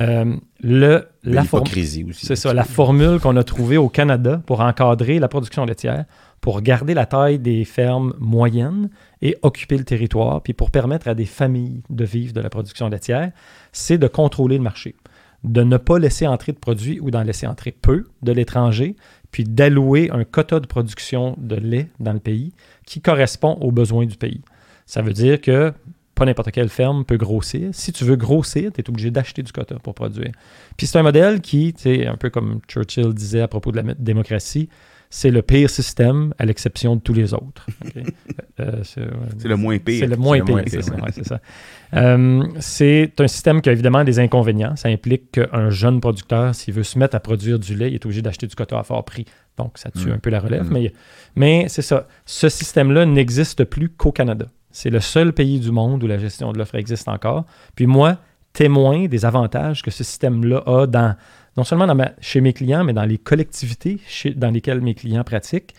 Euh, 0.02 0.36
le, 0.64 1.08
la 1.24 1.42
aussi. 1.42 2.06
C'est 2.14 2.36
ça, 2.36 2.54
la 2.54 2.64
formule 2.64 3.20
qu'on 3.20 3.36
a 3.36 3.44
trouvée 3.44 3.78
au 3.78 3.90
Canada 3.90 4.42
pour 4.46 4.62
encadrer 4.62 5.20
la 5.20 5.28
production 5.28 5.66
laitière, 5.66 6.06
pour 6.42 6.62
garder 6.62 6.96
la 6.96 7.06
taille 7.06 7.38
des 7.40 7.64
fermes 7.64 8.14
moyennes 8.20 8.90
et 9.22 9.38
occuper 9.44 9.78
le 9.78 9.84
territoire, 9.84 10.42
puis 10.42 10.54
pour 10.54 10.72
permettre 10.72 11.08
à 11.08 11.14
des 11.14 11.26
familles 11.26 11.84
de 11.90 12.04
vivre 12.04 12.34
de 12.34 12.42
la 12.42 12.50
production 12.50 12.90
laitière, 12.90 13.32
c'est 13.72 14.00
de 14.00 14.08
contrôler 14.08 14.58
le 14.58 14.64
marché, 14.64 14.96
de 15.44 15.62
ne 15.62 15.78
pas 15.78 16.00
laisser 16.00 16.26
entrer 16.26 16.52
de 16.52 16.58
produits 16.58 17.00
ou 17.00 17.12
d'en 17.12 17.22
laisser 17.22 17.46
entrer 17.46 17.72
peu 17.72 18.08
de 18.24 18.32
l'étranger, 18.32 18.96
puis 19.32 19.44
d'allouer 19.44 20.10
un 20.12 20.24
quota 20.24 20.60
de 20.60 20.66
production 20.66 21.36
de 21.38 21.56
lait 21.56 21.90
dans 22.00 22.14
le 22.14 22.20
pays 22.20 22.54
qui 22.86 23.02
correspond 23.02 23.54
aux 23.62 23.72
besoins 23.72 24.08
du 24.08 24.18
pays. 24.18 24.42
Ça 24.88 25.04
veut 25.04 25.14
dire 25.14 25.40
que 25.40 25.72
pas 26.16 26.26
n'importe 26.26 26.52
quelle 26.52 26.70
ferme 26.70 27.06
peut 27.06 27.18
grossir. 27.18 27.70
Si 27.72 27.94
tu 27.94 28.04
veux 28.04 28.16
grossir, 28.16 28.72
tu 28.74 28.82
es 28.82 28.90
obligé 28.90 29.10
d'acheter 29.10 29.42
du 29.42 29.52
quota 29.52 29.76
pour 29.80 29.94
produire. 29.94 30.32
Puis 30.76 30.88
c'est 30.88 31.00
un 31.00 31.04
modèle 31.04 31.40
qui, 31.40 31.74
un 31.86 32.18
peu 32.18 32.30
comme 32.30 32.60
Churchill 32.68 33.14
disait 33.14 33.42
à 33.42 33.48
propos 33.48 33.72
de 33.72 33.78
la 33.78 33.94
démocratie, 33.96 34.70
c'est 35.14 35.30
le 35.30 35.42
pire 35.42 35.70
système 35.70 36.34
à 36.40 36.46
l'exception 36.46 36.96
de 36.96 37.02
tous 37.02 37.14
les 37.14 37.34
autres. 37.36 37.68
Euh, 38.60 38.84
c'est 38.84 39.48
le 39.48 39.56
moins 39.56 39.80
pire. 39.80 40.02
C'est 40.02 40.08
le 40.08 40.18
moins 40.18 40.40
pire, 40.40 40.62
c'est 40.68 41.26
ça. 41.26 41.40
Euh, 41.96 42.44
c'est 42.60 43.12
un 43.20 43.28
système 43.28 43.60
qui 43.60 43.70
a 43.70 43.72
évidemment 43.72 44.04
des 44.04 44.20
inconvénients. 44.20 44.76
Ça 44.76 44.90
implique 44.90 45.32
qu'un 45.32 45.72
jeune 45.72 46.00
producteur, 46.00 46.54
s'il 46.54 46.76
veut 46.76 46.84
se 46.84 47.00
mettre 47.00 47.16
à 47.16 47.20
produire 47.20 47.58
du 47.58 47.74
lait, 47.74 47.90
il 47.90 47.96
est 47.96 48.06
obligé 48.06 48.22
d'acheter 48.22 48.46
du 48.46 48.54
coton 48.54 48.78
à 48.78 48.84
fort 48.84 49.04
prix. 49.04 49.26
Donc, 49.58 49.80
ça 49.80 49.90
tue 49.90 50.10
mm. 50.10 50.12
un 50.12 50.18
peu 50.20 50.30
la 50.30 50.40
relève. 50.40 50.70
Mm. 50.70 50.74
Mais, 50.74 50.94
mais 51.36 51.66
c'est 51.70 51.82
ça. 51.82 52.08
Ce 52.28 52.50
système-là 52.50 53.08
n'existe 53.08 53.64
plus 53.64 53.90
qu'au 53.90 54.12
Canada. 54.12 54.46
C'est 54.70 54.92
le 54.92 55.00
seul 55.00 55.34
pays 55.34 55.60
du 55.60 55.72
monde 55.72 56.04
où 56.04 56.08
la 56.08 56.20
gestion 56.20 56.52
de 56.54 56.60
l'offre 56.60 56.76
existe 56.76 57.08
encore. 57.08 57.46
Puis 57.74 57.88
moi, 57.88 58.18
témoin 58.54 59.08
des 59.08 59.26
avantages 59.26 59.82
que 59.82 59.90
ce 59.90 60.04
système-là 60.04 60.62
a 60.68 60.86
dans 60.86 61.16
non 61.58 61.64
seulement 61.64 61.94
chez 62.22 62.42
mes 62.42 62.54
clients, 62.54 62.84
mais 62.84 62.94
dans 62.94 63.06
les 63.06 63.18
collectivités 63.18 64.00
dans 64.36 64.52
lesquelles 64.52 64.82
mes 64.82 64.96
clients 64.96 65.24
pratiquent, 65.24 65.74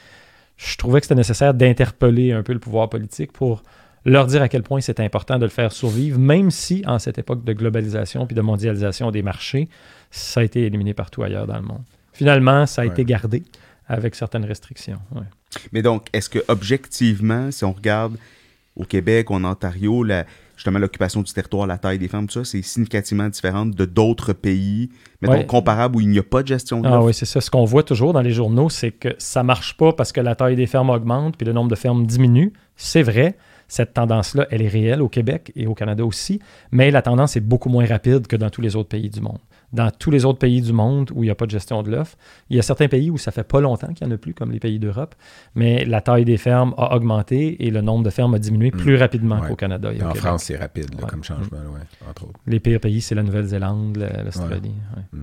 je 0.57 0.77
trouvais 0.77 1.01
que 1.01 1.07
c'était 1.07 1.17
nécessaire 1.17 1.55
d'interpeller 1.55 2.33
un 2.33 2.43
peu 2.43 2.53
le 2.53 2.59
pouvoir 2.59 2.89
politique 2.89 3.33
pour 3.33 3.63
leur 4.05 4.27
dire 4.27 4.43
à 4.43 4.49
quel 4.49 4.63
point 4.63 4.81
c'est 4.81 5.01
important 5.01 5.39
de 5.39 5.45
le 5.45 5.51
faire 5.51 5.73
survivre, 5.73 6.19
même 6.19 6.51
si 6.51 6.83
en 6.87 6.99
cette 6.99 7.19
époque 7.19 7.45
de 7.45 7.53
globalisation 7.53 8.27
puis 8.27 8.35
de 8.35 8.41
mondialisation 8.41 9.11
des 9.11 9.23
marchés, 9.23 9.69
ça 10.11 10.41
a 10.41 10.43
été 10.43 10.63
éliminé 10.63 10.93
partout 10.93 11.23
ailleurs 11.23 11.47
dans 11.47 11.57
le 11.57 11.63
monde. 11.63 11.83
Finalement, 12.13 12.67
ça 12.67 12.83
a 12.83 12.85
été 12.85 13.05
gardé 13.05 13.45
avec 13.87 14.15
certaines 14.15 14.45
restrictions. 14.45 14.99
Mais 15.73 15.83
donc, 15.83 16.07
est-ce 16.13 16.29
que 16.29 16.41
objectivement, 16.49 17.51
si 17.51 17.65
on 17.65 17.73
regarde 17.73 18.17
au 18.77 18.85
Québec 18.85 19.31
en 19.31 19.45
Ontario, 19.45 20.03
la, 20.03 20.27
justement 20.63 20.79
l'occupation 20.79 21.23
du 21.23 21.33
territoire, 21.33 21.67
la 21.67 21.77
taille 21.77 21.99
des 21.99 22.07
femmes, 22.07 22.29
tout 22.29 22.35
ça, 22.35 22.45
c'est 22.45 22.63
significativement 22.63 23.29
différent 23.29 23.67
de 23.67 23.85
d'autres 23.85 24.33
pays, 24.33 24.91
mais 25.21 25.45
comparables 25.45 25.97
où 25.97 26.01
il 26.01 26.09
n'y 26.09 26.21
a 26.21 26.23
pas 26.23 26.43
de 26.43 26.49
gestion 26.49 26.81
de 26.81 26.87
Ah 26.87 27.03
oui, 27.03 27.13
c'est 27.13 27.27
ça. 27.27 27.41
Ce 27.41 27.51
qu'on 27.51 27.65
voit 27.65 27.83
toujours 27.83 28.13
dans 28.13 28.23
les 28.23 28.31
journaux, 28.31 28.71
c'est 28.71 28.93
que 28.93 29.09
ça 29.19 29.43
marche 29.43 29.77
pas 29.77 29.93
parce 29.93 30.13
que 30.13 30.21
la 30.21 30.37
taille 30.37 30.55
des 30.55 30.69
fermes 30.69 30.91
augmente 30.91 31.37
puis 31.37 31.45
le 31.45 31.53
nombre 31.53 31.69
de 31.69 31.75
fermes 31.75 32.07
diminue. 32.07 32.53
C'est 32.77 33.03
vrai. 33.03 33.37
Cette 33.67 33.93
tendance-là, 33.95 34.47
elle 34.51 34.63
est 34.63 34.69
réelle 34.69 35.03
au 35.03 35.09
Québec 35.09 35.51
et 35.57 35.67
au 35.67 35.75
Canada 35.75 36.05
aussi, 36.05 36.39
mais 36.71 36.93
la 36.93 37.03
tendance 37.03 37.37
est 37.37 37.41
beaucoup 37.41 37.69
moins 37.69 37.87
rapide 37.87 38.29
que 38.29 38.37
dans 38.37 38.51
tous 38.51 38.61
les 38.61 38.77
autres 38.77 38.91
pays 38.91 39.11
du 39.11 39.21
monde 39.21 39.39
dans 39.73 39.91
tous 39.91 40.11
les 40.11 40.25
autres 40.25 40.39
pays 40.39 40.61
du 40.61 40.73
monde 40.73 41.11
où 41.15 41.23
il 41.23 41.27
n'y 41.27 41.31
a 41.31 41.35
pas 41.35 41.47
de 41.47 41.51
gestion 41.51 41.83
de 41.83 41.91
l'offre. 41.91 42.17
Il 42.51 42.57
y 42.57 42.59
a 42.59 42.63
certains 42.63 42.89
pays 42.89 43.11
où 43.11 43.19
ça 43.19 43.33
fait 43.33 43.45
pas 43.45 43.61
longtemps 43.61 43.93
qu'il 43.93 44.07
n'y 44.07 44.13
en 44.13 44.17
a 44.17 44.19
plus, 44.19 44.35
comme 44.35 44.53
les 44.53 44.61
pays 44.61 44.79
d'Europe, 44.79 45.15
mais 45.55 45.85
la 45.85 46.01
taille 46.01 46.25
des 46.25 46.37
fermes 46.37 46.75
a 46.77 46.95
augmenté 46.95 47.65
et 47.67 47.71
le 47.71 47.81
nombre 47.81 48.05
de 48.05 48.11
fermes 48.11 48.35
a 48.35 48.39
diminué 48.39 48.71
mm. 48.71 48.79
plus 48.79 48.97
rapidement 48.97 49.41
qu'au 49.41 49.57
Canada. 49.57 49.93
Et 49.93 50.03
en 50.03 50.15
France, 50.15 50.45
c'est 50.45 50.57
rapide 50.57 50.95
comme 51.07 51.25
changement, 51.25 51.59
entre 52.09 52.25
autres. 52.25 52.41
Les 52.47 52.61
pires 52.61 52.81
pays, 52.81 53.01
c'est 53.01 53.15
la 53.15 53.23
Nouvelle-Zélande, 53.23 54.09
l'Australie. 54.25 54.75
Mm. 55.13 55.19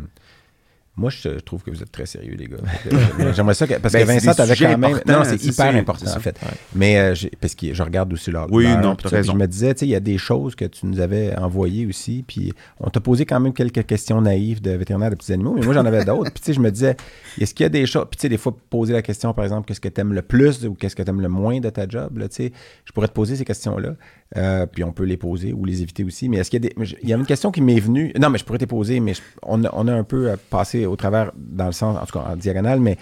Moi, 0.99 1.09
je 1.09 1.29
trouve 1.39 1.63
que 1.63 1.71
vous 1.71 1.81
êtes 1.81 1.91
très 1.91 2.05
sérieux, 2.05 2.35
les 2.37 2.47
gars. 2.47 2.57
J'aimerais 3.33 3.53
ça 3.53 3.65
parce 3.67 3.93
que 3.93 3.99
ben, 3.99 4.05
Vincent, 4.05 4.33
t'avais 4.33 4.55
quand 4.55 4.77
même. 4.77 4.99
Non, 5.07 5.23
c'est 5.23 5.41
hyper 5.43 5.73
important, 5.73 6.11
en 6.13 6.19
fait. 6.19 6.37
Mais 6.75 6.99
euh, 6.99 7.15
parce 7.39 7.55
que 7.55 7.73
je 7.73 7.81
regarde 7.81 8.11
aussi 8.11 8.31
là. 8.31 8.45
Oui, 8.49 8.67
non, 8.81 8.95
tu 8.95 9.07
Je 9.09 9.31
me 9.31 9.47
disais, 9.47 9.73
tu 9.73 9.79
sais, 9.79 9.85
il 9.85 9.91
y 9.91 9.95
a 9.95 10.01
des 10.01 10.17
choses 10.17 10.55
que 10.55 10.65
tu 10.65 10.85
nous 10.85 10.99
avais 10.99 11.35
envoyées 11.37 11.85
aussi. 11.85 12.23
Puis 12.27 12.53
on 12.79 12.89
t'a 12.89 12.99
posé 12.99 13.25
quand 13.25 13.39
même 13.39 13.53
quelques 13.53 13.85
questions 13.85 14.21
naïves 14.21 14.61
de 14.61 14.71
vétérinaire 14.71 15.09
de 15.09 15.15
petits 15.15 15.31
animaux. 15.31 15.55
Mais 15.57 15.65
moi, 15.65 15.73
j'en 15.73 15.85
avais 15.85 16.03
d'autres. 16.03 16.31
Puis 16.33 16.41
tu 16.41 16.45
sais, 16.47 16.53
je 16.53 16.59
me 16.59 16.69
disais, 16.69 16.97
est-ce 17.39 17.53
qu'il 17.53 17.63
y 17.63 17.67
a 17.67 17.69
des 17.69 17.85
choses. 17.85 18.05
Puis 18.11 18.17
tu 18.17 18.21
sais, 18.23 18.29
des 18.29 18.37
fois, 18.37 18.55
poser 18.69 18.91
la 18.91 19.01
question, 19.01 19.33
par 19.33 19.45
exemple, 19.45 19.67
qu'est-ce 19.67 19.81
que 19.81 19.87
tu 19.87 20.01
aimes 20.01 20.13
le 20.13 20.21
plus 20.21 20.65
ou 20.65 20.73
qu'est-ce 20.73 20.95
que 20.95 21.03
tu 21.03 21.09
aimes 21.09 21.21
le 21.21 21.29
moins 21.29 21.59
de 21.59 21.69
ta 21.69 21.87
job, 21.87 22.19
tu 22.19 22.27
sais, 22.31 22.51
je 22.85 22.91
pourrais 22.91 23.07
te 23.07 23.13
poser 23.13 23.35
ces 23.35 23.45
questions-là. 23.45 23.95
Euh, 24.37 24.67
puis 24.67 24.83
on 24.83 24.91
peut 24.91 25.05
les 25.05 25.17
poser 25.17 25.53
ou 25.53 25.65
les 25.65 25.81
éviter 25.81 26.03
aussi. 26.03 26.29
Mais 26.29 26.37
est-ce 26.37 26.51
qu'il 26.51 26.63
y 26.63 26.67
a 26.67 26.69
des. 26.69 26.97
Il 27.01 27.09
y 27.09 27.13
a 27.13 27.17
une 27.17 27.25
question 27.25 27.51
qui 27.51 27.61
m'est 27.61 27.79
venue. 27.79 28.13
Non, 28.19 28.29
mais 28.29 28.37
je 28.37 28.45
pourrais 28.45 28.59
te 28.59 28.65
poser, 28.65 28.99
mais 28.99 29.13
on, 29.41 29.63
a, 29.63 29.69
on, 29.73 29.87
a, 29.87 29.93
un 29.93 30.03
peu 30.03 30.29
euh, 30.29 30.35
passé 30.49 30.85
au 30.85 30.95
travers 30.95 31.31
dans 31.35 31.65
le 31.65 31.71
sens, 31.71 31.97
en 31.97 32.05
tout 32.05 32.19
cas 32.19 32.25
en 32.25 32.35
diagonale, 32.35 32.79
mais 32.79 32.97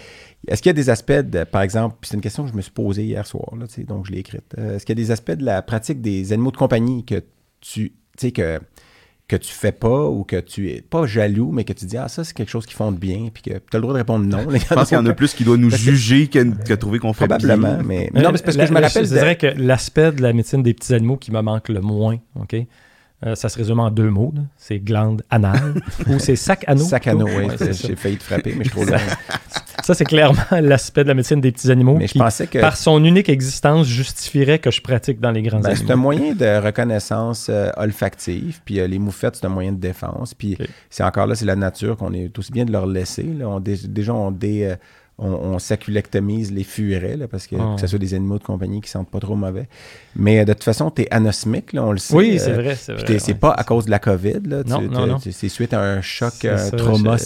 est-ce 0.48 0.62
qu'il 0.62 0.70
y 0.70 0.72
a 0.72 0.74
des 0.74 0.90
aspects, 0.90 1.12
de, 1.12 1.44
par 1.44 1.62
exemple, 1.62 1.98
c'est 2.04 2.16
une 2.16 2.22
question 2.22 2.44
que 2.44 2.52
je 2.52 2.56
me 2.56 2.62
suis 2.62 2.72
posée 2.72 3.04
hier 3.04 3.26
soir, 3.26 3.52
donc 3.88 4.06
je 4.06 4.12
l'ai 4.12 4.20
écrite. 4.20 4.56
Euh, 4.58 4.76
est-ce 4.76 4.86
qu'il 4.86 4.98
y 4.98 5.02
a 5.02 5.04
des 5.04 5.12
aspects 5.12 5.32
de 5.32 5.44
la 5.44 5.62
pratique 5.62 6.02
des 6.02 6.32
animaux 6.32 6.52
de 6.52 6.58
compagnie 6.58 7.04
que 7.06 7.24
tu. 7.62 7.94
Tu 8.18 8.28
sais, 8.28 8.32
que 8.32 8.60
que 9.28 9.36
tu 9.36 9.52
fais 9.52 9.74
pas 9.74 10.06
ou 10.06 10.24
que 10.24 10.40
tu 10.40 10.70
es 10.70 10.82
pas 10.82 11.06
jaloux, 11.06 11.52
mais 11.52 11.66
que 11.66 11.74
tu 11.74 11.86
dis, 11.86 11.98
ah, 11.98 12.08
ça, 12.08 12.24
c'est 12.24 12.34
quelque 12.34 12.50
chose 12.50 12.66
qui 12.66 12.74
fonde 12.74 12.98
bien, 12.98 13.28
puis 13.34 13.44
que 13.44 13.50
tu 13.50 13.56
as 13.56 13.78
le 13.78 13.82
droit 13.82 13.94
de 13.94 14.00
répondre 14.00 14.26
non. 14.26 14.50
Je 14.50 14.74
pense 14.74 14.88
qu'il 14.88 14.98
y 14.98 15.02
en 15.02 15.06
a 15.06 15.14
plus 15.14 15.34
qui 15.34 15.44
doivent 15.44 15.60
nous 15.60 15.70
juger 15.70 16.28
que, 16.28 16.40
que 16.64 16.74
trouver 16.74 17.00
qu'on 17.00 17.12
fait 17.12 17.28
Probablement, 17.28 17.80
mais... 17.84 18.10
Non, 18.14 18.32
mais 18.32 18.38
c'est 18.38 18.46
parce 18.46 18.58
que 18.58 18.66
je 18.66 18.74
me 18.74 18.82
rappelle... 18.82 19.06
Je 19.06 19.14
dirais 19.14 19.36
que 19.36 19.48
l'aspect 19.48 20.14
de 20.14 20.22
la 20.22 20.32
médecine 20.32 20.64
des 20.64 20.74
petits 20.74 20.94
animaux 20.94 21.18
qui 21.18 21.32
me 21.32 21.42
manque 21.42 21.68
le 21.68 21.82
moins, 21.82 22.18
OK? 22.36 22.56
Euh, 23.26 23.34
ça 23.34 23.50
se 23.50 23.58
résume 23.58 23.80
en 23.80 23.90
deux 23.90 24.12
mots. 24.12 24.34
C'est 24.58 24.80
glande 24.80 25.24
anale 25.32 25.82
ou 26.08 26.20
c'est 26.20 26.36
sac 26.36 26.64
anneau. 26.68 26.84
Sac 26.84 27.08
anneau, 27.08 27.26
oui. 27.26 27.48
J'ai 27.72 27.96
failli 27.96 28.18
te 28.18 28.24
frapper, 28.24 28.54
mais 28.56 28.64
je 28.64 28.70
trouve 28.70 28.88
ça, 28.90 29.00
ça 29.88 29.94
c'est 29.94 30.04
clairement 30.04 30.42
l'aspect 30.52 31.04
de 31.04 31.08
la 31.08 31.14
médecine 31.14 31.40
des 31.40 31.52
petits 31.52 31.72
animaux 31.72 31.96
mais 31.96 32.08
qui, 32.08 32.20
je 32.20 32.24
pensais 32.24 32.46
que... 32.48 32.60
par 32.60 32.76
son 32.76 33.04
unique 33.06 33.30
existence, 33.30 33.88
justifierait 33.88 34.60
que 34.60 34.70
je 34.70 34.82
pratique 34.82 35.22
dans 35.22 35.32
les 35.32 35.42
grands 35.42 35.62
ben, 35.62 35.70
animaux. 35.70 35.86
C'est 35.88 35.94
un 35.94 35.96
moyen 35.96 36.34
de 36.34 36.62
reconnaissance 36.62 37.48
euh, 37.50 37.70
olfactive, 37.78 38.60
puis 38.66 38.82
euh, 38.82 38.88
les 38.88 39.00
moufettes, 39.00 39.38
c'est 39.38 39.46
un 39.46 39.50
moyen 39.50 39.72
de 39.72 39.80
défense. 39.80 40.34
Puis 40.34 40.58
c'est 40.90 41.04
encore 41.04 41.26
là, 41.26 41.36
c'est 41.36 41.46
la 41.46 41.56
nature 41.56 41.96
qu'on 41.96 42.12
est 42.12 42.38
aussi 42.38 42.52
bien 42.52 42.66
de 42.66 42.72
leur 42.74 42.86
laisser. 42.86 43.24
Là. 43.24 43.48
On, 43.48 43.60
déjà, 43.62 44.14
on 44.14 44.32
des 44.32 44.76
on, 45.20 45.30
on 45.30 45.60
saculectomise 45.60 46.52
les 46.52 46.64
furets, 46.64 47.18
parce 47.30 47.48
que, 47.48 47.56
que 47.56 47.80
ce 47.80 47.86
ah. 47.86 47.88
soit 47.88 48.00
des 48.00 48.14
animaux 48.14 48.38
de 48.38 48.44
compagnie 48.44 48.82
qui 48.82 48.90
sentent 48.90 49.10
pas 49.10 49.20
trop 49.20 49.36
mauvais. 49.36 49.68
Mais 50.16 50.46
de 50.46 50.54
toute 50.54 50.64
façon, 50.64 50.92
tu 50.92 51.04
es 51.04 51.08
anosmique, 51.12 51.74
là, 51.74 51.84
on 51.84 51.92
le 51.92 51.98
sait. 51.98 52.16
Oui, 52.16 52.38
c'est 52.40 52.52
euh, 52.52 52.62
vrai, 52.62 52.76
c'est 52.76 52.94
vrai. 52.94 53.20
C'est 53.20 53.34
pas 53.34 53.52
à 53.52 53.64
cause 53.64 53.86
de 53.86 53.92
la 53.92 54.00
COVID, 54.00 54.42
là. 54.46 54.64
Non, 54.66 54.82
non, 54.82 55.08
non. 55.08 55.18
C'est 55.20 55.50
suite 55.50 55.74
à 55.74 55.82
un 55.82 56.02
choc, 56.02 56.46
un 56.46 56.70
trauma. 56.72 57.18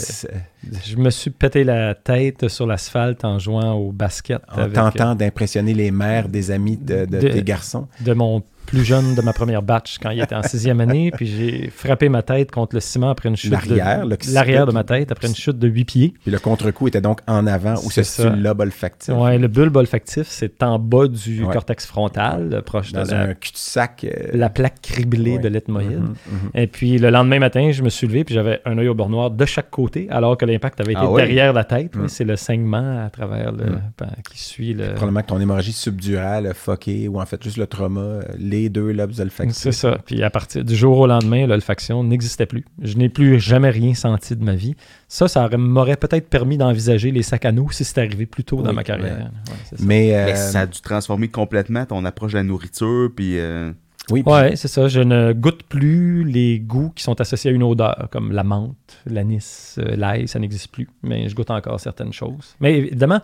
Je, 0.86 0.96
me 0.96 1.10
suis 1.10 1.32
pété 1.32 1.64
la 1.64 1.96
tête 1.96 2.48
sur 2.48 2.68
l'asphalte 2.68 3.26
en 3.26 3.40
jouant 3.40 3.74
au 3.74 3.92
basket. 3.92 4.42
En 4.56 4.70
tentant 4.70 5.16
d'impressionner 5.16 5.74
les 5.74 5.92
mères 5.92 6.30
des 6.30 6.52
amis 6.52 6.78
de, 6.78 7.06
de, 7.06 7.20
des 7.20 7.44
garçons. 7.44 7.88
De 8.00 8.14
mon 8.14 8.44
plus 8.72 8.86
jeune 8.86 9.16
de 9.16 9.22
ma 9.22 9.34
première 9.34 9.62
batch 9.62 9.98
quand 10.02 10.12
il 10.12 10.22
était 10.22 10.34
en 10.34 10.44
sixième 10.44 10.80
année, 10.80 11.12
puis 11.12 11.28
j'ai 11.28 11.70
frappé 11.70 12.08
ma 12.08 12.22
tête 12.22 12.52
contre 12.52 12.76
le 12.76 12.80
ciment 12.80 13.10
après 13.10 13.28
une 13.28 13.36
chute. 13.36 13.52
L'arrière, 13.52 14.08
de, 14.08 14.18
l'arrière 14.32 14.66
de 14.66 14.72
ma 14.72 14.86
tête 14.86 15.12
après 15.12 15.28
une 15.28 15.36
chute 15.36 15.60
de 15.60 15.68
huit 15.68 15.84
pieds. 15.84 16.14
Puis 16.22 16.32
le 16.32 16.40
contre-coup 16.40 16.88
était 16.88 17.02
donc 17.02 17.20
en 17.28 17.48
avant 17.48 17.74
où 17.84 17.92
se 17.92 18.02
situe 18.02 18.30
le 18.30 18.38
lobe 18.38 18.62
olfactif. 18.62 19.14
Oui, 19.18 19.38
le 19.38 19.50
bulbe 19.50 19.76
olfactif, 19.76 20.28
c'est 20.30 20.64
en 20.64 20.80
bas 20.80 21.08
du 21.08 21.46
cortex 21.52 21.86
frontal, 21.86 22.62
proche 22.66 22.94
Dans 22.94 23.04
de 23.04 23.14
un 23.14 23.34
cul-de-sac. 23.34 24.06
Euh, 24.06 24.30
la 24.34 24.50
plaque 24.50 24.82
criblée 24.82 25.38
de 25.38 25.50
l'ethmoïde. 25.50 26.00
Mhm, 26.00 26.16
mhm. 26.32 26.50
Et 26.56 26.68
puis 26.68 26.98
le 26.98 27.10
lendemain 27.10 27.40
matin, 27.40 27.72
je 27.72 27.84
me 27.84 27.90
suis 27.90 28.08
levé, 28.08 28.24
puis 28.24 28.36
j'avais 28.36 28.62
un 28.64 28.78
œil 28.78 28.88
au 28.88 28.96
bord 28.96 29.10
noir 29.10 29.32
de 29.32 29.46
chaque 29.46 29.70
côté, 29.70 30.08
alors 30.10 30.38
que 30.38 30.46
l'impact 30.46 30.80
avait 30.80 30.94
été 30.94 31.02
ah 31.04 31.14
derrière 31.14 31.52
la 31.52 31.66
tête. 31.66 31.94
Mhm. 31.96 32.08
C'est 32.08 32.24
le 32.24 32.38
saignement 32.38 33.06
à 33.06 33.10
travers 33.10 33.52
le. 33.52 33.66
Ben, 33.98 34.08
qui 34.30 34.40
suit 34.40 34.74
le. 34.74 34.94
Probablement 34.94 35.22
que 35.22 35.28
ton 35.28 35.42
hémorragie 35.42 35.74
subdurale, 35.74 36.54
fucké, 36.54 37.10
ou 37.10 37.20
en 37.20 37.26
fait 37.26 37.44
juste 37.44 37.58
le 37.58 37.68
trauma, 37.68 38.20
les 38.38 38.61
deux 38.70 38.92
lobes 38.92 39.20
olfactifs. 39.20 39.58
C'est 39.58 39.72
ça. 39.72 39.98
Puis 40.06 40.24
à 40.24 40.30
partir 40.30 40.64
du 40.64 40.76
jour 40.76 40.98
au 40.98 41.08
lendemain, 41.08 41.48
l'olfaction 41.48 42.04
n'existait 42.04 42.46
plus. 42.46 42.66
Je 42.82 42.98
n'ai 42.98 43.10
plus 43.10 43.40
jamais 43.40 43.70
rien 43.70 43.94
senti 43.94 44.36
de 44.36 44.44
ma 44.44 44.56
vie. 44.56 44.76
Ça, 45.08 45.28
ça 45.28 45.50
m'aurait 45.58 45.98
peut-être 45.98 46.30
permis 46.30 46.58
d'envisager 46.58 47.12
les 47.12 47.24
sacs 47.24 47.46
à 47.46 47.52
nous 47.52 47.72
si 47.72 47.84
c'était 47.84 48.02
arrivé 48.02 48.26
plus 48.26 48.44
tôt 48.44 48.62
dans 48.62 48.74
ma 48.74 48.84
carrière. 48.84 49.32
Mais, 49.80 50.16
euh, 50.16 50.36
ça. 50.36 50.62
a 50.62 50.66
dû 50.66 50.82
transformer 50.82 51.28
complètement 51.28 51.86
ton 51.86 52.06
approche 52.06 52.34
de 52.34 52.38
la 52.38 52.44
nourriture. 52.44 53.10
Puis. 53.16 53.38
Euh, 53.38 53.72
oui, 54.10 54.24
ouais, 54.26 54.56
c'est 54.56 54.68
ça. 54.68 54.88
Je 54.88 55.00
ne 55.00 55.32
goûte 55.34 55.64
plus 55.64 56.24
les 56.24 56.60
goûts 56.60 56.92
qui 56.96 57.04
sont 57.04 57.20
associés 57.22 57.52
à 57.52 57.54
une 57.54 57.64
odeur, 57.64 58.08
comme 58.12 58.32
la 58.32 58.44
menthe, 58.44 58.76
l'anis, 59.06 59.76
euh, 59.78 59.96
l'ail, 59.96 60.28
ça 60.28 60.40
n'existe 60.40 60.70
plus. 60.72 60.90
Mais 61.04 61.30
je 61.30 61.36
goûte 61.36 61.52
encore 61.52 61.80
certaines 61.80 62.14
choses. 62.14 62.56
Mais 62.60 62.78
évidemment, 62.78 63.22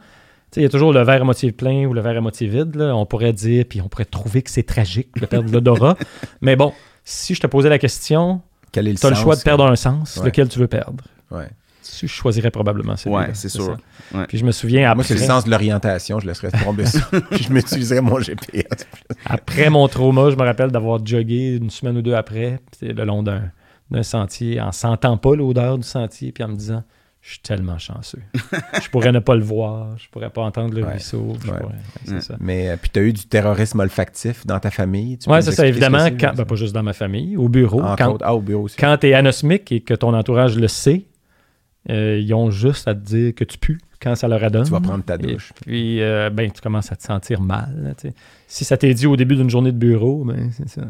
il 0.56 0.64
y 0.64 0.66
a 0.66 0.70
toujours 0.70 0.94
le 0.94 1.02
verre 1.04 1.22
à 1.22 1.26
moitié 1.26 1.52
plein 1.52 1.86
ou 1.86 1.94
le 1.94 2.02
verre 2.02 2.18
à 2.18 2.22
moitié 2.22 2.48
vide. 2.48 2.76
Là. 2.76 2.96
On 2.96 3.06
pourrait 3.06 3.34
dire, 3.34 3.66
puis 3.68 3.82
on 3.82 3.88
pourrait 3.88 4.06
trouver 4.06 4.42
que 4.42 4.50
c'est 4.50 4.64
tragique 4.64 5.10
de 5.20 5.26
perdre 5.26 5.52
l'odorat. 5.52 5.98
Mais 6.42 6.56
bon, 6.56 6.74
si 7.04 7.36
je 7.36 7.42
te 7.42 7.48
posais 7.48 7.70
la 7.70 7.80
question, 7.80 8.42
tu 8.72 8.80
as 8.80 8.82
le 8.82 9.16
choix 9.16 9.36
de 9.36 9.42
perdre 9.42 9.66
un 9.66 9.76
sens, 9.76 10.22
lequel 10.24 10.48
tu 10.48 10.60
veux 10.60 10.68
perdre? 10.68 11.04
Ouais. 11.32 11.50
Je 12.02 12.08
choisirais 12.08 12.52
probablement 12.52 12.98
celui 12.98 13.16
Ouais, 13.16 13.30
c'est 13.34 13.50
sûr. 13.50 13.78
Puis 14.28 14.38
je 14.38 14.46
me 14.46 14.52
souviens 14.52 14.90
après... 14.90 14.96
Moi, 14.96 15.04
c'est 15.06 15.14
le 15.16 15.22
sens 15.22 15.46
de 15.46 15.50
l'orientation. 15.50 16.20
Je 16.20 16.28
laisserais 16.28 16.52
tomber 16.52 16.86
ça. 16.86 17.00
puis 17.32 17.44
je 17.44 17.52
m'utiliserais 17.52 18.02
mon 18.02 18.20
GPS. 18.20 18.66
après 19.26 19.70
mon 19.70 19.88
trauma, 19.88 20.30
je 20.30 20.36
me 20.36 20.44
rappelle 20.44 20.72
d'avoir 20.72 21.04
jogué 21.06 21.56
une 21.56 21.70
semaine 21.70 21.98
ou 21.98 22.02
deux 22.02 22.14
après, 22.14 22.60
le 22.82 23.04
long 23.06 23.24
d'un 23.24 24.04
sentier, 24.04 24.60
en 24.60 24.72
sentant 24.72 25.18
pas 25.18 25.36
l'odeur 25.36 25.78
du 25.78 25.88
sentier, 25.88 26.32
puis 26.32 26.44
en 26.44 26.50
me 26.50 26.56
disant 26.56 26.84
je 27.28 27.34
suis 27.34 27.42
tellement 27.42 27.78
chanceux. 27.78 28.22
je 28.82 28.90
pourrais 28.90 29.12
ne 29.12 29.20
pas 29.20 29.36
le 29.36 29.44
voir, 29.44 29.98
je 29.98 30.08
pourrais 30.10 30.30
pas 30.30 30.44
entendre 30.44 30.74
le 30.74 30.86
ruisseau. 30.86 31.36
Mais 32.40 32.70
euh, 32.70 32.78
puis 32.82 32.90
tu 32.90 33.00
as 33.02 33.04
eu 33.04 33.12
du 33.12 33.26
terrorisme 33.26 33.82
olfactif 33.82 34.48
dans 34.48 34.62
ta 34.62 34.72
famille? 34.72 35.20
Oui, 35.28 35.44
c'est 35.44 35.52
ça, 35.52 35.68
évidemment. 35.68 36.08
Quand, 36.18 36.34
ben, 36.38 36.46
pas 36.46 36.56
juste 36.56 36.74
dans 36.74 36.84
ma 36.84 36.94
famille, 36.94 37.36
au 37.36 37.50
bureau. 37.50 37.82
quand, 37.98 38.18
ah, 38.22 38.34
au 38.34 38.40
bureau 38.40 38.64
aussi. 38.64 38.78
Quand 38.78 38.96
tu 38.96 39.08
es 39.08 39.14
anosmique 39.14 39.74
et 39.74 39.82
que 39.82 39.94
ton 39.94 40.14
entourage 40.14 40.58
le 40.58 40.70
sait, 40.70 41.04
euh, 41.90 42.18
ils 42.18 42.34
ont 42.34 42.50
juste 42.50 42.88
à 42.88 42.96
te 42.96 43.02
dire 43.02 43.36
que 43.36 43.44
tu 43.44 43.58
pues 43.58 43.78
quand 44.00 44.16
ça 44.16 44.30
leur 44.30 44.42
adonne. 44.42 44.64
Tu 44.64 44.72
vas 44.72 44.80
prendre 44.80 45.04
ta 45.04 45.18
douche. 45.18 45.52
Et 45.52 45.66
puis, 45.66 46.02
euh, 46.02 46.30
ben, 46.30 46.50
tu 46.50 46.62
commences 46.62 46.94
à 46.94 46.96
te 46.96 47.04
sentir 47.04 47.42
mal. 47.42 47.94
si 48.48 48.64
ça 48.64 48.78
t'est 48.78 48.94
dit 48.94 49.06
au 49.06 49.18
début 49.18 49.36
d'une 49.36 49.50
journée 49.50 49.74
de 49.74 49.78
bureau, 49.78 50.24
ben, 50.24 50.50
c'est 50.54 50.70
ça. 50.70 50.84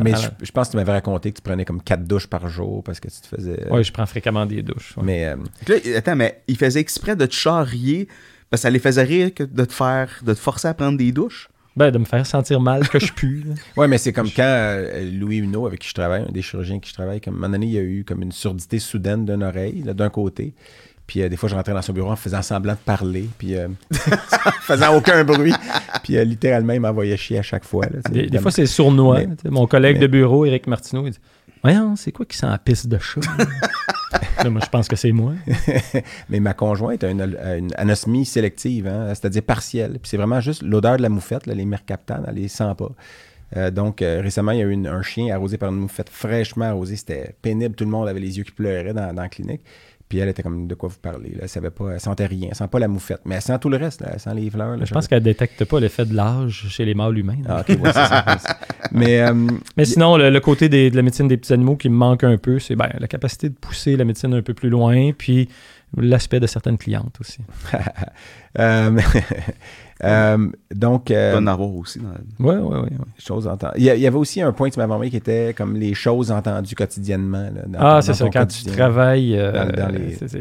Mais 0.00 0.12
je, 0.42 0.52
pense 0.52 0.68
que 0.68 0.72
tu 0.72 0.76
m'avais 0.76 0.92
raconté 0.92 1.30
que 1.30 1.36
tu 1.36 1.42
prenais 1.42 1.64
comme 1.64 1.82
quatre 1.82 2.04
douches 2.04 2.26
par 2.26 2.48
jour 2.48 2.82
parce 2.82 3.00
que 3.00 3.08
tu 3.08 3.20
te 3.20 3.26
faisais. 3.26 3.66
Oui, 3.70 3.84
je 3.84 3.92
prends 3.92 4.06
fréquemment 4.06 4.46
des 4.46 4.62
douches. 4.62 4.94
Mais. 5.02 5.26
Euh, 5.26 5.96
attends, 5.96 6.16
mais 6.16 6.42
il 6.48 6.56
faisait 6.56 6.80
exprès 6.80 7.16
de 7.16 7.26
te 7.26 7.34
charrier 7.34 8.08
parce 8.50 8.60
que 8.60 8.62
ça 8.62 8.70
les 8.70 8.78
faisait 8.78 9.02
rire 9.02 9.34
que 9.34 9.44
de 9.44 9.64
te 9.64 9.72
faire. 9.72 10.20
de 10.24 10.34
te 10.34 10.38
forcer 10.38 10.68
à 10.68 10.74
prendre 10.74 10.98
des 10.98 11.12
douches? 11.12 11.48
Ben, 11.74 11.90
de 11.90 11.96
me 11.96 12.04
faire 12.04 12.26
sentir 12.26 12.60
mal 12.60 12.86
que 12.88 12.98
je 12.98 13.12
pue. 13.12 13.44
oui, 13.78 13.88
mais 13.88 13.96
c'est 13.96 14.12
comme 14.12 14.30
quand 14.30 14.42
euh, 14.42 15.10
Louis 15.10 15.38
Huneau, 15.38 15.66
avec 15.66 15.80
qui 15.80 15.88
je 15.88 15.94
travaille, 15.94 16.22
un 16.28 16.30
des 16.30 16.42
chirurgiens 16.42 16.74
avec 16.74 16.84
qui 16.84 16.90
je 16.90 16.94
travaille, 16.94 17.20
comme 17.20 17.34
à 17.34 17.36
un 17.36 17.40
moment 17.40 17.52
donné, 17.52 17.66
il 17.66 17.72
y 17.72 17.78
a 17.78 17.82
eu 17.82 18.04
comme 18.04 18.20
une 18.20 18.32
surdité 18.32 18.78
soudaine 18.78 19.24
d'une 19.24 19.42
oreille, 19.42 19.82
d'un 19.82 20.10
côté. 20.10 20.54
Puis 21.06 21.22
euh, 21.22 21.28
des 21.28 21.36
fois, 21.36 21.48
je 21.48 21.54
rentrais 21.54 21.72
dans 21.72 21.82
son 21.82 21.92
bureau 21.92 22.10
en 22.10 22.16
faisant 22.16 22.42
semblant 22.42 22.74
de 22.74 22.78
parler, 22.78 23.28
puis 23.38 23.56
euh, 23.56 23.68
en 23.68 24.50
faisant 24.60 24.94
aucun 24.94 25.24
bruit. 25.24 25.54
Puis 26.02 26.16
euh, 26.16 26.24
littéralement, 26.24 26.72
il 26.72 26.80
m'envoyait 26.80 27.16
chier 27.16 27.38
à 27.38 27.42
chaque 27.42 27.64
fois. 27.64 27.86
des, 28.10 28.38
fois, 28.38 28.50
c'est 28.50 28.66
sournois. 28.66 29.20
Mon 29.48 29.66
collègue 29.66 29.98
de 29.98 30.06
bureau, 30.06 30.44
Éric 30.44 30.66
Martineau, 30.66 31.06
il 31.06 31.12
dit 31.12 31.18
Voyons, 31.62 31.94
c'est 31.96 32.12
quoi 32.12 32.26
qui 32.26 32.36
sent 32.36 32.46
la 32.46 32.58
pisse 32.58 32.86
de 32.86 32.98
chat 32.98 33.20
Moi, 34.44 34.60
je 34.64 34.68
pense 34.68 34.88
que 34.88 34.96
c'est 34.96 35.12
moi. 35.12 35.34
mais 36.28 36.40
ma 36.40 36.54
conjointe 36.54 37.04
a 37.04 37.10
une, 37.10 37.70
anosmie 37.76 38.24
sélective, 38.24 38.88
hein, 38.88 39.08
c'est-à-dire 39.10 39.42
partielle. 39.42 39.92
Puis 39.92 40.10
c'est 40.10 40.16
vraiment 40.16 40.40
juste 40.40 40.62
l'odeur 40.62 40.96
de 40.96 41.02
la 41.02 41.08
moufette, 41.08 41.46
les 41.46 41.64
mercaptanes, 41.64 42.24
elle 42.26 42.34
les 42.34 42.48
sent 42.48 42.74
pas. 42.76 43.70
donc, 43.70 44.00
récemment, 44.00 44.52
il 44.52 44.58
y 44.58 44.62
a 44.62 44.66
eu 44.66 44.86
un 44.86 45.02
chien 45.02 45.32
arrosé 45.32 45.56
par 45.56 45.70
une 45.70 45.78
moufette 45.78 46.08
fraîchement 46.08 46.64
arrosée. 46.64 46.96
C'était 46.96 47.36
pénible. 47.40 47.76
Tout 47.76 47.84
le 47.84 47.90
monde 47.90 48.08
avait 48.08 48.20
les 48.20 48.38
yeux 48.38 48.44
qui 48.44 48.52
pleuraient 48.52 48.92
dans, 48.92 49.14
dans 49.14 49.22
la 49.22 49.28
clinique. 49.28 49.62
Puis 50.12 50.18
elle 50.18 50.28
était 50.28 50.42
comme 50.42 50.66
de 50.66 50.74
quoi 50.74 50.90
vous 50.90 50.98
parlez. 51.00 51.32
Elle 51.40 51.48
savait 51.48 51.70
pas, 51.70 51.92
elle 51.92 51.98
sentait 51.98 52.26
rien, 52.26 52.48
elle 52.50 52.54
sent 52.54 52.68
pas 52.70 52.78
la 52.78 52.86
moufette, 52.86 53.22
mais 53.24 53.36
elle 53.36 53.40
sent 53.40 53.58
tout 53.58 53.70
le 53.70 53.78
reste, 53.78 54.04
elle 54.06 54.20
sent 54.20 54.34
les 54.34 54.50
fleurs. 54.50 54.76
je 54.84 54.92
pense 54.92 55.08
qu'elle 55.08 55.22
détecte 55.22 55.64
pas 55.64 55.80
l'effet 55.80 56.04
de 56.04 56.14
l'âge 56.14 56.66
chez 56.68 56.84
les 56.84 56.92
mâles 56.92 57.16
humains. 57.16 57.38
Ah, 57.48 57.64
ça, 57.94 58.36
mais, 58.92 59.22
euh, 59.22 59.32
mais 59.74 59.86
sinon, 59.86 60.18
le, 60.18 60.38
côté 60.40 60.68
de 60.68 60.94
la 60.94 61.00
médecine 61.00 61.28
des 61.28 61.38
petits 61.38 61.54
animaux 61.54 61.76
qui 61.76 61.88
me 61.88 61.94
manque 61.94 62.24
un 62.24 62.36
peu, 62.36 62.58
c'est 62.58 62.76
ben, 62.76 62.90
la 62.98 63.08
capacité 63.08 63.48
de 63.48 63.54
pousser 63.54 63.96
la 63.96 64.04
médecine 64.04 64.34
un 64.34 64.42
peu 64.42 64.52
plus 64.52 64.68
loin, 64.68 65.12
puis 65.16 65.48
l'aspect 65.96 66.40
de 66.40 66.46
certaines 66.46 66.76
clientes 66.76 67.16
aussi. 67.18 67.38
euh, 68.58 69.00
euh, 70.04 70.48
donc. 70.74 71.10
Euh, 71.10 71.40
aussi. 71.58 72.00
Oui, 72.40 72.54
oui, 72.56 72.78
oui. 72.82 72.96
Choses 73.18 73.46
entendues. 73.46 73.74
Il 73.76 73.84
y, 73.84 74.06
avait 74.06 74.16
aussi 74.16 74.42
un 74.42 74.52
point 74.52 74.68
que 74.68 74.74
tu 74.74 74.80
m'avais 74.80 74.92
envoyé 74.92 75.10
qui 75.10 75.16
était 75.16 75.54
comme 75.56 75.76
les 75.76 75.94
choses 75.94 76.30
entendues 76.30 76.74
quotidiennement. 76.74 77.50
ah, 77.78 78.00
c'est 78.02 78.14
ça. 78.14 78.28
Quand 78.30 78.46
tu 78.46 78.64
travailles. 78.64 79.36
Euh, 79.38 79.66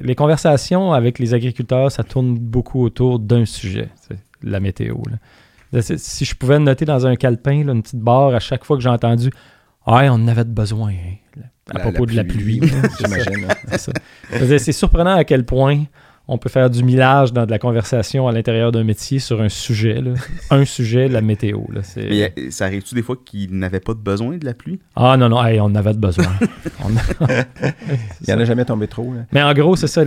les... 0.03 0.15
conversations 0.15 0.93
avec 0.93 1.19
les 1.19 1.33
agriculteurs, 1.33 1.91
ça 1.91 2.03
tourne 2.03 2.37
beaucoup 2.37 2.83
autour 2.83 3.19
d'un 3.19 3.45
sujet, 3.45 3.89
la 4.41 4.59
météo. 4.59 4.95
Si 5.79 6.25
je 6.25 6.35
pouvais 6.35 6.59
noter 6.59 6.85
dans 6.85 7.05
un 7.05 7.15
calepin 7.15 7.61
une 7.61 7.81
petite 7.81 7.99
barre 7.99 8.33
à 8.33 8.39
chaque 8.39 8.65
fois 8.65 8.77
que 8.77 8.83
j'ai 8.83 8.89
entendu 8.89 9.29
Ah, 9.85 10.03
on 10.05 10.13
en 10.13 10.27
avait 10.27 10.43
besoin 10.43 10.89
hein, 10.89 11.41
à 11.69 11.79
propos 11.79 12.05
de 12.05 12.15
la 12.15 12.23
pluie. 12.23 12.61
J'imagine. 12.99 13.47
c'est 14.57 14.71
surprenant 14.71 15.15
à 15.15 15.23
quel 15.23 15.45
point 15.45 15.83
on 16.31 16.37
peut 16.37 16.49
faire 16.49 16.69
du 16.69 16.81
millage 16.81 17.33
dans 17.33 17.45
de 17.45 17.51
la 17.51 17.59
conversation 17.59 18.25
à 18.25 18.31
l'intérieur 18.31 18.71
d'un 18.71 18.85
métier 18.85 19.19
sur 19.19 19.41
un 19.41 19.49
sujet. 19.49 20.01
un 20.49 20.63
sujet, 20.63 21.09
la 21.09 21.19
météo. 21.19 21.59
Mais 21.97 22.33
ça 22.51 22.65
arrive-tu 22.65 22.95
des 22.95 23.01
fois 23.01 23.17
qu'ils 23.23 23.53
n'avaient 23.53 23.81
pas 23.81 23.93
de 23.93 23.99
besoin 23.99 24.37
de 24.37 24.45
la 24.45 24.53
pluie? 24.53 24.79
Ah 24.95 25.17
non, 25.17 25.27
non, 25.27 25.39
on 25.39 25.75
avait 25.75 25.93
de 25.93 25.99
besoin. 25.99 26.31
Il 27.19 28.27
n'y 28.29 28.33
en 28.33 28.39
a 28.39 28.45
jamais 28.45 28.63
tombé 28.63 28.87
trop. 28.87 29.13
Mais 29.33 29.43
en 29.43 29.53
gros, 29.53 29.75
c'est 29.75 29.87
ça, 29.87 30.03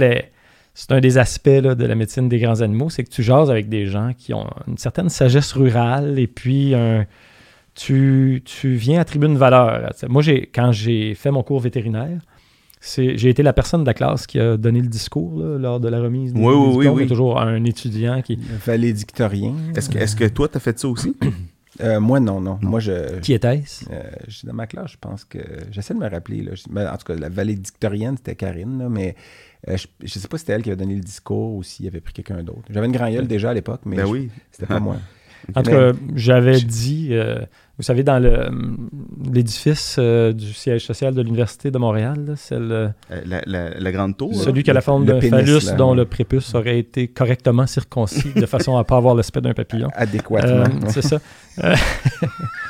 c'est 0.73 0.93
un 0.93 1.01
des 1.01 1.19
aspects 1.19 1.51
de 1.51 1.85
la 1.85 1.95
médecine 1.95 2.31
des 2.31 2.39
grands 2.39 2.63
animaux, 2.63 2.89
c'est 2.89 3.05
que 3.05 3.11
tu 3.11 3.23
jases 3.23 3.51
avec 3.51 3.69
des 3.69 3.85
gens 3.87 4.13
qui 4.17 4.33
ont 4.33 4.49
une 4.67 4.79
certaine 4.79 5.11
sagesse 5.11 5.53
rurale 5.53 6.19
et 6.19 6.27
puis 6.27 6.75
tu, 7.75 8.43
tu 8.47 8.75
viens 8.77 8.99
attribuer 8.99 9.29
une 9.29 9.37
valeur. 9.37 9.93
Moi, 10.09 10.23
quand 10.55 10.73
j'ai 10.73 11.15
fait 11.15 11.31
mon 11.31 11.43
cours 11.43 11.61
vétérinaire, 11.61 12.19
j'ai 12.85 13.28
été 13.28 13.43
la 13.43 13.52
personne 13.52 13.82
de 13.82 13.86
la 13.86 13.94
classe 13.94 14.27
qui 14.27 14.39
a 14.39 14.56
donné 14.56 14.81
le 14.81 14.89
discours 14.89 15.39
lors 15.39 15.81
de 15.81 15.89
la 15.89 16.01
remise. 16.01 16.32
Oui, 16.35 16.55
oui, 16.55 16.74
oui, 16.77 16.89
oui. 16.89 17.06
toujours 17.06 17.40
un 17.40 17.65
étudiant 17.65 18.20
qui. 18.23 18.39
Valédictorien. 18.65 19.55
Est-ce 19.74 19.89
que, 19.89 19.98
est 19.98 20.19
que 20.19 20.28
toi, 20.28 20.48
tu 20.48 20.56
as 20.56 20.61
fait 20.61 20.78
ça 20.78 20.89
aussi? 20.89 21.16
Euh, 21.81 21.98
moi, 21.98 22.20
non, 22.20 22.40
non. 22.40 22.59
Moi, 22.62 22.78
je. 22.78 23.19
Qui 23.19 23.32
était-ce? 23.32 23.86
Euh, 23.90 24.02
Dans 24.44 24.52
ma 24.52 24.66
classe, 24.66 24.93
je 24.93 24.97
pense 25.01 25.24
que. 25.24 25.39
J'essaie 25.73 25.94
de 25.94 25.98
me 25.98 26.09
rappeler. 26.09 26.43
Là. 26.43 26.52
Ben, 26.70 26.89
en 26.89 26.97
tout 26.97 27.05
cas, 27.05 27.16
la 27.16 27.28
valédictorienne, 27.28 28.16
c'était 28.16 28.36
Karine, 28.36 28.89
mais 28.89 29.16
euh, 29.69 29.77
je 29.77 30.05
ne 30.05 30.09
sais 30.09 30.28
pas 30.28 30.36
si 30.36 30.43
c'était 30.43 30.52
elle 30.52 30.62
qui 30.62 30.70
avait 30.70 30.77
donné 30.77 30.94
le 30.94 31.01
discours 31.01 31.55
ou 31.55 31.62
s'il 31.62 31.86
avait 31.86 32.01
pris 32.01 32.12
quelqu'un 32.12 32.43
d'autre. 32.43 32.62
J'avais 32.70 32.86
une 32.86 32.93
grand 32.93 33.11
gueule 33.11 33.27
déjà 33.27 33.51
à 33.51 33.55
l'époque, 33.55 33.81
mais 33.86 33.97
ben 33.97 34.06
oui. 34.06 34.31
c'était 34.52 34.66
pas 34.66 34.81
moi. 34.81 34.97
En 35.55 35.62
tout 35.62 35.70
cas, 35.70 35.93
j'avais 36.15 36.61
dit, 36.61 37.09
euh, 37.11 37.40
vous 37.77 37.83
savez, 37.83 38.05
dans 38.05 38.23
l'édifice 39.33 39.97
euh, 39.99 40.33
du 40.33 40.53
siège 40.53 40.85
social 40.85 41.13
de 41.13 41.21
l'Université 41.23 41.73
de 41.73 41.79
Montréal, 41.79 42.35
c'est 42.37 42.59
le, 42.59 42.91
la, 43.27 43.43
la, 43.45 43.93
grande 43.93 44.17
tour. 44.17 44.33
Celui 44.33 44.63
qui 44.63 44.71
a 44.71 44.75
la 44.75 44.81
forme 44.81 45.05
d'un 45.05 45.21
phallus 45.21 45.75
dont 45.77 45.93
le 45.93 46.05
prépuce 46.05 46.55
aurait 46.55 46.79
été 46.79 47.09
correctement 47.09 47.67
circoncis 47.67 48.33
de 48.33 48.47
façon 48.47 48.77
à 48.77 48.81
ne 48.81 48.85
pas 48.85 48.97
avoir 48.97 49.17
l'aspect 49.17 49.41
d'un 49.41 49.55
papillon. 49.55 49.89
Adéquatement. 49.97 50.89
c'est 50.89 51.03
ça. 51.03 51.19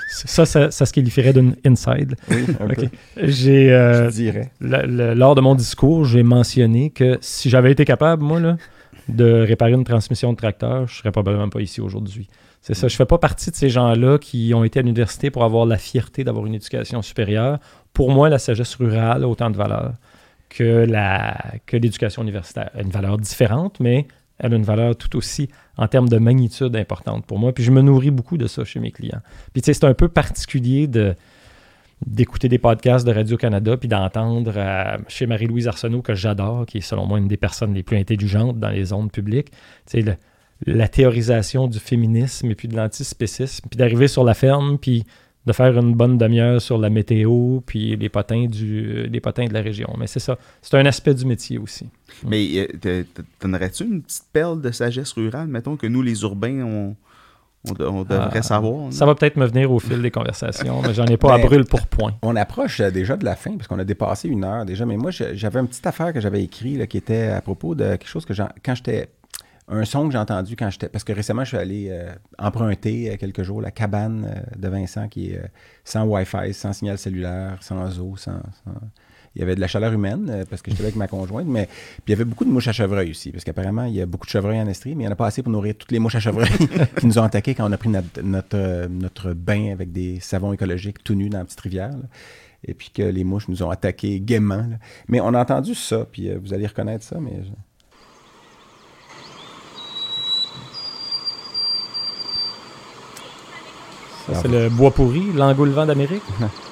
ça, 0.08 0.46
ça, 0.46 0.70
ça, 0.70 0.86
se 0.86 0.92
qualifierait 0.92 1.34
d'une 1.34 1.54
inside. 1.66 2.14
Oui, 2.30 2.46
okay. 2.70 2.88
J'ai, 3.18 3.68
Je 3.68 4.10
dirais. 4.10 4.52
lors 4.60 5.34
de 5.34 5.42
mon 5.42 5.54
discours, 5.54 6.06
j'ai 6.06 6.22
mentionné 6.22 6.88
que 6.88 7.18
si 7.20 7.50
j'avais 7.50 7.72
été 7.72 7.84
capable, 7.84 8.22
moi, 8.22 8.40
là, 8.40 8.56
de 9.08 9.42
réparer 9.42 9.72
une 9.72 9.84
transmission 9.84 10.32
de 10.32 10.38
tracteur, 10.38 10.86
je 10.86 10.94
ne 10.94 10.98
serais 10.98 11.12
probablement 11.12 11.50
pas 11.50 11.60
ici 11.60 11.82
aujourd'hui. 11.82 12.26
C'est 12.64 12.72
ça. 12.72 12.88
Je 12.88 12.96
fais 12.96 13.04
pas 13.04 13.18
partie 13.18 13.50
de 13.50 13.56
ces 13.56 13.68
gens-là 13.68 14.16
qui 14.16 14.52
ont 14.54 14.64
été 14.64 14.78
à 14.78 14.82
l'université 14.82 15.30
pour 15.30 15.44
avoir 15.44 15.66
la 15.66 15.76
fierté 15.76 16.24
d'avoir 16.24 16.46
une 16.46 16.54
éducation 16.54 17.02
supérieure. 17.02 17.58
Pour 17.92 18.10
moi, 18.10 18.30
la 18.30 18.38
sagesse 18.38 18.76
rurale 18.76 19.22
a 19.22 19.28
autant 19.28 19.50
de 19.50 19.56
valeur 19.58 19.92
que, 20.48 20.86
l'éducation 21.72 22.22
universitaire. 22.22 22.70
Elle 22.72 22.80
a 22.80 22.82
une 22.84 22.90
valeur 22.90 23.18
différente, 23.18 23.80
mais 23.80 24.06
elle 24.38 24.54
a 24.54 24.56
une 24.56 24.64
valeur 24.64 24.96
tout 24.96 25.14
aussi 25.14 25.50
en 25.76 25.88
termes 25.88 26.08
de 26.08 26.16
magnitude 26.16 26.74
importante 26.74 27.26
pour 27.26 27.38
moi. 27.38 27.52
Puis 27.52 27.64
je 27.64 27.70
me 27.70 27.82
nourris 27.82 28.10
beaucoup 28.10 28.38
de 28.38 28.46
ça 28.46 28.64
chez 28.64 28.80
mes 28.80 28.92
clients. 28.92 29.20
Puis 29.52 29.60
tu 29.60 29.66
sais, 29.66 29.74
c'est 29.74 29.84
un 29.84 29.92
peu 29.92 30.08
particulier 30.08 30.88
d'écouter 32.06 32.48
des 32.48 32.58
podcasts 32.58 33.06
de 33.06 33.12
Radio-Canada 33.12 33.76
puis 33.76 33.90
d'entendre 33.90 34.54
euh, 34.56 34.96
chez 35.08 35.26
Marie-Louise 35.26 35.68
Arsenault, 35.68 36.00
que 36.00 36.14
j'adore, 36.14 36.64
qui 36.64 36.78
est 36.78 36.80
selon 36.80 37.04
moi 37.04 37.18
une 37.18 37.28
des 37.28 37.36
personnes 37.36 37.74
les 37.74 37.82
plus 37.82 37.98
intelligentes 37.98 38.58
dans 38.58 38.70
les 38.70 38.94
ondes 38.94 39.12
publiques. 39.12 39.50
Tu 39.86 40.02
sais, 40.02 40.18
la 40.66 40.88
théorisation 40.88 41.66
du 41.68 41.78
féminisme 41.78 42.50
et 42.50 42.54
puis 42.54 42.68
de 42.68 42.76
l'antispécisme, 42.76 43.66
puis 43.68 43.76
d'arriver 43.76 44.08
sur 44.08 44.24
la 44.24 44.34
ferme, 44.34 44.78
puis 44.78 45.04
de 45.46 45.52
faire 45.52 45.76
une 45.78 45.94
bonne 45.94 46.16
demi-heure 46.16 46.60
sur 46.60 46.78
la 46.78 46.88
météo, 46.88 47.60
puis 47.66 47.96
les 47.96 48.08
potins, 48.08 48.46
du, 48.46 49.06
les 49.06 49.20
potins 49.20 49.44
de 49.44 49.52
la 49.52 49.60
région. 49.60 49.92
Mais 49.98 50.06
c'est 50.06 50.20
ça, 50.20 50.38
c'est 50.62 50.74
un 50.76 50.86
aspect 50.86 51.14
du 51.14 51.26
métier 51.26 51.58
aussi. 51.58 51.86
Mais 52.26 52.68
euh, 52.86 53.04
t'en 53.40 53.52
aurais-tu 53.52 53.84
une 53.84 54.02
petite 54.02 54.24
perle 54.32 54.62
de 54.62 54.70
sagesse 54.70 55.12
rurale, 55.12 55.48
mettons, 55.48 55.76
que 55.76 55.86
nous, 55.86 56.00
les 56.00 56.22
urbains, 56.22 56.62
on, 56.62 56.96
on, 57.68 58.04
devrait 58.04 58.30
ah, 58.32 58.42
savoir? 58.42 58.90
Ça 58.90 59.04
va 59.04 59.14
peut-être 59.14 59.36
me 59.36 59.44
venir 59.44 59.70
au 59.70 59.78
fil 59.80 60.00
des 60.00 60.10
conversations, 60.10 60.80
mais 60.80 60.94
j'en 60.94 61.06
ai 61.06 61.18
pas 61.18 61.34
à 61.34 61.38
brûle 61.44 61.66
pour 61.66 61.86
point. 61.88 62.14
On 62.22 62.36
approche 62.36 62.80
euh, 62.80 62.90
déjà 62.90 63.18
de 63.18 63.26
la 63.26 63.36
fin, 63.36 63.54
parce 63.56 63.68
qu'on 63.68 63.78
a 63.78 63.84
dépassé 63.84 64.28
une 64.28 64.44
heure 64.44 64.64
déjà, 64.64 64.86
mais 64.86 64.96
moi, 64.96 65.10
j'avais 65.10 65.60
une 65.60 65.68
petite 65.68 65.86
affaire 65.86 66.14
que 66.14 66.20
j'avais 66.20 66.42
écrite 66.42 66.86
qui 66.86 66.96
était 66.96 67.26
à 67.26 67.42
propos 67.42 67.74
de 67.74 67.84
quelque 67.84 68.08
chose 68.08 68.24
que 68.24 68.32
quand 68.32 68.74
j'étais 68.74 69.10
un 69.68 69.84
son 69.84 70.06
que 70.06 70.12
j'ai 70.12 70.18
entendu 70.18 70.56
quand 70.56 70.70
j'étais. 70.70 70.88
Parce 70.88 71.04
que 71.04 71.12
récemment, 71.12 71.44
je 71.44 71.48
suis 71.48 71.56
allé 71.56 71.88
euh, 71.90 72.12
emprunter 72.38 73.10
euh, 73.10 73.16
quelques 73.16 73.42
jours 73.42 73.62
la 73.62 73.70
cabane 73.70 74.26
euh, 74.28 74.58
de 74.58 74.68
Vincent 74.68 75.08
qui 75.08 75.30
est 75.30 75.40
sans 75.84 76.04
Wi-Fi, 76.04 76.52
sans 76.52 76.72
signal 76.72 76.98
cellulaire, 76.98 77.58
sans 77.62 77.98
eau, 78.00 78.16
sans. 78.16 78.40
Il 79.36 79.40
y 79.40 79.42
avait 79.42 79.56
de 79.56 79.60
la 79.60 79.66
chaleur 79.66 79.92
humaine 79.92 80.44
parce 80.48 80.62
que 80.62 80.70
j'étais 80.70 80.84
avec 80.84 80.94
ma 80.94 81.08
conjointe, 81.08 81.48
mais 81.48 81.66
puis 81.66 82.02
il 82.06 82.10
y 82.10 82.14
avait 82.14 82.24
beaucoup 82.24 82.44
de 82.44 82.50
mouches 82.50 82.68
à 82.68 82.72
chevreuil 82.72 83.10
aussi, 83.10 83.32
parce 83.32 83.42
qu'apparemment, 83.42 83.84
il 83.84 83.94
y 83.94 84.00
a 84.00 84.06
beaucoup 84.06 84.26
de 84.26 84.30
chevreuils 84.30 84.60
en 84.60 84.68
Estrie, 84.68 84.94
mais 84.94 85.02
il 85.02 85.06
n'y 85.06 85.08
en 85.08 85.12
a 85.12 85.16
pas 85.16 85.26
assez 85.26 85.42
pour 85.42 85.50
nourrir 85.50 85.74
toutes 85.76 85.90
les 85.90 85.98
mouches 85.98 86.14
à 86.14 86.20
chevreuil 86.20 86.48
qui 87.00 87.06
nous 87.06 87.18
ont 87.18 87.24
attaqués 87.24 87.56
quand 87.56 87.68
on 87.68 87.72
a 87.72 87.76
pris 87.76 87.88
notre, 87.88 88.86
notre, 88.86 89.32
bain 89.32 89.72
avec 89.72 89.90
des 89.90 90.20
savons 90.20 90.52
écologiques 90.52 91.02
tout 91.02 91.16
nus 91.16 91.30
dans 91.30 91.38
la 91.38 91.44
petite 91.46 91.60
rivière. 91.62 91.96
et 92.62 92.74
puis 92.74 92.90
que 92.94 93.02
les 93.02 93.24
mouches 93.24 93.48
nous 93.48 93.64
ont 93.64 93.70
attaqués 93.70 94.20
gaiement. 94.20 94.68
Mais 95.08 95.20
on 95.20 95.34
a 95.34 95.40
entendu 95.40 95.74
ça, 95.74 96.06
puis 96.12 96.32
vous 96.32 96.54
allez 96.54 96.68
reconnaître 96.68 97.02
ça, 97.02 97.18
mais 97.18 97.42
c'est 104.32 104.48
le 104.48 104.68
bois 104.70 104.90
pourri, 104.90 105.32
l'engoulevent 105.32 105.86
d'Amérique? 105.86 106.22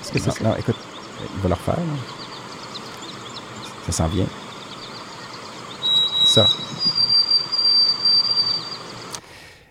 Est-ce 0.01 0.12
que 0.12 0.19
c'est 0.19 0.31
ça? 0.31 0.45
Non, 0.45 0.57
écoute, 0.57 0.77
il 1.20 1.41
va 1.43 1.49
le 1.49 1.55
refaire. 1.55 1.77
Ça 3.87 3.93
s'en 3.93 4.09
vient. 4.09 4.27
Ça. 6.24 6.47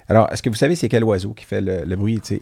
Alors, 0.08 0.28
est-ce 0.32 0.44
que 0.44 0.50
vous 0.50 0.56
savez 0.56 0.76
c'est 0.76 0.90
quel 0.90 1.04
oiseau 1.04 1.34
qui 1.34 1.46
fait 1.46 1.62
le, 1.62 1.86
le 1.86 1.96
bruit, 1.96 2.20
tu 2.20 2.36
sais, 2.36 2.42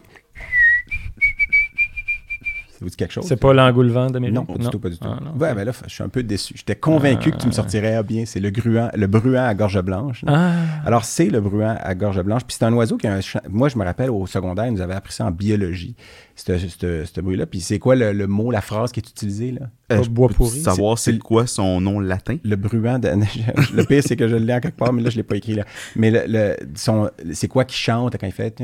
ça 2.80 2.86
vous 2.86 2.90
dit 2.90 2.96
quelque 2.96 3.12
chose? 3.12 3.26
C'est 3.26 3.36
pas 3.36 3.52
l'engoulevent 3.52 4.08
d'Amérique? 4.08 4.34
Non, 4.34 4.46
pas 4.46 4.56
du 4.56 4.70
tout, 4.70 4.78
pas 4.78 4.88
du 4.88 4.96
tout. 4.96 5.06
Ah, 5.06 5.18
ouais, 5.38 5.54
mais 5.54 5.66
là, 5.66 5.72
je 5.86 5.92
suis 5.92 6.02
un 6.02 6.08
peu 6.08 6.22
déçu. 6.22 6.54
J'étais 6.56 6.76
convaincu 6.76 7.30
que 7.30 7.36
tu 7.36 7.46
me 7.46 7.52
sortirais 7.52 7.94
ah, 7.96 8.02
bien. 8.02 8.24
C'est 8.24 8.40
le 8.40 8.48
gruant, 8.48 8.88
le 8.94 9.06
bruant 9.06 9.44
à 9.44 9.54
gorge 9.54 9.82
blanche. 9.82 10.24
Ah. 10.26 10.52
Alors, 10.86 11.04
c'est 11.04 11.28
le 11.28 11.42
bruant 11.42 11.76
à 11.78 11.94
gorge 11.94 12.22
blanche. 12.22 12.44
Puis 12.46 12.56
c'est 12.58 12.64
un 12.64 12.72
oiseau 12.72 12.96
qui 12.96 13.06
a 13.06 13.16
un... 13.16 13.20
Moi, 13.50 13.68
je 13.68 13.76
me 13.76 13.84
rappelle, 13.84 14.08
au 14.08 14.26
secondaire, 14.26 14.66
ils 14.66 14.72
nous 14.72 14.80
avaient 14.80 14.94
appris 14.94 15.12
ça 15.12 15.26
en 15.26 15.30
biologie 15.30 15.94
ce 16.40 17.20
bruit-là. 17.20 17.46
Puis 17.46 17.60
c'est 17.60 17.78
quoi 17.78 17.94
le, 17.96 18.26
mot, 18.26 18.50
la 18.50 18.60
phrase 18.60 18.92
qui 18.92 19.00
est 19.00 19.08
utilisée 19.08 19.52
là? 19.52 19.70
Euh, 19.92 20.04
bois 20.04 20.28
pourri. 20.28 20.60
savoir 20.60 20.98
c'est 20.98 21.18
quoi 21.18 21.46
son 21.46 21.80
nom 21.80 22.00
latin? 22.00 22.36
Le 22.44 22.56
bruant 22.56 22.98
de... 22.98 23.08
le 23.74 23.84
pire, 23.84 24.02
c'est 24.04 24.16
que 24.16 24.28
je 24.28 24.36
l'ai 24.36 24.54
en 24.54 24.60
quelque 24.60 24.76
part, 24.76 24.92
mais 24.92 25.02
là, 25.02 25.10
je 25.10 25.16
ne 25.16 25.18
l'ai 25.18 25.24
pas 25.24 25.36
écrit 25.36 25.54
là. 25.54 25.64
Mais 25.96 26.10
le, 26.10 26.56
son... 26.74 27.10
c'est 27.32 27.48
quoi 27.48 27.64
qui 27.64 27.76
chante 27.76 28.16
quand 28.18 28.26
il 28.26 28.32
fait... 28.32 28.62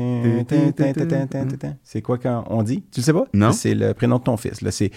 C'est 1.83 2.01
quoi 2.01 2.17
quand 2.17 2.45
on 2.49 2.63
dit? 2.63 2.83
Tu 2.91 3.01
le 3.01 3.03
sais 3.03 3.13
pas? 3.13 3.25
Non. 3.33 3.51
C'est 3.51 3.75
le 3.75 3.93
prénom 3.93 4.17
de 4.17 4.23
ton 4.23 4.37
fils. 4.37 4.61
Là, 4.61 4.71
c'est... 4.71 4.91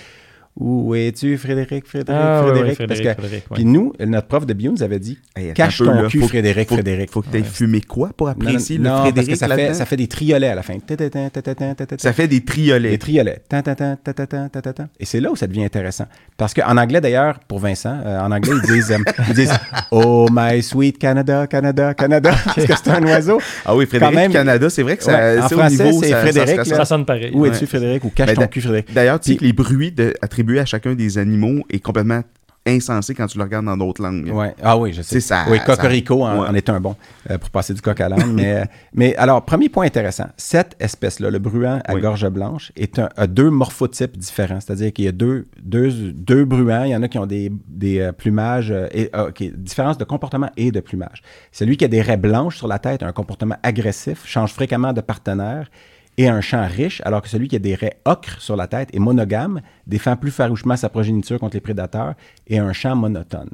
Où 0.61 0.95
es-tu, 0.95 1.39
Frédéric, 1.39 1.87
Frédéric, 1.87 2.21
ah, 2.23 2.45
Frédéric? 2.47 2.87
parce 2.87 3.01
que, 3.01 3.55
Puis 3.55 3.65
nous, 3.65 3.95
notre 3.99 4.29
prof 4.29 4.45
de 4.45 4.53
bio 4.53 4.71
nous 4.71 4.83
avait 4.83 4.99
dit 4.99 5.19
Cache 5.55 5.79
ton 5.79 6.07
cul, 6.07 6.21
Frédéric, 6.23 6.69
Frédéric. 6.69 7.11
Faut 7.11 7.23
que 7.23 7.31
tu 7.31 7.39
aies 7.39 7.43
fumé 7.43 7.81
quoi 7.81 8.11
pour 8.15 8.29
apprécier 8.29 8.77
le 8.77 8.85
Frédéric 8.85 9.15
parce 9.15 9.27
que 9.29 9.35
ça 9.37 9.49
fait, 9.49 9.75
ça 9.75 9.87
fait 9.87 9.97
des 9.97 10.07
triolets 10.07 10.49
à 10.49 10.55
la 10.55 10.63
fin. 10.63 10.75
Ça 11.97 12.13
fait 12.13 12.29
des 12.29 12.45
triolets. 12.45 12.91
Des 12.91 12.99
triolets. 12.99 13.43
Et 14.99 15.05
c'est 15.07 15.21
là 15.21 15.31
où 15.31 15.37
ça 15.37 15.47
devient 15.47 15.65
intéressant. 15.65 16.05
Parce 16.37 16.53
qu'en 16.53 16.77
anglais, 16.77 17.01
d'ailleurs, 17.01 17.41
pour 17.49 17.59
Vincent, 17.59 17.99
en 18.05 18.31
anglais, 18.31 18.53
ils 18.63 18.71
disent, 18.71 18.95
ils 19.29 19.35
disent 19.35 19.55
Oh, 19.91 20.27
my 20.31 20.63
sweet 20.63 20.99
Canada, 20.99 21.47
Canada, 21.47 21.95
Canada. 21.95 22.35
Parce 22.45 22.67
que 22.67 22.75
c'est 22.77 22.91
un 22.91 23.03
oiseau. 23.05 23.41
Ah 23.65 23.75
oui, 23.75 23.87
Frédéric 23.87 24.33
Canada, 24.33 24.69
c'est 24.69 24.83
vrai 24.83 24.99
que 24.99 25.05
ça. 25.05 25.43
en 25.43 25.49
français, 25.49 25.91
c'est 26.01 26.13
Frédéric. 26.13 26.67
Ça 26.67 26.85
sonne 26.85 27.07
pareil. 27.07 27.31
Où 27.33 27.47
es-tu, 27.47 27.67
Frédéric? 27.67 28.05
Ou 28.05 28.11
cache 28.11 28.35
ton 28.35 28.47
cul, 28.47 28.61
Frédéric. 28.61 28.93
D'ailleurs, 28.93 29.19
tu 29.21 29.33
sais 29.33 29.39
que 29.39 29.45
les 29.45 29.55
bruits 29.55 29.95
attribués 30.21 30.50
à 30.59 30.65
chacun 30.65 30.95
des 30.95 31.19
animaux 31.19 31.65
est 31.71 31.81
complètement 31.81 32.23
insensé 32.67 33.15
quand 33.15 33.27
tu 33.27 33.39
le 33.39 33.45
regardes 33.45 33.65
dans 33.65 33.77
d'autres 33.77 34.03
langues. 34.03 34.31
Ouais. 34.33 34.55
Ah 34.63 34.77
oui, 34.77 34.93
je 34.93 35.03
sais. 35.03 35.21
Ça, 35.21 35.47
oui, 35.49 35.59
Cocorico 35.65 36.25
en, 36.25 36.55
est 36.55 36.69
un 36.69 36.81
bon 36.81 36.95
euh, 37.31 37.39
pour 37.39 37.51
passer 37.51 37.73
du 37.73 37.81
coq 37.81 37.99
à 38.01 38.09
l'âne. 38.09 38.33
mais, 38.35 38.65
mais 38.95 39.17
alors, 39.17 39.45
premier 39.45 39.69
point 39.69 39.87
intéressant, 39.87 40.27
cette 40.37 40.77
espèce-là, 40.79 41.31
le 41.31 41.39
bruant 41.39 41.81
à 41.85 41.95
gorge 41.95 42.29
blanche, 42.29 42.73
est 42.77 42.99
un, 42.99 43.09
a 43.17 43.27
deux 43.27 43.51
morphotypes 43.51 44.17
différents. 44.17 44.61
C'est-à-dire 44.61 44.93
qu'il 44.93 45.07
y 45.07 45.09
a 45.09 45.13
deux, 45.13 45.49
deux, 45.63 46.13
deux 46.13 46.45
bruants. 46.45 46.85
Il 46.85 46.91
y 46.91 46.97
en 46.97 47.03
a 47.03 47.09
qui 47.09 47.19
ont 47.19 47.27
des, 47.27 47.51
des 47.69 48.01
euh, 48.01 48.13
plumages, 48.13 48.71
euh, 48.71 48.89
et, 48.93 49.11
différence 49.57 49.97
de 49.97 50.05
comportement 50.05 50.51
et 50.57 50.71
de 50.71 50.81
plumage. 50.81 51.23
Celui 51.53 51.77
qui 51.77 51.85
a 51.85 51.89
des 51.89 52.03
raies 52.03 52.19
blanches 52.19 52.59
sur 52.59 52.69
la 52.69 52.79
tête 52.79 53.03
a 53.03 53.07
un 53.07 53.13
comportement 53.13 53.57
agressif, 53.63 54.27
change 54.27 54.53
fréquemment 54.53 54.93
de 54.93 55.01
partenaire 55.01 55.71
et 56.21 56.29
un 56.29 56.43
champ 56.43 56.67
riche, 56.67 57.01
alors 57.07 57.23
que 57.23 57.29
celui 57.31 57.49
qui 57.49 57.57
a 57.57 57.59
des 57.59 57.75
raies 57.75 57.97
ocre 58.05 58.43
sur 58.43 58.55
la 58.55 58.67
tête 58.67 58.91
est 58.95 58.99
monogame, 58.99 59.63
défend 59.87 60.17
plus 60.17 60.31
farouchement 60.31 60.77
sa 60.77 60.91
progéniture 60.91 61.39
contre 61.39 61.57
les 61.57 61.63
prédateurs 61.63 62.13
et 62.47 62.59
un 62.59 62.75
champ 62.75 62.95
monotone. 62.95 63.49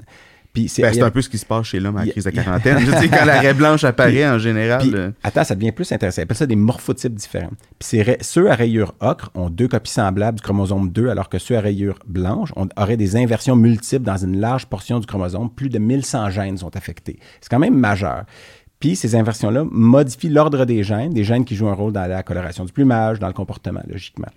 Ben, 0.53 0.67
c'est 0.67 1.03
un 1.03 1.11
peu 1.11 1.21
ce 1.21 1.29
qui 1.29 1.39
se 1.39 1.45
passe 1.45 1.67
chez 1.67 1.79
l'homme 1.79 1.99
à 1.99 2.07
la 2.07 2.11
crise 2.11 2.25
de 2.25 2.31
quarantaine. 2.31 2.79
je 2.81 2.91
sais, 2.91 3.09
quand 3.09 3.25
la 3.25 3.41
raie 3.41 3.55
blanche 3.55 3.85
apparaît 3.85 4.27
en 4.27 4.39
général. 4.39 4.91
Euh, 4.95 5.11
attends, 5.23 5.45
ça 5.45 5.55
devient 5.55 5.71
plus 5.71 5.93
intéressant. 5.93 6.23
Ils 6.23 6.25
appellent 6.25 6.37
ça 6.37 6.47
des 6.47 6.57
morphotypes 6.57 7.15
différents. 7.15 7.51
Puis 7.79 8.03
ceux 8.23 8.51
à 8.51 8.55
rayures 8.55 8.95
ocre 9.01 9.31
ont 9.35 9.51
deux 9.51 9.69
copies 9.69 9.93
semblables 9.93 10.39
du 10.39 10.43
chromosome 10.43 10.91
2, 10.91 11.11
alors 11.11 11.29
que 11.29 11.39
ceux 11.39 11.59
à 11.59 11.61
rayures 11.61 11.99
blanches 12.07 12.53
auraient 12.77 12.97
des 12.97 13.17
inversions 13.17 13.55
multiples 13.55 14.05
dans 14.05 14.17
une 14.17 14.41
large 14.41 14.67
portion 14.67 14.99
du 14.99 15.07
chromosome. 15.07 15.51
Plus 15.51 15.69
de 15.69 15.79
1100 15.79 16.31
gènes 16.31 16.57
sont 16.57 16.75
affectés. 16.75 17.19
C'est 17.43 17.51
quand 17.51 17.59
même 17.59 17.79
majeur. 17.79 18.25
Puis 18.87 18.95
ces 18.95 19.17
inversions-là 19.17 19.65
modifient 19.69 20.29
l'ordre 20.29 20.65
des 20.65 20.85
gènes, 20.85 21.13
des 21.13 21.25
gènes 21.25 21.45
qui 21.45 21.57
jouent 21.57 21.67
un 21.67 21.75
rôle 21.75 21.93
dans 21.93 22.07
la 22.07 22.23
coloration 22.23 22.65
du 22.65 22.73
plumage, 22.73 23.19
dans 23.19 23.27
le 23.27 23.33
comportement, 23.33 23.81
logiquement. 23.89 24.29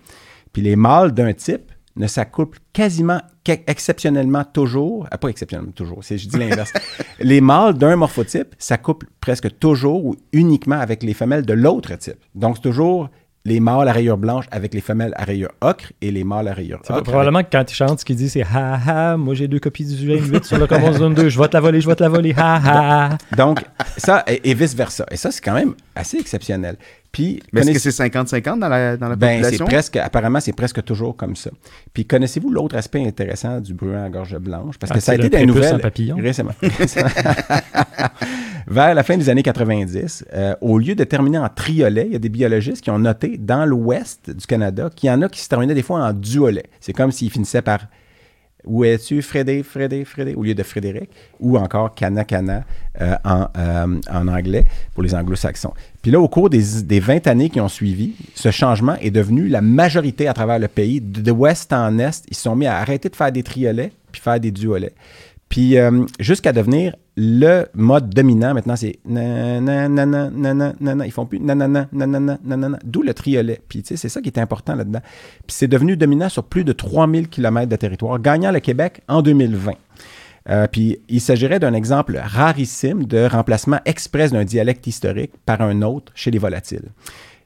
Puis 0.52 0.60
les 0.60 0.74
mâles 0.74 1.12
d'un 1.12 1.32
type 1.34 1.70
ne 1.94 2.08
s'accouplent 2.08 2.58
quasiment, 2.72 3.20
exceptionnellement 3.46 4.42
toujours, 4.42 5.06
ah, 5.12 5.18
pas 5.18 5.28
exceptionnellement 5.28 5.70
toujours, 5.70 6.02
je 6.02 6.16
dis 6.16 6.36
l'inverse. 6.36 6.72
les 7.20 7.40
mâles 7.40 7.74
d'un 7.74 7.94
morphotype 7.94 8.56
s'accouplent 8.58 9.06
presque 9.20 9.56
toujours 9.60 10.04
ou 10.04 10.16
uniquement 10.32 10.80
avec 10.80 11.04
les 11.04 11.14
femelles 11.14 11.46
de 11.46 11.52
l'autre 11.52 11.94
type. 11.94 12.18
Donc 12.34 12.56
c'est 12.56 12.62
toujours 12.62 13.08
les 13.44 13.58
mâles 13.58 13.88
à 13.88 13.92
rayures 13.92 14.18
blanches 14.18 14.46
avec 14.50 14.74
les 14.74 14.80
femelles 14.80 15.14
à 15.16 15.24
rayures 15.24 15.52
ocre 15.60 15.92
et 16.02 16.10
les 16.10 16.24
mâles 16.24 16.48
à 16.48 16.52
rayures 16.52 16.80
ocre. 16.88 17.02
Probablement 17.02 17.42
que 17.42 17.48
quand 17.50 17.70
il 17.70 17.74
chante, 17.74 18.00
ce 18.00 18.04
qu'il 18.04 18.16
dit, 18.16 18.28
c'est 18.28 18.42
ha 18.42 18.74
ha, 18.74 19.16
moi 19.16 19.34
j'ai 19.34 19.48
deux 19.48 19.58
copies 19.58 19.84
du 19.84 19.96
gène 19.96 20.24
8 20.24 20.44
sur 20.44 20.58
le 20.58 20.66
chromosome 20.66 21.14
2, 21.14 21.28
je 21.28 21.38
vais 21.38 21.48
te 21.48 21.56
la 21.56 21.60
voler, 21.60 21.80
je 21.80 21.88
vais 21.88 21.96
te 21.96 22.02
la 22.02 22.08
voler, 22.08 22.34
ha 22.36 22.60
ha. 22.64 23.18
Donc, 23.36 23.60
ça, 23.96 24.24
et, 24.26 24.54
vice-versa. 24.54 25.06
Et 25.10 25.16
ça, 25.16 25.30
c'est 25.30 25.40
quand 25.40 25.54
même 25.54 25.74
assez 25.94 26.18
exceptionnel. 26.18 26.76
Puis, 27.12 27.42
Mais 27.52 27.62
est-ce 27.62 27.72
que 27.72 27.78
c'est 27.90 28.04
50-50 28.08 28.60
dans 28.60 28.68
la, 28.68 28.96
dans 28.96 29.08
la 29.08 29.16
ben, 29.16 29.40
population? 29.40 29.66
presque, 29.66 29.96
apparemment, 29.96 30.38
c'est 30.38 30.52
presque 30.52 30.84
toujours 30.84 31.16
comme 31.16 31.34
ça. 31.34 31.50
Puis 31.92 32.04
connaissez-vous 32.04 32.50
l'autre 32.50 32.76
aspect 32.76 33.04
intéressant 33.04 33.60
du 33.60 33.74
bruant 33.74 34.04
à 34.04 34.08
gorge 34.08 34.38
blanche? 34.38 34.78
Parce 34.78 34.92
que 34.92 34.98
Ah, 34.98 35.00
ça 35.00 35.12
a 35.12 35.14
été 35.16 35.24
le 35.24 35.28
des 35.30 35.36
prépuce 35.38 35.54
en 35.54 35.56
nouvelles 35.56 35.80
papillon. 35.80 36.16
récemment. 36.20 36.52
Vers 38.66 38.94
la 38.94 39.02
fin 39.02 39.16
des 39.16 39.28
années 39.28 39.42
90, 39.42 40.26
euh, 40.32 40.54
au 40.60 40.78
lieu 40.78 40.94
de 40.94 41.04
terminer 41.04 41.38
en 41.38 41.48
triolet, 41.48 42.06
il 42.06 42.12
y 42.12 42.16
a 42.16 42.20
des 42.20 42.28
biologistes 42.28 42.82
qui 42.82 42.90
ont 42.90 42.98
noté 42.98 43.36
dans 43.38 43.64
l'ouest 43.64 44.30
du 44.30 44.46
Canada 44.46 44.90
qu'il 44.94 45.08
y 45.08 45.12
en 45.12 45.22
a 45.22 45.28
qui 45.28 45.40
se 45.40 45.48
terminaient 45.48 45.74
des 45.74 45.82
fois 45.82 46.04
en 46.04 46.12
duolet. 46.12 46.64
C'est 46.80 46.92
comme 46.92 47.10
s'ils 47.10 47.30
finissaient 47.30 47.62
par 47.62 47.80
où 48.64 48.84
es-tu, 48.84 49.22
Frédé, 49.22 49.62
Frédé, 49.62 50.04
Frédé, 50.04 50.34
au 50.34 50.42
lieu 50.42 50.54
de 50.54 50.62
Frédéric, 50.62 51.10
ou 51.38 51.56
encore 51.56 51.94
Cana, 51.94 52.24
Cana 52.24 52.64
euh, 53.00 53.14
en, 53.24 53.46
euh, 53.56 54.00
en 54.10 54.28
anglais 54.28 54.64
pour 54.94 55.02
les 55.02 55.14
anglo-saxons. 55.14 55.72
Puis 56.02 56.10
là, 56.10 56.20
au 56.20 56.28
cours 56.28 56.50
des, 56.50 56.82
des 56.82 57.00
20 57.00 57.26
années 57.26 57.50
qui 57.50 57.60
ont 57.60 57.68
suivi, 57.68 58.14
ce 58.34 58.50
changement 58.50 58.96
est 59.00 59.10
devenu 59.10 59.48
la 59.48 59.60
majorité 59.60 60.28
à 60.28 60.34
travers 60.34 60.58
le 60.58 60.68
pays. 60.68 61.00
De, 61.00 61.20
de 61.20 61.32
en 61.32 61.98
est, 61.98 62.24
ils 62.28 62.36
se 62.36 62.42
sont 62.42 62.56
mis 62.56 62.66
à 62.66 62.76
arrêter 62.76 63.08
de 63.08 63.16
faire 63.16 63.32
des 63.32 63.42
triolets 63.42 63.92
puis 64.10 64.20
faire 64.20 64.40
des 64.40 64.50
duolets. 64.50 64.92
Puis 65.50 65.76
euh, 65.76 66.06
jusqu'à 66.20 66.52
devenir 66.52 66.94
le 67.16 67.66
mode 67.74 68.08
dominant, 68.08 68.54
maintenant, 68.54 68.76
c'est 68.76 69.00
nanana, 69.04 69.88
nanana, 69.88 70.72
nanana. 70.78 71.06
Ils 71.06 71.10
font 71.12 71.26
plus 71.26 71.40
nanana, 71.40 71.88
nanana, 71.92 72.38
nanana. 72.42 72.78
D'où 72.84 73.02
le 73.02 73.12
triolet. 73.12 73.60
Puis, 73.68 73.82
tu 73.82 73.88
sais, 73.88 73.96
c'est 73.96 74.08
ça 74.08 74.22
qui 74.22 74.28
est 74.28 74.38
important 74.38 74.74
là-dedans. 74.74 75.00
Puis, 75.46 75.56
c'est 75.56 75.68
devenu 75.68 75.96
dominant 75.96 76.28
sur 76.28 76.44
plus 76.44 76.64
de 76.64 76.72
3000 76.72 77.28
km 77.28 77.68
de 77.68 77.76
territoire, 77.76 78.18
gagnant 78.20 78.52
le 78.52 78.60
Québec 78.60 79.02
en 79.08 79.20
2020. 79.22 79.72
Euh, 80.48 80.66
puis, 80.68 81.00
il 81.08 81.20
s'agirait 81.20 81.58
d'un 81.58 81.74
exemple 81.74 82.18
rarissime 82.22 83.04
de 83.04 83.26
remplacement 83.26 83.80
express 83.84 84.32
d'un 84.32 84.44
dialecte 84.44 84.86
historique 84.86 85.32
par 85.44 85.60
un 85.60 85.82
autre 85.82 86.12
chez 86.14 86.30
les 86.30 86.38
volatiles. 86.38 86.90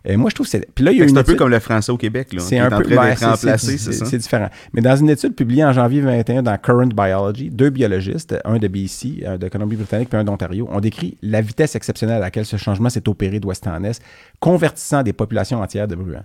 Et 0.07 0.17
moi, 0.17 0.29
je 0.29 0.35
trouve 0.35 0.47
que 0.47 0.51
c'est. 0.51 0.69
Puis 0.75 0.85
là, 0.85 0.93
il 0.93 0.99
y 0.99 1.03
a 1.03 1.09
C'est 1.09 1.17
un 1.17 1.23
peu 1.23 1.35
comme 1.35 1.49
le 1.49 1.59
français 1.61 1.91
au 1.91 1.97
Québec, 1.97 2.33
là. 2.35 2.41
c'est 2.43 2.59
un 2.59 2.69
peu 2.69 2.85
d'être 2.85 3.37
c'est- 3.39 4.19
différent. 4.19 4.49
Mais 4.75 4.83
dans 4.83 4.97
une 4.97 5.09
étude 5.09 5.35
publiée 5.35 5.65
en 5.65 5.73
janvier 5.73 6.03
2021 6.03 6.43
dans 6.43 6.57
Current 6.59 6.89
Biology, 6.95 7.49
deux 7.51 7.71
biologistes, 7.71 8.35
un 8.45 8.59
de 8.59 8.69
BC, 8.69 9.25
un 9.27 9.39
de 9.39 9.49
Colombie-Britannique 9.49 10.11
puis 10.11 10.19
un 10.19 10.25
d'Ontario, 10.25 10.69
ont 10.71 10.81
décrit 10.81 11.17
la 11.23 11.41
vitesse 11.41 11.75
exceptionnelle 11.75 12.17
à 12.17 12.21
laquelle 12.21 12.45
ce 12.45 12.57
changement 12.57 12.91
s'est 12.91 13.09
opéré 13.09 13.41
d'ouest 13.41 13.67
en 13.67 13.83
est, 13.83 14.01
convertissant 14.41 15.03
des 15.03 15.15
populations 15.15 15.63
entières 15.63 15.89
de 15.89 15.95
bruants. 15.95 16.25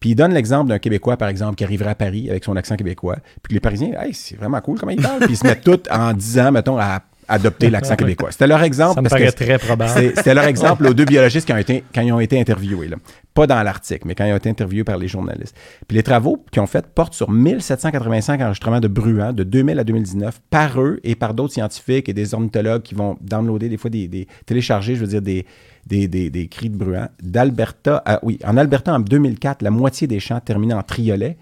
Puis 0.00 0.10
il 0.10 0.14
donne 0.14 0.32
l'exemple 0.32 0.70
d'un 0.70 0.78
Québécois, 0.78 1.16
par 1.16 1.28
exemple, 1.28 1.56
qui 1.56 1.64
arriverait 1.64 1.90
à 1.90 1.94
Paris 1.94 2.30
avec 2.30 2.44
son 2.44 2.56
accent 2.56 2.76
québécois, 2.76 3.16
puis 3.42 3.50
que 3.50 3.54
les 3.54 3.60
Parisiens, 3.60 3.90
hey, 4.00 4.14
c'est 4.14 4.36
vraiment 4.36 4.60
cool 4.60 4.78
comment 4.78 4.92
ils 4.92 5.02
parlent, 5.02 5.20
puis 5.20 5.32
ils 5.32 5.36
se 5.36 5.44
mettent 5.46 5.64
tous 5.64 5.80
en 5.90 6.12
10 6.14 6.38
ans, 6.38 6.52
mettons, 6.52 6.78
à 6.78 7.02
adopter 7.28 7.70
l'accent 7.70 7.94
québécois. 7.96 8.32
C'était 8.32 8.46
leur 8.46 8.62
exemple. 8.62 8.94
Ça 8.94 9.02
me 9.02 9.08
parce 9.08 9.20
que 9.22 9.26
paraît 9.26 9.32
très 9.56 9.58
probable. 9.58 9.90
C'était 10.16 10.34
leur 10.34 10.44
exemple 10.46 10.86
aux 10.86 10.94
deux 10.94 11.04
biologistes 11.04 11.46
qui 11.46 11.52
ont 11.52 11.56
été, 11.58 11.84
quand 11.94 12.00
ils 12.02 12.12
ont 12.12 12.20
été 12.20 12.40
interviewés. 12.40 12.88
là. 12.88 12.96
Pas 13.34 13.46
dans 13.46 13.62
l'article, 13.62 14.02
mais 14.06 14.14
quand 14.16 14.24
ils 14.24 14.32
ont 14.32 14.36
été 14.36 14.48
interviewés 14.50 14.82
par 14.84 14.98
les 14.98 15.06
journalistes. 15.06 15.54
Puis 15.86 15.96
les 15.96 16.02
travaux 16.02 16.44
qu'ils 16.50 16.60
ont 16.62 16.66
faits 16.66 16.86
portent 16.94 17.14
sur 17.14 17.30
1785 17.30 18.40
enregistrements 18.40 18.80
de 18.80 18.88
bruants 18.88 19.32
de 19.32 19.44
2000 19.44 19.78
à 19.78 19.84
2019 19.84 20.40
par 20.50 20.80
eux 20.80 20.98
et 21.04 21.14
par 21.14 21.34
d'autres 21.34 21.54
scientifiques 21.54 22.08
et 22.08 22.12
des 22.12 22.34
ornithologues 22.34 22.82
qui 22.82 22.94
vont 22.94 23.16
downloader 23.20 23.68
des 23.68 23.76
fois 23.76 23.90
des, 23.90 24.08
des 24.08 24.26
télécharger, 24.46 24.94
je 24.96 25.00
veux 25.02 25.06
dire, 25.06 25.22
des, 25.22 25.46
des, 25.86 26.08
des- 26.08 26.30
des 26.30 26.48
cris 26.48 26.68
de 26.70 26.76
bruants. 26.76 27.08
D'Alberta, 27.22 28.02
à- 28.04 28.18
oui, 28.24 28.38
en 28.44 28.56
Alberta, 28.56 28.92
en 28.92 28.98
2004, 29.00 29.62
la 29.62 29.70
moitié 29.70 30.06
des 30.06 30.18
champs 30.20 30.40
terminaient 30.40 30.74
en 30.74 30.82
triolet. 30.82 31.36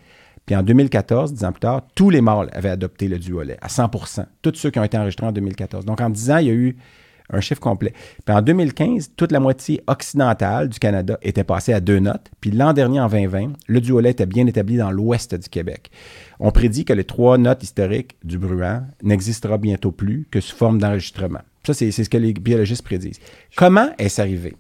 Puis 0.47 0.55
en 0.55 0.63
2014, 0.63 1.35
dix 1.35 1.45
ans 1.45 1.53
plus 1.53 1.61
tard, 1.61 1.83
tous 1.95 2.09
les 2.09 2.21
mâles 2.21 2.49
avaient 2.53 2.71
adopté 2.71 3.09
le 3.09 3.19
duolet 3.19 3.59
à 3.61 3.67
100% 3.67 4.27
Tous 4.43 4.55
ceux 4.55 4.71
qui 4.71 4.79
ont 4.79 4.85
été 4.85 4.97
enregistrés 4.97 5.27
en 5.27 5.33
2014. 5.33 5.85
Donc 5.85 6.01
en 6.01 6.09
10 6.09 6.31
ans, 6.31 6.39
il 6.39 6.47
y 6.47 6.51
a 6.51 6.55
eu 6.55 6.77
un 7.31 7.41
chiffre 7.41 7.61
complet. 7.61 7.93
Puis 8.25 8.35
en 8.35 8.43
2015, 8.43 9.13
toute 9.17 9.33
la 9.33 9.41
moitié 9.41 9.83
occidentale 9.89 10.69
du 10.69 10.79
Canada 10.79 11.19
était 11.23 11.45
passée 11.45 11.73
à 11.73 11.81
deux 11.81 11.99
notes. 11.99 12.31
Puis 12.41 12.53
l'an 12.53 12.73
dernier, 12.73 13.01
en 13.01 13.09
2020, 13.09 13.55
le 13.67 13.81
duolet 13.81 14.11
était 14.11 14.27
bien 14.27 14.47
établi 14.47 14.77
dans 14.77 14.93
l'ouest 14.93 15.35
du 15.35 15.49
Québec. 15.49 15.91
On 16.39 16.53
prédit 16.53 16.85
que 16.85 16.93
les 16.93 17.05
trois 17.05 17.39
notes 17.39 17.65
historiques 17.65 18.17
du 18.23 18.39
bruant 18.39 18.83
n'existera 19.03 19.59
bientôt 19.59 19.91
plus 19.91 20.29
que 20.31 20.41
sous 20.41 20.55
forme 20.55 20.79
d'enregistrement. 20.79 21.41
Ça, 21.67 21.75
c'est 21.75 21.91
ce 21.91 22.09
que 22.09 22.19
les 22.19 22.33
biologistes 22.33 22.85
prédisent. 22.85 23.19
Comment 23.57 23.89
est-ce 23.99 24.21
arrivé? 24.21 24.55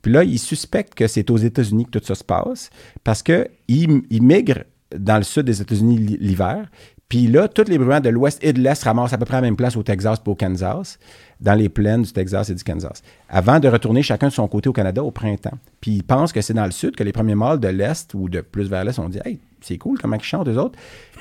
Puis 0.00 0.10
là, 0.12 0.24
ils 0.24 0.38
suspectent 0.38 0.94
que 0.94 1.06
c'est 1.06 1.30
aux 1.30 1.36
États-Unis 1.36 1.84
que 1.84 1.98
tout 1.98 2.04
ça 2.04 2.14
se 2.14 2.24
passe 2.24 2.70
parce 3.04 3.22
qu'ils 3.22 3.48
ils 3.68 4.22
migrent 4.22 4.64
dans 4.96 5.16
le 5.16 5.22
sud 5.24 5.44
des 5.44 5.60
États-Unis 5.62 5.98
l'hi- 5.98 6.18
l'hiver. 6.20 6.66
Puis 7.08 7.28
là, 7.28 7.46
tous 7.46 7.68
les 7.68 7.78
bruants 7.78 8.00
de 8.00 8.08
l'ouest 8.08 8.42
et 8.42 8.52
de 8.52 8.60
l'est 8.60 8.74
se 8.74 8.84
ramassent 8.84 9.12
à 9.12 9.18
peu 9.18 9.24
près 9.24 9.36
à 9.36 9.40
la 9.40 9.46
même 9.46 9.56
place 9.56 9.76
au 9.76 9.84
Texas 9.84 10.18
et 10.24 10.28
au 10.28 10.34
Kansas, 10.34 10.98
dans 11.40 11.54
les 11.54 11.68
plaines 11.68 12.02
du 12.02 12.12
Texas 12.12 12.50
et 12.50 12.54
du 12.54 12.64
Kansas, 12.64 13.02
avant 13.28 13.60
de 13.60 13.68
retourner 13.68 14.02
chacun 14.02 14.26
de 14.28 14.32
son 14.32 14.48
côté 14.48 14.68
au 14.68 14.72
Canada 14.72 15.04
au 15.04 15.12
printemps. 15.12 15.56
Puis 15.80 15.92
ils 15.92 16.02
pensent 16.02 16.32
que 16.32 16.40
c'est 16.40 16.54
dans 16.54 16.64
le 16.64 16.72
sud 16.72 16.96
que 16.96 17.04
les 17.04 17.12
premiers 17.12 17.36
mâles 17.36 17.60
de 17.60 17.68
l'est 17.68 18.12
ou 18.14 18.28
de 18.28 18.40
plus 18.40 18.68
vers 18.68 18.84
l'est 18.84 18.98
ont 18.98 19.08
dit 19.08 19.20
Hey, 19.24 19.38
c'est 19.60 19.78
cool 19.78 19.98
comment 20.00 20.16
ils 20.16 20.22
chantent 20.22 20.48
eux 20.48 20.58
autres. 20.58 20.76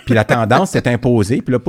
Puis 0.07 0.15
la 0.15 0.23
tendance 0.23 0.71
s'est 0.71 0.87
imposée. 0.87 1.41
Puis 1.43 1.53
là, 1.53 1.59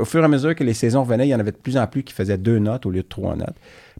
au 0.00 0.04
fur 0.04 0.20
et 0.20 0.24
à 0.24 0.28
mesure 0.28 0.54
que 0.54 0.62
les 0.64 0.74
saisons 0.74 1.02
revenaient, 1.02 1.26
il 1.26 1.30
y 1.30 1.34
en 1.34 1.40
avait 1.40 1.52
de 1.52 1.56
plus 1.56 1.76
en 1.76 1.86
plus 1.88 2.04
qui 2.04 2.12
faisaient 2.14 2.38
deux 2.38 2.58
notes 2.60 2.86
au 2.86 2.90
lieu 2.90 3.02
de 3.02 3.08
trois 3.08 3.34
notes. 3.34 3.56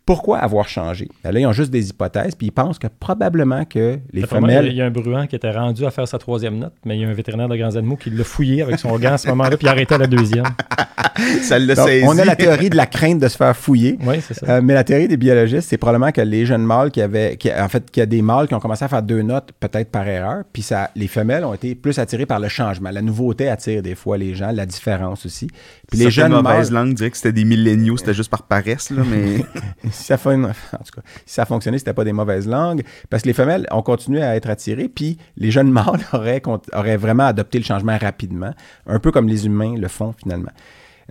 Pourquoi 0.06 0.38
avoir 0.38 0.68
changé? 0.68 1.08
Ben 1.24 1.32
Là, 1.32 1.40
ils 1.40 1.46
ont 1.46 1.52
juste 1.52 1.70
des 1.72 1.90
hypothèses, 1.90 2.34
puis 2.36 2.46
ils 2.46 2.52
pensent 2.52 2.78
que 2.78 2.86
probablement 2.86 3.64
que 3.64 3.98
les 4.12 4.20
D'après 4.22 4.40
moi, 4.40 4.48
Il 4.50 4.52
y 4.52 4.56
a- 4.56 4.58
femelles. 4.60 4.72
il 4.72 4.78
y 4.78 4.80
a 4.82 4.86
un 4.86 4.90
bruant 4.90 5.26
qui 5.26 5.34
était 5.36 5.50
rendu 5.50 5.84
à 5.84 5.90
faire 5.90 6.06
sa 6.06 6.16
troisième 6.18 6.58
note, 6.58 6.72
mais 6.84 6.96
il 6.96 7.02
y 7.02 7.04
a 7.04 7.08
un 7.08 7.12
vétérinaire 7.12 7.48
de 7.48 7.56
grands 7.56 7.74
animaux 7.76 7.96
qui 7.96 8.10
l'a 8.10 8.22
fouillé 8.24 8.62
avec 8.62 8.78
son 8.78 8.96
gant 8.98 9.14
à 9.14 9.18
ce 9.18 9.26
moment-là, 9.28 9.56
puis 9.56 9.66
il 9.66 9.68
a 9.68 9.72
arrêté 9.72 9.94
à 9.96 9.98
la 9.98 10.06
deuxième. 10.06 10.44
Ça 11.42 11.58
l'a 11.58 11.74
saisi. 11.74 12.04
on 12.06 12.16
a 12.18 12.24
la 12.24 12.36
théorie 12.36 12.68
de 12.70 12.76
la 12.76 12.86
crainte 12.86 13.18
de 13.20 13.28
se 13.28 13.36
faire 13.36 13.56
fouiller. 13.56 13.98
Oui, 14.04 14.16
c'est 14.20 14.34
ça. 14.34 14.46
Euh, 14.56 14.60
mais 14.62 14.74
la 14.74 14.84
théorie 14.84 15.08
des 15.08 15.16
biologistes, 15.16 15.68
c'est 15.70 15.78
probablement 15.78 16.12
que 16.12 16.20
les 16.20 16.44
jeunes 16.44 16.62
mâles 16.64 16.90
qui 16.90 17.00
avaient, 17.00 17.36
qui- 17.36 17.50
en 17.52 17.68
fait, 17.68 17.90
qu'il 17.90 18.00
y 18.00 18.02
a 18.02 18.06
des 18.06 18.20
mâles 18.22 18.46
qui 18.48 18.54
ont 18.54 18.60
commencé 18.60 18.84
à 18.84 18.88
faire 18.88 19.02
deux 19.02 19.22
notes, 19.22 19.50
peut-être 19.58 19.90
par 19.90 20.06
erreur, 20.06 20.44
puis 20.52 20.62
ça, 20.62 20.90
les 20.94 21.08
femelles 21.08 21.44
ont 21.44 21.54
été 21.54 21.74
plus 21.74 21.98
attirées 21.98 22.26
par 22.26 22.38
le 22.38 22.48
changement. 22.48 22.90
La 22.90 23.00
nouveauté 23.02 23.48
attire 23.48 23.82
des 23.82 23.94
fois 23.94 24.18
les 24.18 24.34
gens, 24.34 24.52
la 24.52 24.66
différence 24.66 25.24
aussi. 25.24 25.48
Puis 25.90 25.98
les 25.98 26.10
jeunes 26.10 26.32
mauvaises 26.32 26.70
mâles, 26.70 26.84
langues 26.86 26.94
diraient 26.94 27.10
que 27.10 27.16
c'était 27.16 27.32
des 27.32 27.44
milléniaux, 27.44 27.96
c'était 27.96 28.14
juste 28.14 28.30
par 28.30 28.42
paresse, 28.42 28.90
là, 28.90 29.02
mais... 29.10 29.44
si 29.96 30.04
ça, 30.04 30.16
fon- 30.18 30.44
en 30.48 31.44
fonctionnait, 31.46 31.78
c'était 31.78 31.94
pas 31.94 32.04
des 32.04 32.12
mauvaises 32.12 32.46
langues, 32.46 32.82
parce 33.10 33.22
que 33.22 33.28
les 33.28 33.34
femelles 33.34 33.66
ont 33.70 33.82
continué 33.82 34.22
à 34.22 34.36
être 34.36 34.48
attirées, 34.48 34.88
puis 34.88 35.18
les 35.36 35.50
jeunes 35.50 35.70
mâles 35.70 36.04
auraient 36.12 36.96
vraiment 36.96 37.26
adopté 37.26 37.58
le 37.58 37.64
changement 37.64 37.96
rapidement, 37.98 38.52
un 38.86 38.98
peu 38.98 39.10
comme 39.10 39.28
les 39.28 39.46
humains 39.46 39.76
le 39.76 39.88
font 39.88 40.14
finalement. 40.16 40.52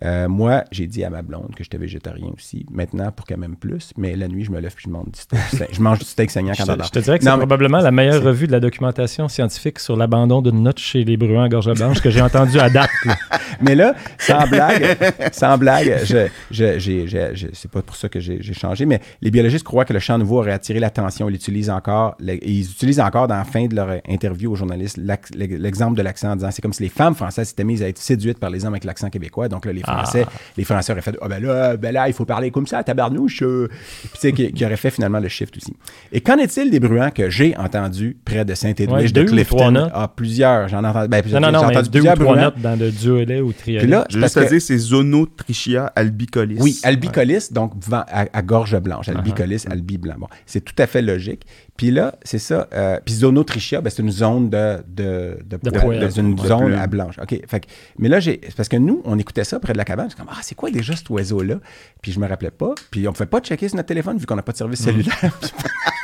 Euh, 0.04 0.28
moi, 0.28 0.64
j'ai 0.72 0.88
dit 0.88 1.04
à 1.04 1.10
ma 1.10 1.22
blonde 1.22 1.54
que 1.56 1.64
j'étais 1.64 1.78
végétarien 1.78 2.28
aussi, 2.36 2.66
maintenant 2.72 3.12
pour 3.12 3.26
qu'elle 3.26 3.40
m'aime 3.40 3.56
plus, 3.56 3.92
mais 3.98 4.16
la 4.16 4.28
nuit, 4.28 4.44
je 4.44 4.52
me 4.52 4.60
lève 4.60 4.74
puis 4.76 4.86
je 4.88 4.90
mange 4.92 5.06
du 5.12 5.20
steak, 5.20 5.40
je 5.72 5.82
mange 5.82 6.00
du 6.00 6.06
steak 6.06 6.30
saignant 6.32 6.54
Je 6.54 6.58
quand 6.60 6.66
te, 6.66 6.72
elle 6.72 6.84
je 6.86 6.90
te 6.92 7.00
dirais 7.00 7.18
que 7.18 7.24
c'est 7.24 7.30
probablement 7.38 7.80
la 7.80 7.92
meilleure 7.92 8.22
revue 8.22 8.48
de 8.48 8.52
la 8.52 8.60
documentation 8.60 9.28
scientifique 9.30 9.80
sur 9.80 9.96
l'abandon 9.96 10.42
d'une 10.42 10.64
note 10.64 10.80
chez 10.80 11.04
les 11.06 11.16
bruants 11.16 11.44
à 11.44 11.50
gorge 11.50 11.74
blanche 11.74 12.02
que 12.02 12.10
j'ai 12.10 12.22
entendue 12.22 12.60
à 12.60 12.70
date. 12.70 12.90
là. 13.06 13.16
Mais 13.62 13.74
là, 13.76 13.96
sans 14.20 14.46
blague, 14.48 14.98
sans 15.32 15.58
blague, 15.58 16.00
je, 16.04 16.28
je, 16.52 16.78
je- 16.78 17.48
c'est 17.54 17.72
pas 17.72 17.82
pour 17.82 17.96
ça 17.96 18.10
que 18.10 18.20
j'ai 18.20 18.42
changé, 18.54 18.86
mais 18.86 19.00
les 19.22 19.32
biologistes 19.32 19.64
croient 19.64 19.86
que 19.86 19.94
le 19.94 20.00
chant 20.00 20.18
nouveau 20.18 20.40
aurait 20.40 20.52
attiré 20.52 20.80
l'attention. 20.80 21.30
Ils 21.30 21.34
l'utilisent 21.34 21.70
encore, 21.70 22.16
le- 22.20 22.44
ils 22.46 22.64
utilisent 22.70 23.00
encore 23.00 23.28
dans 23.30 23.38
la 23.38 23.46
fin 23.46 23.66
de 23.68 23.76
leur 23.76 24.02
interview 24.10 24.52
aux 24.52 24.56
journalistes 24.56 25.00
l'exemple 25.34 25.96
de 25.98 26.02
l'accent 26.02 26.32
en 26.32 26.36
disant 26.36 26.52
c'est 26.52 26.62
comme 26.62 26.74
si 26.74 26.84
les 26.84 26.90
femmes 26.90 27.16
françaises 27.16 27.50
s'étaient 27.50 27.64
mises 27.64 27.82
à 27.82 27.88
être 27.88 27.98
séduites 27.98 28.40
par 28.40 28.50
les 28.50 28.66
hommes 28.66 28.74
avec 28.74 28.84
l'accent 28.84 29.10
québécois. 29.10 29.48
Donc 29.48 29.66
là, 29.66 29.72
les 29.72 29.82
Français, 29.86 30.26
les 30.58 30.64
Français 30.64 30.92
auraient 30.92 31.02
fait 31.02 31.16
ah 31.22 31.28
ben 31.28 31.44
là, 31.44 31.78
ben 31.78 31.92
là, 31.94 32.08
il 32.08 32.14
faut 32.14 32.26
parler 32.26 32.52
comme 32.52 32.68
ça, 32.68 32.84
tabarnouche. 32.84 33.42
euh. 33.44 33.68
Puis 34.02 34.10
tu 34.14 34.20
sais, 34.20 34.32
qui, 34.34 34.52
qui 34.52 34.66
aurait 34.66 34.78
fait 34.78 34.92
finalement 34.92 35.20
le 35.20 35.28
shift 35.28 35.56
aussi. 35.58 35.74
Et 36.12 36.22
qu'en 36.22 36.38
est-il 36.38 36.70
des 36.72 36.80
bruants 36.80 37.12
que 37.12 37.30
j'ai 37.30 37.56
entendus 37.58 38.18
près 38.26 38.44
de 38.46 38.52
Ouais, 38.52 38.56
Saint-Édouard 38.56 39.02
deux 39.04 39.10
de 39.12 39.22
ou 39.22 39.26
trois 39.26 39.36
Clifton? 39.68 39.72
notes. 39.72 39.92
Ah, 39.94 40.12
plusieurs. 40.14 40.68
J'en 40.68 40.84
ai 40.84 40.88
entendu. 40.88 41.08
Ben, 41.10 41.18
Non, 41.18 41.22
plusieurs- 41.22 41.42
non, 41.42 41.52
non, 41.52 41.60
j'ai 41.60 41.66
mais 41.68 41.78
entendu 41.78 41.90
deux 41.90 42.00
ou 42.00 42.04
plusieurs 42.04 42.16
trois 42.20 42.36
notes 42.42 42.60
dans 42.62 42.80
le 42.80 42.92
duolet 42.92 43.42
ou 43.42 43.54
triolet. 43.54 43.80
Puis 43.84 43.92
là, 43.92 44.02
parce 44.02 44.14
juste 44.14 44.38
à 44.38 44.44
que- 44.46 44.50
dire, 44.50 44.62
c'est 44.62 44.78
Zonotrichia 44.78 45.92
albicolis. 45.96 46.58
Oui, 46.60 46.80
albicolis, 46.84 47.52
donc 47.52 47.74
vent- 47.88 48.04
à, 48.08 48.26
à 48.32 48.42
gorge 48.42 48.78
blanche. 48.80 49.10
Albicolis, 49.10 49.66
albi 49.70 49.98
blanc. 49.98 50.16
Bon, 50.18 50.28
c'est 50.46 50.62
tout 50.64 50.74
à 50.78 50.88
fait 50.88 51.02
logique. 51.02 51.46
Puis 51.78 51.92
là, 51.92 52.16
c'est 52.24 52.40
ça. 52.40 52.68
Euh, 52.74 53.00
puis 53.04 53.14
zonotrichia, 53.16 53.82
ben, 53.82 53.90
c'est 53.90 54.02
une 54.02 54.12
zone 54.12 54.50
de, 54.50 54.78
de, 54.88 55.38
de, 55.46 55.58
De 55.58 56.20
une 56.22 56.36
De 56.36 56.48
zone 56.48 56.66
plume. 56.68 56.74
à 56.80 56.88
blanche. 56.88 57.20
OK. 57.22 57.38
Fait 57.48 57.60
que- 57.60 57.68
mais 58.00 58.08
là, 58.08 58.20
j'ai, 58.22 58.40
c'est 58.44 58.56
parce 58.56 58.70
que 58.70 58.78
nous, 58.78 59.02
on 59.04 59.20
écoutait 59.20 59.44
ça 59.44 59.60
près 59.60 59.74
de 59.74 59.78
la 59.78 59.84
cabane. 59.84 60.08
C'est 60.10 60.18
comme, 60.18 60.30
ah, 60.32 60.40
c'est 60.42 60.56
quoi 60.56 60.72
déjà 60.72 60.96
cet 60.96 61.10
oiseau-là? 61.10 61.56
Puis 62.02 62.12
je 62.14 62.20
me 62.20 62.28
rappelais 62.28 62.52
pas. 62.52 62.74
Puis 62.92 63.06
on 63.08 63.12
ne 63.12 63.16
pouvait 63.16 63.26
pas 63.28 63.42
checker 63.42 63.68
sur 63.68 63.76
notre 63.76 63.88
téléphone 63.88 64.18
vu 64.18 64.26
qu'on 64.26 64.36
n'a 64.38 64.42
pas 64.42 64.54
de 64.54 64.58
service 64.58 64.80
cellulaire. 64.82 65.16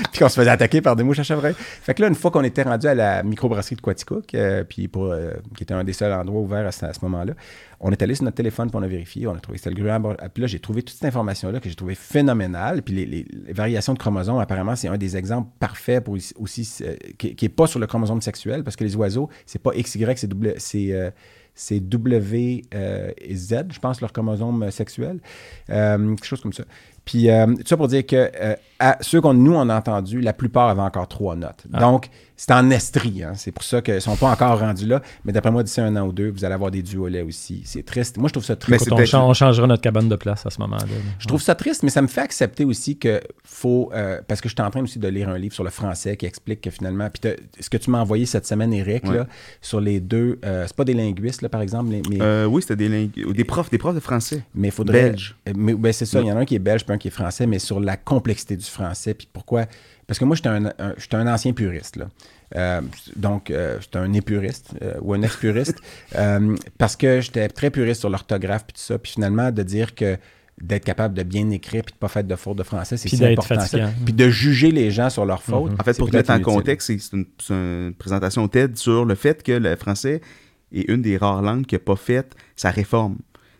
puis 0.12 0.20
qu'on 0.20 0.28
se 0.28 0.34
faisait 0.36 0.50
attaquer 0.50 0.80
par 0.80 0.96
des 0.96 1.02
mouches 1.02 1.18
à 1.18 1.22
chevreuil. 1.22 1.54
Fait 1.56 1.94
que 1.94 2.02
là, 2.02 2.08
une 2.08 2.14
fois 2.14 2.30
qu'on 2.30 2.42
était 2.42 2.62
rendu 2.62 2.86
à 2.86 2.94
la 2.94 3.22
microbrasserie 3.22 3.76
de 3.76 3.80
Quaticook, 3.80 4.34
euh, 4.34 4.64
puis 4.64 4.88
pour, 4.88 5.06
euh, 5.06 5.32
qui 5.56 5.62
était 5.62 5.74
un 5.74 5.84
des 5.84 5.92
seuls 5.92 6.12
endroits 6.12 6.40
ouverts 6.40 6.66
à 6.66 6.72
ce, 6.72 6.86
moment-là, 7.02 7.34
on 7.80 7.90
est 7.90 8.02
allé 8.02 8.14
sur 8.14 8.24
notre 8.24 8.36
téléphone, 8.36 8.70
puis 8.70 8.78
on 8.78 8.82
a 8.82 8.86
on 8.86 9.34
a 9.34 9.40
trouvé 9.40 9.58
que 9.58 9.64
c'était 9.64 9.70
le 9.70 9.82
gruant. 9.82 10.14
Puis 10.32 10.42
là, 10.42 10.46
j'ai 10.46 10.58
trouvé 10.58 10.82
toute 10.82 10.96
cette 10.96 11.06
information-là 11.06 11.60
que 11.60 11.68
j'ai 11.68 11.74
trouvé 11.74 11.94
phénoménale. 11.94 12.82
Puis 12.82 12.94
les, 12.94 13.26
variations 13.52 13.94
de 13.94 13.98
chromosomes, 13.98 14.38
apparemment, 14.38 14.76
c'est 14.76 14.88
un 14.88 14.98
des 14.98 15.16
exemples 15.16 15.50
parfaits 15.58 16.04
pour 16.04 16.14
aussi, 16.14 16.68
euh, 16.82 16.96
qui 17.18 17.36
n'est 17.40 17.48
pas 17.48 17.66
sur 17.66 17.78
le 17.78 17.86
chromosome 17.86 18.20
sexuel, 18.20 18.64
parce 18.64 18.76
que 18.76 18.84
les 18.84 18.96
oiseaux, 18.96 19.28
c'est 19.46 19.62
pas 19.62 19.72
XY, 19.72 20.06
c'est 20.16 20.26
double- 20.26 20.54
c'est 21.54 21.80
W 21.80 22.62
et 22.72 23.34
Z, 23.34 23.64
je 23.70 23.78
pense, 23.80 24.00
leur 24.00 24.12
chromosome 24.12 24.70
sexuel. 24.70 25.20
Quelque 25.66 26.24
chose 26.24 26.40
comme 26.40 26.52
ça. 26.52 26.64
Puis, 27.04 27.30
euh, 27.30 27.46
tout 27.46 27.66
ça 27.66 27.76
pour 27.76 27.88
dire 27.88 28.06
que 28.06 28.30
euh, 28.40 28.54
à 28.78 28.98
ceux 29.00 29.20
qu'on 29.20 29.34
nous 29.34 29.54
on 29.54 29.68
a 29.68 29.76
entendus, 29.76 30.20
la 30.20 30.32
plupart 30.32 30.68
avaient 30.68 30.80
encore 30.80 31.08
trois 31.08 31.36
notes. 31.36 31.64
Ah. 31.72 31.80
Donc, 31.80 32.08
c'est 32.40 32.52
en 32.52 32.70
estrie. 32.70 33.22
Hein. 33.22 33.32
C'est 33.36 33.52
pour 33.52 33.62
ça 33.62 33.82
qu'ils 33.82 33.96
ne 33.96 34.00
sont 34.00 34.16
pas 34.16 34.30
encore 34.30 34.60
rendus 34.60 34.86
là. 34.86 35.02
Mais 35.26 35.32
d'après 35.32 35.50
moi, 35.50 35.62
d'ici 35.62 35.78
un 35.78 35.94
an 35.96 36.06
ou 36.06 36.12
deux, 36.12 36.30
vous 36.30 36.42
allez 36.42 36.54
avoir 36.54 36.70
des 36.70 36.80
duolets 36.80 37.20
aussi. 37.20 37.60
C'est 37.66 37.84
triste. 37.84 38.16
Moi, 38.16 38.28
je 38.28 38.32
trouve 38.32 38.44
ça 38.46 38.56
triste. 38.56 38.90
Mais 38.90 39.14
on, 39.14 39.34
changera 39.34 39.66
notre 39.66 39.82
cabane 39.82 40.08
de 40.08 40.16
place 40.16 40.46
à 40.46 40.50
ce 40.50 40.58
moment-là. 40.60 40.86
Je 41.18 41.26
trouve 41.26 41.42
ça 41.42 41.54
triste, 41.54 41.82
mais 41.82 41.90
ça 41.90 42.00
me 42.00 42.06
fait 42.06 42.22
accepter 42.22 42.64
aussi 42.64 42.96
que 42.96 43.20
faut. 43.44 43.90
Euh, 43.92 44.22
parce 44.26 44.40
que 44.40 44.48
je 44.48 44.54
suis 44.54 44.62
en 44.62 44.70
train 44.70 44.82
aussi 44.82 44.98
de 44.98 45.06
lire 45.08 45.28
un 45.28 45.36
livre 45.36 45.52
sur 45.52 45.64
le 45.64 45.68
français 45.68 46.16
qui 46.16 46.24
explique 46.24 46.62
que 46.62 46.70
finalement. 46.70 47.10
Puis 47.10 47.30
ce 47.60 47.68
que 47.68 47.76
tu 47.76 47.90
m'as 47.90 48.00
envoyé 48.00 48.24
cette 48.24 48.46
semaine, 48.46 48.72
Eric, 48.72 49.06
là, 49.06 49.26
sur 49.60 49.82
les 49.82 50.00
deux. 50.00 50.38
c'est 50.42 50.76
pas 50.76 50.84
des 50.84 50.94
linguistes, 50.94 51.42
là, 51.42 51.50
par 51.50 51.60
exemple. 51.60 51.90
Mais, 51.90 52.44
oui, 52.46 52.62
c'était 52.62 52.76
des, 52.76 53.08
des 53.08 53.44
profs, 53.44 53.68
des 53.68 53.76
profs 53.76 53.96
de 53.96 54.00
français. 54.00 54.42
Mais 54.54 54.68
il 54.68 54.72
faudrait. 54.72 55.10
Belge. 55.10 55.36
Mais, 55.54 55.74
ben, 55.74 55.92
c'est 55.92 56.06
ça. 56.06 56.22
Il 56.22 56.28
y 56.28 56.32
en 56.32 56.38
a 56.38 56.40
un 56.40 56.44
qui 56.46 56.54
est 56.54 56.58
belge, 56.58 56.86
puis 56.86 56.94
un 56.94 56.98
qui 56.98 57.08
est 57.08 57.12
français, 57.12 57.46
mais 57.46 57.58
sur 57.58 57.80
la 57.80 57.98
complexité 57.98 58.56
du 58.56 58.64
français, 58.64 59.12
puis 59.12 59.28
pourquoi. 59.30 59.66
Parce 60.10 60.18
que 60.18 60.24
moi, 60.24 60.34
j'étais 60.34 60.48
un, 60.48 60.64
un, 60.66 61.26
ancien 61.32 61.52
puriste, 61.52 61.94
là. 61.94 62.08
Euh, 62.56 62.80
donc, 63.14 63.48
euh, 63.48 63.78
j'étais 63.80 63.98
un 63.98 64.12
épuriste 64.12 64.74
euh, 64.82 64.94
ou 65.02 65.14
un 65.14 65.22
ex-puriste, 65.22 65.78
parce 66.78 66.96
que 66.96 67.20
j'étais 67.20 67.48
très 67.48 67.70
puriste 67.70 68.00
sur 68.00 68.10
l'orthographe, 68.10 68.64
puis 68.66 68.74
tout 68.74 68.82
ça. 68.82 68.98
Puis 68.98 69.12
finalement, 69.12 69.52
de 69.52 69.62
dire 69.62 69.94
que 69.94 70.18
d'être 70.60 70.84
capable 70.84 71.14
de 71.14 71.22
bien 71.22 71.48
écrire 71.50 71.84
puis 71.84 71.92
de 71.92 71.98
pas 71.98 72.08
faire 72.08 72.24
de 72.24 72.34
fautes 72.34 72.58
de 72.58 72.64
français, 72.64 72.96
c'est 72.96 73.08
si 73.08 73.24
important. 73.24 73.64
Puis 74.04 74.12
de 74.12 74.28
juger 74.28 74.72
les 74.72 74.90
gens 74.90 75.10
sur 75.10 75.24
leurs 75.24 75.44
fautes. 75.44 75.80
En 75.80 75.84
fait, 75.84 75.96
pour 75.96 76.10
te 76.10 76.16
mettre 76.16 76.32
en 76.32 76.40
contexte, 76.40 76.88
c'est 76.88 77.16
une, 77.16 77.26
une, 77.50 77.94
présentation 77.96 78.48
TED 78.48 78.76
sur 78.76 79.04
le 79.04 79.14
fait 79.14 79.44
que 79.44 79.52
le 79.52 79.76
français 79.76 80.22
est 80.72 80.90
une 80.90 81.02
des 81.02 81.18
rares 81.18 81.40
langues 81.40 81.66
qui 81.66 81.76
n'a 81.76 81.78
pas 81.78 81.94
fait 81.94 82.34
sa 82.56 82.72
réforme. 82.72 83.14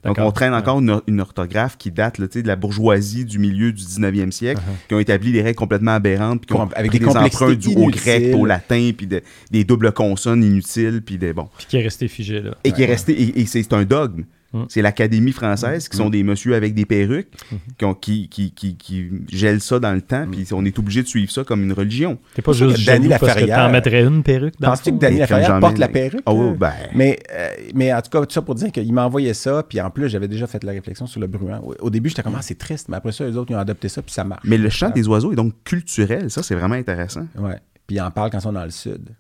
Donc, 0.05 0.19
on 0.19 0.31
traîne 0.33 0.55
encore 0.55 0.81
une, 0.81 1.21
orthographe 1.21 1.77
qui 1.77 1.91
date 1.91 2.19
là, 2.19 2.27
de 2.27 2.47
la 2.47 2.57
bourgeoisie 2.57 3.25
du 3.25 3.39
milieu 3.39 3.73
du 3.73 3.83
19e 3.83 4.31
siècle, 4.31 4.61
uh-huh. 4.61 4.89
qui 4.89 4.95
ont 4.95 4.99
établi 4.99 5.33
des 5.33 5.43
règles 5.43 5.57
complètement 5.57 5.93
aberrantes, 5.93 6.47
puis 6.47 6.57
avec 6.75 6.93
des, 6.93 7.07
emprunts 7.07 7.55
du, 7.55 7.69
au 7.77 7.89
grec, 7.89 8.35
au 8.35 8.47
latin, 8.47 8.91
puis 8.97 9.07
des 9.51 9.65
doubles 9.65 9.93
consonnes 9.93 10.43
inutiles, 10.43 11.03
puis 11.05 11.19
des 11.19 11.33
bon. 11.33 11.49
Puis 11.59 11.67
qui 11.67 11.77
est 11.77 11.83
resté 11.83 12.09
figé 12.09 12.41
là. 12.41 12.55
Et 12.65 12.73
qui 12.73 12.83
est 12.83 12.87
resté, 12.87 13.39
et 13.39 13.47
c'est 13.47 13.73
un 13.73 13.85
dogme. 13.85 14.25
Mm. 14.53 14.65
C'est 14.69 14.83
l'Académie 14.83 15.33
française, 15.33 15.89
qui 15.89 15.97
sont 15.97 16.09
mm. 16.09 16.13
des 16.13 16.23
messieurs 16.23 16.55
avec 16.55 16.75
des 16.75 16.85
perruques, 16.85 17.33
mm-hmm. 17.53 18.01
qui, 18.01 18.29
qui, 18.29 18.53
qui, 18.53 18.77
qui, 18.77 19.11
gèlent 19.29 19.61
ça 19.61 19.79
dans 19.79 19.93
le 19.93 20.03
temps, 20.03 20.27
puis 20.31 20.47
on 20.53 20.65
est 20.65 20.79
obligé 20.79 21.03
de 21.03 21.09
suivre 21.09 21.31
ça 21.31 21.45
comme 21.45 21.63
une 21.63 21.73
religion. 21.73 22.19
T'es 22.35 22.43
pas 22.43 22.53
juste 22.53 22.85
Danny 22.85 23.09
Laferrière. 23.09 23.57
T'en 23.57 23.71
mettrais 23.71 24.03
une 24.03 24.23
perruque 24.23 24.55
dans 24.59 24.71
Penses-tu 24.71 24.93
que 24.93 24.97
Danny 24.97 25.19
Laferrière 25.19 25.61
porte 25.61 25.79
la 25.79 25.89
perruque? 25.89 26.23
Oh, 26.27 26.55
ben. 26.59 26.73
mais, 26.95 27.19
euh, 27.33 27.49
mais 27.75 27.93
en 27.93 28.01
tout 28.03 28.11
cas, 28.11 28.21
tout 28.27 28.33
ça 28.33 28.43
pour 28.43 28.55
dire 28.55 28.73
qu'il 28.73 28.93
m'a 28.93 29.05
envoyé 29.05 29.35
ça, 29.35 29.63
puis 29.63 29.81
en 29.81 29.91
plus, 29.91 30.09
j'avais 30.09 30.29
déjà 30.29 30.47
fait 30.47 30.63
la 30.65 30.73
réflexion 30.73 31.07
sur 31.07 31.21
le 31.21 31.27
bruant. 31.27 31.63
Au 31.81 31.91
début, 31.91 32.09
j'étais 32.09 32.23
comme, 32.23 32.37
ah, 32.37 32.43
c'est 32.43 32.59
triste, 32.59 32.89
mais 32.89 32.97
après 32.97 33.13
ça, 33.13 33.25
les 33.25 33.37
autres, 33.37 33.51
ils 33.51 33.57
ont 33.57 33.61
adopté 33.61 33.89
ça, 33.89 34.03
puis 34.03 34.13
ça 34.13 34.25
marche. 34.25 34.43
Mais 34.45 34.59
le 34.59 34.69
chant 34.69 34.91
des 34.91 35.07
oiseaux 35.07 35.33
est 35.33 35.37
donc 35.37 35.55
culturel, 35.65 36.31
ça, 36.31 36.43
c'est 36.43 36.55
vraiment 36.55 36.75
intéressant. 36.75 37.27
Ouais. 37.39 37.59
Puis 37.87 37.97
ils 37.97 38.01
en 38.01 38.11
parlent 38.11 38.31
quand 38.31 38.39
ils 38.39 38.43
sont 38.43 38.53
dans 38.53 38.65
le 38.65 38.71
sud 38.71 39.11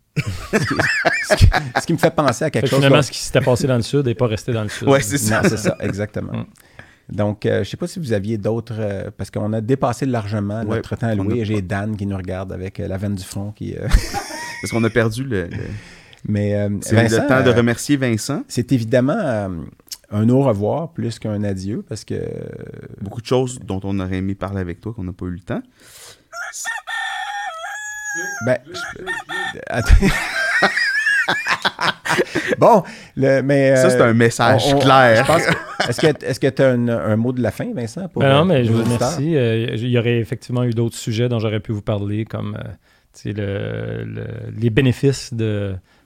ce, 0.52 1.86
qui, 1.86 1.92
me 1.92 1.98
fait 1.98 2.14
penser 2.14 2.44
à 2.44 2.50
quelque 2.50 2.68
chose. 2.68 2.78
Finalement, 2.78 3.02
ce 3.02 3.10
qui 3.10 3.18
s'était 3.18 3.40
passé 3.40 3.66
dans 3.66 3.76
le 3.76 3.82
sud 3.82 4.06
n'est 4.06 4.14
pas 4.14 4.26
resté 4.26 4.52
dans 4.52 4.62
le 4.62 4.68
sud. 4.68 4.88
Oui, 4.88 5.00
c'est 5.02 5.18
ça. 5.18 5.42
c'est 5.44 5.56
ça, 5.56 5.76
exactement. 5.80 6.32
Mm. 6.32 6.46
Donc, 7.10 7.44
euh, 7.44 7.56
je 7.56 7.58
ne 7.60 7.64
sais 7.64 7.76
pas 7.76 7.86
si 7.86 7.98
vous 7.98 8.12
aviez 8.12 8.38
d'autres, 8.38 8.76
euh, 8.78 9.10
parce 9.16 9.30
qu'on 9.30 9.52
a 9.52 9.60
dépassé 9.60 10.06
largement 10.06 10.64
notre 10.64 10.96
temps 10.96 11.08
alloué. 11.08 11.44
J'ai 11.44 11.60
Dan 11.60 11.96
qui 11.96 12.06
nous 12.06 12.16
regarde 12.16 12.52
avec 12.52 12.78
euh, 12.78 12.86
la 12.86 12.96
veine 12.96 13.16
du 13.16 13.24
front. 13.24 13.52
Qui, 13.52 13.74
parce 14.62 14.70
qu'on 14.70 14.84
a 14.84 14.90
perdu 14.90 15.24
le. 15.24 15.48
Mais 16.28 16.68
c'est 16.82 17.08
le 17.08 17.26
temps 17.26 17.42
de 17.42 17.50
remercier 17.50 17.96
Vincent. 17.96 18.44
C'est 18.46 18.72
évidemment 18.72 19.48
un 20.12 20.28
au 20.28 20.42
revoir 20.42 20.92
plus 20.92 21.18
qu'un 21.18 21.42
adieu, 21.42 21.82
parce 21.88 22.04
que. 22.04 22.14
Beaucoup 23.00 23.22
de 23.22 23.26
choses 23.26 23.58
dont 23.60 23.80
on 23.84 23.98
aurait 24.00 24.18
aimé 24.18 24.34
parler 24.34 24.60
avec 24.60 24.80
toi 24.80 24.92
qu'on 24.92 25.04
n'a 25.04 25.12
pas 25.12 25.26
eu 25.26 25.30
le 25.30 25.40
temps. 25.40 25.62
Ben, 28.44 28.58
bon, 32.58 32.82
le, 33.16 33.42
mais. 33.42 33.76
Ça, 33.76 33.90
c'est 33.90 34.00
un 34.00 34.08
euh, 34.08 34.14
message 34.14 34.78
clair. 34.78 35.26
Est-ce 35.88 36.40
que 36.40 36.48
tu 36.48 36.62
as 36.62 36.68
un, 36.68 37.16
mot 37.16 37.32
de 37.32 37.42
la 37.42 37.50
fin, 37.50 37.72
Vincent? 37.74 38.08
Pour, 38.08 38.22
ben 38.22 38.32
non, 38.32 38.44
mais 38.44 38.64
je 38.64 38.72
vous 38.72 38.82
remercie. 38.82 39.36
Euh, 39.36 39.74
il 39.74 39.88
y 39.88 39.98
aurait 39.98 40.18
effectivement 40.18 40.64
eu 40.64 40.70
d'autres 40.70 40.96
sujets 40.96 41.28
dont 41.28 41.38
j'aurais 41.38 41.60
pu 41.60 41.72
vous 41.72 41.82
parler, 41.82 42.24
comme 42.24 42.56
euh, 43.26 44.04
les 44.56 44.70
bénéfices 44.70 45.34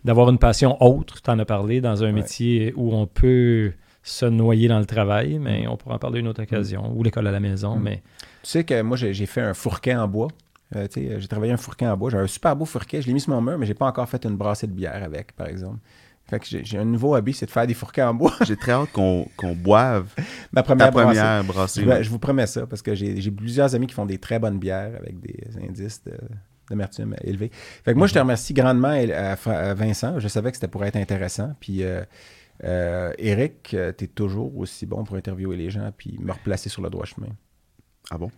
d'avoir 0.04 0.30
une 0.30 0.38
passion 0.38 0.82
autre, 0.82 1.22
tu 1.22 1.30
en 1.30 1.38
as 1.38 1.44
parlé, 1.44 1.80
dans 1.80 2.02
un 2.04 2.12
métier 2.12 2.72
où 2.76 2.94
on 2.94 3.06
peut 3.06 3.72
se 4.02 4.26
noyer 4.26 4.68
dans 4.68 4.78
le 4.78 4.84
travail, 4.84 5.38
mais 5.38 5.66
on 5.66 5.78
pourra 5.78 5.94
en 5.94 5.98
parler 5.98 6.20
une 6.20 6.28
autre 6.28 6.42
occasion, 6.42 6.92
ou 6.94 7.02
l'école 7.02 7.26
à 7.26 7.32
la 7.32 7.40
maison. 7.40 7.76
Mm. 7.76 7.82
Mais... 7.82 8.02
Tu 8.42 8.50
sais 8.50 8.64
que 8.64 8.82
moi, 8.82 8.98
j'ai 8.98 9.26
fait 9.26 9.40
un 9.40 9.54
fourquet 9.54 9.94
en 9.94 10.06
bois. 10.06 10.28
Euh, 10.76 10.86
j'ai 11.18 11.28
travaillé 11.28 11.52
un 11.52 11.56
fourquet 11.56 11.86
en 11.86 11.96
bois. 11.96 12.10
J'ai 12.10 12.18
un 12.18 12.26
super 12.26 12.56
beau 12.56 12.64
fourquet. 12.64 13.02
Je 13.02 13.06
l'ai 13.06 13.12
mis 13.12 13.20
sur 13.20 13.32
mon 13.32 13.40
mur, 13.40 13.58
mais 13.58 13.66
j'ai 13.66 13.74
pas 13.74 13.86
encore 13.86 14.08
fait 14.08 14.24
une 14.24 14.36
brassée 14.36 14.66
de 14.66 14.72
bière 14.72 15.02
avec, 15.02 15.32
par 15.32 15.48
exemple. 15.48 15.78
Fait 16.26 16.40
que 16.40 16.46
j'ai 16.46 16.78
un 16.78 16.86
nouveau 16.86 17.14
hobby, 17.14 17.34
c'est 17.34 17.44
de 17.44 17.50
faire 17.50 17.66
des 17.66 17.74
fourquets 17.74 18.02
en 18.02 18.14
bois. 18.14 18.32
j'ai 18.46 18.56
très 18.56 18.72
hâte 18.72 18.90
qu'on 18.92 19.26
boive 19.54 20.06
ma 20.52 20.62
première, 20.62 20.90
première 20.90 21.44
brassée. 21.44 21.84
Je, 22.02 22.08
vous 22.08 22.18
promets 22.18 22.46
ça, 22.46 22.66
parce 22.66 22.80
que 22.80 22.94
j'ai 22.94 23.30
plusieurs 23.30 23.74
amis 23.74 23.86
qui 23.86 23.94
font 23.94 24.06
des 24.06 24.18
très 24.18 24.38
bonnes 24.38 24.58
bières 24.58 24.92
avec 24.96 25.20
des 25.20 25.44
indices 25.62 26.02
d'amertume 26.70 27.14
élevés. 27.22 27.50
Fait 27.84 27.92
que 27.92 27.98
moi, 27.98 28.06
je 28.06 28.14
te 28.14 28.18
remercie 28.18 28.54
grandement, 28.54 28.94
euh, 28.94 29.74
Vincent. 29.76 30.18
Je 30.18 30.28
savais 30.28 30.50
que 30.50 30.56
c'était 30.56 30.68
pour 30.68 30.82
être 30.86 30.96
intéressant. 30.96 31.52
Puis 31.60 31.82
euh, 31.82 33.12
Eric, 33.18 33.68
tu 33.68 33.76
es 33.76 34.08
toujours 34.08 34.56
aussi 34.56 34.86
bon 34.86 35.04
pour 35.04 35.16
interviewer 35.16 35.58
les 35.58 35.68
gens 35.68 35.92
puis 35.94 36.16
me 36.20 36.32
replacer 36.32 36.70
sur 36.70 36.80
le 36.80 36.88
droit 36.88 37.04
chemin. 37.04 37.28
Ah 38.10 38.16
bon? 38.16 38.30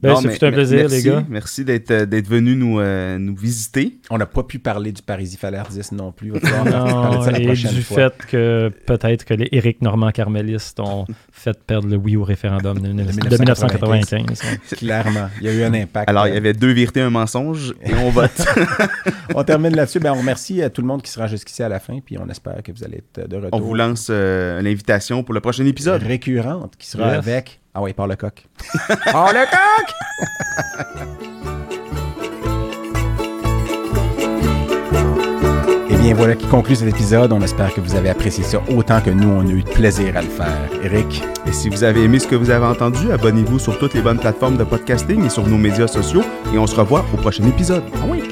Ben, 0.00 0.16
c'est 0.16 0.42
un 0.42 0.52
plaisir, 0.52 0.88
les 0.88 1.02
gars. 1.02 1.24
Merci 1.28 1.64
d'être 1.64 1.90
euh, 1.90 2.06
d'être 2.06 2.28
venu 2.28 2.56
nous, 2.56 2.80
euh, 2.80 3.18
nous 3.18 3.36
visiter. 3.36 3.98
On 4.10 4.18
n'a 4.18 4.26
pas 4.26 4.42
pu 4.42 4.58
parler 4.58 4.92
du 4.92 5.02
Paris-Falaire 5.02 5.68
10 5.68 5.92
non 5.92 6.12
plus. 6.12 6.32
non, 6.32 7.26
et 7.28 7.52
du 7.52 7.82
fait 7.82 8.14
que 8.26 8.70
peut-être 8.86 9.24
que 9.24 9.34
les 9.34 9.48
Éric 9.52 9.82
Normand 9.82 10.10
carmélistes 10.10 10.80
ont 10.80 11.06
fait 11.30 11.58
perdre 11.64 11.88
le 11.88 11.96
oui 11.96 12.16
au 12.16 12.24
référendum 12.24 12.78
de, 12.78 12.88
1995. 12.88 14.40
Clairement, 14.76 15.28
il 15.40 15.46
y 15.46 15.50
a 15.50 15.52
eu 15.52 15.62
un 15.62 15.74
impact. 15.74 16.08
Alors, 16.08 16.26
il 16.28 16.34
y 16.34 16.36
avait 16.36 16.52
deux 16.52 16.72
vérités, 16.72 17.00
un 17.00 17.10
mensonge, 17.10 17.74
et 17.82 17.94
on 17.94 18.10
vote. 18.10 18.30
on 19.34 19.44
termine 19.44 19.74
là-dessus. 19.74 20.00
Ben, 20.00 20.12
on 20.12 20.18
remercie 20.18 20.62
à 20.62 20.70
tout 20.70 20.82
le 20.82 20.86
monde 20.86 21.02
qui 21.02 21.10
sera 21.10 21.26
jusqu'ici 21.26 21.62
à 21.62 21.68
la 21.68 21.80
fin, 21.80 22.00
puis 22.04 22.18
on 22.18 22.28
espère 22.28 22.62
que 22.62 22.72
vous 22.72 22.84
allez 22.84 22.98
être 22.98 23.28
de 23.28 23.36
retour. 23.36 23.50
On 23.52 23.60
vous 23.60 23.74
lance 23.74 24.08
euh, 24.10 24.60
l'invitation 24.62 25.22
pour 25.22 25.34
le 25.34 25.40
prochain 25.40 25.66
épisode. 25.66 26.02
Récurrente, 26.02 26.74
qui 26.78 26.86
sera 26.86 27.08
avec 27.08 27.61
ah 27.74 27.80
oui, 27.80 27.94
par 27.94 28.06
le 28.06 28.16
coq. 28.16 28.46
par 29.12 29.32
le 29.32 29.46
coq! 29.50 29.94
Eh 35.88 35.96
bien, 35.96 36.14
voilà 36.14 36.34
qui 36.34 36.46
conclut 36.46 36.76
cet 36.76 36.88
épisode. 36.88 37.32
On 37.32 37.40
espère 37.40 37.72
que 37.72 37.80
vous 37.80 37.94
avez 37.94 38.10
apprécié 38.10 38.44
ça 38.44 38.60
autant 38.76 39.00
que 39.00 39.08
nous, 39.08 39.30
on 39.30 39.46
a 39.46 39.50
eu 39.50 39.62
de 39.62 39.70
plaisir 39.70 40.16
à 40.18 40.22
le 40.22 40.28
faire. 40.28 40.68
Eric? 40.82 41.24
Et 41.46 41.52
si 41.52 41.70
vous 41.70 41.82
avez 41.82 42.02
aimé 42.02 42.18
ce 42.18 42.26
que 42.26 42.34
vous 42.34 42.50
avez 42.50 42.66
entendu, 42.66 43.10
abonnez-vous 43.10 43.58
sur 43.58 43.78
toutes 43.78 43.94
les 43.94 44.02
bonnes 44.02 44.20
plateformes 44.20 44.58
de 44.58 44.64
podcasting 44.64 45.24
et 45.24 45.30
sur 45.30 45.46
nos 45.46 45.58
médias 45.58 45.88
sociaux. 45.88 46.22
Et 46.52 46.58
on 46.58 46.66
se 46.66 46.76
revoit 46.76 47.06
au 47.14 47.16
prochain 47.16 47.46
épisode. 47.46 47.84
Ah 47.94 48.06
oui! 48.06 48.22